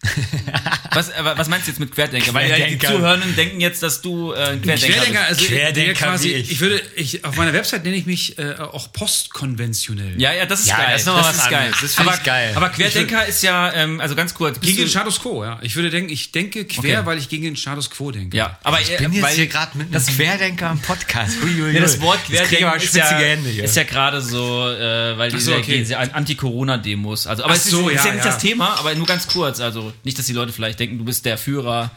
was, 0.92 1.10
was 1.18 1.48
meinst 1.48 1.66
du 1.66 1.72
jetzt 1.72 1.80
mit 1.80 1.92
Querdenker? 1.92 2.32
Weil 2.32 2.48
ja, 2.48 2.54
die 2.56 2.62
Querdenker. 2.78 2.88
Zuhörenden 2.88 3.34
denken 3.36 3.60
jetzt, 3.60 3.82
dass 3.82 4.00
du 4.00 4.32
äh, 4.32 4.36
ein 4.52 4.62
Querdenker, 4.62 4.94
Querdenker, 4.94 5.20
bist. 5.28 5.40
also 5.40 5.44
Querdenker 5.46 5.92
quasi, 5.94 6.28
wie 6.28 6.32
ich. 6.34 6.52
ich. 6.52 6.60
würde, 6.60 6.82
ich, 6.94 7.24
auf 7.24 7.36
meiner 7.36 7.52
Website 7.52 7.84
nenne 7.84 7.96
ich 7.96 8.06
mich 8.06 8.38
äh, 8.38 8.54
auch 8.54 8.92
postkonventionell. 8.92 10.20
Ja, 10.20 10.32
ja, 10.32 10.46
das 10.46 10.60
ist 10.60 10.68
Ja, 10.68 10.76
geil. 10.76 10.86
das 10.92 11.02
ist 11.02 11.06
was 11.08 11.36
ist 11.36 11.50
geil. 11.50 11.66
anderes. 11.66 11.80
Das 11.80 11.98
aber, 11.98 12.14
ich 12.14 12.22
geil. 12.22 12.52
aber 12.54 12.68
Querdenker 12.68 13.26
ist 13.26 13.42
ja, 13.42 13.72
ähm, 13.74 14.00
also 14.00 14.14
ganz 14.14 14.34
kurz. 14.34 14.60
Gegen 14.60 14.78
den 14.78 14.88
Status 14.88 15.20
Quo, 15.20 15.44
ja. 15.44 15.58
Ich 15.62 15.74
würde 15.74 15.90
denken, 15.90 16.12
ich 16.12 16.30
denke 16.30 16.64
quer, 16.64 17.00
Okay. 17.00 17.06
weil 17.06 17.18
ich 17.18 17.28
gegen 17.28 17.42
den 17.42 17.56
Status 17.56 17.90
Quo 17.90 18.10
denke. 18.12 18.36
ja, 18.36 18.56
aber 18.62 18.80
Ich 18.80 18.96
bin 18.96 19.12
jetzt 19.12 19.22
weil, 19.22 19.34
hier 19.34 19.46
gerade 19.48 19.76
mit 19.76 19.94
einem 19.94 20.06
Querdenker 20.06 20.70
im 20.70 20.80
Podcast. 20.80 21.36
Hui, 21.42 21.72
Ja, 21.72 21.80
das. 21.80 22.00
Wort 22.00 22.24
Querdenken 22.24 22.66
aber 22.66 22.76
ist 22.76 22.94
ja, 22.94 23.04
Hände 23.18 23.50
hier. 23.50 23.64
ist 23.64 23.74
ja 23.74 23.82
gerade 23.82 24.22
so, 24.22 24.70
äh, 24.70 25.18
weil 25.18 25.32
diese, 25.32 25.46
so, 25.52 25.56
okay. 25.56 25.78
diese 25.78 25.98
Anti-Corona-Demos, 25.98 27.26
also, 27.26 27.42
aber 27.44 27.54
es 27.54 27.64
ist, 27.64 27.70
so, 27.72 27.88
ist 27.88 27.96
ja, 28.04 28.06
ja 28.06 28.12
nicht 28.14 28.24
ja. 28.24 28.30
das 28.30 28.38
Thema, 28.40 28.78
aber 28.78 28.94
nur 28.94 29.06
ganz 29.06 29.26
kurz, 29.26 29.60
also 29.60 29.87
nicht, 30.04 30.18
dass 30.18 30.26
die 30.26 30.32
Leute 30.32 30.52
vielleicht 30.52 30.78
denken, 30.80 30.98
du 30.98 31.04
bist 31.04 31.24
der 31.24 31.38
Führer. 31.38 31.90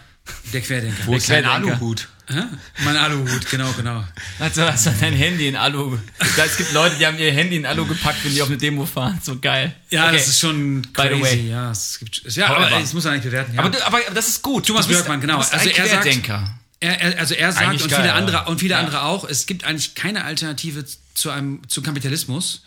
Der 0.54 0.62
Querdenker. 0.62 1.08
Wo 1.08 1.16
ist 1.16 1.30
dein. 1.30 1.46
Aluhut? 1.46 2.08
Hä? 2.28 2.44
Mein 2.86 2.96
Aluhut, 2.96 3.50
genau, 3.50 3.72
genau. 3.74 4.04
Also 4.40 4.62
hast 4.64 4.86
du 4.86 4.92
dein 5.02 5.14
Handy 5.14 5.48
in 5.48 5.56
Alu. 5.56 5.98
Es 6.38 6.58
gibt 6.58 6.72
Leute, 6.74 6.96
die 6.98 7.08
haben 7.08 7.18
ihr 7.18 7.32
Handy 7.34 7.56
in 7.58 7.66
Alu 7.66 7.88
gepackt, 7.88 8.24
wenn 8.24 8.32
die 8.32 8.42
auf 8.42 8.48
eine 8.48 8.58
Demo 8.58 8.86
fahren. 8.86 9.20
So 9.24 9.40
geil. 9.40 9.74
Ja, 9.90 10.06
Okay. 10.08 10.18
das 10.18 10.28
ist 10.28 10.40
schon 10.40 10.84
By 10.84 11.02
the 11.02 11.08
crazy. 11.10 11.22
way. 11.24 11.50
Ja, 11.50 11.72
es 11.72 11.98
gibt, 12.00 12.22
ja 12.36 12.50
However. 12.50 12.68
aber 12.68 12.80
das 12.82 12.94
muss 12.94 13.04
man 13.04 13.14
nicht 13.16 13.24
bewerten. 13.24 13.56
Ja. 13.56 13.62
Aber, 13.62 13.70
du- 13.72 13.84
aber 13.86 14.00
das 14.14 14.28
ist 14.28 14.42
gut. 14.44 14.68
Thomas 14.68 14.86
bist- 14.88 15.00
Björkmann, 15.00 15.22
genau. 15.22 15.40
Also 15.40 15.54
ein 15.58 15.68
er 15.70 15.88
sagt- 15.88 16.04
Querdenker. 16.04 16.56
Er, 16.80 17.00
er, 17.02 17.20
also 17.20 17.34
er 17.34 17.52
sagt 17.52 17.66
Eigentlich 17.68 17.84
und 17.84 17.90
geil, 17.90 18.00
viele 18.02 18.10
ja. 18.10 18.16
andere 18.16 18.46
und 18.46 18.60
viele 18.60 18.78
andere 18.78 19.02
auch, 19.04 19.28
es 19.28 19.46
gibt 19.48 19.66
eigentlich 19.66 19.96
keine 19.96 20.24
Alternative 20.24 20.86
zu 21.16 21.30
einem 21.32 21.68
zu 21.68 21.82
Kapitalismus. 21.82 22.64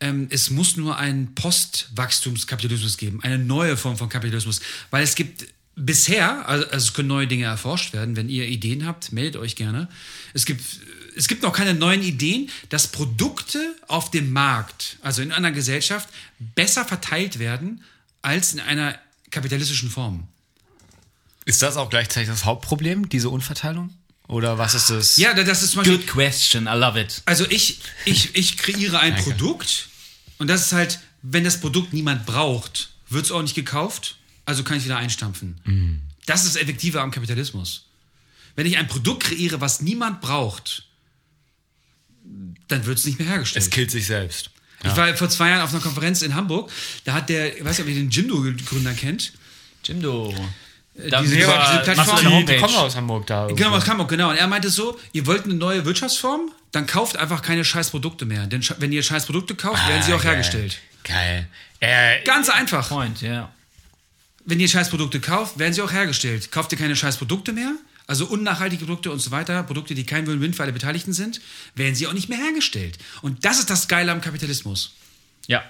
Ähm, 0.00 0.28
es 0.30 0.50
muss 0.50 0.76
nur 0.76 0.96
einen 0.96 1.34
Postwachstumskapitalismus 1.34 2.96
geben, 2.96 3.20
eine 3.22 3.38
neue 3.38 3.76
Form 3.76 3.96
von 3.96 4.08
Kapitalismus, 4.08 4.60
weil 4.90 5.02
es 5.02 5.14
gibt 5.14 5.46
bisher, 5.74 6.48
also, 6.48 6.64
also 6.66 6.76
es 6.76 6.94
können 6.94 7.08
neue 7.08 7.26
Dinge 7.26 7.44
erforscht 7.44 7.92
werden. 7.92 8.16
Wenn 8.16 8.28
ihr 8.28 8.46
Ideen 8.46 8.86
habt, 8.86 9.12
meldet 9.12 9.40
euch 9.40 9.56
gerne. 9.56 9.88
Es 10.34 10.44
gibt 10.44 10.62
es 11.18 11.26
gibt 11.26 11.42
noch 11.42 11.52
keine 11.52 11.74
neuen 11.74 12.02
Ideen, 12.02 12.48
dass 12.68 12.86
Produkte 12.86 13.74
auf 13.88 14.12
dem 14.12 14.32
Markt, 14.32 14.98
also 15.02 15.20
in 15.20 15.32
einer 15.32 15.50
Gesellschaft, 15.50 16.08
besser 16.38 16.84
verteilt 16.84 17.40
werden 17.40 17.82
als 18.22 18.54
in 18.54 18.60
einer 18.60 18.96
kapitalistischen 19.32 19.90
Form. 19.90 20.28
Ist 21.44 21.60
das 21.62 21.76
auch 21.76 21.90
gleichzeitig 21.90 22.28
das 22.28 22.44
Hauptproblem, 22.44 23.08
diese 23.08 23.30
Unverteilung? 23.30 23.92
Oder 24.28 24.58
was 24.58 24.74
ist 24.74 24.90
das? 24.90 25.16
Ja, 25.16 25.32
das 25.34 25.62
ist 25.62 25.72
zum 25.72 25.78
Beispiel, 25.80 25.98
Good 25.98 26.06
question, 26.06 26.66
I 26.66 26.76
love 26.76 27.00
it. 27.00 27.22
also 27.24 27.46
ich, 27.48 27.80
ich, 28.04 28.34
ich 28.36 28.56
kreiere 28.58 29.00
ein 29.00 29.14
Danke. 29.14 29.30
Produkt 29.30 29.88
und 30.38 30.48
das 30.48 30.66
ist 30.66 30.72
halt, 30.72 31.00
wenn 31.22 31.44
das 31.44 31.60
Produkt 31.60 31.92
niemand 31.94 32.26
braucht, 32.26 32.90
wird 33.08 33.24
es 33.24 33.32
auch 33.32 33.42
nicht 33.42 33.54
gekauft, 33.54 34.16
also 34.44 34.62
kann 34.64 34.76
ich 34.78 34.84
wieder 34.84 34.98
einstampfen. 34.98 36.02
Das 36.26 36.44
ist 36.44 36.54
das 36.54 36.62
Effektive 36.62 37.00
am 37.00 37.10
Kapitalismus. 37.10 37.86
Wenn 38.54 38.66
ich 38.66 38.76
ein 38.76 38.86
Produkt 38.86 39.22
kreiere, 39.24 39.60
was 39.60 39.80
niemand 39.80 40.20
braucht, 40.20 40.84
dann 42.68 42.84
wird 42.84 42.98
es 42.98 43.06
nicht 43.06 43.18
mehr 43.18 43.28
hergestellt. 43.28 43.64
Es 43.64 43.70
killt 43.70 43.90
sich 43.90 44.06
selbst. 44.06 44.50
Ich 44.84 44.94
war 44.96 45.12
vor 45.16 45.28
zwei 45.28 45.48
Jahren 45.48 45.62
auf 45.62 45.72
einer 45.72 45.82
Konferenz 45.82 46.22
in 46.22 46.34
Hamburg, 46.34 46.70
da 47.04 47.14
hat 47.14 47.28
der, 47.30 47.56
ich 47.56 47.64
weiß 47.64 47.78
nicht, 47.78 47.86
ob 47.86 47.88
ihr 47.88 47.94
den 47.94 48.10
Jimdo-Gründer 48.10 48.92
kennt. 48.94 49.32
Jimdo. 49.84 50.34
Diese- 50.98 51.10
Da- 51.10 51.22
diese 51.22 51.36
über- 51.40 51.52
Plattform- 51.54 51.96
machst 51.96 52.24
du 52.24 52.28
eine 52.28 52.44
Die 52.44 52.56
kommen 52.58 52.74
aus 52.76 52.96
Hamburg 52.96 53.26
da. 53.26 53.46
Genau, 53.46 53.56
irgendwo. 53.58 53.76
aus 53.78 53.88
Hamburg, 53.88 54.08
genau. 54.08 54.30
Und 54.30 54.36
er 54.36 54.46
meinte 54.46 54.68
so, 54.68 54.98
ihr 55.12 55.24
wollt 55.26 55.44
eine 55.44 55.54
neue 55.54 55.84
Wirtschaftsform, 55.84 56.50
dann 56.72 56.86
kauft 56.86 57.16
einfach 57.16 57.40
keine 57.42 57.64
scheiß 57.64 57.90
Produkte 57.90 58.24
mehr. 58.26 58.46
Denn 58.46 58.62
wenn 58.78 58.92
ihr 58.92 59.02
scheiß 59.02 59.26
Produkte 59.26 59.54
kauft, 59.54 59.86
werden 59.88 60.02
sie 60.02 60.12
Ah, 60.12 60.16
auch 60.16 60.22
geil. 60.22 60.32
hergestellt. 60.32 60.78
Geil. 61.04 61.48
Äh, 61.80 62.22
Ganz 62.24 62.48
einfach. 62.50 62.88
Point, 62.88 63.22
ja. 63.22 63.50
Wenn 64.44 64.60
ihr 64.60 64.68
scheiß 64.68 64.90
Produkte 64.90 65.20
kauft, 65.20 65.58
werden 65.58 65.72
sie 65.72 65.82
auch 65.82 65.92
hergestellt. 65.92 66.50
Kauft 66.50 66.72
ihr 66.72 66.78
keine 66.78 66.96
scheiß 66.96 67.16
Produkte 67.18 67.52
mehr, 67.52 67.72
also 68.06 68.26
unnachhaltige 68.26 68.84
Produkte 68.84 69.10
und 69.10 69.20
so 69.20 69.30
weiter, 69.30 69.62
Produkte, 69.62 69.94
die 69.94 70.04
kein 70.04 70.26
Win-Win 70.26 70.54
für 70.54 70.62
alle 70.62 70.72
Beteiligten 70.72 71.12
sind, 71.12 71.40
werden 71.74 71.94
sie 71.94 72.06
auch 72.06 72.12
nicht 72.14 72.28
mehr 72.28 72.38
hergestellt. 72.38 72.98
Und 73.22 73.44
das 73.44 73.58
ist 73.58 73.70
das 73.70 73.88
Geile 73.88 74.10
am 74.10 74.20
Kapitalismus. 74.20 74.94
Ja. 75.46 75.62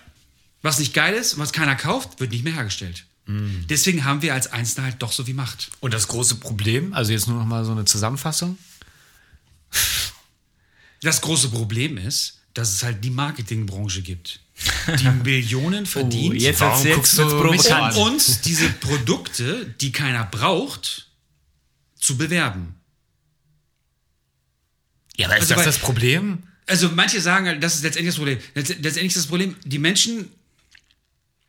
Was 0.63 0.79
nicht 0.79 0.95
geil 0.95 1.15
ist, 1.15 1.39
was 1.39 1.53
keiner 1.53 1.77
kauft, 1.77 2.19
wird 2.21 2.31
nicht 2.33 2.45
mehr 2.45 2.55
hergestellt. 2.55 3.05
Deswegen 3.31 4.07
haben 4.07 4.23
wir 4.23 4.33
als 4.33 4.47
Einzelne 4.53 4.87
halt 4.87 5.03
doch 5.03 5.13
so 5.13 5.27
wie 5.27 5.35
Macht. 5.35 5.71
und 5.81 5.93
das 5.93 6.09
große 6.09 6.37
Problem, 6.37 6.95
also 6.95 7.13
jetzt 7.13 7.29
nur 7.29 7.37
noch 7.39 7.45
mal 7.45 7.63
so 7.65 7.73
eine 7.73 7.85
Zusammenfassung. 7.85 8.57
Das 11.03 11.21
große 11.21 11.51
Problem 11.51 11.99
ist, 11.99 12.39
dass 12.55 12.73
es 12.73 12.83
halt 12.83 13.05
die 13.05 13.11
Marketingbranche 13.11 14.01
gibt, 14.03 14.41
die 14.99 15.09
Millionen 15.25 15.87
verdient, 15.87 16.31
Oh, 16.35 16.37
jetzt 16.37 16.61
Warum 16.61 16.77
erzählst 16.79 16.97
guckst 16.97 17.19
du 17.19 17.53
jetzt 17.53 17.65
mich 17.65 17.75
an? 17.75 17.95
um 17.95 18.03
uns 18.15 18.41
diese 18.41 18.69
Produkte, 18.71 19.75
die 19.81 19.93
keiner 19.93 20.25
braucht, 20.25 21.09
zu 22.01 22.17
bewerben. 22.17 22.75
Ja, 25.17 25.27
aber 25.27 25.37
ist 25.37 25.43
Also 25.43 25.55
das 25.55 25.61
bei- 25.61 25.65
das 25.67 25.79
Problem? 25.79 26.43
Also 26.67 26.89
manche 26.91 27.21
sagen, 27.21 27.47
halt, 27.47 27.63
das 27.63 27.77
ist 27.77 27.83
letztendlich 27.83 28.15
das 28.15 28.17
Problem. 28.19 28.39
Letzt- 28.55 28.83
Letztendlich 28.83 29.07
ist 29.09 29.17
das 29.19 29.27
Problem, 29.27 29.57
die 29.65 29.79
Menschen, 29.79 30.31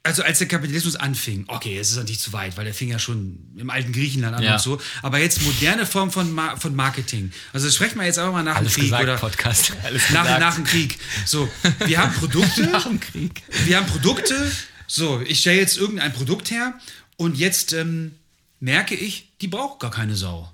also 0.04 0.24
als 0.24 0.40
der 0.40 0.48
Kapitalismus 0.48 0.96
anfing, 0.96 1.44
okay, 1.48 1.78
es 1.78 1.92
ist 1.92 1.98
natürlich 1.98 2.20
zu 2.20 2.32
weit, 2.34 2.56
weil 2.58 2.66
der 2.66 2.74
fing 2.74 2.90
ja 2.90 3.00
schon 3.00 3.38
im 3.58 3.70
alten 3.70 3.92
Griechenland 3.92 4.36
an 4.36 4.44
Ja. 4.44 4.54
und 4.54 4.62
so, 4.62 4.80
aber 5.02 5.20
jetzt 5.20 5.42
moderne 5.42 5.86
Form 5.86 6.10
von, 6.12 6.32
Ma 6.32 6.56
von 6.56 6.74
Marketing. 6.76 7.32
Also 7.54 7.70
sprechen 7.70 8.00
wir 8.00 8.06
jetzt 8.06 8.18
einfach 8.18 8.32
mal 8.32 8.44
nach 8.44 8.56
Alles 8.56 8.74
dem 8.74 8.82
Krieg 8.82 8.84
gesagt, 8.86 9.04
oder 9.04 9.18
Podcast. 9.18 9.74
Alles 9.84 10.10
nach, 10.12 10.24
gesagt. 10.24 10.40
nach 10.40 10.56
dem 10.56 10.64
Krieg. 10.64 10.98
So, 11.26 11.50
wir 11.86 11.98
haben 12.00 12.14
Produkte, 12.14 12.62
Nach 12.72 12.84
dem 12.88 13.00
Krieg. 13.00 13.44
wir 13.66 13.78
haben 13.78 13.88
Produkte, 13.88 14.52
so, 14.88 15.22
ich 15.28 15.42
stelle 15.42 15.60
jetzt 15.60 15.78
irgendein 15.78 16.14
Produkt 16.14 16.50
her 16.50 16.74
und 17.18 17.38
jetzt 17.38 17.74
ähm, 17.74 18.16
merke 18.62 18.96
ich, 18.96 19.34
die 19.42 19.48
braucht 19.48 19.80
gar 19.82 19.92
keine 19.92 20.16
Sau. 20.16 20.52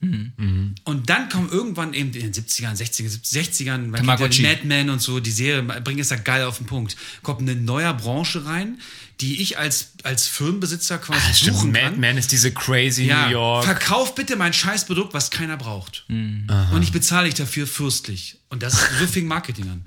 Und 0.00 1.02
dann 1.10 1.28
kommen 1.30 1.48
irgendwann 1.50 1.94
eben 1.94 2.12
in 2.12 2.30
den 2.30 2.32
70ern, 2.32 2.76
60ern, 2.76 3.18
60ern, 3.22 3.78
man 3.88 4.04
kennt 4.18 4.36
ja 4.38 4.48
Mad 4.50 4.60
Men 4.64 4.90
und 4.90 5.00
so, 5.00 5.20
die 5.20 5.30
Serie 5.30 5.62
bringen 5.62 6.00
es 6.00 6.08
da 6.08 6.16
geil 6.16 6.44
auf 6.44 6.58
den 6.58 6.66
Punkt. 6.66 6.96
Kommt 7.22 7.40
eine 7.40 7.54
neue 7.56 7.92
Branche 7.94 8.44
rein, 8.44 8.78
die 9.20 9.40
ich 9.40 9.58
als, 9.58 9.92
als 10.02 10.26
Firmenbesitzer 10.28 10.98
quasi 10.98 11.20
Ah, 11.30 11.34
stimmt, 11.34 11.56
suchen 11.56 11.72
Mad 11.72 11.84
kann. 11.86 12.00
Men 12.00 12.18
ist 12.18 12.30
diese 12.30 12.52
crazy 12.52 13.04
Ja, 13.06 13.26
New 13.26 13.32
York. 13.32 13.64
verkauf 13.64 14.14
bitte 14.14 14.36
mein 14.36 14.52
Scheißprodukt, 14.52 15.14
was 15.14 15.30
keiner 15.30 15.56
braucht. 15.56 16.04
Mhm. 16.08 16.46
Und 16.72 16.82
ich 16.82 16.92
bezahle 16.92 17.24
dich 17.26 17.34
dafür 17.34 17.66
fürstlich. 17.66 18.38
Und 18.50 18.62
das 18.62 18.74
so 19.00 19.06
fing 19.06 19.26
Marketing 19.26 19.68
an. 19.70 19.82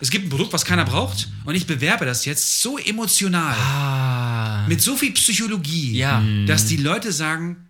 Es 0.00 0.10
gibt 0.10 0.26
ein 0.26 0.30
Produkt, 0.30 0.52
was 0.52 0.64
keiner 0.64 0.84
braucht, 0.84 1.28
und 1.44 1.54
ich 1.54 1.66
bewerbe 1.68 2.04
das 2.06 2.24
jetzt 2.24 2.60
so 2.62 2.76
emotional, 2.78 3.54
Ah. 3.56 4.66
mit 4.66 4.80
so 4.80 4.96
viel 4.96 5.12
Psychologie, 5.12 5.92
Ja. 5.96 6.20
dass 6.46 6.66
die 6.66 6.78
Leute 6.78 7.12
sagen, 7.12 7.68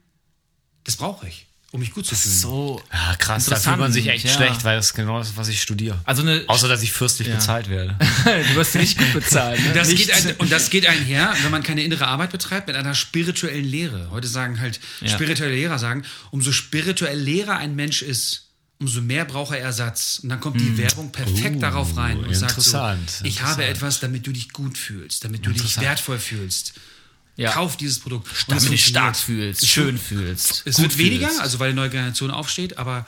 das 0.84 0.96
brauche 0.96 1.28
ich, 1.28 1.46
um 1.73 1.81
mich 1.81 1.90
gut 1.90 2.05
zu 2.05 2.15
fühlen. 2.15 2.35
So. 2.35 2.82
Ja, 2.93 3.16
krass, 3.16 3.47
da 3.47 3.57
fühlt 3.57 3.78
man 3.78 3.90
sich 3.90 4.07
echt 4.07 4.27
ja. 4.27 4.32
schlecht, 4.32 4.62
weil 4.62 4.77
das 4.77 4.89
ist 4.89 4.94
genau 4.94 5.19
das, 5.19 5.36
was 5.36 5.49
ich 5.49 5.61
studiere. 5.61 5.99
Also 6.05 6.20
eine. 6.20 6.44
Außer, 6.47 6.69
dass 6.69 6.82
ich 6.82 6.93
fürstlich 6.93 7.31
bezahlt 7.31 7.70
werde. 7.70 7.97
du 8.24 8.55
wirst 8.55 8.74
nicht 8.74 8.99
gut 8.99 9.12
bezahlt. 9.15 9.59
Ne? 9.59 9.73
Das 9.73 9.89
ein, 9.89 10.36
und 10.36 10.53
das 10.53 10.69
geht 10.69 10.86
einher, 10.86 11.35
wenn 11.43 11.51
man 11.51 11.62
keine 11.62 11.82
innere 11.82 12.07
Arbeit 12.07 12.31
betreibt, 12.31 12.66
mit 12.66 12.77
einer 12.77 12.94
spirituellen 12.94 13.65
Lehre. 13.65 14.11
Heute 14.11 14.28
sagen 14.28 14.61
halt 14.61 14.81
Ja. 15.01 15.09
spirituelle 15.09 15.55
Lehrer 15.55 15.78
sagen, 15.78 16.05
umso 16.31 16.53
spirituell 16.53 17.19
leerer 17.19 17.57
ein 17.57 17.74
Mensch 17.74 18.03
ist, 18.03 18.51
umso 18.78 19.01
mehr 19.01 19.24
braucht 19.24 19.55
er 19.55 19.61
Ersatz. 19.61 20.20
Und 20.23 20.28
dann 20.28 20.40
kommt 20.40 20.61
die 20.61 20.77
Werbung 20.77 21.11
perfekt 21.11 21.57
Uh, 21.57 21.61
darauf 21.61 21.97
rein 21.97 22.19
und 22.19 22.35
sagt 22.35 22.61
so, 22.61 22.78
ich 23.23 23.40
habe 23.43 23.65
etwas, 23.65 24.01
damit 24.01 24.27
du 24.27 24.32
dich 24.32 24.53
gut 24.53 24.77
fühlst, 24.77 25.24
damit 25.24 25.47
du 25.47 25.53
dich 25.53 25.81
wertvoll 25.81 26.19
fühlst. 26.19 26.74
Ja. 27.36 27.50
Kauf 27.52 27.76
dieses 27.76 27.98
Produkt. 27.98 28.28
Und 28.28 28.34
damit 28.48 28.64
du 28.64 28.68
dich 28.68 28.84
stark 28.84 29.16
fühlst, 29.16 29.66
schön 29.66 29.96
fühlst. 29.98 30.62
Es 30.66 30.80
wird 30.80 30.98
weniger, 30.98 31.28
fühlst. 31.28 31.40
also 31.42 31.59
weil 31.59 31.70
die 31.70 31.76
neue 31.76 31.88
Generation 31.90 32.30
aufsteht, 32.30 32.76
aber 32.78 33.06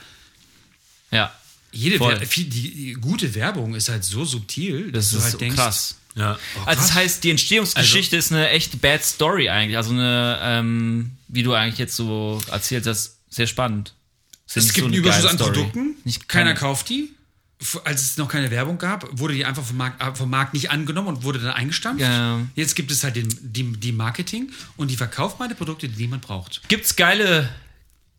Ja. 1.11 1.31
jede. 1.71 1.99
Wer 1.99 2.17
die, 2.19 2.43
die 2.49 2.93
gute 2.99 3.35
Werbung 3.35 3.75
ist 3.75 3.89
halt 3.89 4.03
so 4.03 4.25
subtil, 4.25 4.91
dass 4.91 5.05
Das 5.05 5.11
du 5.11 5.17
ist 5.17 5.23
halt 5.23 5.31
so 5.33 5.37
denkst, 5.37 5.55
krass. 5.55 5.95
Ja. 6.15 6.39
Also 6.65 6.81
das 6.81 6.93
heißt, 6.93 7.23
die 7.23 7.29
Entstehungsgeschichte 7.31 8.15
ist 8.15 8.31
eine 8.31 8.49
echt 8.49 8.81
bad 8.81 9.03
Story 9.03 9.49
eigentlich. 9.49 9.77
Also 9.77 9.91
eine, 9.91 10.39
ähm, 10.41 11.11
wie 11.27 11.43
du 11.43 11.53
eigentlich 11.53 11.77
jetzt 11.77 11.95
so 11.95 12.41
erzählt 12.49 12.87
hast, 12.87 13.17
sehr 13.29 13.47
spannend. 13.47 13.93
Es 14.47 14.53
gibt 14.53 14.75
so 14.75 14.85
einen 14.85 14.93
eine 14.93 14.97
Überschuss 14.97 15.25
an 15.25 15.35
Story. 15.37 15.51
Produkten, 15.53 15.95
Nicht 16.05 16.29
keiner 16.29 16.53
keine- 16.53 16.59
kauft 16.59 16.89
die. 16.89 17.09
Als 17.85 18.01
es 18.01 18.17
noch 18.17 18.27
keine 18.27 18.51
Werbung 18.51 18.77
gab, 18.77 19.07
wurde 19.17 19.33
die 19.33 19.45
einfach 19.45 19.63
vom 19.63 19.77
Markt, 19.77 20.01
äh, 20.01 20.13
vom 20.13 20.29
Markt 20.29 20.53
nicht 20.53 20.71
angenommen 20.71 21.07
und 21.07 21.23
wurde 21.23 21.39
dann 21.39 21.51
eingestampft. 21.51 22.01
Ja. 22.01 22.41
Jetzt 22.55 22.75
gibt 22.75 22.91
es 22.91 23.03
halt 23.03 23.15
den, 23.15 23.29
die, 23.41 23.71
die 23.73 23.91
Marketing 23.91 24.51
und 24.75 24.91
die 24.91 24.97
verkauft 24.97 25.39
meine 25.39 25.55
Produkte, 25.55 25.87
die 25.87 26.01
niemand 26.01 26.21
braucht. 26.21 26.61
Gibt's 26.67 26.95
geile 26.95 27.49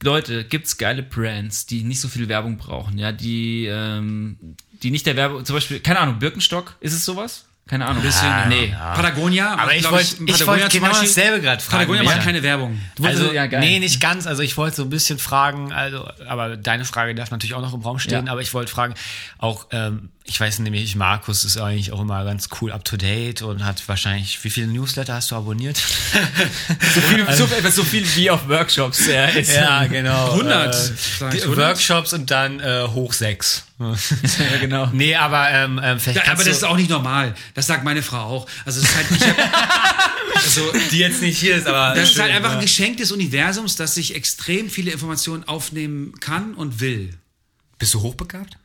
Leute, 0.02 0.44
gibt's 0.44 0.78
geile 0.78 1.02
Brands, 1.02 1.66
die 1.66 1.82
nicht 1.82 2.00
so 2.00 2.08
viel 2.08 2.28
Werbung 2.28 2.56
brauchen, 2.58 2.98
ja, 2.98 3.12
die, 3.12 3.66
ähm, 3.66 4.36
die 4.82 4.90
nicht 4.90 5.06
der 5.06 5.16
Werbung, 5.16 5.44
zum 5.44 5.54
Beispiel, 5.56 5.80
keine 5.80 6.00
Ahnung, 6.00 6.18
Birkenstock, 6.18 6.76
ist 6.80 6.92
es 6.92 7.04
sowas? 7.04 7.46
Keine 7.68 7.84
Ahnung. 7.86 8.00
bisschen, 8.00 8.32
nee. 8.48 8.72
Patagonia, 8.94 9.54
Aber 9.54 9.66
macht, 9.66 9.74
ich 9.74 9.90
wollte 9.90 10.02
ich 10.04 10.14
zum 10.16 10.26
genau 10.26 10.46
Beispiel- 10.92 11.08
dasselbe 11.08 11.40
gerade 11.40 11.60
fragen. 11.60 11.86
Patagonia 11.88 12.02
macht 12.04 12.22
keine 12.22 12.40
Werbung. 12.44 12.80
Also, 13.02 13.32
ja, 13.32 13.46
geil. 13.46 13.58
nee, 13.58 13.80
nicht 13.80 14.00
ganz. 14.00 14.28
Also 14.28 14.42
ich 14.42 14.56
wollte 14.56 14.76
so 14.76 14.82
ein 14.84 14.88
bisschen 14.90 15.18
fragen, 15.18 15.72
also, 15.72 16.08
aber 16.28 16.56
deine 16.56 16.84
Frage 16.84 17.16
darf 17.16 17.32
natürlich 17.32 17.54
auch 17.54 17.60
noch 17.62 17.74
im 17.74 17.80
Raum 17.80 17.98
stehen, 17.98 18.26
Ja. 18.26 18.32
aber 18.32 18.40
ich 18.40 18.54
wollte 18.54 18.70
fragen, 18.70 18.94
auch, 19.38 19.66
ähm, 19.72 20.10
ich 20.22 20.38
weiß 20.40 20.60
nämlich, 20.60 20.94
Markus 20.94 21.44
ist 21.44 21.56
eigentlich 21.58 21.90
auch 21.90 22.00
immer 22.00 22.24
ganz 22.24 22.48
cool 22.60 22.70
up 22.70 22.84
to 22.84 22.96
date 22.96 23.42
und 23.42 23.64
hat 23.64 23.82
wahrscheinlich, 23.88 24.42
wie 24.44 24.50
viele 24.50 24.68
Newsletter 24.68 25.14
hast 25.14 25.32
du 25.32 25.34
abonniert? 25.36 25.76
So 26.94 27.00
viel, 27.00 27.26
so, 27.34 27.44
etwa 27.46 27.70
so 27.72 27.82
viel 27.82 28.06
wie 28.16 28.30
auf 28.30 28.48
Workshops, 28.48 29.06
ja. 29.08 29.24
Ist, 29.26 29.54
ja, 29.54 29.84
genau. 29.88 30.32
100, 30.34 30.72
Äh, 30.72 30.78
sag 31.18 31.30
die 31.32 31.38
ich, 31.38 31.42
100? 31.42 31.66
Workshops 31.68 32.12
und 32.12 32.30
dann 32.30 32.60
äh, 32.60 32.86
hoch 32.88 33.12
sechs. 33.12 33.65
Ja, 33.78 34.58
genau. 34.60 34.86
nee, 34.92 35.14
aber 35.14 35.50
ähm, 35.50 35.80
ähm, 35.82 36.00
vielleicht 36.00 36.26
Da, 36.26 36.32
aber 36.32 36.44
das 36.44 36.56
ist 36.56 36.64
auch 36.64 36.76
nicht 36.76 36.88
normal. 36.88 37.34
Das 37.54 37.66
sagt 37.66 37.84
meine 37.84 38.02
Frau 38.02 38.20
auch. 38.20 38.46
Also 38.64 38.80
es 38.80 38.88
ist 38.88 38.96
halt, 38.96 39.06
ich 39.10 39.26
hab, 39.26 40.34
also, 40.34 40.72
die 40.90 40.98
jetzt 40.98 41.20
nicht 41.20 41.38
hier 41.38 41.56
ist, 41.56 41.66
aber 41.66 41.94
das 41.94 42.04
ist 42.04 42.14
schön, 42.14 42.22
halt 42.22 42.34
einfach 42.34 42.52
ein. 42.52 42.60
Geschenk 42.60 42.96
des 42.96 43.12
Universums, 43.12 43.76
dass 43.76 43.96
ich 43.96 44.14
extrem 44.14 44.70
viele 44.70 44.90
Informationen 44.90 45.44
aufnehmen 45.44 46.18
kann 46.20 46.54
und 46.54 46.80
will. 46.80 47.18
Bist 47.78 47.92
du 47.92 48.00
hochbegabt? 48.00 48.56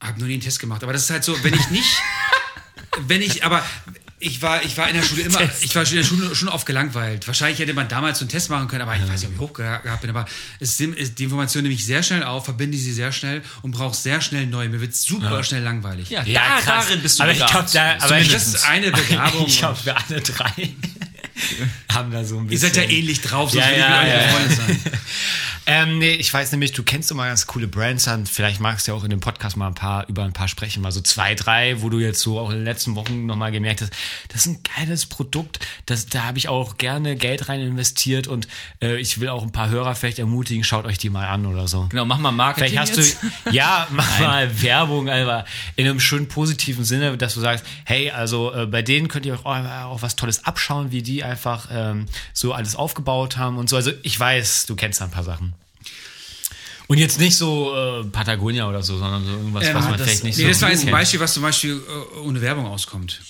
Hab 0.00 0.18
nur 0.18 0.26
nie 0.26 0.34
einen 0.34 0.42
Test 0.42 0.58
gemacht. 0.58 0.82
Aber 0.82 0.92
das 0.92 1.02
ist 1.02 1.10
halt 1.10 1.24
so, 1.24 1.36
wenn 1.44 1.54
ich 1.54 1.70
nicht, 1.70 2.02
wenn 3.06 3.20
ich, 3.20 3.44
aber 3.44 3.62
ich 4.24 4.40
war, 4.40 4.62
ich 4.64 4.76
war 4.76 4.88
in 4.88 4.94
der 4.94 5.02
Schule 5.02 5.22
immer, 5.22 5.40
ich 5.60 5.74
war 5.74 5.84
in 5.86 5.96
der 5.96 6.04
Schule 6.04 6.34
schon 6.34 6.48
oft 6.48 6.64
gelangweilt. 6.64 7.26
Wahrscheinlich 7.26 7.58
hätte 7.58 7.74
man 7.74 7.88
damals 7.88 8.20
so 8.20 8.24
einen 8.24 8.30
Test 8.30 8.50
machen 8.50 8.68
können, 8.68 8.82
aber 8.82 8.94
ich 8.94 9.02
weiß 9.02 9.20
nicht, 9.20 9.26
ob 9.26 9.34
ich 9.34 9.40
hochgehabt 9.40 10.00
bin. 10.00 10.10
Aber 10.10 10.26
es 10.60 10.76
die 10.76 10.84
Information 11.24 11.64
nehme 11.64 11.74
ich 11.74 11.84
sehr 11.84 12.02
schnell 12.02 12.22
auf, 12.22 12.44
verbinde 12.44 12.78
sie 12.78 12.92
sehr 12.92 13.10
schnell 13.12 13.42
und 13.62 13.72
brauche 13.72 13.96
sehr 13.96 14.20
schnell 14.20 14.46
neu. 14.46 14.68
Mir 14.68 14.80
wird 14.80 14.94
super 14.94 15.42
schnell 15.42 15.62
langweilig. 15.62 16.08
Ja, 16.10 16.22
Ja, 16.22 16.40
da, 16.40 16.60
krass. 16.60 16.86
darin 16.86 17.02
bist 17.02 17.18
du 17.18 17.22
aber 17.24 17.32
ich 17.32 17.38
glaube, 17.38 17.52
begabt. 17.52 17.74
da, 17.74 17.96
aber 17.98 18.20
das 18.20 18.46
ist 18.46 18.64
eine 18.68 18.90
Begabung. 18.92 19.46
ich 19.46 19.58
glaube, 19.58 19.78
wir 19.84 19.96
alle 19.96 20.20
drei 20.20 20.70
haben 21.92 22.12
da 22.12 22.24
so 22.24 22.38
ein 22.38 22.44
Ihr 22.44 22.50
bisschen. 22.50 22.72
seid 22.74 22.76
ja 22.84 22.90
ähnlich 22.90 23.20
drauf, 23.20 23.50
sonst 23.50 23.64
Ja, 23.64 23.70
würde 23.70 23.80
ich 23.80 23.88
ja, 23.88 24.02
euch 24.02 24.08
ja. 24.08 24.26
befreundet 24.26 24.56
sein. 24.56 24.80
Ähm, 25.66 25.98
nee, 25.98 26.14
ich 26.14 26.32
weiß 26.32 26.50
nämlich, 26.52 26.72
du 26.72 26.82
kennst 26.82 27.10
immer 27.12 27.26
ganz 27.26 27.46
coole 27.46 27.68
Brands 27.68 28.08
an. 28.08 28.26
Vielleicht 28.26 28.60
magst 28.60 28.86
du 28.86 28.92
ja 28.92 28.98
auch 28.98 29.04
in 29.04 29.10
dem 29.10 29.20
Podcast 29.20 29.56
mal 29.56 29.68
ein 29.68 29.74
paar 29.74 30.08
über 30.08 30.24
ein 30.24 30.32
paar 30.32 30.48
sprechen. 30.48 30.82
Mal 30.82 30.90
so 30.90 31.00
zwei, 31.00 31.34
drei, 31.34 31.80
wo 31.82 31.88
du 31.88 32.00
jetzt 32.00 32.20
so 32.20 32.38
auch 32.40 32.50
in 32.50 32.56
den 32.56 32.64
letzten 32.64 32.96
Wochen 32.96 33.26
nochmal 33.26 33.52
gemerkt 33.52 33.80
hast, 33.80 33.92
das 34.28 34.46
ist 34.46 34.46
ein 34.46 34.60
geiles 34.76 35.06
Produkt. 35.06 35.60
Das, 35.86 36.06
da 36.06 36.24
habe 36.24 36.38
ich 36.38 36.48
auch 36.48 36.78
gerne 36.78 37.14
Geld 37.14 37.48
rein 37.48 37.60
investiert 37.60 38.26
und 38.26 38.48
äh, 38.80 38.96
ich 38.96 39.20
will 39.20 39.28
auch 39.28 39.42
ein 39.42 39.52
paar 39.52 39.68
Hörer 39.68 39.94
vielleicht 39.94 40.18
ermutigen, 40.18 40.64
schaut 40.64 40.84
euch 40.84 40.98
die 40.98 41.10
mal 41.10 41.28
an 41.28 41.46
oder 41.46 41.68
so. 41.68 41.86
Genau, 41.90 42.04
mach 42.04 42.18
mal 42.18 42.32
Marketing. 42.32 42.70
Vielleicht 42.70 42.90
hast 42.90 42.96
jetzt. 42.96 43.22
du, 43.44 43.50
ja, 43.50 43.86
mach 43.90 44.18
mal 44.18 44.62
Werbung, 44.62 45.08
aber 45.08 45.44
in 45.76 45.86
einem 45.86 46.00
schönen 46.00 46.26
positiven 46.26 46.84
Sinne, 46.84 47.16
dass 47.16 47.34
du 47.34 47.40
sagst, 47.40 47.64
hey, 47.84 48.10
also 48.10 48.52
äh, 48.52 48.66
bei 48.66 48.82
denen 48.82 49.06
könnt 49.06 49.26
ihr 49.26 49.34
euch 49.34 49.44
auch, 49.44 49.56
auch 49.56 50.02
was 50.02 50.16
Tolles 50.16 50.44
abschauen, 50.44 50.90
wie 50.90 51.02
die 51.02 51.22
einfach 51.22 51.68
ähm, 51.70 52.06
so 52.32 52.52
alles 52.52 52.74
aufgebaut 52.74 53.36
haben 53.36 53.58
und 53.58 53.68
so. 53.68 53.76
Also 53.76 53.92
ich 54.02 54.18
weiß, 54.18 54.66
du 54.66 54.74
kennst 54.74 55.00
da 55.00 55.04
ein 55.04 55.10
paar 55.12 55.24
Sachen. 55.24 55.51
Und 56.92 56.98
jetzt 56.98 57.18
nicht 57.18 57.36
so 57.36 57.74
äh, 57.74 58.04
Patagonia 58.04 58.68
oder 58.68 58.82
so, 58.82 58.98
sondern 58.98 59.24
so 59.24 59.30
irgendwas, 59.30 59.64
Ähm, 59.66 59.74
was 59.74 59.84
man 59.84 59.92
das, 59.96 60.02
vielleicht 60.02 60.24
nicht 60.24 60.36
nee, 60.36 60.42
so 60.42 60.48
das 60.50 60.60
war 60.60 60.70
jetzt 60.70 60.84
ein. 60.84 60.90
Beispiel, 60.90 61.20
was 61.20 61.32
zum 61.32 61.42
Beispiel 61.42 61.80
äh, 62.14 62.18
ohne 62.18 62.42
Werbung 62.42 62.66
auskommt. 62.66 63.22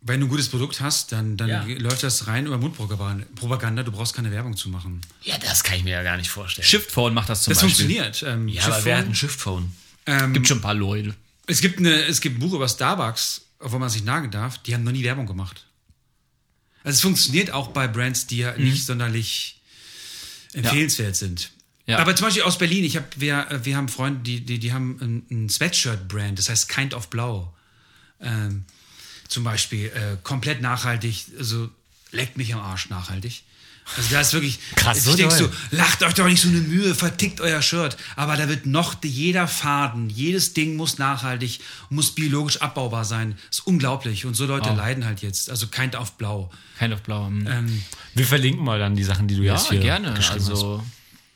Wenn 0.00 0.20
du 0.20 0.26
ein 0.26 0.28
gutes 0.28 0.48
Produkt 0.48 0.80
hast, 0.80 1.10
dann, 1.10 1.36
dann 1.36 1.48
Ja. 1.48 1.64
läuft 1.78 2.04
das 2.04 2.28
rein 2.28 2.46
über 2.46 2.56
Mundpropaganda. 2.56 3.26
Propaganda, 3.34 3.82
Du 3.82 3.90
brauchst 3.90 4.14
keine 4.14 4.30
Werbung 4.30 4.56
zu 4.56 4.68
machen. 4.68 5.00
Ja, 5.22 5.36
das 5.38 5.64
kann 5.64 5.76
ich 5.78 5.82
mir 5.82 5.90
ja 5.90 6.04
gar 6.04 6.16
nicht 6.18 6.30
vorstellen. 6.30 6.68
Shiftphone 6.68 7.14
macht 7.14 7.28
das 7.28 7.42
zum 7.42 7.52
Das 7.52 7.62
Beispiel. 7.64 7.84
funktioniert. 7.86 8.22
Ähm, 8.22 8.46
ja, 8.46 8.62
aber 8.62 8.84
wer 8.84 8.98
hat 8.98 9.06
ein 9.06 9.14
Shiftphone? 9.16 9.72
ähm, 10.06 10.32
Gibt 10.32 10.46
schon 10.46 10.58
ein 10.58 10.62
paar 10.62 10.74
Leute. 10.74 11.16
es, 11.48 11.60
gibt 11.60 11.80
eine, 11.80 12.04
es 12.04 12.20
gibt 12.20 12.36
ein 12.36 12.38
Buch 12.38 12.52
über 12.52 12.68
Starbucks, 12.68 13.40
obwohl 13.58 13.80
man 13.80 13.90
sich 13.90 14.04
nagen 14.04 14.30
darf, 14.30 14.58
die 14.58 14.72
haben 14.74 14.84
noch 14.84 14.92
nie 14.92 15.02
Werbung 15.02 15.26
gemacht. 15.26 15.64
Also 16.84 16.94
es 16.94 17.00
funktioniert 17.00 17.50
auch 17.50 17.68
bei 17.68 17.88
Brands, 17.88 18.28
die 18.28 18.38
ja 18.38 18.56
nicht 18.56 18.86
sonderlich 18.86 19.60
empfehlenswert 20.52 21.16
sind. 21.16 21.50
Ja. 21.88 21.98
Aber 21.98 22.14
zum 22.14 22.26
Beispiel 22.26 22.42
aus 22.42 22.58
Berlin, 22.58 22.84
ich 22.84 22.96
hab, 22.96 23.18
wir, 23.18 23.50
äh, 23.50 23.64
wir 23.64 23.76
haben 23.76 23.88
Freunde, 23.88 24.20
die, 24.20 24.40
die, 24.44 24.58
die 24.58 24.72
haben 24.72 24.98
ein, 25.00 25.26
ein 25.44 25.48
Sweatshirt-Brand, 25.48 26.38
das 26.38 26.48
heißt 26.50 26.68
Kind 26.68 26.92
of 26.94 27.08
Blau. 27.08 27.52
Ähm, 28.20 28.64
zum 29.26 29.42
Beispiel 29.42 29.86
äh, 29.86 30.16
komplett 30.22 30.60
nachhaltig, 30.60 31.24
also 31.38 31.68
leckt 32.12 32.36
mich 32.36 32.54
am 32.54 32.60
Arsch 32.60 32.90
nachhaltig. 32.90 33.42
Also 33.96 34.10
da 34.10 34.20
ist 34.20 34.34
wirklich, 34.34 34.58
Krass, 34.76 34.98
ich 34.98 35.04
so 35.04 35.16
denk 35.16 35.30
doll. 35.30 35.38
so, 35.38 35.50
lacht 35.70 36.02
euch 36.02 36.12
doch 36.12 36.26
nicht 36.26 36.42
so 36.42 36.48
eine 36.48 36.58
Mühe, 36.60 36.94
vertickt 36.94 37.40
euer 37.40 37.62
Shirt. 37.62 37.96
Aber 38.16 38.36
da 38.36 38.46
wird 38.46 38.66
noch 38.66 39.02
jeder 39.02 39.48
Faden, 39.48 40.10
jedes 40.10 40.52
Ding 40.52 40.76
muss 40.76 40.98
nachhaltig, 40.98 41.60
muss 41.88 42.14
biologisch 42.14 42.60
abbaubar 42.60 43.06
sein. 43.06 43.38
ist 43.50 43.66
unglaublich. 43.66 44.26
Und 44.26 44.34
so 44.34 44.44
Leute 44.44 44.68
leiden 44.74 45.06
halt 45.06 45.22
jetzt. 45.22 45.48
Also 45.48 45.68
Kind 45.68 45.96
of 45.96 46.12
Blau. 46.18 46.50
Kind 46.78 46.92
of 46.92 47.00
Blau. 47.00 47.28
hm. 47.28 47.46
Ähm, 47.46 47.82
Wir 48.14 48.26
verlinken 48.26 48.62
mal 48.62 48.78
dann 48.78 48.94
die 48.94 49.04
Sachen, 49.04 49.26
die 49.26 49.36
du 49.36 49.42
Ja, 49.42 49.54
jetzt 49.54 49.70
hier 49.70 49.80
gerne. 49.80 50.12
geschrieben 50.12 50.44
hast. 50.50 50.64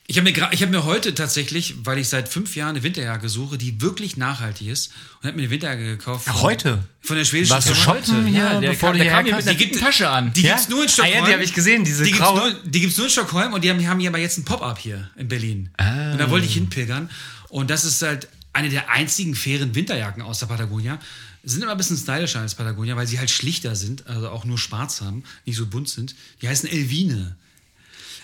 Ich 0.09 0.19
habe 0.19 0.31
mir, 0.31 0.49
ich 0.53 0.63
hab 0.63 0.71
mir 0.71 0.85
heute 0.85 1.15
tatsächlich, 1.15 1.75
weil 1.85 1.97
ich 1.99 2.09
seit 2.09 2.29
fünf 2.29 2.57
Jahren 2.57 2.71
eine 2.71 2.83
Winterjacke 2.83 3.29
suche, 3.29 3.57
die 3.57 3.81
wirklich 3.81 4.17
nachhaltig 4.17 4.67
ist, 4.67 4.91
und 5.21 5.29
habe 5.29 5.37
mir 5.37 5.43
eine 5.45 5.51
Winterjacke 5.51 5.85
gekauft. 5.97 6.25
Von, 6.27 6.43
heute? 6.43 6.85
Von 7.01 7.17
der 7.17 7.25
schwedischen 7.25 7.53
Warst 7.53 7.71
du 7.71 7.75
shoppen 7.75 8.27
hier, 8.27 8.39
ja, 8.41 8.61
der, 8.61 8.71
bevor 8.71 8.91
kam, 8.91 8.99
du 8.99 9.05
der 9.05 9.13
kam 9.13 9.27
einer 9.27 9.43
Die 9.43 9.57
gibt- 9.57 9.79
Tasche 9.81 10.11
an. 10.11 10.33
Die 10.33 10.43
Ja? 10.43 10.55
gibt's 10.57 10.69
nur 10.69 10.83
in 10.83 10.89
Ah 10.89 10.93
Stockholm. 10.93 11.15
ja, 11.19 11.25
die 11.27 11.33
habe 11.33 11.45
ich 11.45 11.55
gesehen, 11.55 11.85
diese 11.85 12.03
die 12.05 12.11
gibt's, 12.11 12.27
graue. 12.27 12.51
nur, 12.51 12.61
die 12.65 12.81
gibt's 12.81 12.97
nur 12.97 13.07
in 13.07 13.13
Stockholm 13.13 13.53
und 13.53 13.63
die 13.63 13.71
haben, 13.71 13.87
haben 13.87 14.01
hier 14.01 14.11
aber 14.11 14.19
jetzt 14.19 14.39
ein 14.39 14.45
Pop-Up 14.45 14.79
hier 14.79 15.09
in 15.17 15.29
Berlin. 15.29 15.71
Ah. 15.77 16.13
Und 16.13 16.19
da 16.19 16.29
wollte 16.31 16.47
ich 16.47 16.55
hinpilgern. 16.55 17.09
Und 17.49 17.71
das 17.71 17.85
ist 17.85 18.03
halt 18.03 18.29
eine 18.53 18.69
der 18.71 18.91
einzigen 18.91 19.35
fairen 19.37 19.75
Winterjacken 19.75 20.21
aus 20.23 20.41
der 20.41 20.47
Patagonia. 20.47 20.99
Sind 21.45 21.63
immer 21.63 21.73
ein 21.73 21.79
bisschen 21.79 21.97
stylischer 21.97 22.41
als 22.41 22.55
Patagonia, 22.57 22.97
weil 22.97 23.07
sie 23.07 23.19
halt 23.19 23.31
schlichter 23.31 23.75
sind, 23.77 24.07
also 24.09 24.29
auch 24.31 24.45
nur 24.45 24.59
schwarz 24.59 25.01
haben, 25.01 25.23
nicht 25.47 25.57
so 25.57 25.67
bunt 25.67 25.89
sind. 25.89 26.15
Die 26.43 26.49
heißen 26.49 26.69
Elvine. 26.69 27.37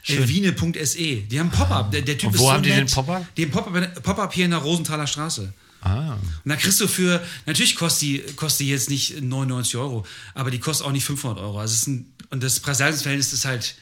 Elvine.se. 0.07 1.17
Die 1.23 1.41
haben 1.41 1.51
Pop-Up. 1.51 1.91
Der, 1.91 2.03
der 2.03 2.17
Typ 2.19 2.29
Und 2.29 2.35
ist 2.35 2.41
wo 2.41 2.47
so 2.47 2.53
haben 2.53 2.63
die 2.63 2.71
nett. 2.71 2.81
den 2.89 2.89
Pop-up? 2.95 3.25
Haben 3.39 3.51
Pop-Up 3.51 4.17
Pop 4.17 4.33
hier 4.33 4.45
in 4.45 4.51
der 4.53 4.61
Rosenthaler 4.61 5.07
Straße. 5.07 5.53
Ah. 5.81 6.15
Und 6.15 6.21
da 6.45 6.57
kriegst 6.57 6.81
du 6.81 6.89
für, 6.89 7.25
natürlich 7.47 7.77
kostet 7.77 8.03
die, 8.03 8.19
kostet 8.35 8.61
die 8.67 8.71
jetzt 8.71 8.91
nicht 8.91 9.21
99 9.23 9.77
Euro, 9.77 10.05
aber 10.35 10.51
die 10.51 10.59
kostet 10.59 10.87
auch 10.87 10.93
nicht 10.93 11.05
500 11.05 11.39
Euro. 11.39 11.61
Also 11.61 11.73
es 11.75 11.81
ist 11.83 11.87
ein, 11.89 12.13
und 12.31 12.43
das 12.43 12.59
Preis-Leistungs-Verhältnis 12.61 13.33
ist 13.33 13.45
halt 13.45 13.77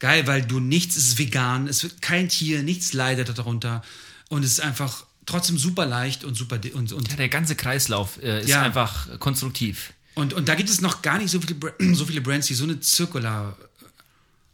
geil, 0.00 0.26
weil 0.26 0.42
du 0.44 0.58
nichts, 0.60 0.96
ist 0.96 1.16
vegan, 1.18 1.68
es 1.68 1.82
wird 1.84 2.02
kein 2.02 2.28
Tier, 2.28 2.62
nichts 2.62 2.92
leidet 2.94 3.36
darunter. 3.38 3.82
Und 4.28 4.44
es 4.44 4.52
ist 4.52 4.60
einfach 4.60 5.04
trotzdem 5.24 5.56
super 5.56 5.86
leicht 5.86 6.24
und 6.24 6.34
super, 6.34 6.58
und, 6.74 6.92
und, 6.92 7.08
Ja, 7.10 7.16
der 7.16 7.28
ganze 7.28 7.54
Kreislauf 7.54 8.20
äh, 8.22 8.40
ist 8.42 8.48
Ja. 8.48 8.62
einfach 8.62 9.18
konstruktiv. 9.20 9.92
und, 10.16 10.32
und 10.34 10.48
da 10.48 10.56
gibt 10.56 10.68
es 10.68 10.80
noch 10.80 11.00
gar 11.02 11.18
nicht 11.18 11.30
so 11.30 11.40
viele, 11.40 11.56
so 11.94 12.06
viele 12.06 12.20
Brands, 12.22 12.48
die 12.48 12.54
so 12.54 12.64
eine 12.64 12.80
Zirkular, 12.80 13.56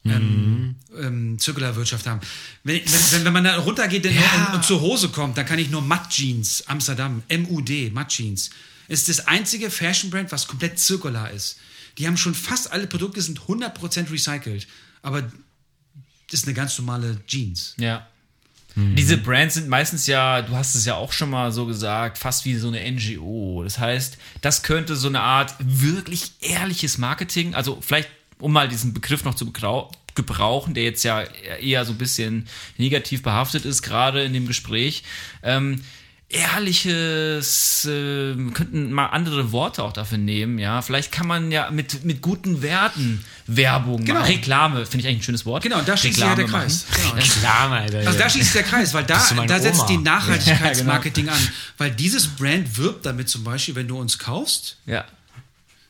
Mhm. 0.03 0.11
ähm, 0.13 0.77
ähm, 0.99 1.39
Zirkularwirtschaft 1.39 2.07
haben. 2.07 2.21
Wenn, 2.65 2.77
wenn, 2.77 3.13
wenn, 3.13 3.25
wenn 3.25 3.33
man 3.33 3.45
da 3.45 3.59
runtergeht 3.59 4.07
und, 4.07 4.13
und, 4.13 4.55
und 4.55 4.65
zur 4.65 4.81
Hose 4.81 5.11
kommt, 5.11 5.37
dann 5.37 5.47
kann 5.47 5.59
ich 5.59 5.71
nur 5.71 5.83
Matt 5.83 6.11
Jeans, 6.11 6.67
Amsterdam, 6.67 7.23
MUD, 7.31 7.93
Matt 7.93 8.09
Jeans. 8.09 8.51
Ist 8.89 9.09
das 9.09 9.27
einzige 9.29 9.71
Fashion-Brand, 9.71 10.33
was 10.33 10.49
komplett 10.49 10.79
zirkular 10.79 11.31
ist. 11.31 11.59
Die 11.99 12.07
haben 12.07 12.17
schon 12.17 12.35
fast 12.35 12.73
alle 12.73 12.87
Produkte 12.87 13.21
sind 13.21 13.41
100% 13.41 14.11
recycelt. 14.11 14.67
Aber 15.03 15.23
das 15.23 16.41
ist 16.41 16.47
eine 16.47 16.55
ganz 16.55 16.79
normale 16.79 17.19
Jeans. 17.27 17.75
Ja. 17.79 18.07
Diese 18.77 19.17
Brands 19.17 19.55
sind 19.55 19.69
meistens 19.69 20.07
ja, 20.07 20.43
du 20.43 20.55
hast 20.55 20.75
es 20.75 20.85
ja 20.85 20.95
auch 20.95 21.13
schon 21.13 21.31
mal 21.31 21.51
so 21.51 21.67
gesagt, 21.67 22.19
fast 22.19 22.45
wie 22.45 22.55
so 22.55 22.69
eine 22.69 22.91
NGO. 22.91 23.63
Das 23.65 23.79
heißt, 23.79 24.17
das 24.41 24.63
könnte 24.63 24.95
so 24.97 25.09
eine 25.09 25.21
Art 25.21 25.55
wirklich 25.59 26.33
ehrliches 26.41 26.97
Marketing, 26.97 27.55
also 27.55 27.79
vielleicht, 27.81 28.09
um 28.41 28.53
mal 28.53 28.69
diesen 28.69 28.93
Begriff 28.95 29.25
noch 29.25 29.35
zu 29.35 29.51
gebrauchen, 30.15 30.75
der 30.75 30.83
jetzt 30.85 31.03
ja 31.05 31.23
eher 31.23 31.85
so 31.85 31.93
ein 31.93 31.99
bisschen 31.99 32.49
negativ 32.79 33.23
behaftet 33.23 33.65
ist, 33.65 33.83
gerade 33.83 34.23
in 34.25 34.33
dem 34.33 34.47
Gespräch. 34.47 35.03
Ähm, 35.43 35.83
ehrliches, 36.29 37.85
äh, 37.87 38.35
könnten 38.55 38.93
mal 38.93 39.07
andere 39.07 39.51
Worte 39.53 39.83
auch 39.83 39.93
dafür 39.93 40.19
nehmen, 40.19 40.59
ja. 40.59 40.81
Vielleicht 40.83 41.11
kann 41.11 41.27
man 41.27 41.51
ja 41.51 41.71
mit, 41.71 42.05
mit 42.05 42.23
guten 42.23 42.63
Werten 42.63 43.25
Werbung 43.47 44.05
Genau. 44.05 44.21
machen. 44.21 44.33
Reklame, 44.33 44.87
finde 44.87 45.01
ich 45.01 45.07
eigentlich 45.09 45.21
ein 45.21 45.25
schönes 45.25 45.45
Wort. 45.47 45.63
Genau, 45.65 45.81
da 45.83 45.97
schließt 45.97 46.17
sich 46.17 46.25
ja 46.25 46.35
der 46.35 46.47
Kreis. 46.47 46.87
Genau. 47.11 47.25
Klar, 47.41 47.73
Alter. 47.73 47.99
Also 48.07 48.19
da 48.19 48.31
schließt 48.31 48.55
der 48.55 48.63
Kreis, 48.63 48.95
weil 48.95 49.05
da, 49.07 49.17
da 49.47 49.59
setzt 49.61 49.81
Oma? 49.81 49.89
die 49.89 49.97
Nachhaltigkeitsmarketing 49.99 51.29
an. 51.31 51.49
Weil 51.79 51.91
dieses 51.91 52.29
Brand 52.29 52.77
wirbt 52.77 53.07
damit 53.07 53.29
zum 53.29 53.43
Beispiel, 53.45 53.75
wenn 53.75 53.89
du 53.89 53.99
uns 53.99 54.19
kaufst, 54.19 54.77
Ja. 54.87 55.05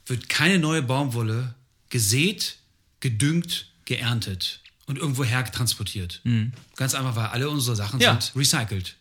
wird 0.07 0.29
keine 0.31 0.59
neue 0.59 0.83
Baumwolle 0.83 1.55
gesät, 1.91 2.57
gedüngt, 3.01 3.67
geerntet 3.85 4.61
und 4.87 4.97
irgendwo 4.99 5.25
her 5.25 5.45
transportiert. 5.45 6.23
Ganz 6.77 6.95
einfach, 6.95 7.15
weil 7.17 7.27
alle 7.27 7.51
unsere 7.51 7.77
Sachen 7.77 7.97
Mhm. 7.97 8.03
Ja. 8.03 8.21
sind 8.21 8.37
recycelt. 8.37 8.97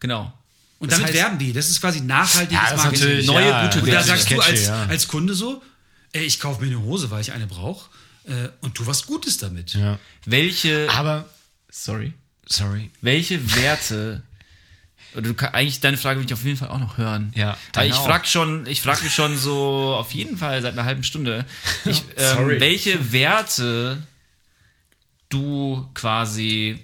Genau. 0.00 0.32
Und 0.78 0.90
Das 0.90 0.98
damit 0.98 1.12
heißt- 1.12 1.16
werben 1.18 1.38
die. 1.38 1.52
Das 1.52 1.68
ist 1.70 1.80
quasi 1.80 2.00
nachhaltiges 2.00 2.52
Ja, 2.62 2.70
das 2.70 2.78
ist 2.80 2.84
Marketing. 3.00 3.26
Neue, 3.26 3.48
ja, 3.48 3.66
gute 3.66 3.80
Und 3.82 3.92
da 3.92 4.02
sagst 4.02 4.30
du 4.30 4.34
Catchy, 4.36 4.50
als, 4.50 4.66
ja. 4.66 4.86
als 4.86 5.08
Kunde 5.08 5.34
so, 5.34 5.62
ey, 6.12 6.24
ich 6.24 6.40
kaufe 6.40 6.60
mir 6.60 6.66
eine 6.66 6.80
Hose, 6.82 7.10
weil 7.10 7.20
ich 7.20 7.32
eine 7.32 7.46
brauche. 7.46 7.88
Äh, 8.24 8.48
und 8.60 8.74
tu 8.74 8.86
was 8.86 9.06
Gutes 9.06 9.38
damit. 9.38 9.74
Ja. 9.74 9.98
Welche, 10.26 10.88
Aber, 10.90 11.28
sorry, 11.70 12.12
sorry. 12.46 12.90
welche 13.00 13.54
Werte, 13.56 14.22
du 15.14 15.34
eigentlich 15.52 15.80
deine 15.80 15.96
Frage 15.96 16.20
will 16.20 16.26
ich 16.26 16.32
auf 16.32 16.44
jeden 16.44 16.56
Fall 16.56 16.68
auch 16.68 16.78
noch 16.78 16.98
hören. 16.98 17.32
Ja, 17.34 17.56
deine 17.72 17.88
ich 17.88 17.94
auch. 17.94 18.06
frag 18.06 18.26
schon, 18.26 18.66
ich 18.66 18.80
frage 18.80 19.02
mich 19.02 19.14
schon 19.14 19.36
so 19.36 19.94
auf 19.94 20.12
jeden 20.12 20.36
Fall 20.36 20.62
seit 20.62 20.72
einer 20.72 20.84
halben 20.84 21.04
Stunde, 21.04 21.44
ich, 21.84 22.02
ähm, 22.16 22.60
welche 22.60 23.12
Werte 23.12 24.02
du 25.28 25.88
quasi 25.94 26.78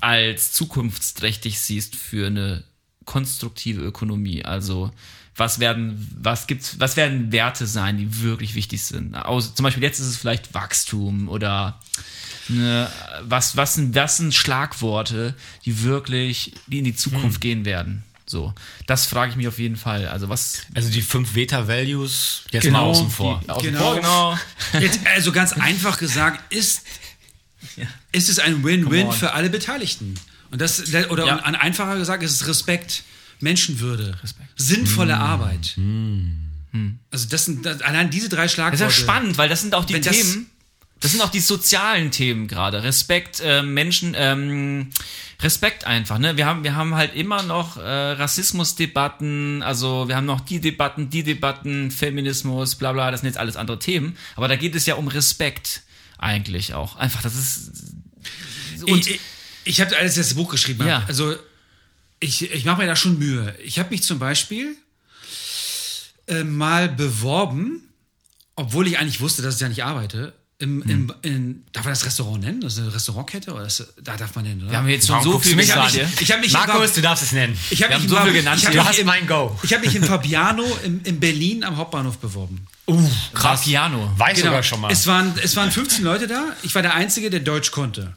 als 0.00 0.52
zukunftsträchtig 0.52 1.60
siehst 1.60 1.94
für 1.96 2.26
eine 2.26 2.64
konstruktive 3.04 3.82
Ökonomie. 3.82 4.44
Also 4.44 4.90
was 5.36 5.60
werden, 5.60 6.08
was 6.20 6.46
gibt's, 6.46 6.78
was 6.78 6.96
werden 6.96 7.32
Werte 7.32 7.66
sein, 7.66 7.96
die 7.96 8.22
wirklich 8.22 8.54
wichtig 8.54 8.82
sind? 8.84 9.14
Aus, 9.14 9.54
zum 9.54 9.64
Beispiel 9.64 9.82
jetzt 9.82 10.00
ist 10.00 10.06
es 10.06 10.16
vielleicht 10.16 10.54
Wachstum 10.54 11.28
oder 11.28 11.80
ne, 12.48 12.90
was, 13.22 13.56
was 13.56 13.74
sind, 13.74 13.94
was 13.94 14.16
sind 14.16 14.34
Schlagworte, 14.34 15.34
die 15.64 15.82
wirklich 15.82 16.52
die 16.66 16.78
in 16.78 16.84
die 16.84 16.94
Zukunft 16.96 17.40
gehen 17.40 17.64
werden? 17.64 18.02
So, 18.24 18.54
das 18.86 19.06
frage 19.06 19.32
ich 19.32 19.36
mich 19.36 19.48
auf 19.48 19.58
jeden 19.58 19.76
Fall. 19.76 20.06
Also 20.08 20.28
was 20.28 20.62
Also 20.74 20.88
die 20.90 21.02
fünf 21.02 21.34
Veta-Values 21.34 22.44
jetzt 22.50 22.70
mal 22.70 22.78
außen 22.80 23.10
vor. 23.10 23.40
Die, 23.44 23.50
außen 23.50 23.72
Genau. 23.72 23.80
vor, 23.80 23.94
genau. 23.96 24.38
Jetzt, 24.80 25.00
also 25.14 25.32
ganz 25.32 25.52
einfach 25.52 25.98
gesagt, 25.98 26.40
ist, 26.52 26.82
ist 28.12 28.28
es 28.30 28.38
ein 28.38 28.64
Win-Win 28.64 29.12
für 29.12 29.32
alle 29.32 29.50
Beteiligten. 29.50 30.14
Und 30.50 30.60
das, 30.60 30.94
oder 31.10 31.26
Ja. 31.26 31.36
an 31.38 31.54
einfacher 31.54 31.96
gesagt, 31.98 32.22
ist 32.22 32.32
es 32.32 32.46
Respekt, 32.46 33.02
Menschenwürde, 33.40 34.16
sinnvolle 34.56 35.16
Arbeit. 35.18 35.76
Also 37.10 37.28
das 37.28 37.44
sind 37.44 37.66
das, 37.66 37.82
allein 37.82 38.08
diese 38.10 38.28
drei 38.30 38.44
Das 38.44 38.52
Schlagworte. 38.52 38.84
ist 38.84 38.96
ja 38.98 39.02
spannend, 39.02 39.36
weil 39.36 39.48
das 39.48 39.60
sind 39.60 39.74
auch 39.74 39.84
die 39.84 39.94
Wenn 39.94 40.02
das- 40.02 40.16
Themen. 40.16 40.46
Das 41.02 41.10
sind 41.10 41.20
auch 41.20 41.30
die 41.30 41.40
sozialen 41.40 42.12
Themen 42.12 42.46
gerade. 42.46 42.84
Respekt, 42.84 43.40
äh, 43.44 43.62
Menschen, 43.62 44.14
ähm, 44.16 44.90
Respekt 45.40 45.84
einfach. 45.84 46.18
Ne? 46.18 46.36
Wir 46.36 46.46
haben, 46.46 46.62
wir 46.62 46.76
haben 46.76 46.94
halt 46.94 47.14
immer 47.16 47.42
noch 47.42 47.76
äh, 47.76 47.80
Rassismusdebatten. 47.82 49.62
Also 49.64 50.06
wir 50.06 50.14
haben 50.14 50.26
noch 50.26 50.40
die 50.40 50.60
Debatten, 50.60 51.10
die 51.10 51.24
Debatten, 51.24 51.90
Feminismus, 51.90 52.76
bla 52.76 52.92
bla. 52.92 53.10
Das 53.10 53.20
sind 53.20 53.26
jetzt 53.26 53.38
alles 53.38 53.56
andere 53.56 53.80
Themen. 53.80 54.16
Aber 54.36 54.46
da 54.46 54.54
geht 54.54 54.76
es 54.76 54.86
ja 54.86 54.94
um 54.94 55.08
Respekt 55.08 55.82
eigentlich 56.18 56.74
auch. 56.74 56.94
Einfach, 56.94 57.20
das 57.20 57.34
ist 57.34 58.84
Und 58.84 59.06
ich, 59.08 59.14
ich, 59.14 59.20
ich 59.64 59.80
habe 59.80 59.94
ich 60.04 60.14
das 60.14 60.34
Buch 60.34 60.50
geschrieben 60.50 60.86
Ja. 60.86 61.04
also 61.08 61.34
ich, 62.20 62.48
ich 62.52 62.64
mache 62.64 62.80
mir 62.80 62.86
da 62.86 62.94
schon 62.94 63.18
Mühe. 63.18 63.52
Ich 63.64 63.80
habe 63.80 63.90
mich 63.90 64.04
zum 64.04 64.20
Beispiel 64.20 64.76
äh, 66.28 66.44
mal 66.44 66.88
beworben, 66.88 67.88
obwohl 68.54 68.86
ich 68.86 68.98
eigentlich 68.98 69.20
wusste, 69.20 69.42
dass 69.42 69.56
ich 69.56 69.60
ja 69.60 69.68
nicht 69.68 69.82
arbeite. 69.82 70.32
Im, 70.62 70.80
Hm. 70.84 70.90
im, 70.90 71.14
in, 71.22 71.64
darf 71.72 71.84
man 71.84 71.92
das 71.92 72.04
Restaurant 72.06 72.40
nennen? 72.44 72.60
Das 72.60 72.74
ist 72.74 72.78
eine 72.78 72.94
Restaurantkette? 72.94 73.52
Oder 73.52 73.64
das, 73.64 73.84
da 74.00 74.16
darf 74.16 74.32
man 74.36 74.44
nennen, 74.44 74.62
oder? 74.62 74.70
wir 74.70 74.78
haben 74.78 74.88
jetzt 74.88 75.08
schon 75.08 75.16
Warum 75.16 75.32
so 75.32 75.38
viel 75.40 75.56
gesagt. 75.56 75.78
an? 75.80 75.88
hier. 75.90 76.08
ich 76.20 76.30
habe 76.30 76.40
mich 76.40 76.52
Markus, 76.52 76.92
du 76.92 77.00
darfst 77.02 77.24
es 77.24 77.32
nennen. 77.32 77.58
ich 77.70 77.82
hab 77.82 77.90
wir 77.90 77.98
mich 77.98 78.08
so 78.08 78.16
viel 78.16 78.32
genannt 78.32 78.60
Ich 78.60 78.66
hab 78.66 78.72
Du 78.72 78.84
hast 78.84 78.98
im- 79.00 79.06
mein 79.06 79.26
Go. 79.26 79.58
Ich 79.64 79.72
habe 79.74 79.84
mich 79.84 79.96
in 79.96 80.04
Fabiano 80.04 80.64
in, 80.84 81.00
in 81.02 81.18
Berlin 81.18 81.64
am 81.64 81.76
Hauptbahnhof 81.78 82.18
beworben. 82.18 82.64
Uh, 82.86 83.10
krass. 83.34 83.62
Piano. 83.64 84.12
Weiß 84.16 84.38
sogar 84.38 84.62
schon 84.62 84.80
mal. 84.80 84.88
Genau. 84.88 85.00
Es 85.00 85.06
waren, 85.08 85.34
es 85.42 85.56
waren 85.56 85.70
15 85.72 86.04
Leute 86.04 86.28
da. 86.28 86.54
Ich 86.62 86.74
war 86.76 86.82
der 86.82 86.94
Einzige, 86.94 87.28
der 87.30 87.40
Deutsch 87.40 87.72
konnte. 87.72 88.14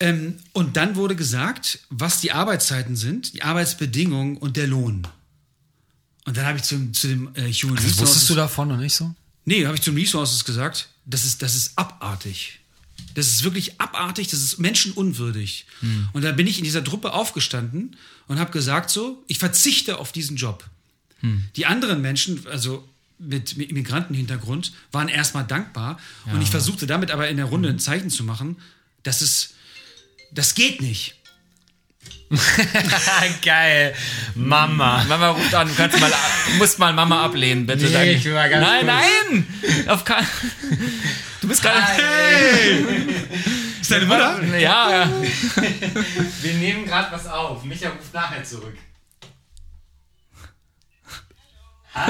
Ähm, 0.00 0.38
und 0.52 0.76
dann 0.76 0.96
wurde 0.96 1.14
gesagt, 1.14 1.78
was 1.90 2.20
die 2.20 2.32
Arbeitszeiten 2.32 2.96
sind, 2.96 3.34
die 3.34 3.42
Arbeitsbedingungen 3.42 4.36
und 4.36 4.56
der 4.56 4.66
Lohn. 4.66 5.06
Und 6.26 6.36
dann 6.36 6.46
habe 6.46 6.58
ich 6.58 6.64
zum, 6.64 6.92
zu 6.92 7.06
dem 7.06 7.28
äh, 7.34 7.52
Human 7.52 7.76
das 7.76 7.84
Resources... 7.84 8.00
wusstest 8.00 8.30
du 8.30 8.34
davon 8.34 8.68
noch 8.68 8.76
nicht 8.78 8.94
so? 8.94 9.14
Nee, 9.44 9.66
habe 9.66 9.76
ich 9.76 9.82
zum 9.82 9.94
Resources 9.96 10.44
gesagt, 10.44 10.88
das 11.06 11.24
ist, 11.24 11.42
das 11.42 11.54
ist 11.54 11.76
abartig. 11.76 12.60
Das 13.14 13.28
ist 13.28 13.44
wirklich 13.44 13.80
abartig, 13.80 14.28
das 14.28 14.40
ist 14.40 14.58
menschenunwürdig. 14.58 15.66
Und 16.12 16.22
da 16.22 16.32
bin 16.32 16.46
ich 16.46 16.58
in 16.58 16.64
dieser 16.64 16.82
Truppe 16.82 17.12
aufgestanden 17.12 17.96
und 18.26 18.38
habe 18.38 18.50
gesagt 18.50 18.90
so, 18.90 19.22
ich 19.28 19.38
verzichte 19.38 19.98
auf 19.98 20.12
diesen 20.12 20.36
Job. 20.36 20.64
Die 21.56 21.66
anderen 21.66 22.00
Menschen, 22.00 22.46
also 22.48 22.86
mit, 23.18 23.56
mit 23.56 23.70
Immigrantenhintergrund, 23.70 24.72
waren 24.92 25.08
erstmal 25.08 25.44
dankbar. 25.44 25.98
Und 26.34 26.42
ich 26.42 26.50
versuchte 26.50 26.86
damit 26.86 27.10
aber 27.10 27.28
in 27.28 27.36
der 27.36 27.46
Runde 27.46 27.68
ein 27.68 27.78
Zeichen 27.78 28.10
zu 28.10 28.24
machen, 28.24 28.56
dass 29.02 29.20
es, 29.20 29.54
das 30.32 30.54
geht 30.54 30.80
nicht. 30.80 31.14
Geil. 33.42 33.94
Mama. 34.34 35.04
Mama 35.08 35.28
ruft 35.30 35.54
an, 35.54 35.68
du 35.68 35.74
kannst 35.74 36.00
mal, 36.00 36.10
du 36.10 36.52
musst 36.56 36.78
mal 36.78 36.92
Mama 36.92 37.24
ablehnen, 37.24 37.66
bitte. 37.66 37.84
Nee, 37.84 37.92
Danke. 37.92 38.10
ich 38.12 38.24
will 38.24 38.34
mal 38.34 38.48
ganz 38.50 38.66
nein, 38.66 38.86
kurz- 38.86 39.74
nein! 39.76 39.88
Auf 39.88 40.04
keinen. 40.04 40.26
Du 41.40 41.48
bist 41.48 41.60
gerade. 41.60 41.84
Ist 43.78 43.90
deine 43.90 44.06
Mutter? 44.06 44.42
Ja, 44.58 44.90
ja. 44.90 45.10
Wir 46.40 46.54
nehmen 46.54 46.86
gerade 46.86 47.12
was 47.12 47.26
auf. 47.26 47.62
Micha 47.64 47.90
ruft 47.90 48.14
nachher 48.14 48.42
zurück. 48.42 48.78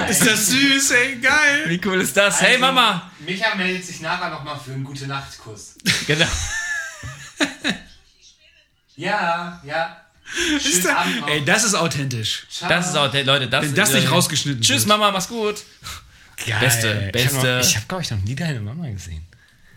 Ist 0.08 0.24
das 0.24 0.46
süß, 0.46 0.90
ey, 0.92 1.16
geil. 1.16 1.64
Wie 1.66 1.80
cool 1.84 2.00
ist 2.00 2.16
das? 2.16 2.40
Hey 2.40 2.58
Mama! 2.58 3.10
Micha 3.26 3.56
meldet 3.56 3.84
sich 3.84 4.00
nachher 4.02 4.30
nochmal 4.30 4.56
für 4.64 4.72
einen 4.72 4.84
gute 4.84 5.08
Nachtkuss. 5.08 5.74
Genau. 6.06 6.26
Ja, 8.96 9.60
ja. 9.64 10.03
Ist 10.56 10.84
da, 10.84 11.06
ey, 11.28 11.44
das 11.44 11.64
ist 11.64 11.74
authentisch. 11.74 12.46
Das 12.68 12.88
ist 12.94 13.12
hey, 13.12 13.22
Leute, 13.22 13.48
das 13.48 13.64
Wenn 13.64 13.74
das 13.74 13.90
äh, 13.90 14.00
nicht 14.00 14.10
rausgeschnitten 14.10 14.60
Tschüss 14.62 14.78
wird. 14.80 14.88
Mama, 14.88 15.10
mach's 15.10 15.28
gut. 15.28 15.56
Geil. 16.46 16.58
Beste, 16.60 16.88
Ich 17.14 17.26
habe, 17.26 17.34
beste- 17.36 17.60
ich 17.62 17.76
hab, 17.76 17.88
glaube 17.88 18.02
ich, 18.02 18.10
noch 18.10 18.18
nie 18.22 18.34
deine 18.34 18.60
Mama 18.60 18.88
gesehen. 18.90 19.24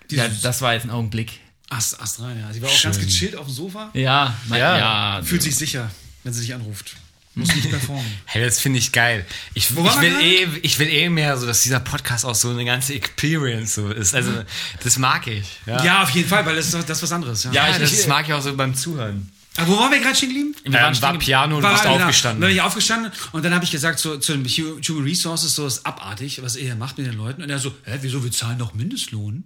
Ja, 0.09 0.27
das 0.41 0.61
war 0.61 0.73
jetzt 0.73 0.84
ein 0.85 0.89
Augenblick. 0.89 1.39
Ast, 1.69 1.99
Ast 2.01 2.21
rein, 2.21 2.39
ja. 2.39 2.51
Sie 2.53 2.61
war 2.61 2.69
auch 2.69 2.81
ganz 2.81 2.97
gechillt 2.99 3.35
auf 3.35 3.45
dem 3.45 3.53
Sofa. 3.53 3.89
Ja, 3.93 4.34
mein, 4.47 4.59
Ja. 4.59 4.77
ja. 5.17 5.21
Fühlt 5.23 5.43
sich 5.43 5.55
sicher, 5.55 5.91
wenn 6.23 6.34
sie 6.34 6.41
dich 6.41 6.53
anruft. 6.53 6.95
Muss 7.35 7.53
nicht 7.53 7.69
performen. 7.69 8.05
Hey, 8.25 8.43
das 8.43 8.59
finde 8.59 8.79
ich 8.79 8.91
geil. 8.91 9.23
Ich, 9.53 9.75
Wo 9.75 9.85
ich, 9.85 10.01
will 10.01 10.15
eh, 10.21 10.47
ich 10.63 10.79
will 10.79 10.88
eh 10.88 11.07
mehr 11.09 11.38
so, 11.38 11.45
dass 11.45 11.61
dieser 11.61 11.79
Podcast 11.79 12.25
auch 12.25 12.34
so 12.34 12.49
eine 12.49 12.65
ganze 12.65 12.95
Experience 12.95 13.75
so 13.75 13.89
ist. 13.91 14.15
Also, 14.15 14.31
das 14.84 14.97
mag 14.97 15.27
ich. 15.27 15.45
Ja, 15.67 15.84
Ja, 15.84 16.03
auf 16.03 16.09
jeden 16.11 16.27
Fall, 16.27 16.43
weil 16.47 16.55
das 16.55 16.73
ist, 16.73 16.89
das 16.89 17.03
was 17.03 17.11
anderes. 17.11 17.43
Ja. 17.43 17.51
ja 17.51 17.69
ich- 17.69 17.77
das 17.77 17.91
ich- 17.91 18.07
mag 18.07 18.25
ich 18.27 18.34
auch 18.34 18.41
so 18.41 18.55
beim 18.55 18.73
Zuhören. 18.73 19.31
Aber 19.57 19.67
wo 19.67 19.77
waren 19.79 19.91
wir 19.91 19.99
gerade 19.99 20.15
stehen 20.15 20.29
geblieben? 20.29 20.55
Wir 20.63 20.73
waren 20.73 20.88
Ähm, 20.89 20.93
stehen 20.95 21.01
war 21.03 21.11
geblieben. 21.13 21.25
Piano 21.25 21.55
und 21.57 21.61
du 21.61 21.67
War- 21.67 21.73
bist 21.73 21.84
genau. 21.84 21.95
aufgestanden. 21.97 22.41
Dann 22.41 22.47
bin 22.49 22.55
ich 22.57 22.61
aufgestanden 22.61 23.11
und 23.31 23.43
dann 23.45 23.53
habe 23.53 23.65
ich 23.65 23.71
gesagt 23.71 23.99
zu, 23.99 24.17
zu 24.19 24.35
Hu- 24.35 24.79
Human 24.88 25.03
Resources, 25.03 25.55
so 25.55 25.65
ist 25.67 25.85
abartig, 25.85 26.41
was 26.41 26.55
ihr 26.55 26.63
hier 26.63 26.75
macht 26.75 26.97
mit 26.97 27.07
den 27.07 27.15
Leuten. 27.17 27.41
Und 27.41 27.49
er 27.49 27.59
so, 27.59 27.73
hä, 27.84 27.97
wieso, 28.01 28.23
wir 28.23 28.31
zahlen 28.31 28.59
doch 28.59 28.73
Mindestlohn? 28.73 29.43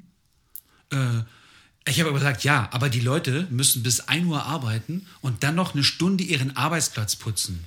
Äh, 0.91 0.97
ich 1.87 1.99
habe 1.99 2.09
aber 2.09 2.19
gesagt, 2.19 2.43
ja, 2.43 2.69
aber 2.71 2.89
die 2.89 2.99
Leute 2.99 3.47
müssen 3.49 3.81
bis 3.83 4.01
1 4.01 4.25
Uhr 4.27 4.43
arbeiten 4.45 5.07
und 5.21 5.43
dann 5.43 5.55
noch 5.55 5.73
eine 5.73 5.83
Stunde 5.83 6.23
ihren 6.23 6.55
Arbeitsplatz 6.55 7.15
putzen. 7.15 7.63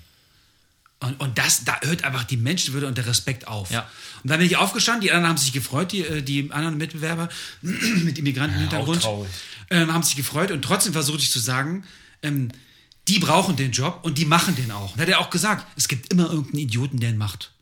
Und, 1.01 1.21
und 1.21 1.37
das, 1.37 1.65
da 1.65 1.79
hört 1.83 2.05
einfach 2.05 2.25
die 2.25 2.37
Menschenwürde 2.37 2.87
und 2.87 2.97
der 2.97 3.07
Respekt 3.07 3.49
auf. 3.49 3.71
Ja. 3.71 3.81
Und 4.23 4.31
dann 4.31 4.39
bin 4.39 4.47
ich 4.47 4.57
aufgestanden, 4.57 5.03
die 5.03 5.11
anderen 5.11 5.29
haben 5.31 5.37
sich 5.37 5.53
gefreut, 5.53 5.93
die, 5.93 6.01
äh, 6.03 6.23
die 6.23 6.51
anderen 6.53 6.79
Mitbewerber 6.79 7.29
mit 7.63 8.17
Immigrantenhintergrund 8.19 9.03
traurig. 9.03 9.29
ähm, 9.71 9.93
haben 9.93 10.03
sich 10.05 10.17
gefreut 10.17 10.51
und 10.53 10.63
trotzdem 10.63 10.93
versuchte 10.93 11.23
ich 11.23 11.31
zu 11.31 11.41
sagen, 11.41 11.85
ähm, 12.25 12.51
die 13.09 13.19
brauchen 13.19 13.57
den 13.57 13.71
Job 13.71 14.01
und 14.03 14.19
die 14.19 14.25
machen 14.25 14.57
den 14.57 14.71
auch. 14.71 14.93
Und 14.93 14.99
da 14.99 15.03
hat 15.03 15.09
er 15.09 15.21
auch 15.21 15.31
gesagt, 15.31 15.67
es 15.77 15.89
gibt 15.89 16.13
immer 16.13 16.25
irgendeinen 16.31 16.61
Idioten, 16.61 16.99
der 16.99 17.11
ihn 17.11 17.19
macht. 17.19 17.53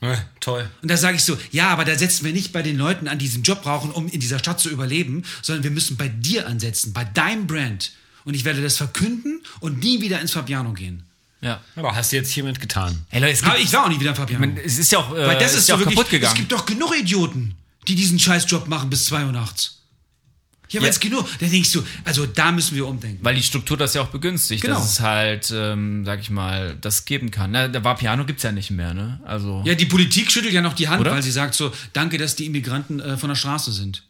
Ja, 0.00 0.22
toll. 0.40 0.68
Und 0.82 0.90
da 0.90 0.96
sage 0.96 1.16
ich 1.16 1.24
so, 1.24 1.38
ja, 1.50 1.70
aber 1.70 1.84
da 1.86 1.96
setzen 1.96 2.26
wir 2.26 2.32
nicht 2.32 2.52
bei 2.52 2.62
den 2.62 2.76
Leuten 2.76 3.08
an, 3.08 3.18
die 3.18 3.24
diesen 3.24 3.42
Job 3.42 3.62
brauchen, 3.62 3.90
um 3.90 4.08
in 4.08 4.20
dieser 4.20 4.38
Stadt 4.38 4.60
zu 4.60 4.68
überleben, 4.68 5.24
sondern 5.40 5.64
wir 5.64 5.70
müssen 5.70 5.96
bei 5.96 6.08
dir 6.08 6.46
ansetzen, 6.46 6.92
bei 6.92 7.04
deinem 7.04 7.46
Brand. 7.46 7.92
Und 8.24 8.34
ich 8.34 8.44
werde 8.44 8.62
das 8.62 8.76
verkünden 8.76 9.42
und 9.60 9.82
nie 9.82 10.02
wieder 10.02 10.20
ins 10.20 10.32
Fabiano 10.32 10.72
gehen. 10.72 11.04
Ja. 11.40 11.62
Aber 11.76 11.94
hast 11.94 12.12
du 12.12 12.16
jetzt 12.16 12.30
hiermit 12.32 12.60
getan. 12.60 13.04
Hey 13.08 13.20
Leute, 13.20 13.32
es, 13.32 13.42
Aber 13.42 13.52
gibt, 13.56 13.66
ich 13.66 13.72
war 13.72 13.84
auch 13.84 13.88
nie 13.88 14.00
wieder 14.00 14.10
im 14.10 14.16
Fabiano. 14.16 14.46
es 14.64 14.78
ist 14.78 14.92
ja 14.92 14.98
auch, 14.98 15.14
äh, 15.14 15.26
Weil 15.26 15.38
das 15.38 15.54
ist, 15.54 15.68
ja 15.68 15.74
so 15.74 15.74
auch 15.74 15.78
wirklich, 15.80 15.96
kaputt 15.96 16.10
gegangen. 16.10 16.32
Es 16.32 16.38
gibt 16.38 16.52
doch 16.52 16.66
genug 16.66 16.94
Idioten, 16.98 17.54
die 17.88 17.94
diesen 17.94 18.18
Scheißjob 18.18 18.66
machen 18.66 18.90
bis 18.90 19.06
2 19.06 19.26
Uhr 19.26 19.32
nachts. 19.32 19.82
Ja, 20.74 20.80
weil 20.80 20.88
Ja. 20.88 20.90
es 20.92 21.00
genug. 21.00 21.26
Da 21.40 21.46
denkst 21.46 21.72
du, 21.72 21.82
also 22.04 22.26
da 22.26 22.52
müssen 22.52 22.74
wir 22.76 22.86
umdenken. 22.86 23.24
Weil 23.24 23.34
die 23.36 23.42
Struktur 23.42 23.76
das 23.76 23.94
ja 23.94 24.02
auch 24.02 24.08
begünstigt, 24.08 24.62
Genau. 24.62 24.74
dass 24.76 24.92
es 24.92 25.00
halt, 25.00 25.52
ähm, 25.54 26.04
sag 26.04 26.20
ich 26.20 26.30
mal, 26.30 26.76
das 26.80 27.04
geben 27.04 27.30
kann. 27.30 27.50
Na, 27.52 27.68
der 27.68 27.82
Vapiano 27.84 28.24
gibt's 28.24 28.42
ja 28.42 28.52
nicht 28.52 28.70
mehr, 28.70 28.92
ne? 28.94 29.20
Also. 29.24 29.62
Ja, 29.64 29.74
die 29.74 29.86
Politik 29.86 30.30
schüttelt 30.30 30.52
ja 30.52 30.60
noch 30.62 30.74
die 30.74 30.88
Hand, 30.88 31.00
Oder? 31.00 31.12
weil 31.12 31.22
sie 31.22 31.30
sagt 31.30 31.54
so, 31.54 31.72
danke, 31.92 32.18
dass 32.18 32.36
die 32.36 32.46
Immigranten 32.46 33.00
äh, 33.00 33.16
von 33.16 33.28
der 33.28 33.36
Straße 33.36 33.72
sind. 33.72 34.02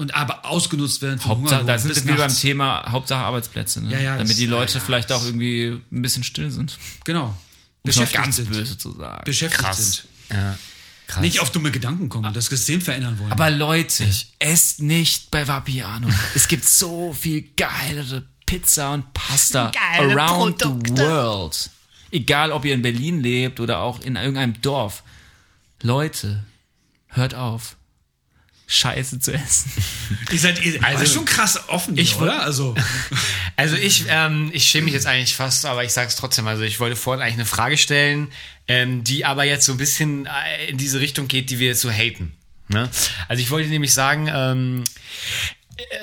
Und 0.00 0.14
aber 0.14 0.46
ausgenutzt 0.46 1.02
werden 1.02 1.18
vom 1.18 1.40
Hauptsache, 1.40 1.64
da 1.64 1.76
sind 1.78 2.06
wir 2.06 2.14
beim. 2.14 2.32
Thema 2.34 2.84
Hauptsache 2.90 3.24
Arbeitsplätze, 3.24 3.82
ne? 3.84 3.90
Ja, 3.92 3.98
ja, 3.98 4.12
Damit 4.16 4.30
das- 4.30 4.36
die 4.36 4.46
Leute 4.46 4.74
ja, 4.74 4.80
vielleicht 4.84 5.10
auch 5.10 5.24
irgendwie 5.24 5.80
ein 5.90 6.02
bisschen 6.02 6.22
still 6.22 6.50
sind. 6.52 6.78
Genau. 7.04 7.24
Um 7.26 7.34
es 7.90 7.96
Beschäftigt 7.96 8.22
ganz 8.22 8.36
sind. 8.36 8.50
böse 8.50 8.78
zu 8.78 8.92
sagen. 8.96 9.22
Beschäftigt 9.24 9.60
Krass. 9.64 9.78
sind. 9.78 10.04
Ja. 10.30 10.56
Krass. 11.08 11.22
Nicht 11.22 11.40
auf 11.40 11.50
dumme 11.50 11.70
Gedanken 11.70 12.10
kommen, 12.10 12.34
das 12.34 12.46
System 12.46 12.82
verändern 12.82 13.18
wollen. 13.18 13.32
Aber 13.32 13.50
Leute, 13.50 14.04
esst 14.38 14.82
nicht 14.82 15.30
bei 15.30 15.48
Vapiano. 15.48 16.06
es 16.34 16.48
gibt 16.48 16.66
so 16.66 17.14
viel 17.14 17.48
geilere 17.56 18.28
Pizza 18.44 18.92
und 18.92 19.14
Pasta 19.14 19.70
Geile 19.70 20.20
around 20.20 20.58
Produkte. 20.58 20.96
the 20.96 21.02
world. 21.02 21.70
Egal, 22.10 22.52
ob 22.52 22.66
ihr 22.66 22.74
in 22.74 22.82
Berlin 22.82 23.22
lebt 23.22 23.58
oder 23.58 23.80
auch 23.80 24.00
in 24.00 24.16
irgendeinem 24.16 24.60
Dorf. 24.60 25.02
Leute, 25.82 26.44
hört 27.08 27.34
auf. 27.34 27.77
Scheiße 28.68 29.18
zu 29.18 29.32
essen. 29.32 29.72
ihr 30.30 30.38
seid 30.38 30.64
ihr, 30.64 30.84
also, 30.84 31.06
schon 31.06 31.24
krass 31.24 31.68
offen, 31.68 31.94
hier, 31.94 32.04
Ich- 32.04 32.16
oder? 32.16 32.42
Also, 32.42 32.76
Also 33.58 33.74
ich, 33.74 34.04
ähm, 34.08 34.50
ich 34.52 34.66
schäme 34.66 34.84
mich 34.84 34.94
jetzt 34.94 35.08
eigentlich 35.08 35.34
fast, 35.34 35.66
aber 35.66 35.82
ich 35.82 35.92
sage 35.92 36.06
es 36.06 36.14
trotzdem. 36.14 36.46
Also 36.46 36.62
ich 36.62 36.78
wollte 36.78 36.94
vorhin 36.94 37.20
eigentlich 37.20 37.34
eine 37.34 37.44
Frage 37.44 37.76
stellen, 37.76 38.28
ähm, 38.68 39.02
die 39.02 39.24
aber 39.24 39.42
jetzt 39.42 39.66
so 39.66 39.72
ein 39.72 39.78
bisschen 39.78 40.26
äh, 40.26 40.66
in 40.68 40.78
diese 40.78 41.00
Richtung 41.00 41.26
geht, 41.26 41.50
die 41.50 41.58
wir 41.58 41.66
jetzt 41.66 41.80
so 41.80 41.90
haten. 41.90 42.34
Ne? 42.68 42.88
Also 43.26 43.42
ich 43.42 43.50
wollte 43.50 43.68
nämlich 43.68 43.92
sagen, 43.92 44.30
ähm, 44.32 44.84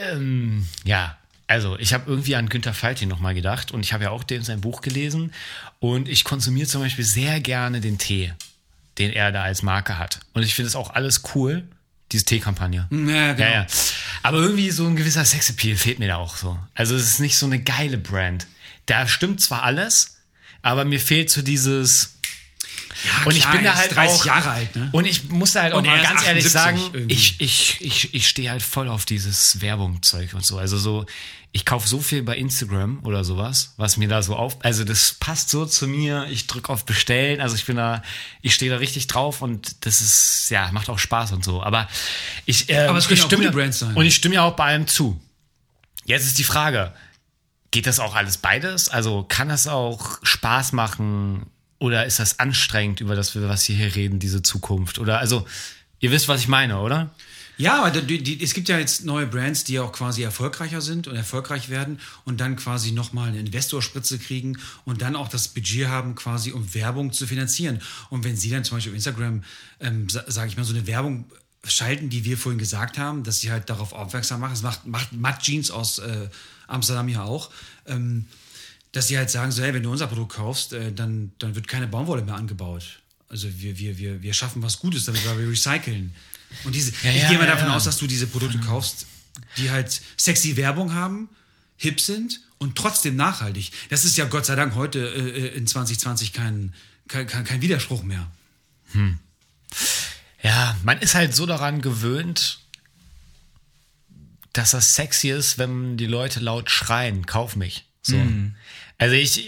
ähm, 0.01 0.67
ja, 0.83 1.17
also 1.47 1.79
ich 1.79 1.93
habe 1.93 2.09
irgendwie 2.09 2.35
an 2.35 2.49
Günter 2.49 2.73
Faltin 2.73 3.07
nochmal 3.07 3.35
gedacht 3.35 3.71
und 3.71 3.85
ich 3.85 3.93
habe 3.93 4.03
ja 4.03 4.09
auch 4.09 4.25
den 4.25 4.43
sein 4.43 4.59
Buch 4.59 4.81
gelesen 4.81 5.31
und 5.79 6.09
ich 6.09 6.25
konsumiere 6.25 6.67
zum 6.67 6.81
Beispiel 6.81 7.05
sehr 7.05 7.39
gerne 7.39 7.79
den 7.79 7.97
Tee, 7.97 8.33
den 8.97 9.13
er 9.13 9.31
da 9.31 9.43
als 9.43 9.61
Marke 9.61 9.97
hat. 9.97 10.19
Und 10.33 10.43
ich 10.43 10.55
finde 10.55 10.67
es 10.67 10.75
auch 10.75 10.89
alles 10.89 11.21
cool, 11.35 11.63
diese 12.15 12.25
Teekampagne. 12.25 12.87
ja, 12.89 13.33
genau. 13.33 13.49
Ja, 13.49 13.53
ja. 13.53 13.67
Aber 14.23 14.39
irgendwie 14.39 14.71
so 14.71 14.87
ein 14.87 14.95
gewisser 14.95 15.25
Sexappeal 15.25 15.75
fehlt 15.75 15.99
mir 15.99 16.07
da 16.07 16.15
auch 16.15 16.35
so. 16.37 16.57
Also 16.73 16.95
es 16.95 17.03
ist 17.03 17.19
nicht 17.19 17.37
so 17.37 17.45
eine 17.45 17.61
geile 17.61 17.97
Brand. 17.97 18.47
Da 18.85 19.07
stimmt 19.07 19.41
zwar 19.41 19.63
alles, 19.63 20.17
aber 20.61 20.85
mir 20.85 20.99
fehlt 20.99 21.29
so 21.29 21.41
dieses. 21.41 22.14
Ja, 23.03 23.25
Und 23.25 23.35
ich 23.35 23.41
klar, 23.41 23.53
bin 23.55 23.65
er 23.65 23.73
da 23.73 23.77
halt 23.77 23.95
30 23.95 24.21
auch. 24.21 24.25
Jahre 24.25 24.49
alt, 24.51 24.75
ne? 24.75 24.89
Und 24.91 25.05
ich 25.05 25.29
muss 25.29 25.53
da 25.53 25.63
halt 25.63 25.73
auch 25.73 25.79
Und 25.79 25.85
mal 25.87 26.01
ganz 26.01 26.25
ehrlich 26.25 26.45
78 26.45 26.51
sagen, 26.51 26.79
irgendwie. 26.93 27.13
ich, 27.13 27.41
ich, 27.41 27.81
ich, 27.81 28.13
ich 28.13 28.27
stehe 28.27 28.49
halt 28.49 28.63
voll 28.63 28.87
auf 28.87 29.05
dieses 29.05 29.61
Werbungzeug 29.61 30.33
und 30.33 30.45
so. 30.45 30.57
Also 30.57 30.77
so, 30.77 31.05
ich 31.51 31.65
kaufe 31.65 31.87
so 31.87 31.99
viel 31.99 32.21
bei 32.23 32.35
Instagram 32.35 32.99
oder 33.03 33.23
sowas, 33.23 33.73
was 33.77 33.97
mir 33.97 34.07
da 34.07 34.21
so 34.21 34.35
auf. 34.35 34.57
Also 34.63 34.83
das 34.83 35.13
passt 35.13 35.49
so 35.49 35.65
zu 35.65 35.87
mir. 35.87 36.27
Ich 36.29 36.47
drücke 36.47 36.71
auf 36.71 36.85
Bestellen. 36.85 37.41
Also 37.41 37.55
ich 37.55 37.65
bin 37.65 37.77
da, 37.77 38.01
ich 38.41 38.53
stehe 38.53 38.71
da 38.71 38.77
richtig 38.77 39.07
drauf 39.07 39.41
und 39.41 39.85
das 39.85 40.01
ist, 40.01 40.49
ja, 40.49 40.69
macht 40.71 40.89
auch 40.89 40.99
Spaß 40.99 41.31
und 41.31 41.43
so. 41.45 41.63
Aber 41.63 41.87
ich, 42.45 42.69
ähm, 42.69 42.89
Aber 42.89 42.97
es 42.97 43.09
ich 43.09 43.21
stimme, 43.21 43.51
Brands 43.51 43.79
sein. 43.79 43.93
Und 43.93 44.05
ich 44.05 44.15
stimme 44.15 44.35
ja 44.35 44.43
auch 44.43 44.55
bei 44.55 44.65
allem 44.65 44.87
zu. 44.87 45.19
Jetzt 46.05 46.25
ist 46.25 46.37
die 46.37 46.43
Frage, 46.43 46.93
geht 47.71 47.87
das 47.87 47.99
auch 47.99 48.15
alles 48.15 48.37
beides? 48.37 48.89
Also 48.89 49.23
kann 49.23 49.49
das 49.49 49.67
auch 49.67 50.19
Spaß 50.23 50.73
machen 50.73 51.45
oder 51.79 52.05
ist 52.05 52.19
das 52.19 52.39
anstrengend, 52.39 53.01
über 53.01 53.15
das 53.15 53.35
wir 53.35 53.47
was 53.47 53.67
wir 53.67 53.75
hier 53.75 53.95
reden, 53.95 54.19
diese 54.19 54.41
Zukunft? 54.41 54.99
Oder 54.99 55.19
also, 55.19 55.45
ihr 55.99 56.11
wisst, 56.11 56.27
was 56.27 56.41
ich 56.41 56.47
meine, 56.47 56.79
oder? 56.79 57.13
Ja, 57.57 57.83
aber 57.83 58.01
die, 58.01 58.21
die, 58.21 58.43
es 58.43 58.53
gibt 58.53 58.67
ja 58.67 58.77
jetzt 58.77 59.05
neue 59.05 59.27
Brands, 59.27 59.63
die 59.63 59.79
auch 59.79 59.93
quasi 59.93 60.23
erfolgreicher 60.23 60.81
sind 60.81 61.07
und 61.07 61.15
erfolgreich 61.15 61.69
werden 61.69 61.99
und 62.25 62.41
dann 62.41 62.57
quasi 62.57 62.91
nochmal 62.91 63.29
eine 63.29 63.39
Investorspritze 63.39 64.19
kriegen 64.19 64.57
und 64.83 65.01
dann 65.01 65.15
auch 65.15 65.29
das 65.29 65.47
Budget 65.47 65.87
haben, 65.87 66.15
quasi 66.15 66.51
um 66.51 66.73
Werbung 66.73 67.13
zu 67.13 67.27
finanzieren. 67.27 67.81
Und 68.09 68.25
wenn 68.25 68.35
sie 68.35 68.49
dann 68.49 68.65
zum 68.65 68.77
Beispiel 68.77 68.91
auf 68.91 68.95
Instagram, 68.95 69.43
ähm, 69.79 70.07
sage 70.09 70.49
ich 70.49 70.57
mal, 70.57 70.65
so 70.65 70.73
eine 70.73 70.85
Werbung 70.85 71.25
schalten, 71.63 72.09
die 72.09 72.25
wir 72.25 72.37
vorhin 72.37 72.59
gesagt 72.59 72.97
haben, 72.97 73.23
dass 73.23 73.39
sie 73.39 73.51
halt 73.51 73.69
darauf 73.69 73.93
aufmerksam 73.93 74.41
machen, 74.41 74.51
das 74.51 74.61
macht, 74.61 74.85
macht 74.85 75.13
Matt 75.13 75.41
Jeans 75.41 75.71
aus 75.71 75.99
äh, 75.99 76.27
Amsterdam 76.67 77.07
ja 77.07 77.23
auch, 77.23 77.51
ähm, 77.85 78.25
dass 78.95 79.09
sie 79.09 79.17
halt 79.17 79.29
sagen, 79.29 79.51
so, 79.51 79.61
hey, 79.61 79.73
wenn 79.73 79.83
du 79.83 79.91
unser 79.91 80.07
Produkt 80.07 80.35
kaufst, 80.35 80.71
äh, 80.71 80.93
dann, 80.93 81.33
dann 81.39 81.53
wird 81.53 81.67
keine 81.67 81.85
Baumwolle 81.85 82.21
mehr 82.21 82.35
angebaut. 82.35 83.01
Also 83.27 83.49
wir, 83.59 83.77
wir, 83.77 83.97
wir, 83.97 84.21
wir 84.21 84.33
schaffen 84.33 84.63
was 84.63 84.79
Gutes 84.79 85.03
damit, 85.03 85.25
weil 85.27 85.37
wir 85.37 85.49
recyceln. 85.49 86.15
Und 86.63 86.73
diese, 86.73 86.93
Ja, 87.03 87.11
ich 87.11 87.23
ja, 87.23 87.29
gehe 87.29 87.37
mal 87.37 87.45
ja, 87.45 87.55
davon 87.55 87.71
aus, 87.71 87.83
dass 87.83 87.97
du 87.97 88.07
diese 88.07 88.25
Produkte 88.27 88.57
kaufst, 88.59 89.05
die 89.57 89.69
halt 89.69 90.01
sexy 90.15 90.55
Werbung 90.55 90.93
haben, 90.93 91.27
hip 91.75 91.99
sind 91.99 92.39
und 92.57 92.77
trotzdem 92.77 93.17
nachhaltig. 93.17 93.71
Das 93.89 94.05
ist 94.05 94.15
ja 94.15 94.23
Gott 94.25 94.45
sei 94.45 94.55
Dank 94.55 94.75
heute 94.75 94.99
äh, 94.99 95.57
in 95.57 95.67
2020 95.67 96.31
kein, 96.31 96.73
kein, 97.09 97.27
kein, 97.27 97.43
kein 97.43 97.61
Widerspruch 97.61 98.03
mehr. 98.03 98.31
Ja, 100.41 100.77
man 100.83 100.99
ist 100.99 101.15
halt 101.15 101.35
so 101.35 101.45
daran 101.45 101.81
gewöhnt, 101.81 102.59
dass 104.53 104.71
das 104.71 104.95
sexy 104.95 105.31
ist, 105.31 105.57
wenn 105.57 105.97
die 105.97 106.05
Leute 106.05 106.39
laut 106.39 106.69
schreien, 106.69 107.25
kauf 107.25 107.57
mich. 107.57 107.83
So. 108.01 108.15
Also 108.97 109.15
ich, 109.15 109.47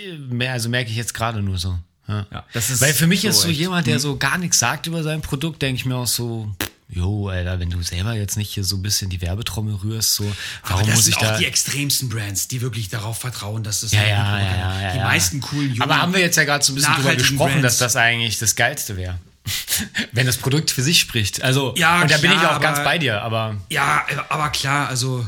also 0.50 0.70
merke 0.70 0.90
ich 0.90 0.98
jetzt 0.98 1.14
gerade 1.14 1.42
nur 1.42 1.58
so. 1.58 1.78
Ja. 2.08 2.26
Ja, 2.32 2.46
Weil 2.54 2.94
für 2.94 3.08
mich 3.08 3.22
so 3.22 3.28
ist 3.30 3.42
so 3.42 3.50
echt. 3.50 3.60
jemand, 3.60 3.88
der 3.88 4.00
so 4.00 4.18
gar 4.18 4.38
nichts 4.38 4.60
sagt 4.60 4.88
über 4.88 5.04
sein 5.04 5.22
Produkt, 5.22 5.62
denke 5.62 5.76
ich 5.80 5.86
mir 5.86 5.96
auch 5.98 6.08
so, 6.08 6.50
jo, 6.90 7.28
Alter, 7.28 7.60
wenn 7.60 7.70
du 7.70 7.82
selber 7.84 8.14
jetzt 8.14 8.38
nicht 8.38 8.50
hier 8.54 8.64
so 8.64 8.78
ein 8.78 8.82
bisschen 8.82 9.10
die 9.10 9.22
Werbetrommel 9.22 9.76
rührst, 9.76 10.16
so, 10.16 10.24
Aber 10.24 10.72
warum 10.76 10.86
das 10.88 10.96
muss 10.96 11.06
sind 11.06 11.12
ich 11.18 11.18
auch 11.18 11.32
da... 11.32 11.38
die 11.38 11.46
extremsten 11.46 12.08
Brands, 12.08 12.48
die 12.48 12.62
wirklich 12.62 12.88
darauf 12.88 13.18
vertrauen, 13.20 13.62
dass 13.64 13.82
das 13.82 13.92
Ja, 13.92 14.00
eine 14.00 14.10
ja, 14.10 14.40
ja, 14.40 14.48
ja, 14.50 14.82
ja, 14.82 14.92
Die 14.94 14.98
ja. 15.00 15.04
meisten 15.04 15.42
coolen 15.42 15.70
jungen 15.70 15.82
Aber 15.82 15.98
haben 16.02 16.14
wir 16.14 16.22
jetzt 16.22 16.38
ja 16.38 16.46
gerade 16.46 16.64
so 16.64 16.72
ein 16.72 16.76
bisschen 16.76 16.94
drüber 16.96 17.16
gesprochen, 17.16 17.52
Brands. 17.60 17.64
dass 17.64 17.78
das 17.80 17.96
eigentlich 17.98 18.40
das 18.40 18.56
Geilste 18.56 18.96
wäre. 18.96 19.20
Wenn 20.14 20.26
das 20.28 20.38
Produkt 20.38 20.72
für 20.72 20.82
sich 20.84 21.00
spricht. 21.00 21.42
Also, 21.42 21.74
Ja, 21.78 22.02
und 22.02 22.12
da 22.12 22.18
bin 22.18 22.32
ich 22.32 22.38
klar, 22.40 22.56
auch 22.58 22.62
ganz 22.62 22.78
aber- 22.80 22.86
bei 22.90 22.98
dir, 23.00 23.22
aber 23.22 23.58
Ja, 23.70 24.06
aber 24.30 24.50
klar, 24.50 24.88
also 24.88 25.28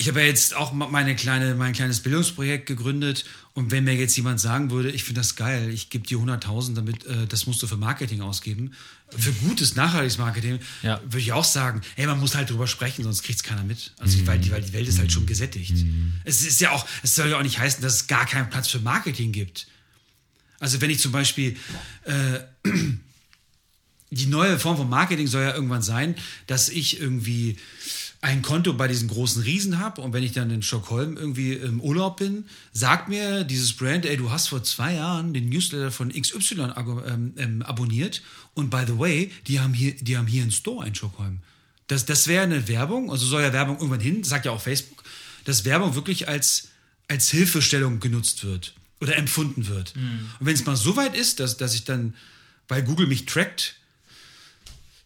ich 0.00 0.08
habe 0.08 0.20
ja 0.20 0.26
jetzt 0.26 0.56
auch 0.56 0.72
meine 0.72 1.14
kleine, 1.14 1.54
mein 1.54 1.74
kleines 1.74 2.00
Bildungsprojekt 2.00 2.64
gegründet 2.64 3.26
und 3.52 3.70
wenn 3.70 3.84
mir 3.84 3.94
jetzt 3.94 4.16
jemand 4.16 4.40
sagen 4.40 4.70
würde, 4.70 4.90
ich 4.90 5.04
finde 5.04 5.20
das 5.20 5.36
geil, 5.36 5.68
ich 5.68 5.90
gebe 5.90 6.06
dir 6.06 6.16
100.000, 6.16 6.74
damit 6.74 7.04
äh, 7.04 7.26
das 7.26 7.46
musst 7.46 7.62
du 7.62 7.66
für 7.66 7.76
Marketing 7.76 8.22
ausgeben, 8.22 8.72
für 9.14 9.30
gutes, 9.32 9.74
nachhaltiges 9.74 10.16
Marketing, 10.16 10.58
Ja. 10.82 11.02
würde 11.04 11.18
ich 11.18 11.32
auch 11.32 11.44
sagen, 11.44 11.82
hey, 11.96 12.06
man 12.06 12.18
muss 12.18 12.34
halt 12.34 12.48
drüber 12.48 12.66
sprechen, 12.66 13.02
sonst 13.04 13.22
kriegt 13.24 13.40
es 13.40 13.42
keiner 13.42 13.62
mit. 13.62 13.92
Also, 13.98 14.26
weil, 14.26 14.38
die, 14.38 14.50
weil 14.50 14.62
die 14.62 14.72
Welt 14.72 14.88
ist 14.88 14.98
halt 14.98 15.12
schon 15.12 15.26
gesättigt. 15.26 15.74
Es 16.24 16.46
ist 16.46 16.60
ja 16.62 16.70
auch, 16.70 16.86
es 17.02 17.14
soll 17.14 17.28
ja 17.28 17.36
auch 17.38 17.42
nicht 17.42 17.58
heißen, 17.58 17.82
dass 17.82 17.94
es 17.96 18.06
gar 18.06 18.24
keinen 18.24 18.48
Platz 18.48 18.68
für 18.68 18.78
Marketing 18.78 19.32
gibt. 19.32 19.66
Also 20.60 20.80
wenn 20.80 20.88
ich 20.88 21.00
zum 21.00 21.12
Beispiel 21.12 21.56
äh, 22.04 22.40
die 24.10 24.26
neue 24.26 24.58
Form 24.58 24.76
von 24.78 24.88
Marketing 24.88 25.26
soll 25.26 25.42
ja 25.42 25.54
irgendwann 25.54 25.82
sein, 25.82 26.14
dass 26.46 26.70
ich 26.70 27.00
irgendwie 27.00 27.58
ein 28.22 28.42
Konto 28.42 28.74
bei 28.74 28.86
diesen 28.86 29.08
großen 29.08 29.42
Riesen 29.42 29.78
habe 29.78 30.02
und 30.02 30.12
wenn 30.12 30.22
ich 30.22 30.32
dann 30.32 30.50
in 30.50 30.62
Stockholm 30.62 31.16
irgendwie 31.16 31.54
im 31.54 31.80
Urlaub 31.80 32.18
bin, 32.18 32.44
sagt 32.72 33.08
mir 33.08 33.44
dieses 33.44 33.72
Brand, 33.72 34.04
ey, 34.04 34.16
du 34.18 34.30
hast 34.30 34.48
vor 34.48 34.62
zwei 34.62 34.94
Jahren 34.94 35.32
den 35.32 35.48
Newsletter 35.48 35.90
von 35.90 36.10
XY 36.10 36.54
abo- 36.74 37.02
ähm, 37.06 37.32
ähm, 37.38 37.62
abonniert 37.62 38.20
und 38.52 38.68
by 38.68 38.82
the 38.86 38.98
way, 38.98 39.30
die 39.46 39.60
haben 39.60 39.72
hier, 39.72 39.94
die 39.96 40.18
haben 40.18 40.26
hier 40.26 40.42
einen 40.42 40.50
Store 40.52 40.86
in 40.86 40.94
Stockholm. 40.94 41.38
Das, 41.86 42.04
das 42.04 42.26
wäre 42.26 42.44
eine 42.44 42.68
Werbung, 42.68 43.10
also 43.10 43.26
soll 43.26 43.40
ja 43.42 43.52
Werbung 43.54 43.76
irgendwann 43.76 44.00
hin, 44.00 44.22
sagt 44.22 44.44
ja 44.44 44.52
auch 44.52 44.60
Facebook, 44.60 45.02
dass 45.46 45.64
Werbung 45.64 45.94
wirklich 45.94 46.28
als, 46.28 46.68
als 47.08 47.30
Hilfestellung 47.30 48.00
genutzt 48.00 48.44
wird 48.44 48.74
oder 49.00 49.16
empfunden 49.16 49.66
wird. 49.66 49.94
Und 50.38 50.46
wenn 50.46 50.54
es 50.54 50.66
mal 50.66 50.76
so 50.76 50.94
weit 50.96 51.16
ist, 51.16 51.40
dass, 51.40 51.56
dass 51.56 51.74
ich 51.74 51.84
dann, 51.84 52.14
weil 52.68 52.82
Google 52.82 53.06
mich 53.06 53.24
trackt, 53.24 53.76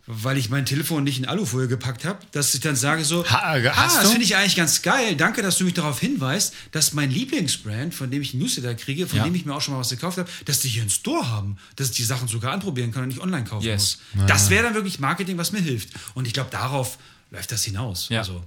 weil 0.06 0.36
ich 0.36 0.51
mein 0.51 0.66
Telefon 0.66 1.02
nicht 1.05 1.18
in 1.18 1.24
Alufolie 1.24 1.66
gepackt 1.66 2.05
habe, 2.05 2.18
dass 2.32 2.55
ich 2.55 2.60
dann 2.60 2.76
sage 2.76 3.05
so, 3.05 3.24
Ha- 3.26 3.55
ah, 3.56 3.76
hast 3.76 3.97
das 4.02 4.10
finde 4.10 4.24
ich 4.24 4.36
eigentlich 4.36 4.56
ganz 4.56 4.82
geil. 4.82 5.16
Danke, 5.16 5.40
dass 5.40 5.56
du 5.59 5.64
mich 5.64 5.72
darauf 5.74 5.98
hinweist, 5.98 6.52
dass 6.72 6.93
mein 6.93 7.10
Lieblingsbrand, 7.10 7.94
von 7.94 8.10
dem 8.10 8.20
ich 8.20 8.35
einen 8.35 8.43
Newsletter 8.43 8.74
kriege, 8.74 9.06
von 9.06 9.18
Ja. 9.18 9.24
dem 9.24 9.35
ich 9.35 9.47
mir 9.47 9.55
auch 9.55 9.62
schon 9.62 9.72
mal 9.74 9.81
was 9.81 9.89
gekauft 9.89 10.18
habe, 10.18 10.28
dass 10.44 10.60
die 10.60 10.68
hier 10.68 10.82
einen 10.82 10.90
Store 10.90 11.28
haben, 11.31 11.56
dass 11.76 11.89
ich 11.90 11.97
die 11.97 12.05
Sachen 12.05 12.28
sogar 12.28 12.52
anprobieren 12.52 12.93
kann 12.93 13.02
und 13.05 13.09
nicht 13.09 13.20
online 13.20 13.44
kaufen 13.44 13.64
Yes. 13.64 13.98
muss. 14.14 14.26
Das 14.26 14.51
wäre 14.51 14.64
dann 14.64 14.74
wirklich 14.74 14.98
Marketing, 15.01 15.39
was 15.39 15.52
mir 15.52 15.60
hilft. 15.60 15.89
Und 16.14 16.26
ich 16.26 16.35
glaube, 16.35 16.51
darauf 16.51 16.98
läuft 17.31 17.51
das 17.52 17.64
hinaus. 17.64 18.09
Ja. 18.10 18.18
Also, 18.20 18.44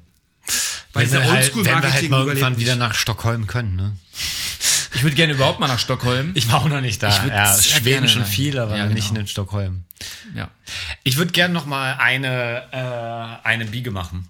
weil 0.94 1.12
wenn 1.12 1.22
wir, 1.24 1.32
halt, 1.32 1.56
wenn 1.56 1.66
wir 1.66 1.92
halt 1.92 2.10
mal 2.10 2.26
irgendwann 2.28 2.58
wieder 2.60 2.76
nach 2.76 2.94
Stockholm 2.94 3.48
können, 3.48 3.76
ne? 3.76 3.96
Ich 4.98 5.04
würde 5.04 5.16
gerne 5.16 5.34
überhaupt 5.34 5.60
mal 5.60 5.68
nach 5.68 5.80
Stockholm. 5.80 6.32
Ich 6.34 6.52
war 6.52 6.62
auch 6.62 6.68
noch 6.68 6.82
nicht 6.82 7.02
da. 7.04 7.10
Ich 7.10 7.30
ja, 7.32 7.56
Schweden 7.62 8.10
schon 8.10 8.24
rein. 8.24 8.32
viel, 8.32 8.58
aber 8.60 8.76
Ja, 8.76 8.88
nicht 8.88 9.10
genau. 9.10 9.20
in 9.22 9.28
Stockholm. 9.28 9.84
ja. 10.36 10.50
Ich 11.04 11.18
würde 11.18 11.32
gerne 11.32 11.54
noch 11.54 11.66
mal 11.68 11.94
eine, 12.00 12.64
äh, 12.72 13.48
eine 13.48 13.66
Biege 13.66 13.92
machen. 13.92 14.28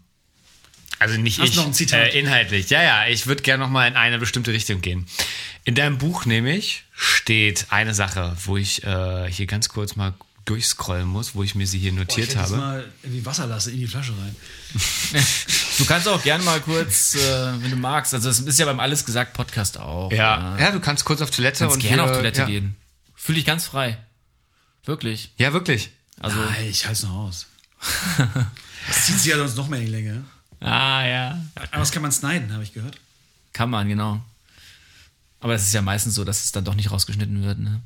Also 1.00 1.18
nicht 1.18 1.40
Hast 1.40 1.50
ich, 1.52 1.56
noch 1.56 1.66
ein 1.68 1.74
Zitat? 1.74 2.14
Äh, 2.14 2.20
inhaltlich. 2.20 2.70
Ja, 2.70 2.84
ja, 2.84 3.08
ich 3.08 3.28
würde 3.28 3.44
gerne 3.44 3.64
noch 3.64 3.70
mal 3.70 3.88
in 3.88 3.96
eine 3.96 4.20
bestimmte 4.20 4.52
Richtung 4.52 4.82
gehen. 4.82 5.06
In 5.64 5.74
deinem 5.76 5.98
Buch 6.00 6.26
nämlich 6.26 6.84
steht 6.96 7.68
eine 7.70 7.94
Sache, 7.94 8.36
wo 8.44 8.58
ich 8.58 8.84
äh, 8.84 9.32
hier 9.32 9.46
ganz 9.46 9.70
kurz 9.70 9.96
mal 9.96 10.14
durchscrollen 10.48 11.08
muss, 11.08 11.36
wo 11.36 11.44
ich 11.44 11.56
mir 11.56 11.68
sie 11.68 11.78
hier 11.78 11.92
Boah, 11.92 12.02
ich 12.02 12.08
notiert 12.08 12.30
hätte 12.30 12.40
jetzt 12.40 12.52
habe. 12.52 12.58
mal 12.58 12.92
irgendwie 13.04 13.26
Wasser 13.26 13.48
lasse 13.48 13.72
in 13.72 13.78
die 13.80 13.88
Flasche 13.88 14.14
rein. 14.14 14.36
Du 15.78 15.86
kannst 15.86 16.08
auch 16.08 16.24
gerne 16.24 16.44
mal 16.44 16.60
kurz, 16.60 17.14
äh, 17.14 17.62
wenn 17.62 17.70
du 17.70 17.78
magst. 17.78 18.12
Also 18.16 18.30
es 18.30 18.40
ist 18.40 18.58
ja 18.58 18.66
beim 18.66 18.80
Alles 18.80 19.06
gesagt 19.06 19.34
Podcast 19.34 19.78
auch. 19.80 20.12
Ja, 20.12 20.58
ja, 20.58 20.72
du 20.72 20.80
kannst 20.80 21.06
kurz 21.06 21.22
auf 21.22 21.30
Toilette 21.30 21.60
Kannst 21.60 21.76
und 21.76 21.82
gerne 21.84 22.02
hier- 22.02 22.04
auf 22.06 22.12
Toilette 22.18 22.40
ja. 22.42 22.46
gehen. 22.48 22.76
Fühl 23.16 23.36
dich 23.36 23.46
ganz 23.46 23.66
frei. 23.66 23.96
Wirklich. 24.86 25.32
Ja, 25.38 25.54
wirklich. 25.54 25.92
Also. 26.20 26.38
Nein, 26.40 26.66
ich 26.68 26.86
halte 26.86 26.94
es 26.98 27.04
noch 27.04 27.14
aus. 27.14 27.46
das 28.88 29.06
zieht 29.06 29.20
sich 29.20 29.28
ja 29.28 29.38
sonst 29.38 29.56
noch 29.56 29.68
mehr 29.68 29.80
in 29.80 29.86
die 29.86 29.92
Länge. 29.92 30.24
Ah, 30.60 31.06
ja. 31.06 31.46
Aber 31.56 31.78
das 31.82 31.92
kann 31.92 32.02
man 32.02 32.12
schneiden, 32.12 32.52
habe 32.54 32.64
ich 32.64 32.74
gehört. 32.74 32.98
Kann 33.54 33.70
man, 33.70 33.88
genau. 33.88 34.20
Aber 35.40 35.54
es 35.54 35.62
ist 35.64 35.74
ja 35.76 35.84
meistens 35.84 36.16
so, 36.16 36.24
dass 36.24 36.44
es 36.44 36.52
dann 36.52 36.66
doch 36.66 36.74
nicht 36.74 36.90
rausgeschnitten 36.90 37.44
wird, 37.44 37.60
ne? 37.60 37.82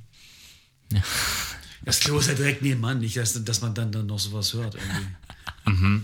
Das 1.83 1.99
Klo 1.99 2.19
ist 2.19 2.27
ja 2.27 2.33
direkt 2.35 2.61
nebenan, 2.61 2.99
nicht, 2.99 3.17
dass, 3.17 3.43
dass 3.43 3.61
man 3.61 3.73
dann, 3.73 3.91
dann 3.91 4.05
noch 4.05 4.19
sowas 4.19 4.53
hört. 4.53 4.75
Irgendwie. 4.75 5.07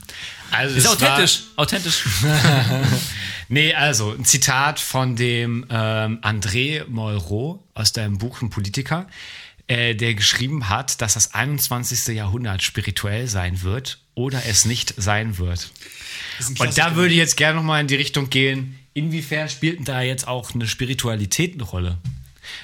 Also 0.49 0.77
Ist 0.77 0.85
es 0.85 0.91
authentisch. 0.91 1.43
Authentisch. 1.57 2.05
Nee, 3.49 3.73
also 3.73 4.11
ein 4.11 4.25
Zitat 4.25 4.79
von 4.79 5.15
dem 5.15 5.65
ähm, 5.69 6.19
André 6.21 6.85
Moreau 6.87 7.63
aus 7.73 7.93
deinem 7.93 8.17
Buch 8.17 8.41
Ein 8.41 8.49
Politiker, 8.49 9.07
äh, 9.67 9.95
der 9.95 10.15
geschrieben 10.15 10.69
hat, 10.69 11.01
dass 11.01 11.13
das 11.13 11.33
21. 11.33 12.13
Jahrhundert 12.15 12.61
spirituell 12.61 13.27
sein 13.27 13.61
wird 13.61 13.99
oder 14.15 14.45
es 14.45 14.65
nicht 14.65 14.93
sein 14.97 15.37
wird. 15.37 15.71
Und 16.59 16.77
da 16.77 16.95
würde 16.95 17.13
ich 17.13 17.19
jetzt 17.19 17.37
gerne 17.37 17.57
nochmal 17.57 17.81
in 17.81 17.87
die 17.87 17.95
Richtung 17.95 18.29
gehen, 18.29 18.77
inwiefern 18.93 19.47
spielt 19.47 19.77
denn 19.77 19.85
da 19.85 20.01
jetzt 20.01 20.27
auch 20.27 20.53
eine 20.53 20.67
Spiritualität 20.67 21.53
eine 21.53 21.63
Rolle? 21.63 21.97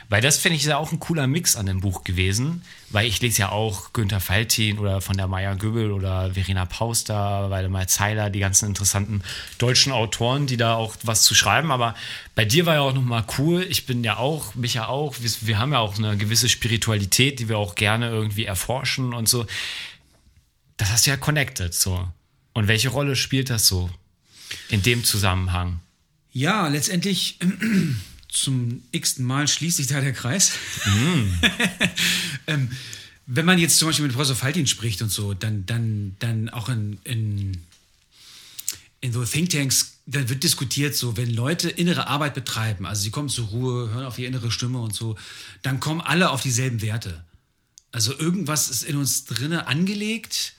Weil 0.09 0.21
das 0.21 0.37
finde 0.37 0.57
ich 0.57 0.63
ja 0.63 0.77
auch 0.77 0.91
ein 0.91 0.99
cooler 0.99 1.27
Mix 1.27 1.55
an 1.55 1.65
dem 1.65 1.81
Buch 1.81 2.03
gewesen, 2.03 2.63
weil 2.89 3.07
ich 3.07 3.21
lese 3.21 3.41
ja 3.41 3.49
auch 3.49 3.93
Günther 3.93 4.19
Faltin 4.19 4.77
oder 4.79 5.01
von 5.01 5.17
der 5.17 5.27
Maya 5.27 5.55
Göbel 5.55 5.91
oder 5.91 6.33
Verena 6.33 6.65
Pauster, 6.65 7.49
Waldemar 7.49 7.87
Zeiler, 7.87 8.29
die 8.29 8.39
ganzen 8.39 8.67
interessanten 8.67 9.23
deutschen 9.57 9.91
Autoren, 9.91 10.47
die 10.47 10.57
da 10.57 10.75
auch 10.75 10.95
was 11.03 11.23
zu 11.23 11.35
schreiben. 11.35 11.71
Aber 11.71 11.95
bei 12.35 12.45
dir 12.45 12.65
war 12.65 12.75
ja 12.75 12.81
auch 12.81 12.93
nochmal 12.93 13.25
cool. 13.37 13.65
Ich 13.69 13.85
bin 13.85 14.03
ja 14.03 14.17
auch, 14.17 14.55
mich 14.55 14.75
ja 14.75 14.87
auch. 14.87 15.15
Wir, 15.19 15.31
wir 15.41 15.57
haben 15.57 15.71
ja 15.71 15.79
auch 15.79 15.97
eine 15.97 16.17
gewisse 16.17 16.49
Spiritualität, 16.49 17.39
die 17.39 17.49
wir 17.49 17.57
auch 17.57 17.75
gerne 17.75 18.09
irgendwie 18.09 18.45
erforschen 18.45 19.13
und 19.13 19.27
so. 19.27 19.45
Das 20.77 20.91
hast 20.91 21.05
du 21.05 21.11
ja 21.11 21.17
connected 21.17 21.73
so. 21.73 22.07
Und 22.53 22.67
welche 22.67 22.89
Rolle 22.89 23.15
spielt 23.15 23.49
das 23.49 23.67
so 23.67 23.89
in 24.69 24.83
dem 24.83 25.03
Zusammenhang? 25.03 25.79
Ja, 26.31 26.67
letztendlich 26.67 27.39
zum 28.33 28.83
x-ten 28.91 29.25
Mal 29.25 29.47
schließt 29.47 29.77
sich 29.77 29.87
da 29.87 30.01
der 30.01 30.11
Kreis. 30.11 30.53
ähm, 32.47 32.69
wenn 33.25 33.45
man 33.45 33.59
jetzt 33.59 33.77
zum 33.77 33.87
Beispiel 33.87 34.05
mit 34.05 34.13
Professor 34.13 34.35
Faltin 34.35 34.67
spricht 34.67 35.01
und 35.01 35.09
so, 35.09 35.33
dann, 35.33 35.65
dann, 35.65 36.15
dann 36.19 36.49
auch 36.49 36.67
in, 36.67 36.99
in, 37.03 37.61
in 38.99 39.13
so 39.13 39.23
Thinktanks, 39.23 39.97
dann 40.05 40.27
wird 40.27 40.43
diskutiert, 40.43 40.95
so, 40.95 41.15
wenn 41.15 41.33
Leute 41.33 41.69
innere 41.69 42.07
Arbeit 42.07 42.33
betreiben, 42.33 42.85
also 42.85 43.03
sie 43.03 43.11
kommen 43.11 43.29
zur 43.29 43.47
Ruhe, 43.47 43.89
hören 43.91 44.05
auf 44.05 44.19
ihre 44.19 44.27
innere 44.27 44.51
Stimme 44.51 44.81
und 44.81 44.93
so, 44.93 45.15
dann 45.61 45.79
kommen 45.79 46.01
alle 46.01 46.31
auf 46.31 46.41
dieselben 46.41 46.81
Werte. 46.81 47.23
Also 47.91 48.17
irgendwas 48.17 48.69
ist 48.69 48.83
in 48.83 48.97
uns 48.97 49.25
drinne 49.25 49.67
angelegt, 49.67 50.55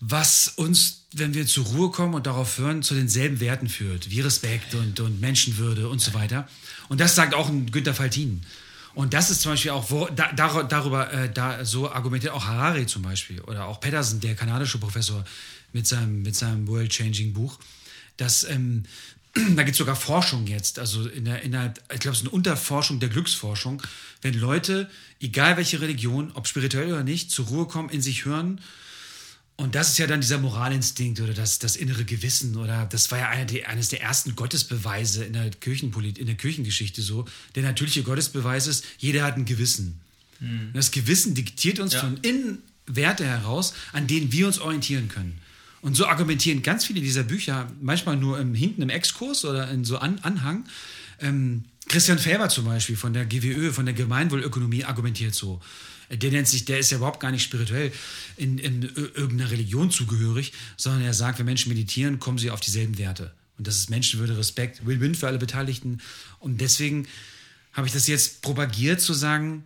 was 0.00 0.48
uns, 0.56 1.02
wenn 1.12 1.34
wir 1.34 1.46
zur 1.46 1.66
Ruhe 1.66 1.90
kommen 1.90 2.14
und 2.14 2.26
darauf 2.26 2.58
hören, 2.58 2.82
zu 2.82 2.94
denselben 2.94 3.40
Werten 3.40 3.68
führt, 3.68 4.10
wie 4.10 4.20
Respekt 4.20 4.74
und, 4.74 4.98
und 5.00 5.20
Menschenwürde 5.20 5.88
und 5.88 6.00
so 6.00 6.14
weiter. 6.14 6.48
Und 6.88 7.00
das 7.00 7.14
sagt 7.14 7.34
auch 7.34 7.48
ein 7.48 7.70
Günther 7.70 7.94
Faltin. 7.94 8.42
Und 8.94 9.14
das 9.14 9.30
ist 9.30 9.42
zum 9.42 9.52
Beispiel 9.52 9.70
auch, 9.70 9.90
wo, 9.90 10.06
da, 10.06 10.32
darüber, 10.32 11.12
äh, 11.12 11.30
da, 11.32 11.64
so 11.64 11.90
argumentiert 11.90 12.32
auch 12.32 12.46
Harari 12.46 12.86
zum 12.86 13.02
Beispiel 13.02 13.40
oder 13.42 13.66
auch 13.66 13.80
Pedersen, 13.80 14.20
der 14.20 14.34
kanadische 14.34 14.78
Professor 14.78 15.24
mit 15.72 15.86
seinem, 15.86 16.22
mit 16.22 16.34
seinem 16.34 16.66
World 16.66 16.90
Changing 16.90 17.32
Buch, 17.32 17.58
dass 18.16 18.42
ähm, 18.44 18.84
da 19.34 19.62
gibt 19.62 19.70
es 19.70 19.76
sogar 19.76 19.96
Forschung 19.96 20.46
jetzt, 20.46 20.78
also 20.78 21.06
in 21.06 21.24
der, 21.24 21.42
in 21.42 21.52
der 21.52 21.74
ich 21.92 22.00
glaube, 22.00 22.14
es 22.14 22.22
ist 22.22 22.26
eine 22.26 22.30
Unterforschung 22.30 22.98
der 22.98 23.10
Glücksforschung, 23.10 23.80
wenn 24.22 24.34
Leute, 24.34 24.90
egal 25.20 25.56
welche 25.56 25.80
Religion, 25.80 26.32
ob 26.34 26.48
spirituell 26.48 26.92
oder 26.92 27.04
nicht, 27.04 27.30
zur 27.30 27.46
Ruhe 27.46 27.66
kommen, 27.66 27.90
in 27.90 28.02
sich 28.02 28.24
hören. 28.24 28.60
Und 29.60 29.74
das 29.74 29.90
ist 29.90 29.98
ja 29.98 30.06
dann 30.06 30.22
dieser 30.22 30.38
Moralinstinkt 30.38 31.20
oder 31.20 31.34
das, 31.34 31.58
das 31.58 31.76
innere 31.76 32.06
Gewissen 32.06 32.56
oder 32.56 32.86
das 32.86 33.10
war 33.10 33.18
ja 33.18 33.28
eine 33.28 33.44
der, 33.44 33.68
eines 33.68 33.90
der 33.90 34.00
ersten 34.00 34.34
Gottesbeweise 34.34 35.22
in 35.22 35.34
der, 35.34 35.50
Kirchenpolit 35.50 36.16
in 36.16 36.24
der 36.24 36.34
Kirchengeschichte 36.34 37.02
so. 37.02 37.26
Der 37.56 37.62
natürliche 37.62 38.02
Gottesbeweis 38.02 38.66
ist, 38.66 38.86
jeder 38.96 39.22
hat 39.22 39.36
ein 39.36 39.44
Gewissen. 39.44 40.00
Mhm. 40.38 40.70
Das 40.72 40.92
Gewissen 40.92 41.34
diktiert 41.34 41.78
uns 41.78 41.92
ja. 41.92 42.00
von 42.00 42.16
innen 42.22 42.62
Werte 42.86 43.26
heraus, 43.26 43.74
an 43.92 44.06
denen 44.06 44.32
wir 44.32 44.46
uns 44.46 44.60
orientieren 44.60 45.08
können. 45.08 45.38
Und 45.82 45.94
so 45.94 46.06
argumentieren 46.06 46.62
ganz 46.62 46.86
viele 46.86 47.02
dieser 47.02 47.24
Bücher, 47.24 47.70
manchmal 47.82 48.16
nur 48.16 48.40
im, 48.40 48.54
hinten 48.54 48.80
im 48.80 48.88
Exkurs 48.88 49.44
oder 49.44 49.70
in 49.70 49.84
so 49.84 49.98
An 49.98 50.20
Anhang. 50.20 50.64
Ähm, 51.20 51.64
Christian 51.86 52.18
Felber 52.18 52.48
zum 52.48 52.64
Beispiel 52.64 52.96
von 52.96 53.12
der 53.12 53.26
GWÖ, 53.26 53.72
von 53.72 53.84
der 53.84 53.94
Gemeinwohlökonomie, 53.94 54.84
argumentiert 54.84 55.34
so. 55.34 55.60
Der 56.10 56.30
nennt 56.30 56.48
sich, 56.48 56.64
der 56.64 56.78
ist 56.78 56.90
ja 56.90 56.96
überhaupt 56.96 57.20
gar 57.20 57.30
nicht 57.30 57.44
spirituell 57.44 57.92
in, 58.36 58.58
in 58.58 58.82
irgendeiner 58.82 59.50
Religion 59.50 59.90
zugehörig, 59.90 60.52
sondern 60.76 61.02
er 61.02 61.14
sagt, 61.14 61.38
wenn 61.38 61.46
Menschen 61.46 61.68
meditieren, 61.68 62.18
kommen 62.18 62.38
sie 62.38 62.50
auf 62.50 62.60
dieselben 62.60 62.98
Werte. 62.98 63.32
Und 63.58 63.66
das 63.66 63.76
ist 63.76 63.90
Menschenwürde, 63.90 64.36
Respekt, 64.36 64.86
Win-Win 64.86 65.14
für 65.14 65.26
alle 65.26 65.38
Beteiligten. 65.38 66.00
Und 66.38 66.60
deswegen 66.60 67.06
habe 67.72 67.86
ich 67.86 67.92
das 67.92 68.06
jetzt 68.06 68.42
propagiert 68.42 69.00
zu 69.00 69.14
sagen, 69.14 69.64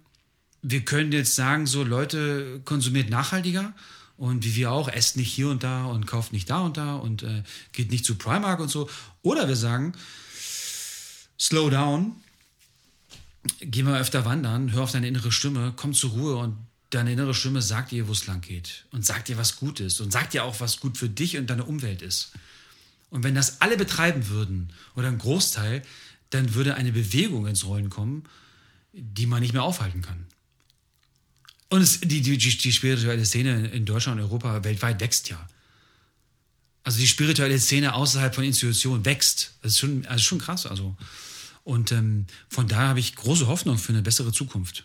wir 0.63 0.85
können 0.85 1.13
jetzt 1.13 1.35
sagen, 1.35 1.67
so 1.67 1.85
Leute 1.85 2.61
konsumiert 2.65 3.11
nachhaltiger 3.11 3.75
und 4.17 4.45
wie 4.45 4.57
wir 4.57 4.73
auch, 4.73 4.89
esst 4.89 5.17
nicht 5.17 5.33
hier 5.33 5.49
und 5.49 5.63
da 5.63 5.85
und 5.85 6.07
kauft 6.07 6.33
nicht 6.33 6.49
da 6.51 6.61
und 6.61 6.77
da 6.77 6.97
und 6.97 7.23
äh, 7.23 7.43
geht 7.73 7.91
nicht 7.91 8.05
zu 8.05 8.17
Primark 8.17 8.61
und 8.61 8.71
so. 8.71 8.89
Oder 9.23 9.49
wir 9.49 9.57
sagen, 9.57 9.93
slow 11.39 11.71
down, 11.71 12.13
geh 13.61 13.83
mal 13.83 14.01
öfter 14.01 14.25
wandern, 14.25 14.73
hör 14.73 14.83
auf 14.83 14.93
deine 14.93 15.09
innere 15.09 15.33
Stimme, 15.33 15.73
komm 15.77 15.95
zur 15.95 16.11
Ruhe 16.11 16.37
und 16.37 16.57
deine 16.91 17.13
innere 17.13 17.35
Stimme 17.35 17.61
sagt 17.61 17.91
dir, 17.91 18.09
wo 18.09 18.13
es 18.13 18.27
lang 18.27 18.41
geht 18.41 18.85
und 18.93 19.05
sagt 19.05 19.29
dir, 19.29 19.37
was 19.37 19.57
gut 19.57 19.81
ist 19.81 20.01
und 20.01 20.13
sagt 20.13 20.33
dir 20.33 20.45
auch, 20.45 20.61
was 20.61 20.81
gut 20.81 20.97
für 20.97 21.09
dich 21.09 21.37
und 21.37 21.49
deine 21.49 21.65
Umwelt 21.65 22.03
ist. 22.03 22.33
Und 23.11 23.23
wenn 23.23 23.35
das 23.35 23.61
alle 23.61 23.77
betreiben 23.77 24.29
würden 24.29 24.73
oder 24.95 25.09
ein 25.09 25.19
Großteil, 25.19 25.83
dann 26.31 26.55
würde 26.55 26.75
eine 26.75 26.93
Bewegung 26.93 27.47
ins 27.47 27.65
Rollen 27.65 27.91
kommen, 27.91 28.25
die 28.93 29.27
man 29.27 29.41
nicht 29.41 29.53
mehr 29.53 29.63
aufhalten 29.63 30.03
kann. 30.03 30.27
Und 31.69 31.83
es, 31.83 32.01
die, 32.01 32.23
die, 32.23 32.39
die 32.39 32.73
spirituelle 32.73 33.25
Szene 33.25 33.69
in 33.69 33.85
Deutschland 33.85 34.19
und 34.21 34.27
Europa 34.27 34.65
weltweit 34.65 35.01
wächst 35.01 35.29
ja. 35.29 35.49
Also 36.85 36.99
die 36.99 37.09
spirituelle 37.09 37.59
Szene 37.59 37.95
außerhalb 37.95 38.35
von 38.35 38.45
Institutionen 38.45 39.05
wächst. 39.05 39.55
Das 39.63 39.73
ist 39.73 39.79
schon, 39.79 40.07
also 40.07 40.23
schon 40.23 40.39
krass. 40.39 40.67
Also. 40.67 40.97
Und 41.65 41.93
ähm, 41.93 42.27
von 42.49 42.69
daher 42.69 42.89
habe 42.89 43.01
ich 43.01 43.17
große 43.17 43.47
Hoffnung 43.47 43.79
für 43.79 43.93
eine 43.93 44.03
bessere 44.03 44.33
Zukunft. 44.33 44.85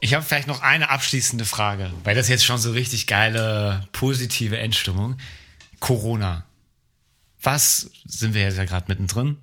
Ich 0.00 0.14
habe 0.14 0.24
vielleicht 0.24 0.48
noch 0.48 0.62
eine 0.62 0.88
abschließende 0.88 1.44
Frage, 1.44 1.90
weil 2.04 2.14
das 2.14 2.28
jetzt 2.28 2.44
schon 2.44 2.56
so 2.56 2.70
richtig 2.72 3.06
geile, 3.06 3.86
positive 3.92 4.56
Endstimmung. 4.56 5.18
Corona. 5.80 6.46
Was 7.42 7.90
sind 8.06 8.32
wir 8.32 8.42
jetzt 8.42 8.56
ja 8.56 8.64
gerade 8.64 8.86
mittendrin? 8.88 9.36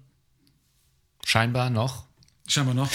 Scheinbar 1.26 1.72
noch. 1.72 2.06
Scheinbar 2.48 2.76
noch. 2.76 2.92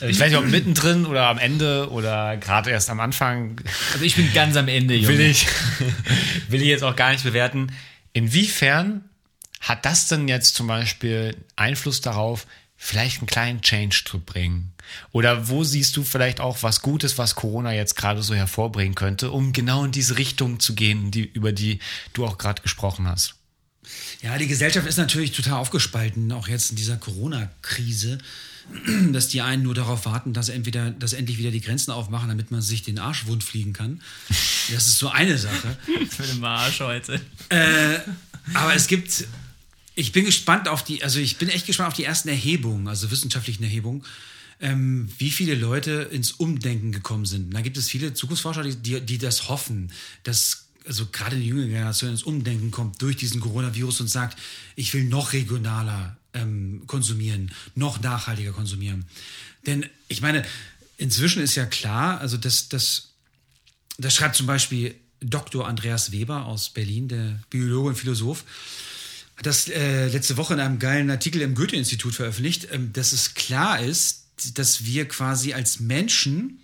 Äh, 0.00 0.10
ich 0.10 0.18
weiß 0.18 0.30
nicht, 0.30 0.38
ob 0.38 0.46
mittendrin 0.46 1.04
oder 1.04 1.26
am 1.28 1.38
Ende 1.38 1.90
oder 1.90 2.36
gerade 2.38 2.70
erst 2.70 2.88
am 2.90 2.98
Anfang. 2.98 3.60
Also 3.92 4.04
ich 4.04 4.16
bin 4.16 4.32
ganz 4.32 4.56
am 4.56 4.68
Ende, 4.68 4.94
Junge. 4.94 5.18
Will 5.18 5.20
ich, 5.20 5.46
will 6.48 6.62
ich 6.62 6.68
jetzt 6.68 6.82
auch 6.82 6.96
gar 6.96 7.12
nicht 7.12 7.24
bewerten. 7.24 7.70
Inwiefern 8.14 9.04
hat 9.60 9.84
das 9.84 10.08
denn 10.08 10.28
jetzt 10.28 10.54
zum 10.54 10.66
Beispiel 10.66 11.36
Einfluss 11.56 12.00
darauf, 12.00 12.46
vielleicht 12.76 13.18
einen 13.18 13.26
kleinen 13.26 13.60
Change 13.60 14.02
zu 14.06 14.20
bringen? 14.20 14.72
Oder 15.12 15.48
wo 15.48 15.62
siehst 15.62 15.94
du 15.98 16.04
vielleicht 16.04 16.40
auch 16.40 16.62
was 16.62 16.80
Gutes, 16.80 17.18
was 17.18 17.34
Corona 17.34 17.74
jetzt 17.74 17.96
gerade 17.96 18.22
so 18.22 18.34
hervorbringen 18.34 18.94
könnte, 18.94 19.30
um 19.30 19.52
genau 19.52 19.84
in 19.84 19.92
diese 19.92 20.16
Richtung 20.16 20.58
zu 20.58 20.74
gehen, 20.74 21.10
die, 21.10 21.24
über 21.24 21.52
die 21.52 21.80
du 22.14 22.24
auch 22.24 22.38
gerade 22.38 22.62
gesprochen 22.62 23.06
hast? 23.06 23.34
Ja, 24.22 24.36
die 24.38 24.46
Gesellschaft 24.46 24.86
ist 24.86 24.96
natürlich 24.96 25.32
total 25.32 25.54
aufgespalten, 25.54 26.32
auch 26.32 26.48
jetzt 26.48 26.70
in 26.70 26.76
dieser 26.76 26.96
Corona-Krise, 26.96 28.18
dass 29.12 29.28
die 29.28 29.40
einen 29.40 29.62
nur 29.62 29.74
darauf 29.74 30.06
warten, 30.06 30.32
dass 30.32 30.48
entweder, 30.48 30.90
dass 30.90 31.12
endlich 31.12 31.38
wieder 31.38 31.50
die 31.50 31.60
Grenzen 31.60 31.90
aufmachen, 31.90 32.28
damit 32.28 32.50
man 32.50 32.62
sich 32.62 32.82
den 32.82 32.98
Arsch 32.98 33.26
wund 33.26 33.44
fliegen 33.44 33.72
kann. 33.72 34.00
Das 34.72 34.86
ist 34.86 34.98
so 34.98 35.08
eine 35.08 35.38
Sache. 35.38 35.76
Mit 35.86 36.32
dem 36.32 36.44
Arsch 36.44 36.80
heute. 36.80 37.20
Äh, 37.48 37.98
aber 38.54 38.74
es 38.74 38.86
gibt 38.86 39.26
ich 39.98 40.12
bin 40.12 40.24
gespannt 40.24 40.68
auf 40.68 40.84
die, 40.84 41.02
also 41.02 41.18
ich 41.18 41.38
bin 41.38 41.48
echt 41.48 41.66
gespannt 41.66 41.88
auf 41.88 41.94
die 41.94 42.04
ersten 42.04 42.28
Erhebungen, 42.28 42.86
also 42.86 43.10
wissenschaftlichen 43.10 43.64
Erhebungen, 43.64 44.04
ähm, 44.60 45.08
wie 45.18 45.30
viele 45.30 45.56
Leute 45.56 46.08
ins 46.12 46.32
Umdenken 46.32 46.92
gekommen 46.92 47.26
sind. 47.26 47.52
da 47.52 47.60
gibt 47.62 47.76
es 47.76 47.88
viele 47.88 48.14
Zukunftsforscher, 48.14 48.62
die, 48.62 48.76
die, 48.76 49.00
die 49.00 49.18
das 49.18 49.48
hoffen, 49.48 49.92
dass 50.22 50.67
also 50.88 51.06
gerade 51.06 51.36
die 51.36 51.46
jüngere 51.46 51.68
Generation 51.68 52.10
ins 52.10 52.22
Umdenken 52.22 52.70
kommt 52.70 53.00
durch 53.02 53.16
diesen 53.16 53.40
Coronavirus 53.40 54.00
und 54.00 54.08
sagt, 54.08 54.38
ich 54.74 54.92
will 54.94 55.04
noch 55.04 55.32
regionaler 55.32 56.16
ähm, 56.34 56.82
konsumieren, 56.86 57.52
noch 57.74 58.00
nachhaltiger 58.00 58.52
konsumieren. 58.52 59.04
Denn 59.66 59.86
ich 60.08 60.22
meine, 60.22 60.44
inzwischen 60.96 61.42
ist 61.42 61.54
ja 61.54 61.66
klar, 61.66 62.20
also 62.20 62.36
das, 62.36 62.68
das, 62.68 63.10
das 63.98 64.14
schreibt 64.14 64.36
zum 64.36 64.46
Beispiel 64.46 64.94
Dr. 65.20 65.68
Andreas 65.68 66.10
Weber 66.10 66.46
aus 66.46 66.70
Berlin, 66.70 67.08
der 67.08 67.38
Biologe 67.50 67.90
und 67.90 67.96
Philosoph, 67.96 68.44
hat 69.36 69.46
das 69.46 69.68
äh, 69.68 70.08
letzte 70.08 70.36
Woche 70.36 70.54
in 70.54 70.60
einem 70.60 70.78
geilen 70.78 71.10
Artikel 71.10 71.42
im 71.42 71.54
Goethe-Institut 71.54 72.14
veröffentlicht, 72.14 72.68
ähm, 72.72 72.92
dass 72.92 73.12
es 73.12 73.34
klar 73.34 73.80
ist, 73.80 74.24
dass 74.54 74.84
wir 74.84 75.06
quasi 75.06 75.52
als 75.52 75.80
Menschen, 75.80 76.60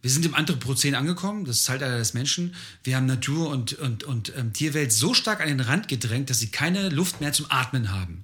wir 0.00 0.10
sind 0.10 0.24
im 0.24 0.34
Anthropozän 0.34 0.94
angekommen, 0.94 1.44
das 1.44 1.64
Zeitalter 1.64 1.98
des 1.98 2.14
Menschen, 2.14 2.54
wir 2.84 2.96
haben 2.96 3.06
Natur 3.06 3.50
und, 3.50 3.74
und, 3.74 4.04
und 4.04 4.32
ähm, 4.36 4.52
Tierwelt 4.52 4.92
so 4.92 5.12
stark 5.12 5.40
an 5.40 5.48
den 5.48 5.60
Rand 5.60 5.88
gedrängt, 5.88 6.30
dass 6.30 6.38
sie 6.38 6.50
keine 6.50 6.88
Luft 6.88 7.20
mehr 7.20 7.32
zum 7.32 7.46
Atmen 7.48 7.90
haben. 7.90 8.22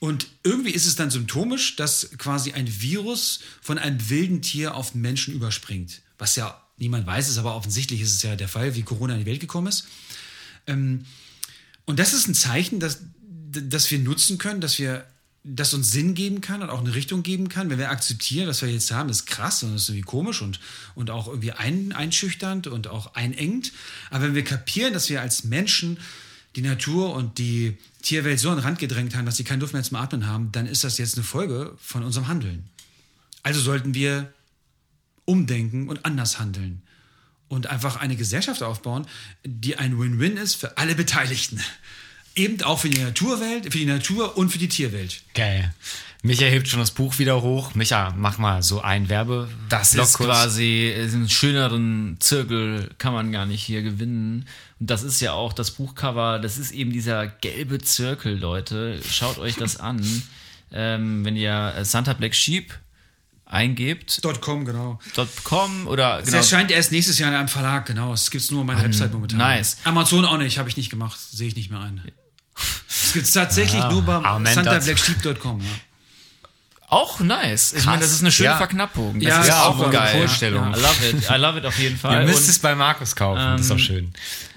Und 0.00 0.28
irgendwie 0.42 0.72
ist 0.72 0.86
es 0.86 0.96
dann 0.96 1.10
symptomisch, 1.10 1.76
dass 1.76 2.10
quasi 2.18 2.52
ein 2.52 2.80
Virus 2.80 3.40
von 3.60 3.78
einem 3.78 4.10
wilden 4.10 4.42
Tier 4.42 4.74
auf 4.74 4.92
den 4.92 5.02
Menschen 5.02 5.34
überspringt. 5.34 6.02
Was 6.18 6.36
ja 6.36 6.60
niemand 6.78 7.06
weiß, 7.06 7.28
ist 7.28 7.38
aber 7.38 7.54
offensichtlich 7.54 8.00
ist 8.00 8.12
es 8.12 8.22
ja 8.22 8.36
der 8.36 8.48
Fall, 8.48 8.74
wie 8.74 8.82
Corona 8.82 9.14
in 9.14 9.20
die 9.20 9.26
Welt 9.26 9.40
gekommen 9.40 9.68
ist. 9.68 9.86
Ähm, 10.66 11.04
und 11.84 11.98
das 11.98 12.14
ist 12.14 12.28
ein 12.28 12.34
Zeichen, 12.34 12.80
dass, 12.80 13.00
dass 13.50 13.90
wir 13.90 13.98
nutzen 13.98 14.38
können, 14.38 14.60
dass 14.60 14.78
wir 14.78 15.06
das 15.44 15.74
uns 15.74 15.90
Sinn 15.90 16.14
geben 16.14 16.40
kann 16.40 16.62
und 16.62 16.70
auch 16.70 16.80
eine 16.80 16.94
Richtung 16.94 17.22
geben 17.22 17.50
kann. 17.50 17.68
Wenn 17.68 17.78
wir 17.78 17.90
akzeptieren, 17.90 18.48
was 18.48 18.62
wir 18.62 18.70
jetzt 18.70 18.90
haben, 18.90 19.10
ist 19.10 19.26
krass 19.26 19.62
und 19.62 19.74
ist 19.74 19.90
irgendwie 19.90 20.06
komisch 20.06 20.40
und, 20.40 20.58
und 20.94 21.10
auch 21.10 21.28
irgendwie 21.28 21.52
ein, 21.52 21.92
einschüchternd 21.92 22.66
und 22.66 22.88
auch 22.88 23.14
einengend. 23.14 23.72
Aber 24.10 24.24
wenn 24.24 24.34
wir 24.34 24.44
kapieren, 24.44 24.94
dass 24.94 25.10
wir 25.10 25.20
als 25.20 25.44
Menschen 25.44 25.98
die 26.56 26.62
Natur 26.62 27.14
und 27.14 27.36
die 27.36 27.76
Tierwelt 28.00 28.40
so 28.40 28.48
an 28.48 28.56
den 28.56 28.64
Rand 28.64 28.78
gedrängt 28.78 29.14
haben, 29.14 29.26
dass 29.26 29.36
sie 29.36 29.44
keine 29.44 29.60
Luft 29.60 29.74
mehr 29.74 29.82
zum 29.82 29.98
Atmen 29.98 30.26
haben, 30.26 30.50
dann 30.50 30.66
ist 30.66 30.82
das 30.82 30.96
jetzt 30.96 31.16
eine 31.16 31.24
Folge 31.24 31.76
von 31.78 32.02
unserem 32.02 32.26
Handeln. 32.26 32.70
Also 33.42 33.60
sollten 33.60 33.92
wir 33.92 34.32
umdenken 35.26 35.88
und 35.88 36.06
anders 36.06 36.38
handeln 36.38 36.82
und 37.48 37.66
einfach 37.66 37.96
eine 37.96 38.16
Gesellschaft 38.16 38.62
aufbauen, 38.62 39.06
die 39.44 39.76
ein 39.76 39.98
Win-Win 39.98 40.38
ist 40.38 40.54
für 40.54 40.78
alle 40.78 40.94
Beteiligten. 40.94 41.60
Eben 42.36 42.62
auch 42.62 42.80
für 42.80 42.88
die 42.88 43.00
Naturwelt, 43.00 43.64
für 43.64 43.78
die 43.78 43.86
Natur 43.86 44.36
und 44.36 44.50
für 44.50 44.58
die 44.58 44.68
Tierwelt. 44.68 45.22
Geil. 45.34 45.72
Micha 46.24 46.46
hebt 46.46 46.68
schon 46.68 46.80
das 46.80 46.90
Buch 46.90 47.18
wieder 47.18 47.42
hoch. 47.42 47.74
Micha, 47.74 48.14
mach 48.16 48.38
mal 48.38 48.62
so 48.62 48.80
ein 48.80 49.10
Werbe. 49.10 49.46
Das 49.68 49.94
ist 49.94 50.16
quasi 50.16 50.92
einen 50.96 51.28
schöneren 51.28 52.16
Zirkel 52.18 52.90
kann 52.96 53.12
man 53.12 53.30
gar 53.30 53.44
nicht 53.44 53.62
hier 53.62 53.82
gewinnen. 53.82 54.48
Und 54.80 54.90
das 54.90 55.02
ist 55.02 55.20
ja 55.20 55.34
auch 55.34 55.52
das 55.52 55.72
Buchcover. 55.72 56.38
Das 56.38 56.56
ist 56.56 56.72
eben 56.72 56.92
dieser 56.92 57.26
gelbe 57.26 57.78
Zirkel, 57.78 58.38
Leute. 58.38 59.00
Schaut 59.08 59.38
euch 59.38 59.56
das 59.56 59.76
an. 59.78 60.04
Ähm, 60.76 61.24
wenn 61.24 61.36
ihr 61.36 61.72
Santa 61.82 62.14
Black 62.14 62.34
Sheep 62.34 62.74
eingebt. 63.44 64.20
.com, 64.40 64.64
genau. 64.64 64.98
.com 65.44 65.86
oder 65.86 66.16
genau. 66.16 66.26
Es 66.26 66.34
erscheint 66.34 66.72
erst 66.72 66.90
nächstes 66.90 67.20
Jahr 67.20 67.30
in 67.30 67.36
einem 67.36 67.48
Verlag, 67.48 67.86
genau. 67.86 68.12
Es 68.12 68.28
gibt 68.28 68.42
es 68.42 68.50
nur 68.50 68.62
auf 68.62 68.66
meiner 68.66 68.82
Website 68.82 69.12
momentan. 69.12 69.38
Nice. 69.38 69.76
Amazon 69.84 70.24
auch 70.24 70.38
nicht, 70.38 70.58
habe 70.58 70.68
ich 70.68 70.76
nicht 70.76 70.90
gemacht. 70.90 71.20
Sehe 71.20 71.46
ich 71.46 71.54
nicht 71.54 71.70
mehr 71.70 71.78
ein. 71.78 72.02
Es 73.14 73.16
gibt 73.16 73.26
es 73.26 73.32
tatsächlich 73.32 73.80
ah, 73.80 73.90
nur 73.92 74.02
beim 74.02 74.44
santablacksheep.com. 74.44 75.60
Ja. 75.60 75.66
Auch 76.88 77.20
nice. 77.20 77.72
Ich 77.72 77.84
meine, 77.84 78.00
das 78.02 78.10
ist 78.10 78.22
eine 78.22 78.32
schöne 78.32 78.48
Ja. 78.50 78.56
Verknappung. 78.56 79.20
Das 79.20 79.28
Ja, 79.28 79.40
ist 79.40 79.46
ja, 79.48 79.62
auch 79.62 79.78
auch 79.78 79.82
eine 79.84 79.92
geil. 79.92 80.18
Vorstellung. 80.18 80.72
Ja, 80.72 80.76
I 80.78 80.80
love 80.80 81.08
it. 81.08 81.30
I 81.30 81.34
love 81.34 81.58
it 81.58 81.64
auf 81.66 81.78
jeden 81.78 81.96
Fall. 81.96 82.22
Ihr 82.22 82.26
müsst 82.26 82.40
Und- 82.42 82.48
es 82.50 82.58
bei 82.58 82.74
Markus 82.74 83.14
kaufen, 83.14 83.38
das 83.38 83.60
ist 83.62 83.70
doch 83.70 83.78
schön. 83.78 84.12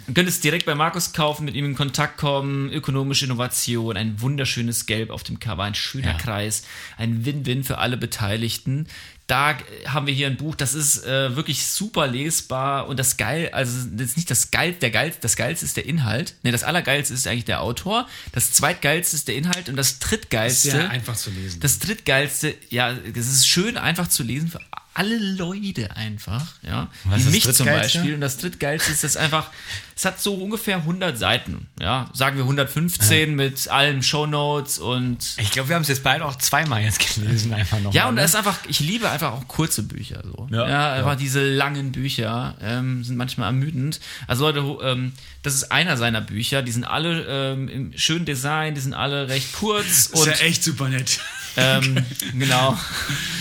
Du 0.07 0.13
könntest 0.13 0.41
direkt 0.45 0.65
bei 0.65 0.73
Markus 0.73 1.11
kaufen, 1.11 1.43
mit 1.43 1.55
ihm 1.55 1.65
in 1.65 1.75
Kontakt 1.75 2.17
kommen, 2.17 2.71
ökonomische 2.71 3.25
Innovation, 3.25 3.97
ein 3.97 4.21
wunderschönes 4.21 4.85
Gelb 4.85 5.09
auf 5.09 5.23
dem 5.23 5.39
Cover, 5.39 5.63
ein 5.63 5.75
schöner 5.75 6.11
Ja. 6.11 6.17
Kreis, 6.17 6.63
ein 6.97 7.25
Win-Win 7.25 7.65
für 7.65 7.77
alle 7.77 7.97
Beteiligten. 7.97 8.87
Da 9.27 9.57
haben 9.85 10.07
wir 10.07 10.13
hier 10.13 10.27
ein 10.27 10.37
Buch, 10.37 10.55
das 10.55 10.73
ist 10.73 11.03
äh, 11.03 11.35
wirklich 11.35 11.65
super 11.65 12.07
lesbar 12.07 12.87
und 12.87 12.97
das 12.97 13.17
geil, 13.17 13.49
also 13.51 13.85
das 13.91 14.07
ist 14.11 14.15
nicht 14.15 14.31
das 14.31 14.51
geil, 14.51 14.71
der 14.79 14.91
geil, 14.91 15.13
das 15.19 15.35
geilste 15.35 15.65
ist 15.65 15.75
der 15.75 15.85
Inhalt. 15.85 16.35
Ne, 16.43 16.53
das 16.53 16.63
allergeilste 16.63 17.13
ist 17.13 17.27
eigentlich 17.27 17.43
der 17.43 17.61
Autor, 17.61 18.07
das 18.31 18.53
zweitgeilste 18.53 19.17
ist 19.17 19.27
der 19.27 19.35
Inhalt 19.35 19.67
und 19.67 19.75
das 19.75 19.99
drittgeilste. 19.99 20.71
Sehr 20.71 20.89
einfach 20.89 21.17
zu 21.17 21.31
lesen. 21.31 21.59
Das 21.59 21.79
drittgeilste, 21.79 22.55
ja, 22.69 22.93
es 23.13 23.27
ist 23.27 23.45
schön 23.45 23.75
einfach 23.77 24.07
zu 24.07 24.23
lesen 24.23 24.47
für 24.47 24.61
alle 24.97 25.17
Leute 25.17 25.95
einfach, 25.95 26.43
ja. 26.63 26.89
Was 27.03 27.17
Wie 27.17 27.19
ist 27.19 27.25
das 27.25 27.33
mich 27.33 27.55
zum? 27.55 27.65
Beispiel. 27.67 28.15
Und 28.15 28.21
das 28.21 28.37
drittgeilste 28.37 28.91
ist 28.91 29.03
das 29.03 29.15
einfach, 29.15 29.51
es 29.95 30.05
hat 30.05 30.19
so 30.19 30.33
ungefähr 30.33 30.77
100 30.77 31.15
Seiten, 31.17 31.67
ja. 31.79 32.09
Sagen 32.13 32.37
wir 32.37 32.43
115 32.43 33.35
mit 33.35 33.67
allen 33.67 34.01
Shownotes 34.01 34.79
und 34.79 35.35
Ich 35.37 35.51
glaube, 35.51 35.69
wir 35.69 35.75
haben 35.75 35.83
es 35.83 35.87
jetzt 35.87 36.03
beide 36.03 36.25
auch 36.25 36.35
zweimal 36.37 36.81
jetzt 36.81 37.15
gelesen, 37.15 37.53
einfach 37.53 37.79
noch. 37.79 37.93
ja, 37.93 38.03
mal, 38.03 38.09
und 38.09 38.15
ne? 38.15 38.21
das 38.21 38.31
ist 38.31 38.35
einfach, 38.37 38.57
ich 38.67 38.79
liebe 38.79 39.07
einfach 39.07 39.33
auch 39.33 39.47
kurze 39.47 39.83
Bücher 39.83 40.23
so. 40.23 40.47
Ja, 40.49 40.67
Ja, 40.67 40.93
einfach 40.93 41.11
ja. 41.11 41.15
diese 41.15 41.47
langen 41.47 41.91
Bücher 41.91 42.55
ähm, 42.59 43.03
sind 43.03 43.17
manchmal 43.17 43.49
ermüdend. 43.49 43.99
Also 44.25 44.49
Leute, 44.49 44.83
ähm, 44.83 45.13
das 45.43 45.53
ist 45.53 45.71
einer 45.71 45.95
seiner 45.97 46.21
Bücher, 46.21 46.63
die 46.63 46.71
sind 46.71 46.85
alle 46.85 47.23
ähm, 47.29 47.69
im 47.69 47.97
schönen 47.97 48.25
Design, 48.25 48.73
die 48.73 48.81
sind 48.81 48.95
alle 48.95 49.29
recht 49.29 49.53
kurz 49.53 49.85
ist 49.85 50.15
und 50.15 50.25
ja 50.25 50.33
echt 50.33 50.63
super 50.63 50.89
nett. 50.89 51.19
Ähm, 51.57 52.05
genau. 52.37 52.77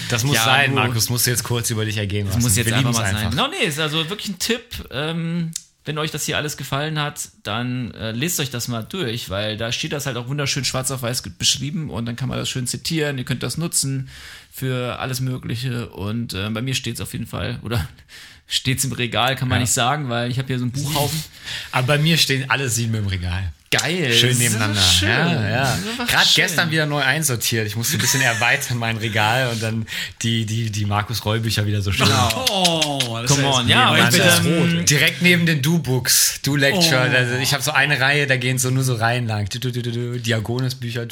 Das 0.09 0.25
muss 0.25 0.37
Ja, 0.37 0.45
sein, 0.45 0.73
wo- 0.73 0.77
Markus. 0.77 1.09
Musst 1.11 1.27
du 1.27 1.31
jetzt 1.31 1.45
kurz 1.45 1.71
über 1.71 1.85
dich 1.85 1.97
ergehen 1.97 2.27
lassen. 2.27 2.41
muss 2.41 2.57
jetzt 2.57 2.67
Wir 2.67 2.77
einfach 2.77 2.93
mal 2.93 3.13
sein. 3.13 3.35
No, 3.35 3.49
nee, 3.49 3.67
ist 3.67 3.79
also 3.79 4.09
wirklich 4.09 4.29
ein 4.31 4.39
Tipp. 4.39 4.63
Ähm, 4.91 5.51
wenn 5.85 5.99
euch 5.99 6.11
das 6.11 6.25
hier 6.27 6.37
alles 6.37 6.57
gefallen 6.57 6.99
hat, 7.01 7.29
dann 7.45 7.93
äh, 7.93 8.11
lest 8.11 8.41
euch 8.41 8.51
das 8.51 8.67
mal 8.67 8.83
durch, 8.83 9.31
weil 9.31 9.57
da 9.57 9.71
steht 9.71 9.93
das 9.93 10.07
halt 10.07 10.17
auch 10.17 10.27
wunderschön 10.27 10.65
schwarz 10.65 10.91
auf 10.91 11.03
weiß 11.03 11.23
beschrieben 11.39 11.91
und 11.91 12.07
dann 12.07 12.17
kann 12.17 12.29
man 12.29 12.39
das 12.39 12.49
schön 12.49 12.67
zitieren. 12.67 13.19
Ihr 13.19 13.25
könnt 13.25 13.45
das 13.45 13.57
nutzen 13.57 14.09
für 14.53 14.99
alles 14.99 15.21
Mögliche 15.21 15.89
und 15.91 16.35
äh, 16.35 16.49
bei 16.51 16.61
mir 16.63 16.75
steht 16.75 16.97
es 16.97 17.01
auf 17.01 17.13
jeden 17.13 17.27
Fall 17.29 17.61
oder 17.63 17.87
steht 18.49 18.79
es 18.79 18.85
im 18.85 18.93
Regal, 18.93 19.37
kann 19.37 19.47
man 19.49 19.59
Ja. 19.59 19.61
nicht 19.63 19.73
sagen, 19.73 20.09
weil 20.09 20.29
ich 20.31 20.39
habe 20.39 20.49
hier 20.49 20.59
so 20.59 20.65
einen 20.65 20.73
Buchhaufen. 20.73 21.23
Aber 21.71 21.87
bei 21.87 21.99
mir 21.99 22.17
stehen 22.19 22.51
alle 22.51 22.69
sieben 22.69 22.95
im 22.95 23.07
Regal. 23.07 23.53
Geil. 23.71 24.13
Schön 24.13 24.39
nebeneinander. 24.39 24.81
Schön. 24.81 25.09
Ja, 25.09 25.49
ja. 25.49 25.73
Einfach 25.73 26.07
Gerade 26.07 26.27
schön. 26.27 26.45
gestern 26.45 26.71
wieder 26.71 26.87
neu 26.87 27.01
einsortiert. 27.01 27.67
Ich 27.67 27.75
musste 27.75 27.97
ein 27.97 28.01
bisschen 28.01 28.21
erweitern 28.21 28.79
mein 28.79 28.97
Regal 28.97 29.51
und 29.51 29.61
dann 29.61 29.87
die, 30.23 30.47
die, 30.47 30.71
die 30.71 30.85
Markus 30.85 31.25
Roll 31.25 31.41
Bücher 31.41 31.67
wieder 31.67 31.83
so 31.83 31.91
schön. 31.91 32.07
Oh, 32.49 33.19
das 33.21 33.31
Come 33.31 33.49
ist 33.49 33.55
on, 33.55 33.69
ja, 33.69 33.87
aber 33.87 33.99
ich 33.99 34.11
bin 34.11 34.21
das 34.21 34.45
ähm. 34.45 34.85
Direkt 34.85 35.23
neben 35.23 35.47
den 35.47 35.63
Du-Books, 35.63 36.41
Du-Lecture. 36.43 37.09
Oh. 37.11 37.17
Also 37.17 37.35
ich 37.37 37.53
habe 37.53 37.63
so 37.63 37.73
eine 37.73 37.99
Reihe, 37.99 38.29
da 38.29 38.37
gehen 38.37 38.59
so 38.59 38.71
nur 38.71 38.85
so 38.85 38.95
Reihen 38.95 39.27
lang. 39.27 39.49
Du, 39.49 39.71
Diagonis-Bücher. 39.73 41.07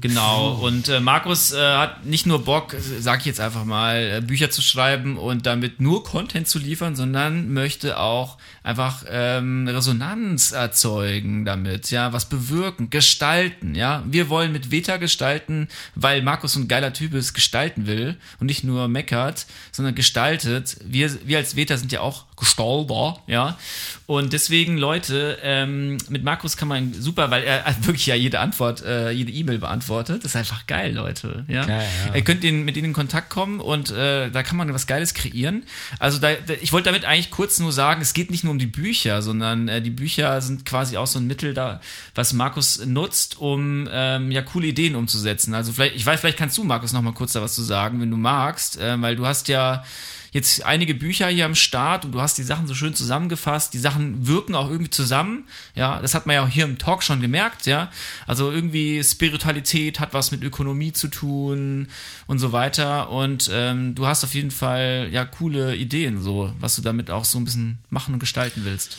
Genau, 0.00 0.52
und 0.62 0.88
äh, 0.88 1.00
Markus 1.00 1.52
äh, 1.52 1.58
hat 1.58 2.06
nicht 2.06 2.26
nur 2.26 2.44
Bock, 2.44 2.76
sag 3.00 3.20
ich 3.20 3.26
jetzt 3.26 3.40
einfach 3.40 3.64
mal, 3.64 4.18
äh, 4.18 4.20
Bücher 4.20 4.50
zu 4.50 4.62
schreiben 4.62 5.16
und 5.18 5.46
damit 5.46 5.80
nur 5.80 6.04
Content 6.04 6.46
zu 6.46 6.60
liefern, 6.60 6.94
sondern 6.94 7.52
möchte 7.52 7.98
auch 7.98 8.38
einfach 8.66 9.04
ähm, 9.08 9.68
Resonanz 9.68 10.50
erzeugen 10.50 11.44
damit, 11.44 11.92
ja, 11.92 12.12
was 12.12 12.28
bewirken, 12.28 12.90
gestalten, 12.90 13.76
ja. 13.76 14.02
Wir 14.08 14.28
wollen 14.28 14.50
mit 14.50 14.72
Veta 14.72 14.96
gestalten, 14.96 15.68
weil 15.94 16.20
Markus 16.20 16.56
ein 16.56 16.66
geiler 16.66 16.92
Typ 16.92 17.14
ist, 17.14 17.32
gestalten 17.32 17.86
will 17.86 18.16
und 18.40 18.46
nicht 18.46 18.64
nur 18.64 18.88
meckert, 18.88 19.46
sondern 19.70 19.94
gestaltet. 19.94 20.78
Wir, 20.84 21.16
wir 21.26 21.38
als 21.38 21.54
Veta 21.54 21.76
sind 21.76 21.92
ja 21.92 22.00
auch 22.00 22.25
Gestalter, 22.36 23.18
ja. 23.26 23.58
Und 24.04 24.32
deswegen, 24.32 24.76
Leute, 24.76 25.38
ähm, 25.42 25.96
mit 26.10 26.22
Markus 26.22 26.56
kann 26.56 26.68
man 26.68 26.92
super, 26.92 27.30
weil 27.30 27.42
er 27.44 27.64
wirklich 27.80 28.06
ja 28.06 28.14
jede 28.14 28.40
Antwort, 28.40 28.84
äh, 28.84 29.10
jede 29.10 29.32
E-Mail 29.32 29.58
beantwortet. 29.58 30.22
Das 30.22 30.32
ist 30.32 30.36
einfach 30.36 30.66
geil, 30.66 30.94
Leute. 30.94 31.44
Ja? 31.48 31.64
Geil, 31.64 31.88
ja. 32.08 32.14
Ihr 32.14 32.22
könnt 32.22 32.44
ihn, 32.44 32.64
mit 32.64 32.76
ihnen 32.76 32.86
in 32.86 32.92
Kontakt 32.92 33.30
kommen 33.30 33.58
und 33.58 33.90
äh, 33.90 34.30
da 34.30 34.42
kann 34.42 34.56
man 34.56 34.72
was 34.72 34.86
Geiles 34.86 35.14
kreieren. 35.14 35.64
Also 35.98 36.18
da, 36.18 36.34
da, 36.34 36.54
ich 36.60 36.72
wollte 36.72 36.90
damit 36.90 37.04
eigentlich 37.04 37.30
kurz 37.30 37.58
nur 37.58 37.72
sagen, 37.72 38.02
es 38.02 38.12
geht 38.12 38.30
nicht 38.30 38.44
nur 38.44 38.52
um 38.52 38.58
die 38.58 38.66
Bücher, 38.66 39.22
sondern 39.22 39.68
äh, 39.68 39.80
die 39.80 39.90
Bücher 39.90 40.40
sind 40.42 40.66
quasi 40.66 40.98
auch 40.98 41.06
so 41.06 41.18
ein 41.18 41.26
Mittel 41.26 41.54
da, 41.54 41.80
was 42.14 42.32
Markus 42.34 42.84
nutzt, 42.84 43.38
um 43.38 43.88
ähm, 43.90 44.30
ja 44.30 44.42
coole 44.42 44.68
Ideen 44.68 44.94
umzusetzen. 44.94 45.54
Also 45.54 45.72
vielleicht, 45.72 45.96
ich 45.96 46.04
weiß, 46.04 46.20
vielleicht 46.20 46.38
kannst 46.38 46.58
du, 46.58 46.64
Markus, 46.64 46.92
noch 46.92 47.02
mal 47.02 47.14
kurz 47.14 47.32
da 47.32 47.40
was 47.40 47.54
zu 47.54 47.62
sagen, 47.62 48.00
wenn 48.00 48.10
du 48.10 48.18
magst, 48.18 48.78
äh, 48.78 49.00
weil 49.00 49.16
du 49.16 49.26
hast 49.26 49.48
ja 49.48 49.84
jetzt 50.32 50.64
einige 50.64 50.94
Bücher 50.94 51.28
hier 51.28 51.44
am 51.46 51.54
Start 51.54 52.04
und 52.04 52.12
du 52.12 52.20
hast 52.20 52.38
die 52.38 52.42
Sachen 52.42 52.66
so 52.66 52.74
schön 52.74 52.94
zusammengefasst. 52.94 53.72
Die 53.74 53.78
Sachen 53.78 54.26
wirken 54.26 54.54
auch 54.54 54.68
irgendwie 54.70 54.90
zusammen. 54.90 55.44
Ja, 55.74 56.00
das 56.00 56.14
hat 56.14 56.26
man 56.26 56.34
ja 56.34 56.44
auch 56.44 56.48
hier 56.48 56.64
im 56.64 56.78
Talk 56.78 57.02
schon 57.02 57.20
gemerkt. 57.20 57.66
Ja, 57.66 57.90
also 58.26 58.50
irgendwie 58.50 59.02
Spiritualität 59.02 60.00
hat 60.00 60.14
was 60.14 60.30
mit 60.30 60.42
Ökonomie 60.42 60.92
zu 60.92 61.08
tun 61.08 61.88
und 62.26 62.38
so 62.38 62.52
weiter. 62.52 63.10
Und 63.10 63.50
ähm, 63.52 63.94
du 63.94 64.06
hast 64.06 64.24
auf 64.24 64.34
jeden 64.34 64.50
Fall 64.50 65.08
ja 65.12 65.24
coole 65.24 65.74
Ideen, 65.76 66.22
so 66.22 66.52
was 66.60 66.76
du 66.76 66.82
damit 66.82 67.10
auch 67.10 67.24
so 67.24 67.38
ein 67.38 67.44
bisschen 67.44 67.78
machen 67.90 68.14
und 68.14 68.20
gestalten 68.20 68.64
willst. 68.64 68.96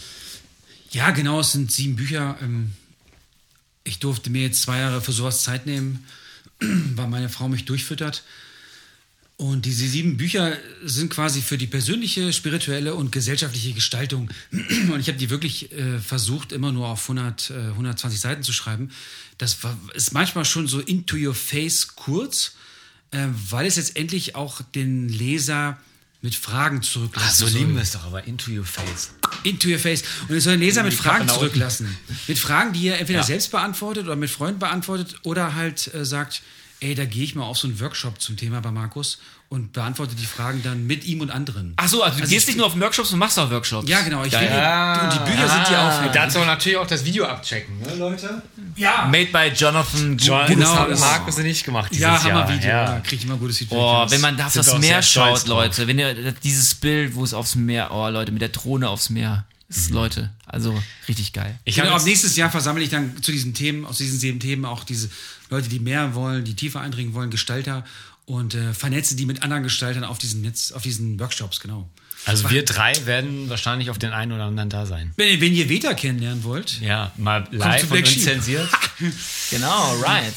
Ja, 0.92 1.12
genau, 1.12 1.42
es 1.42 1.52
sind 1.52 1.72
sieben 1.72 1.96
Bücher. 1.96 2.38
Ähm, 2.42 2.74
Ich 3.84 4.00
durfte 4.00 4.30
mir 4.30 4.42
jetzt 4.42 4.64
zwei 4.64 4.80
Jahre 4.80 5.02
für 5.02 5.12
sowas 5.14 5.44
Zeit 5.44 5.66
nehmen, 5.66 6.06
weil 6.60 7.08
meine 7.08 7.30
Frau 7.30 7.48
mich 7.48 7.66
durchfüttert. 7.66 8.24
Und 9.40 9.66
diese 9.68 9.88
sieben 9.88 10.18
Bücher 10.18 10.58
sind 10.84 11.12
quasi 11.12 11.42
für 11.44 11.60
die 11.60 11.68
persönliche, 11.68 12.34
spirituelle 12.34 12.96
und 12.96 13.12
gesellschaftliche 13.12 13.74
Gestaltung. 13.74 14.32
Und 14.52 15.00
ich 15.00 15.10
habe 15.10 15.20
die 15.20 15.30
wirklich 15.30 15.72
äh, 15.72 16.00
versucht, 16.00 16.52
immer 16.52 16.72
nur 16.72 16.88
auf 16.88 17.04
100, 17.04 17.52
äh, 17.52 17.54
120 17.54 18.20
Seiten 18.20 18.42
zu 18.42 18.52
schreiben. 18.52 18.90
Das 19.38 19.64
war, 19.64 19.78
ist 19.94 20.12
manchmal 20.12 20.44
schon 20.44 20.68
so 20.68 20.80
into 20.80 21.18
your 21.18 21.36
face 21.36 21.90
kurz, 21.96 22.56
äh, 23.12 23.28
weil 23.50 23.68
es 23.68 23.76
jetzt 23.76 23.96
endlich 23.96 24.34
auch 24.34 24.62
den 24.74 25.08
Leser 25.08 25.78
mit 26.24 26.34
Fragen 26.34 26.82
zurücklassen 26.82 27.28
Ach, 27.30 27.36
so 27.36 27.46
soll. 27.48 27.60
lieben 27.60 27.76
wir 27.76 27.84
es 27.84 27.92
doch, 27.92 28.06
aber 28.06 28.24
into 28.26 28.50
your 28.50 28.66
face. 28.66 29.12
Into 29.44 29.70
your 29.70 29.78
face. 29.78 30.02
Und 30.28 30.36
es 30.36 30.46
soll 30.46 30.54
den 30.54 30.62
Leser 30.62 30.82
mit 30.82 30.96
Fragen 30.96 31.28
zurücklassen. 31.30 31.96
Mit 32.28 32.40
Fragen, 32.40 32.74
die 32.74 32.88
er 32.88 33.00
entweder 33.00 33.20
Ja. 33.20 33.26
selbst 33.26 33.52
beantwortet 33.52 34.06
oder 34.06 34.16
mit 34.16 34.32
Freunden 34.32 34.58
beantwortet 34.58 35.16
oder 35.22 35.54
halt 35.54 35.94
äh, 35.94 36.04
sagt, 36.06 36.42
ey, 36.80 36.96
da 36.96 37.06
gehe 37.06 37.24
ich 37.24 37.36
mal 37.36 37.44
auf 37.44 37.58
so 37.58 37.68
einen 37.68 37.80
Workshop 37.80 38.22
zum 38.22 38.38
Thema 38.38 38.62
bei 38.62 38.72
Markus 38.72 39.20
und 39.50 39.72
beantworte 39.72 40.14
die 40.16 40.26
Fragen 40.26 40.62
dann 40.62 40.86
mit 40.88 41.06
ihm 41.06 41.22
und 41.22 41.32
anderen. 41.32 41.74
Ach 41.78 41.88
so, 41.88 42.04
also 42.04 42.18
du 42.18 42.24
Also 42.24 42.34
gehst 42.34 42.44
ich- 42.44 42.48
nicht 42.56 42.58
nur 42.58 42.66
auf 42.68 42.78
Workshops, 42.80 43.12
du 43.12 43.16
machst 43.16 43.40
auch 43.40 43.50
Workshops. 43.50 43.88
Ja, 43.90 44.02
genau. 44.02 44.24
Ich 44.26 44.32
Geil. 44.32 44.42
will, 44.50 45.04
und 45.06 45.14
die 45.14 45.32
Bücher 45.32 45.48
sind 45.48 45.70
ja 45.72 46.06
auch. 46.08 46.12
Dazu 46.12 46.40
natürlich 46.40 46.78
auch 46.78 46.86
das 46.88 47.06
Video 47.06 47.26
abchecken, 47.26 47.80
ne, 47.80 47.96
Leute? 47.96 48.42
Ja, 48.76 49.08
Made 49.10 49.28
by 49.28 49.48
Jonathan 49.56 50.18
John, 50.18 50.48
Genau. 50.48 50.66
das 50.66 50.78
haben 50.80 51.00
Markus 51.00 51.38
und 51.38 51.46
ich 51.46 51.64
gemacht 51.64 51.90
dieses 51.92 52.02
ja 52.02 52.14
Jahr. 52.16 52.24
Hammer-Video. 52.24 52.70
Ja. 52.70 52.84
Ja. 52.96 53.00
Kriege 53.00 53.16
ich 53.16 53.24
immer 53.26 53.38
gutes 53.38 53.58
Feedback. 53.60 53.78
Boah, 53.78 54.12
wenn 54.12 54.22
man 54.22 54.36
da 54.38 54.48
auf 54.48 54.54
das 54.54 54.78
Meer 54.80 55.02
schaut. 55.02 55.48
Leute, 55.48 55.88
wenn 55.88 55.98
ihr 55.98 56.32
dieses 56.44 56.76
Bild, 56.76 57.16
wo 57.16 57.24
es 57.24 57.34
aufs 57.34 57.56
Meer, 57.56 57.92
oh 57.92 58.10
Leute, 58.10 58.32
mit 58.34 58.42
der 58.42 58.50
Drohne 58.50 58.90
aufs 58.90 59.10
Meer, 59.10 59.46
das 59.68 59.78
ist, 59.78 59.90
Leute, 59.92 60.32
also 60.46 60.82
richtig 61.08 61.34
geil. 61.34 61.58
Ich 61.66 61.76
Genau, 61.76 61.88
habe 61.90 62.00
ab 62.00 62.06
nächstes 62.06 62.36
Jahr 62.36 62.50
versammle 62.50 62.84
ich 62.84 62.90
dann 62.90 63.22
zu 63.22 63.32
diesen 63.32 63.54
Themen, 63.54 63.86
aus 63.86 63.98
diesen 63.98 64.18
sieben 64.20 64.40
Themen 64.40 64.64
auch 64.66 64.84
diese 64.84 65.10
Leute, 65.50 65.68
die 65.70 65.80
mehr 65.80 66.16
wollen, 66.16 66.46
die 66.46 66.54
tiefer 66.56 66.80
eindringen 66.82 67.14
wollen, 67.14 67.30
Gestalter 67.32 67.84
und 68.26 68.56
äh, 68.56 68.74
vernetze 68.74 69.16
die 69.16 69.26
mit 69.26 69.44
anderen 69.44 69.64
Gestaltern 69.64 70.04
auf 70.04 70.18
diesen 70.18 70.42
Netz, 70.42 70.72
auf 70.72 70.82
diesen 70.84 71.20
Workshops, 71.20 71.60
genau. 71.60 71.90
also 72.26 72.50
wir 72.50 72.66
drei 72.66 72.94
werden 73.06 73.50
wahrscheinlich 73.50 73.90
auf 73.90 73.98
den 73.98 74.12
einen 74.12 74.32
oder 74.34 74.44
anderen 74.46 74.70
da 74.70 74.86
sein. 74.86 75.14
Wenn, 75.18 75.30
ihr- 75.30 75.42
wenn 75.42 75.54
ihr 75.54 75.70
Veta 75.70 75.94
kennenlernen 75.94 76.44
wollt, 76.44 76.80
Ja, 76.82 77.12
mal 77.18 77.48
live 77.52 77.90
und 77.92 77.98
unzensiert. 78.00 78.70
Genau, 79.52 79.96
right. 80.02 80.34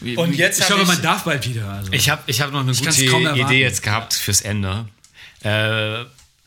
Wie- 0.00 0.16
Und 0.16 0.34
jetzt 0.34 0.60
ich 0.60 0.66
glaube, 0.66 0.84
man 0.86 0.96
ich, 0.96 1.02
darf 1.02 1.24
bald 1.24 1.48
wieder. 1.48 1.68
Also. 1.70 1.92
ich 1.92 2.08
habe 2.10 2.22
ich 2.26 2.40
hab 2.40 2.50
noch 2.52 2.60
eine 2.60 2.72
kann's 2.74 2.98
gute. 2.98 3.34
Idee 3.38 3.60
jetzt 3.60 3.82
gehabt 3.82 4.12
fürs 4.14 4.40
Ende. 4.40 4.88
Äh, 5.42 6.04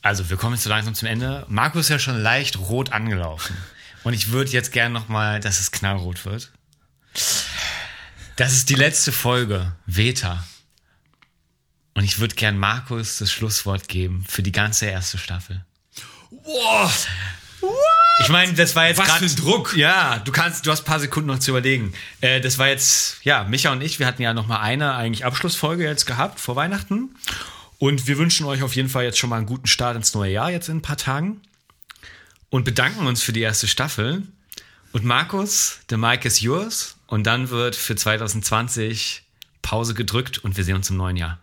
also 0.07 0.29
wir 0.29 0.37
kommen 0.37 0.55
jetzt 0.55 0.63
so 0.63 0.69
langsam 0.69 0.95
zum 0.95 1.07
Ende. 1.07 1.45
Markus 1.49 1.85
ist 1.85 1.89
ja 1.89 1.99
schon 1.99 2.17
leicht 2.17 2.57
rot 2.57 2.93
angelaufen. 2.93 3.57
Und 4.03 4.13
ich 4.13 4.31
würde 4.31 4.51
jetzt 4.51 4.71
gerne 4.71 4.93
noch 4.93 5.09
mal, 5.09 5.41
dass 5.41 5.59
es 5.59 5.71
knallrot 5.71 6.25
wird. 6.25 6.51
Das 8.37 8.53
ist 8.53 8.69
die 8.69 8.75
letzte 8.75 9.11
Folge, 9.11 9.73
Veta. 9.85 10.45
Und 11.93 12.05
ich 12.05 12.19
würde 12.19 12.35
gern 12.35 12.57
Markus 12.57 13.17
das 13.17 13.31
Schlusswort 13.31 13.89
geben 13.89 14.23
für 14.29 14.43
die 14.43 14.51
ganze 14.51 14.85
erste 14.85 15.17
Staffel. 15.17 15.65
Boah, 16.31 16.91
Ich 18.21 18.29
meine, 18.29 18.53
das 18.53 18.75
war 18.75 18.87
jetzt 18.87 18.99
Was 18.99 19.07
gerade 19.07 19.27
Druck. 19.27 19.75
Ja, 19.75 20.19
du 20.19 20.31
kannst, 20.31 20.65
du 20.65 20.71
hast 20.71 20.81
ein 20.81 20.85
paar 20.85 20.99
Sekunden 20.99 21.27
noch 21.27 21.39
zu 21.39 21.51
überlegen. 21.51 21.93
Äh, 22.21 22.39
das 22.39 22.57
war 22.59 22.67
jetzt, 22.67 23.17
ja, 23.23 23.43
Micha 23.43 23.71
und 23.71 23.81
ich, 23.81 23.99
wir 23.99 24.05
hatten 24.05 24.21
ja 24.21 24.33
noch 24.33 24.47
mal 24.47 24.59
eine 24.59 24.93
eigentlich 24.93 25.25
Abschlussfolge 25.25 25.83
jetzt 25.83 26.05
gehabt 26.05 26.39
vor 26.39 26.55
Weihnachten. 26.55 27.15
Und 27.79 28.07
wir 28.07 28.17
wünschen 28.17 28.45
euch 28.45 28.63
auf 28.63 28.75
jeden 28.75 28.89
Fall 28.89 29.03
jetzt 29.03 29.19
schon 29.19 29.29
mal 29.29 29.37
einen 29.37 29.45
guten 29.45 29.67
Start 29.67 29.95
ins 29.95 30.13
neue 30.13 30.31
Jahr 30.31 30.51
jetzt 30.51 30.69
in 30.69 30.77
ein 30.77 30.81
paar 30.81 30.97
Tagen. 30.97 31.41
Und 32.49 32.63
bedanken 32.63 33.05
uns 33.05 33.21
für 33.21 33.33
die 33.33 33.41
erste 33.41 33.67
Staffel. 33.67 34.23
Und 34.93 35.03
Markus, 35.03 35.79
the 35.89 35.97
mic 35.97 36.25
is 36.25 36.41
yours. 36.41 36.95
Und 37.07 37.25
dann 37.25 37.49
wird 37.49 37.75
für 37.75 37.95
2020 37.95 39.23
Pause 39.61 39.93
gedrückt 39.93 40.39
und 40.39 40.57
wir 40.57 40.63
sehen 40.63 40.75
uns 40.75 40.89
im 40.89 40.97
neuen 40.97 41.17
Jahr. 41.17 41.39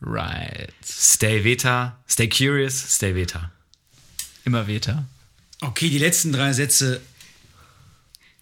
Right. 0.00 0.72
Stay 0.84 1.44
Veta, 1.44 1.96
stay 2.08 2.28
curious, 2.28 2.96
stay 2.96 3.14
Veta. 3.14 3.52
Immer 4.44 4.66
Veta. 4.66 5.04
Okay, 5.60 5.88
die 5.88 5.98
letzten 5.98 6.32
drei 6.32 6.52
Sätze 6.52 7.00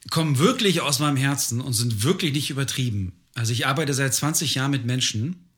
kommen 0.08 0.38
wirklich 0.38 0.80
aus 0.80 0.98
meinem 0.98 1.18
Herzen 1.18 1.60
und 1.60 1.74
sind 1.74 2.02
wirklich 2.02 2.32
nicht 2.32 2.48
übertrieben. 2.48 3.12
Also 3.34 3.52
ich 3.52 3.66
arbeite 3.66 3.92
seit 3.92 4.14
20 4.14 4.54
Jahren 4.54 4.70
mit 4.70 4.86
Menschen 4.86 5.49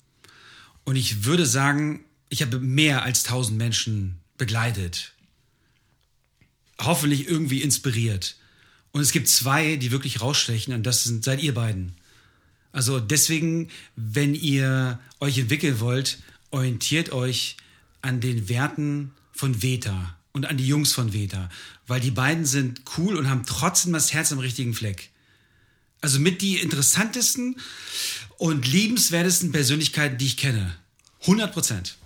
und 0.84 0.96
ich 0.96 1.24
würde 1.24 1.46
sagen, 1.46 2.04
ich 2.28 2.42
habe 2.42 2.58
mehr 2.58 3.02
als 3.02 3.24
1000 3.24 3.56
Menschen 3.58 4.20
begleitet. 4.38 5.12
Hoffentlich 6.80 7.28
irgendwie 7.28 7.62
inspiriert. 7.62 8.36
Und 8.90 9.00
es 9.00 9.12
gibt 9.12 9.28
zwei, 9.28 9.76
die 9.76 9.90
wirklich 9.90 10.20
rausstechen 10.20 10.74
und 10.74 10.82
das 10.84 11.04
sind, 11.04 11.24
seid 11.24 11.42
ihr 11.42 11.54
beiden. 11.54 11.92
Also 12.72 13.00
deswegen, 13.00 13.68
wenn 13.96 14.34
ihr 14.34 14.98
euch 15.20 15.38
entwickeln 15.38 15.80
wollt, 15.80 16.18
orientiert 16.50 17.12
euch 17.12 17.56
an 18.00 18.20
den 18.20 18.48
Werten 18.48 19.12
von 19.32 19.62
Veta 19.62 20.16
und 20.32 20.46
an 20.46 20.56
die 20.56 20.66
Jungs 20.66 20.92
von 20.92 21.12
Veta, 21.12 21.50
weil 21.86 22.00
die 22.00 22.10
beiden 22.10 22.46
sind 22.46 22.82
cool 22.96 23.16
und 23.16 23.30
haben 23.30 23.44
trotzdem 23.46 23.92
das 23.92 24.12
Herz 24.12 24.32
am 24.32 24.38
richtigen 24.38 24.74
Fleck. 24.74 25.11
Also 26.02 26.18
mit 26.18 26.42
die 26.42 26.56
interessantesten 26.56 27.56
und 28.36 28.66
liebenswertesten 28.66 29.52
Persönlichkeiten, 29.52 30.18
die 30.18 30.26
ich 30.26 30.36
kenne. 30.36 30.74
100 31.22 31.52
Prozent. 31.52 31.96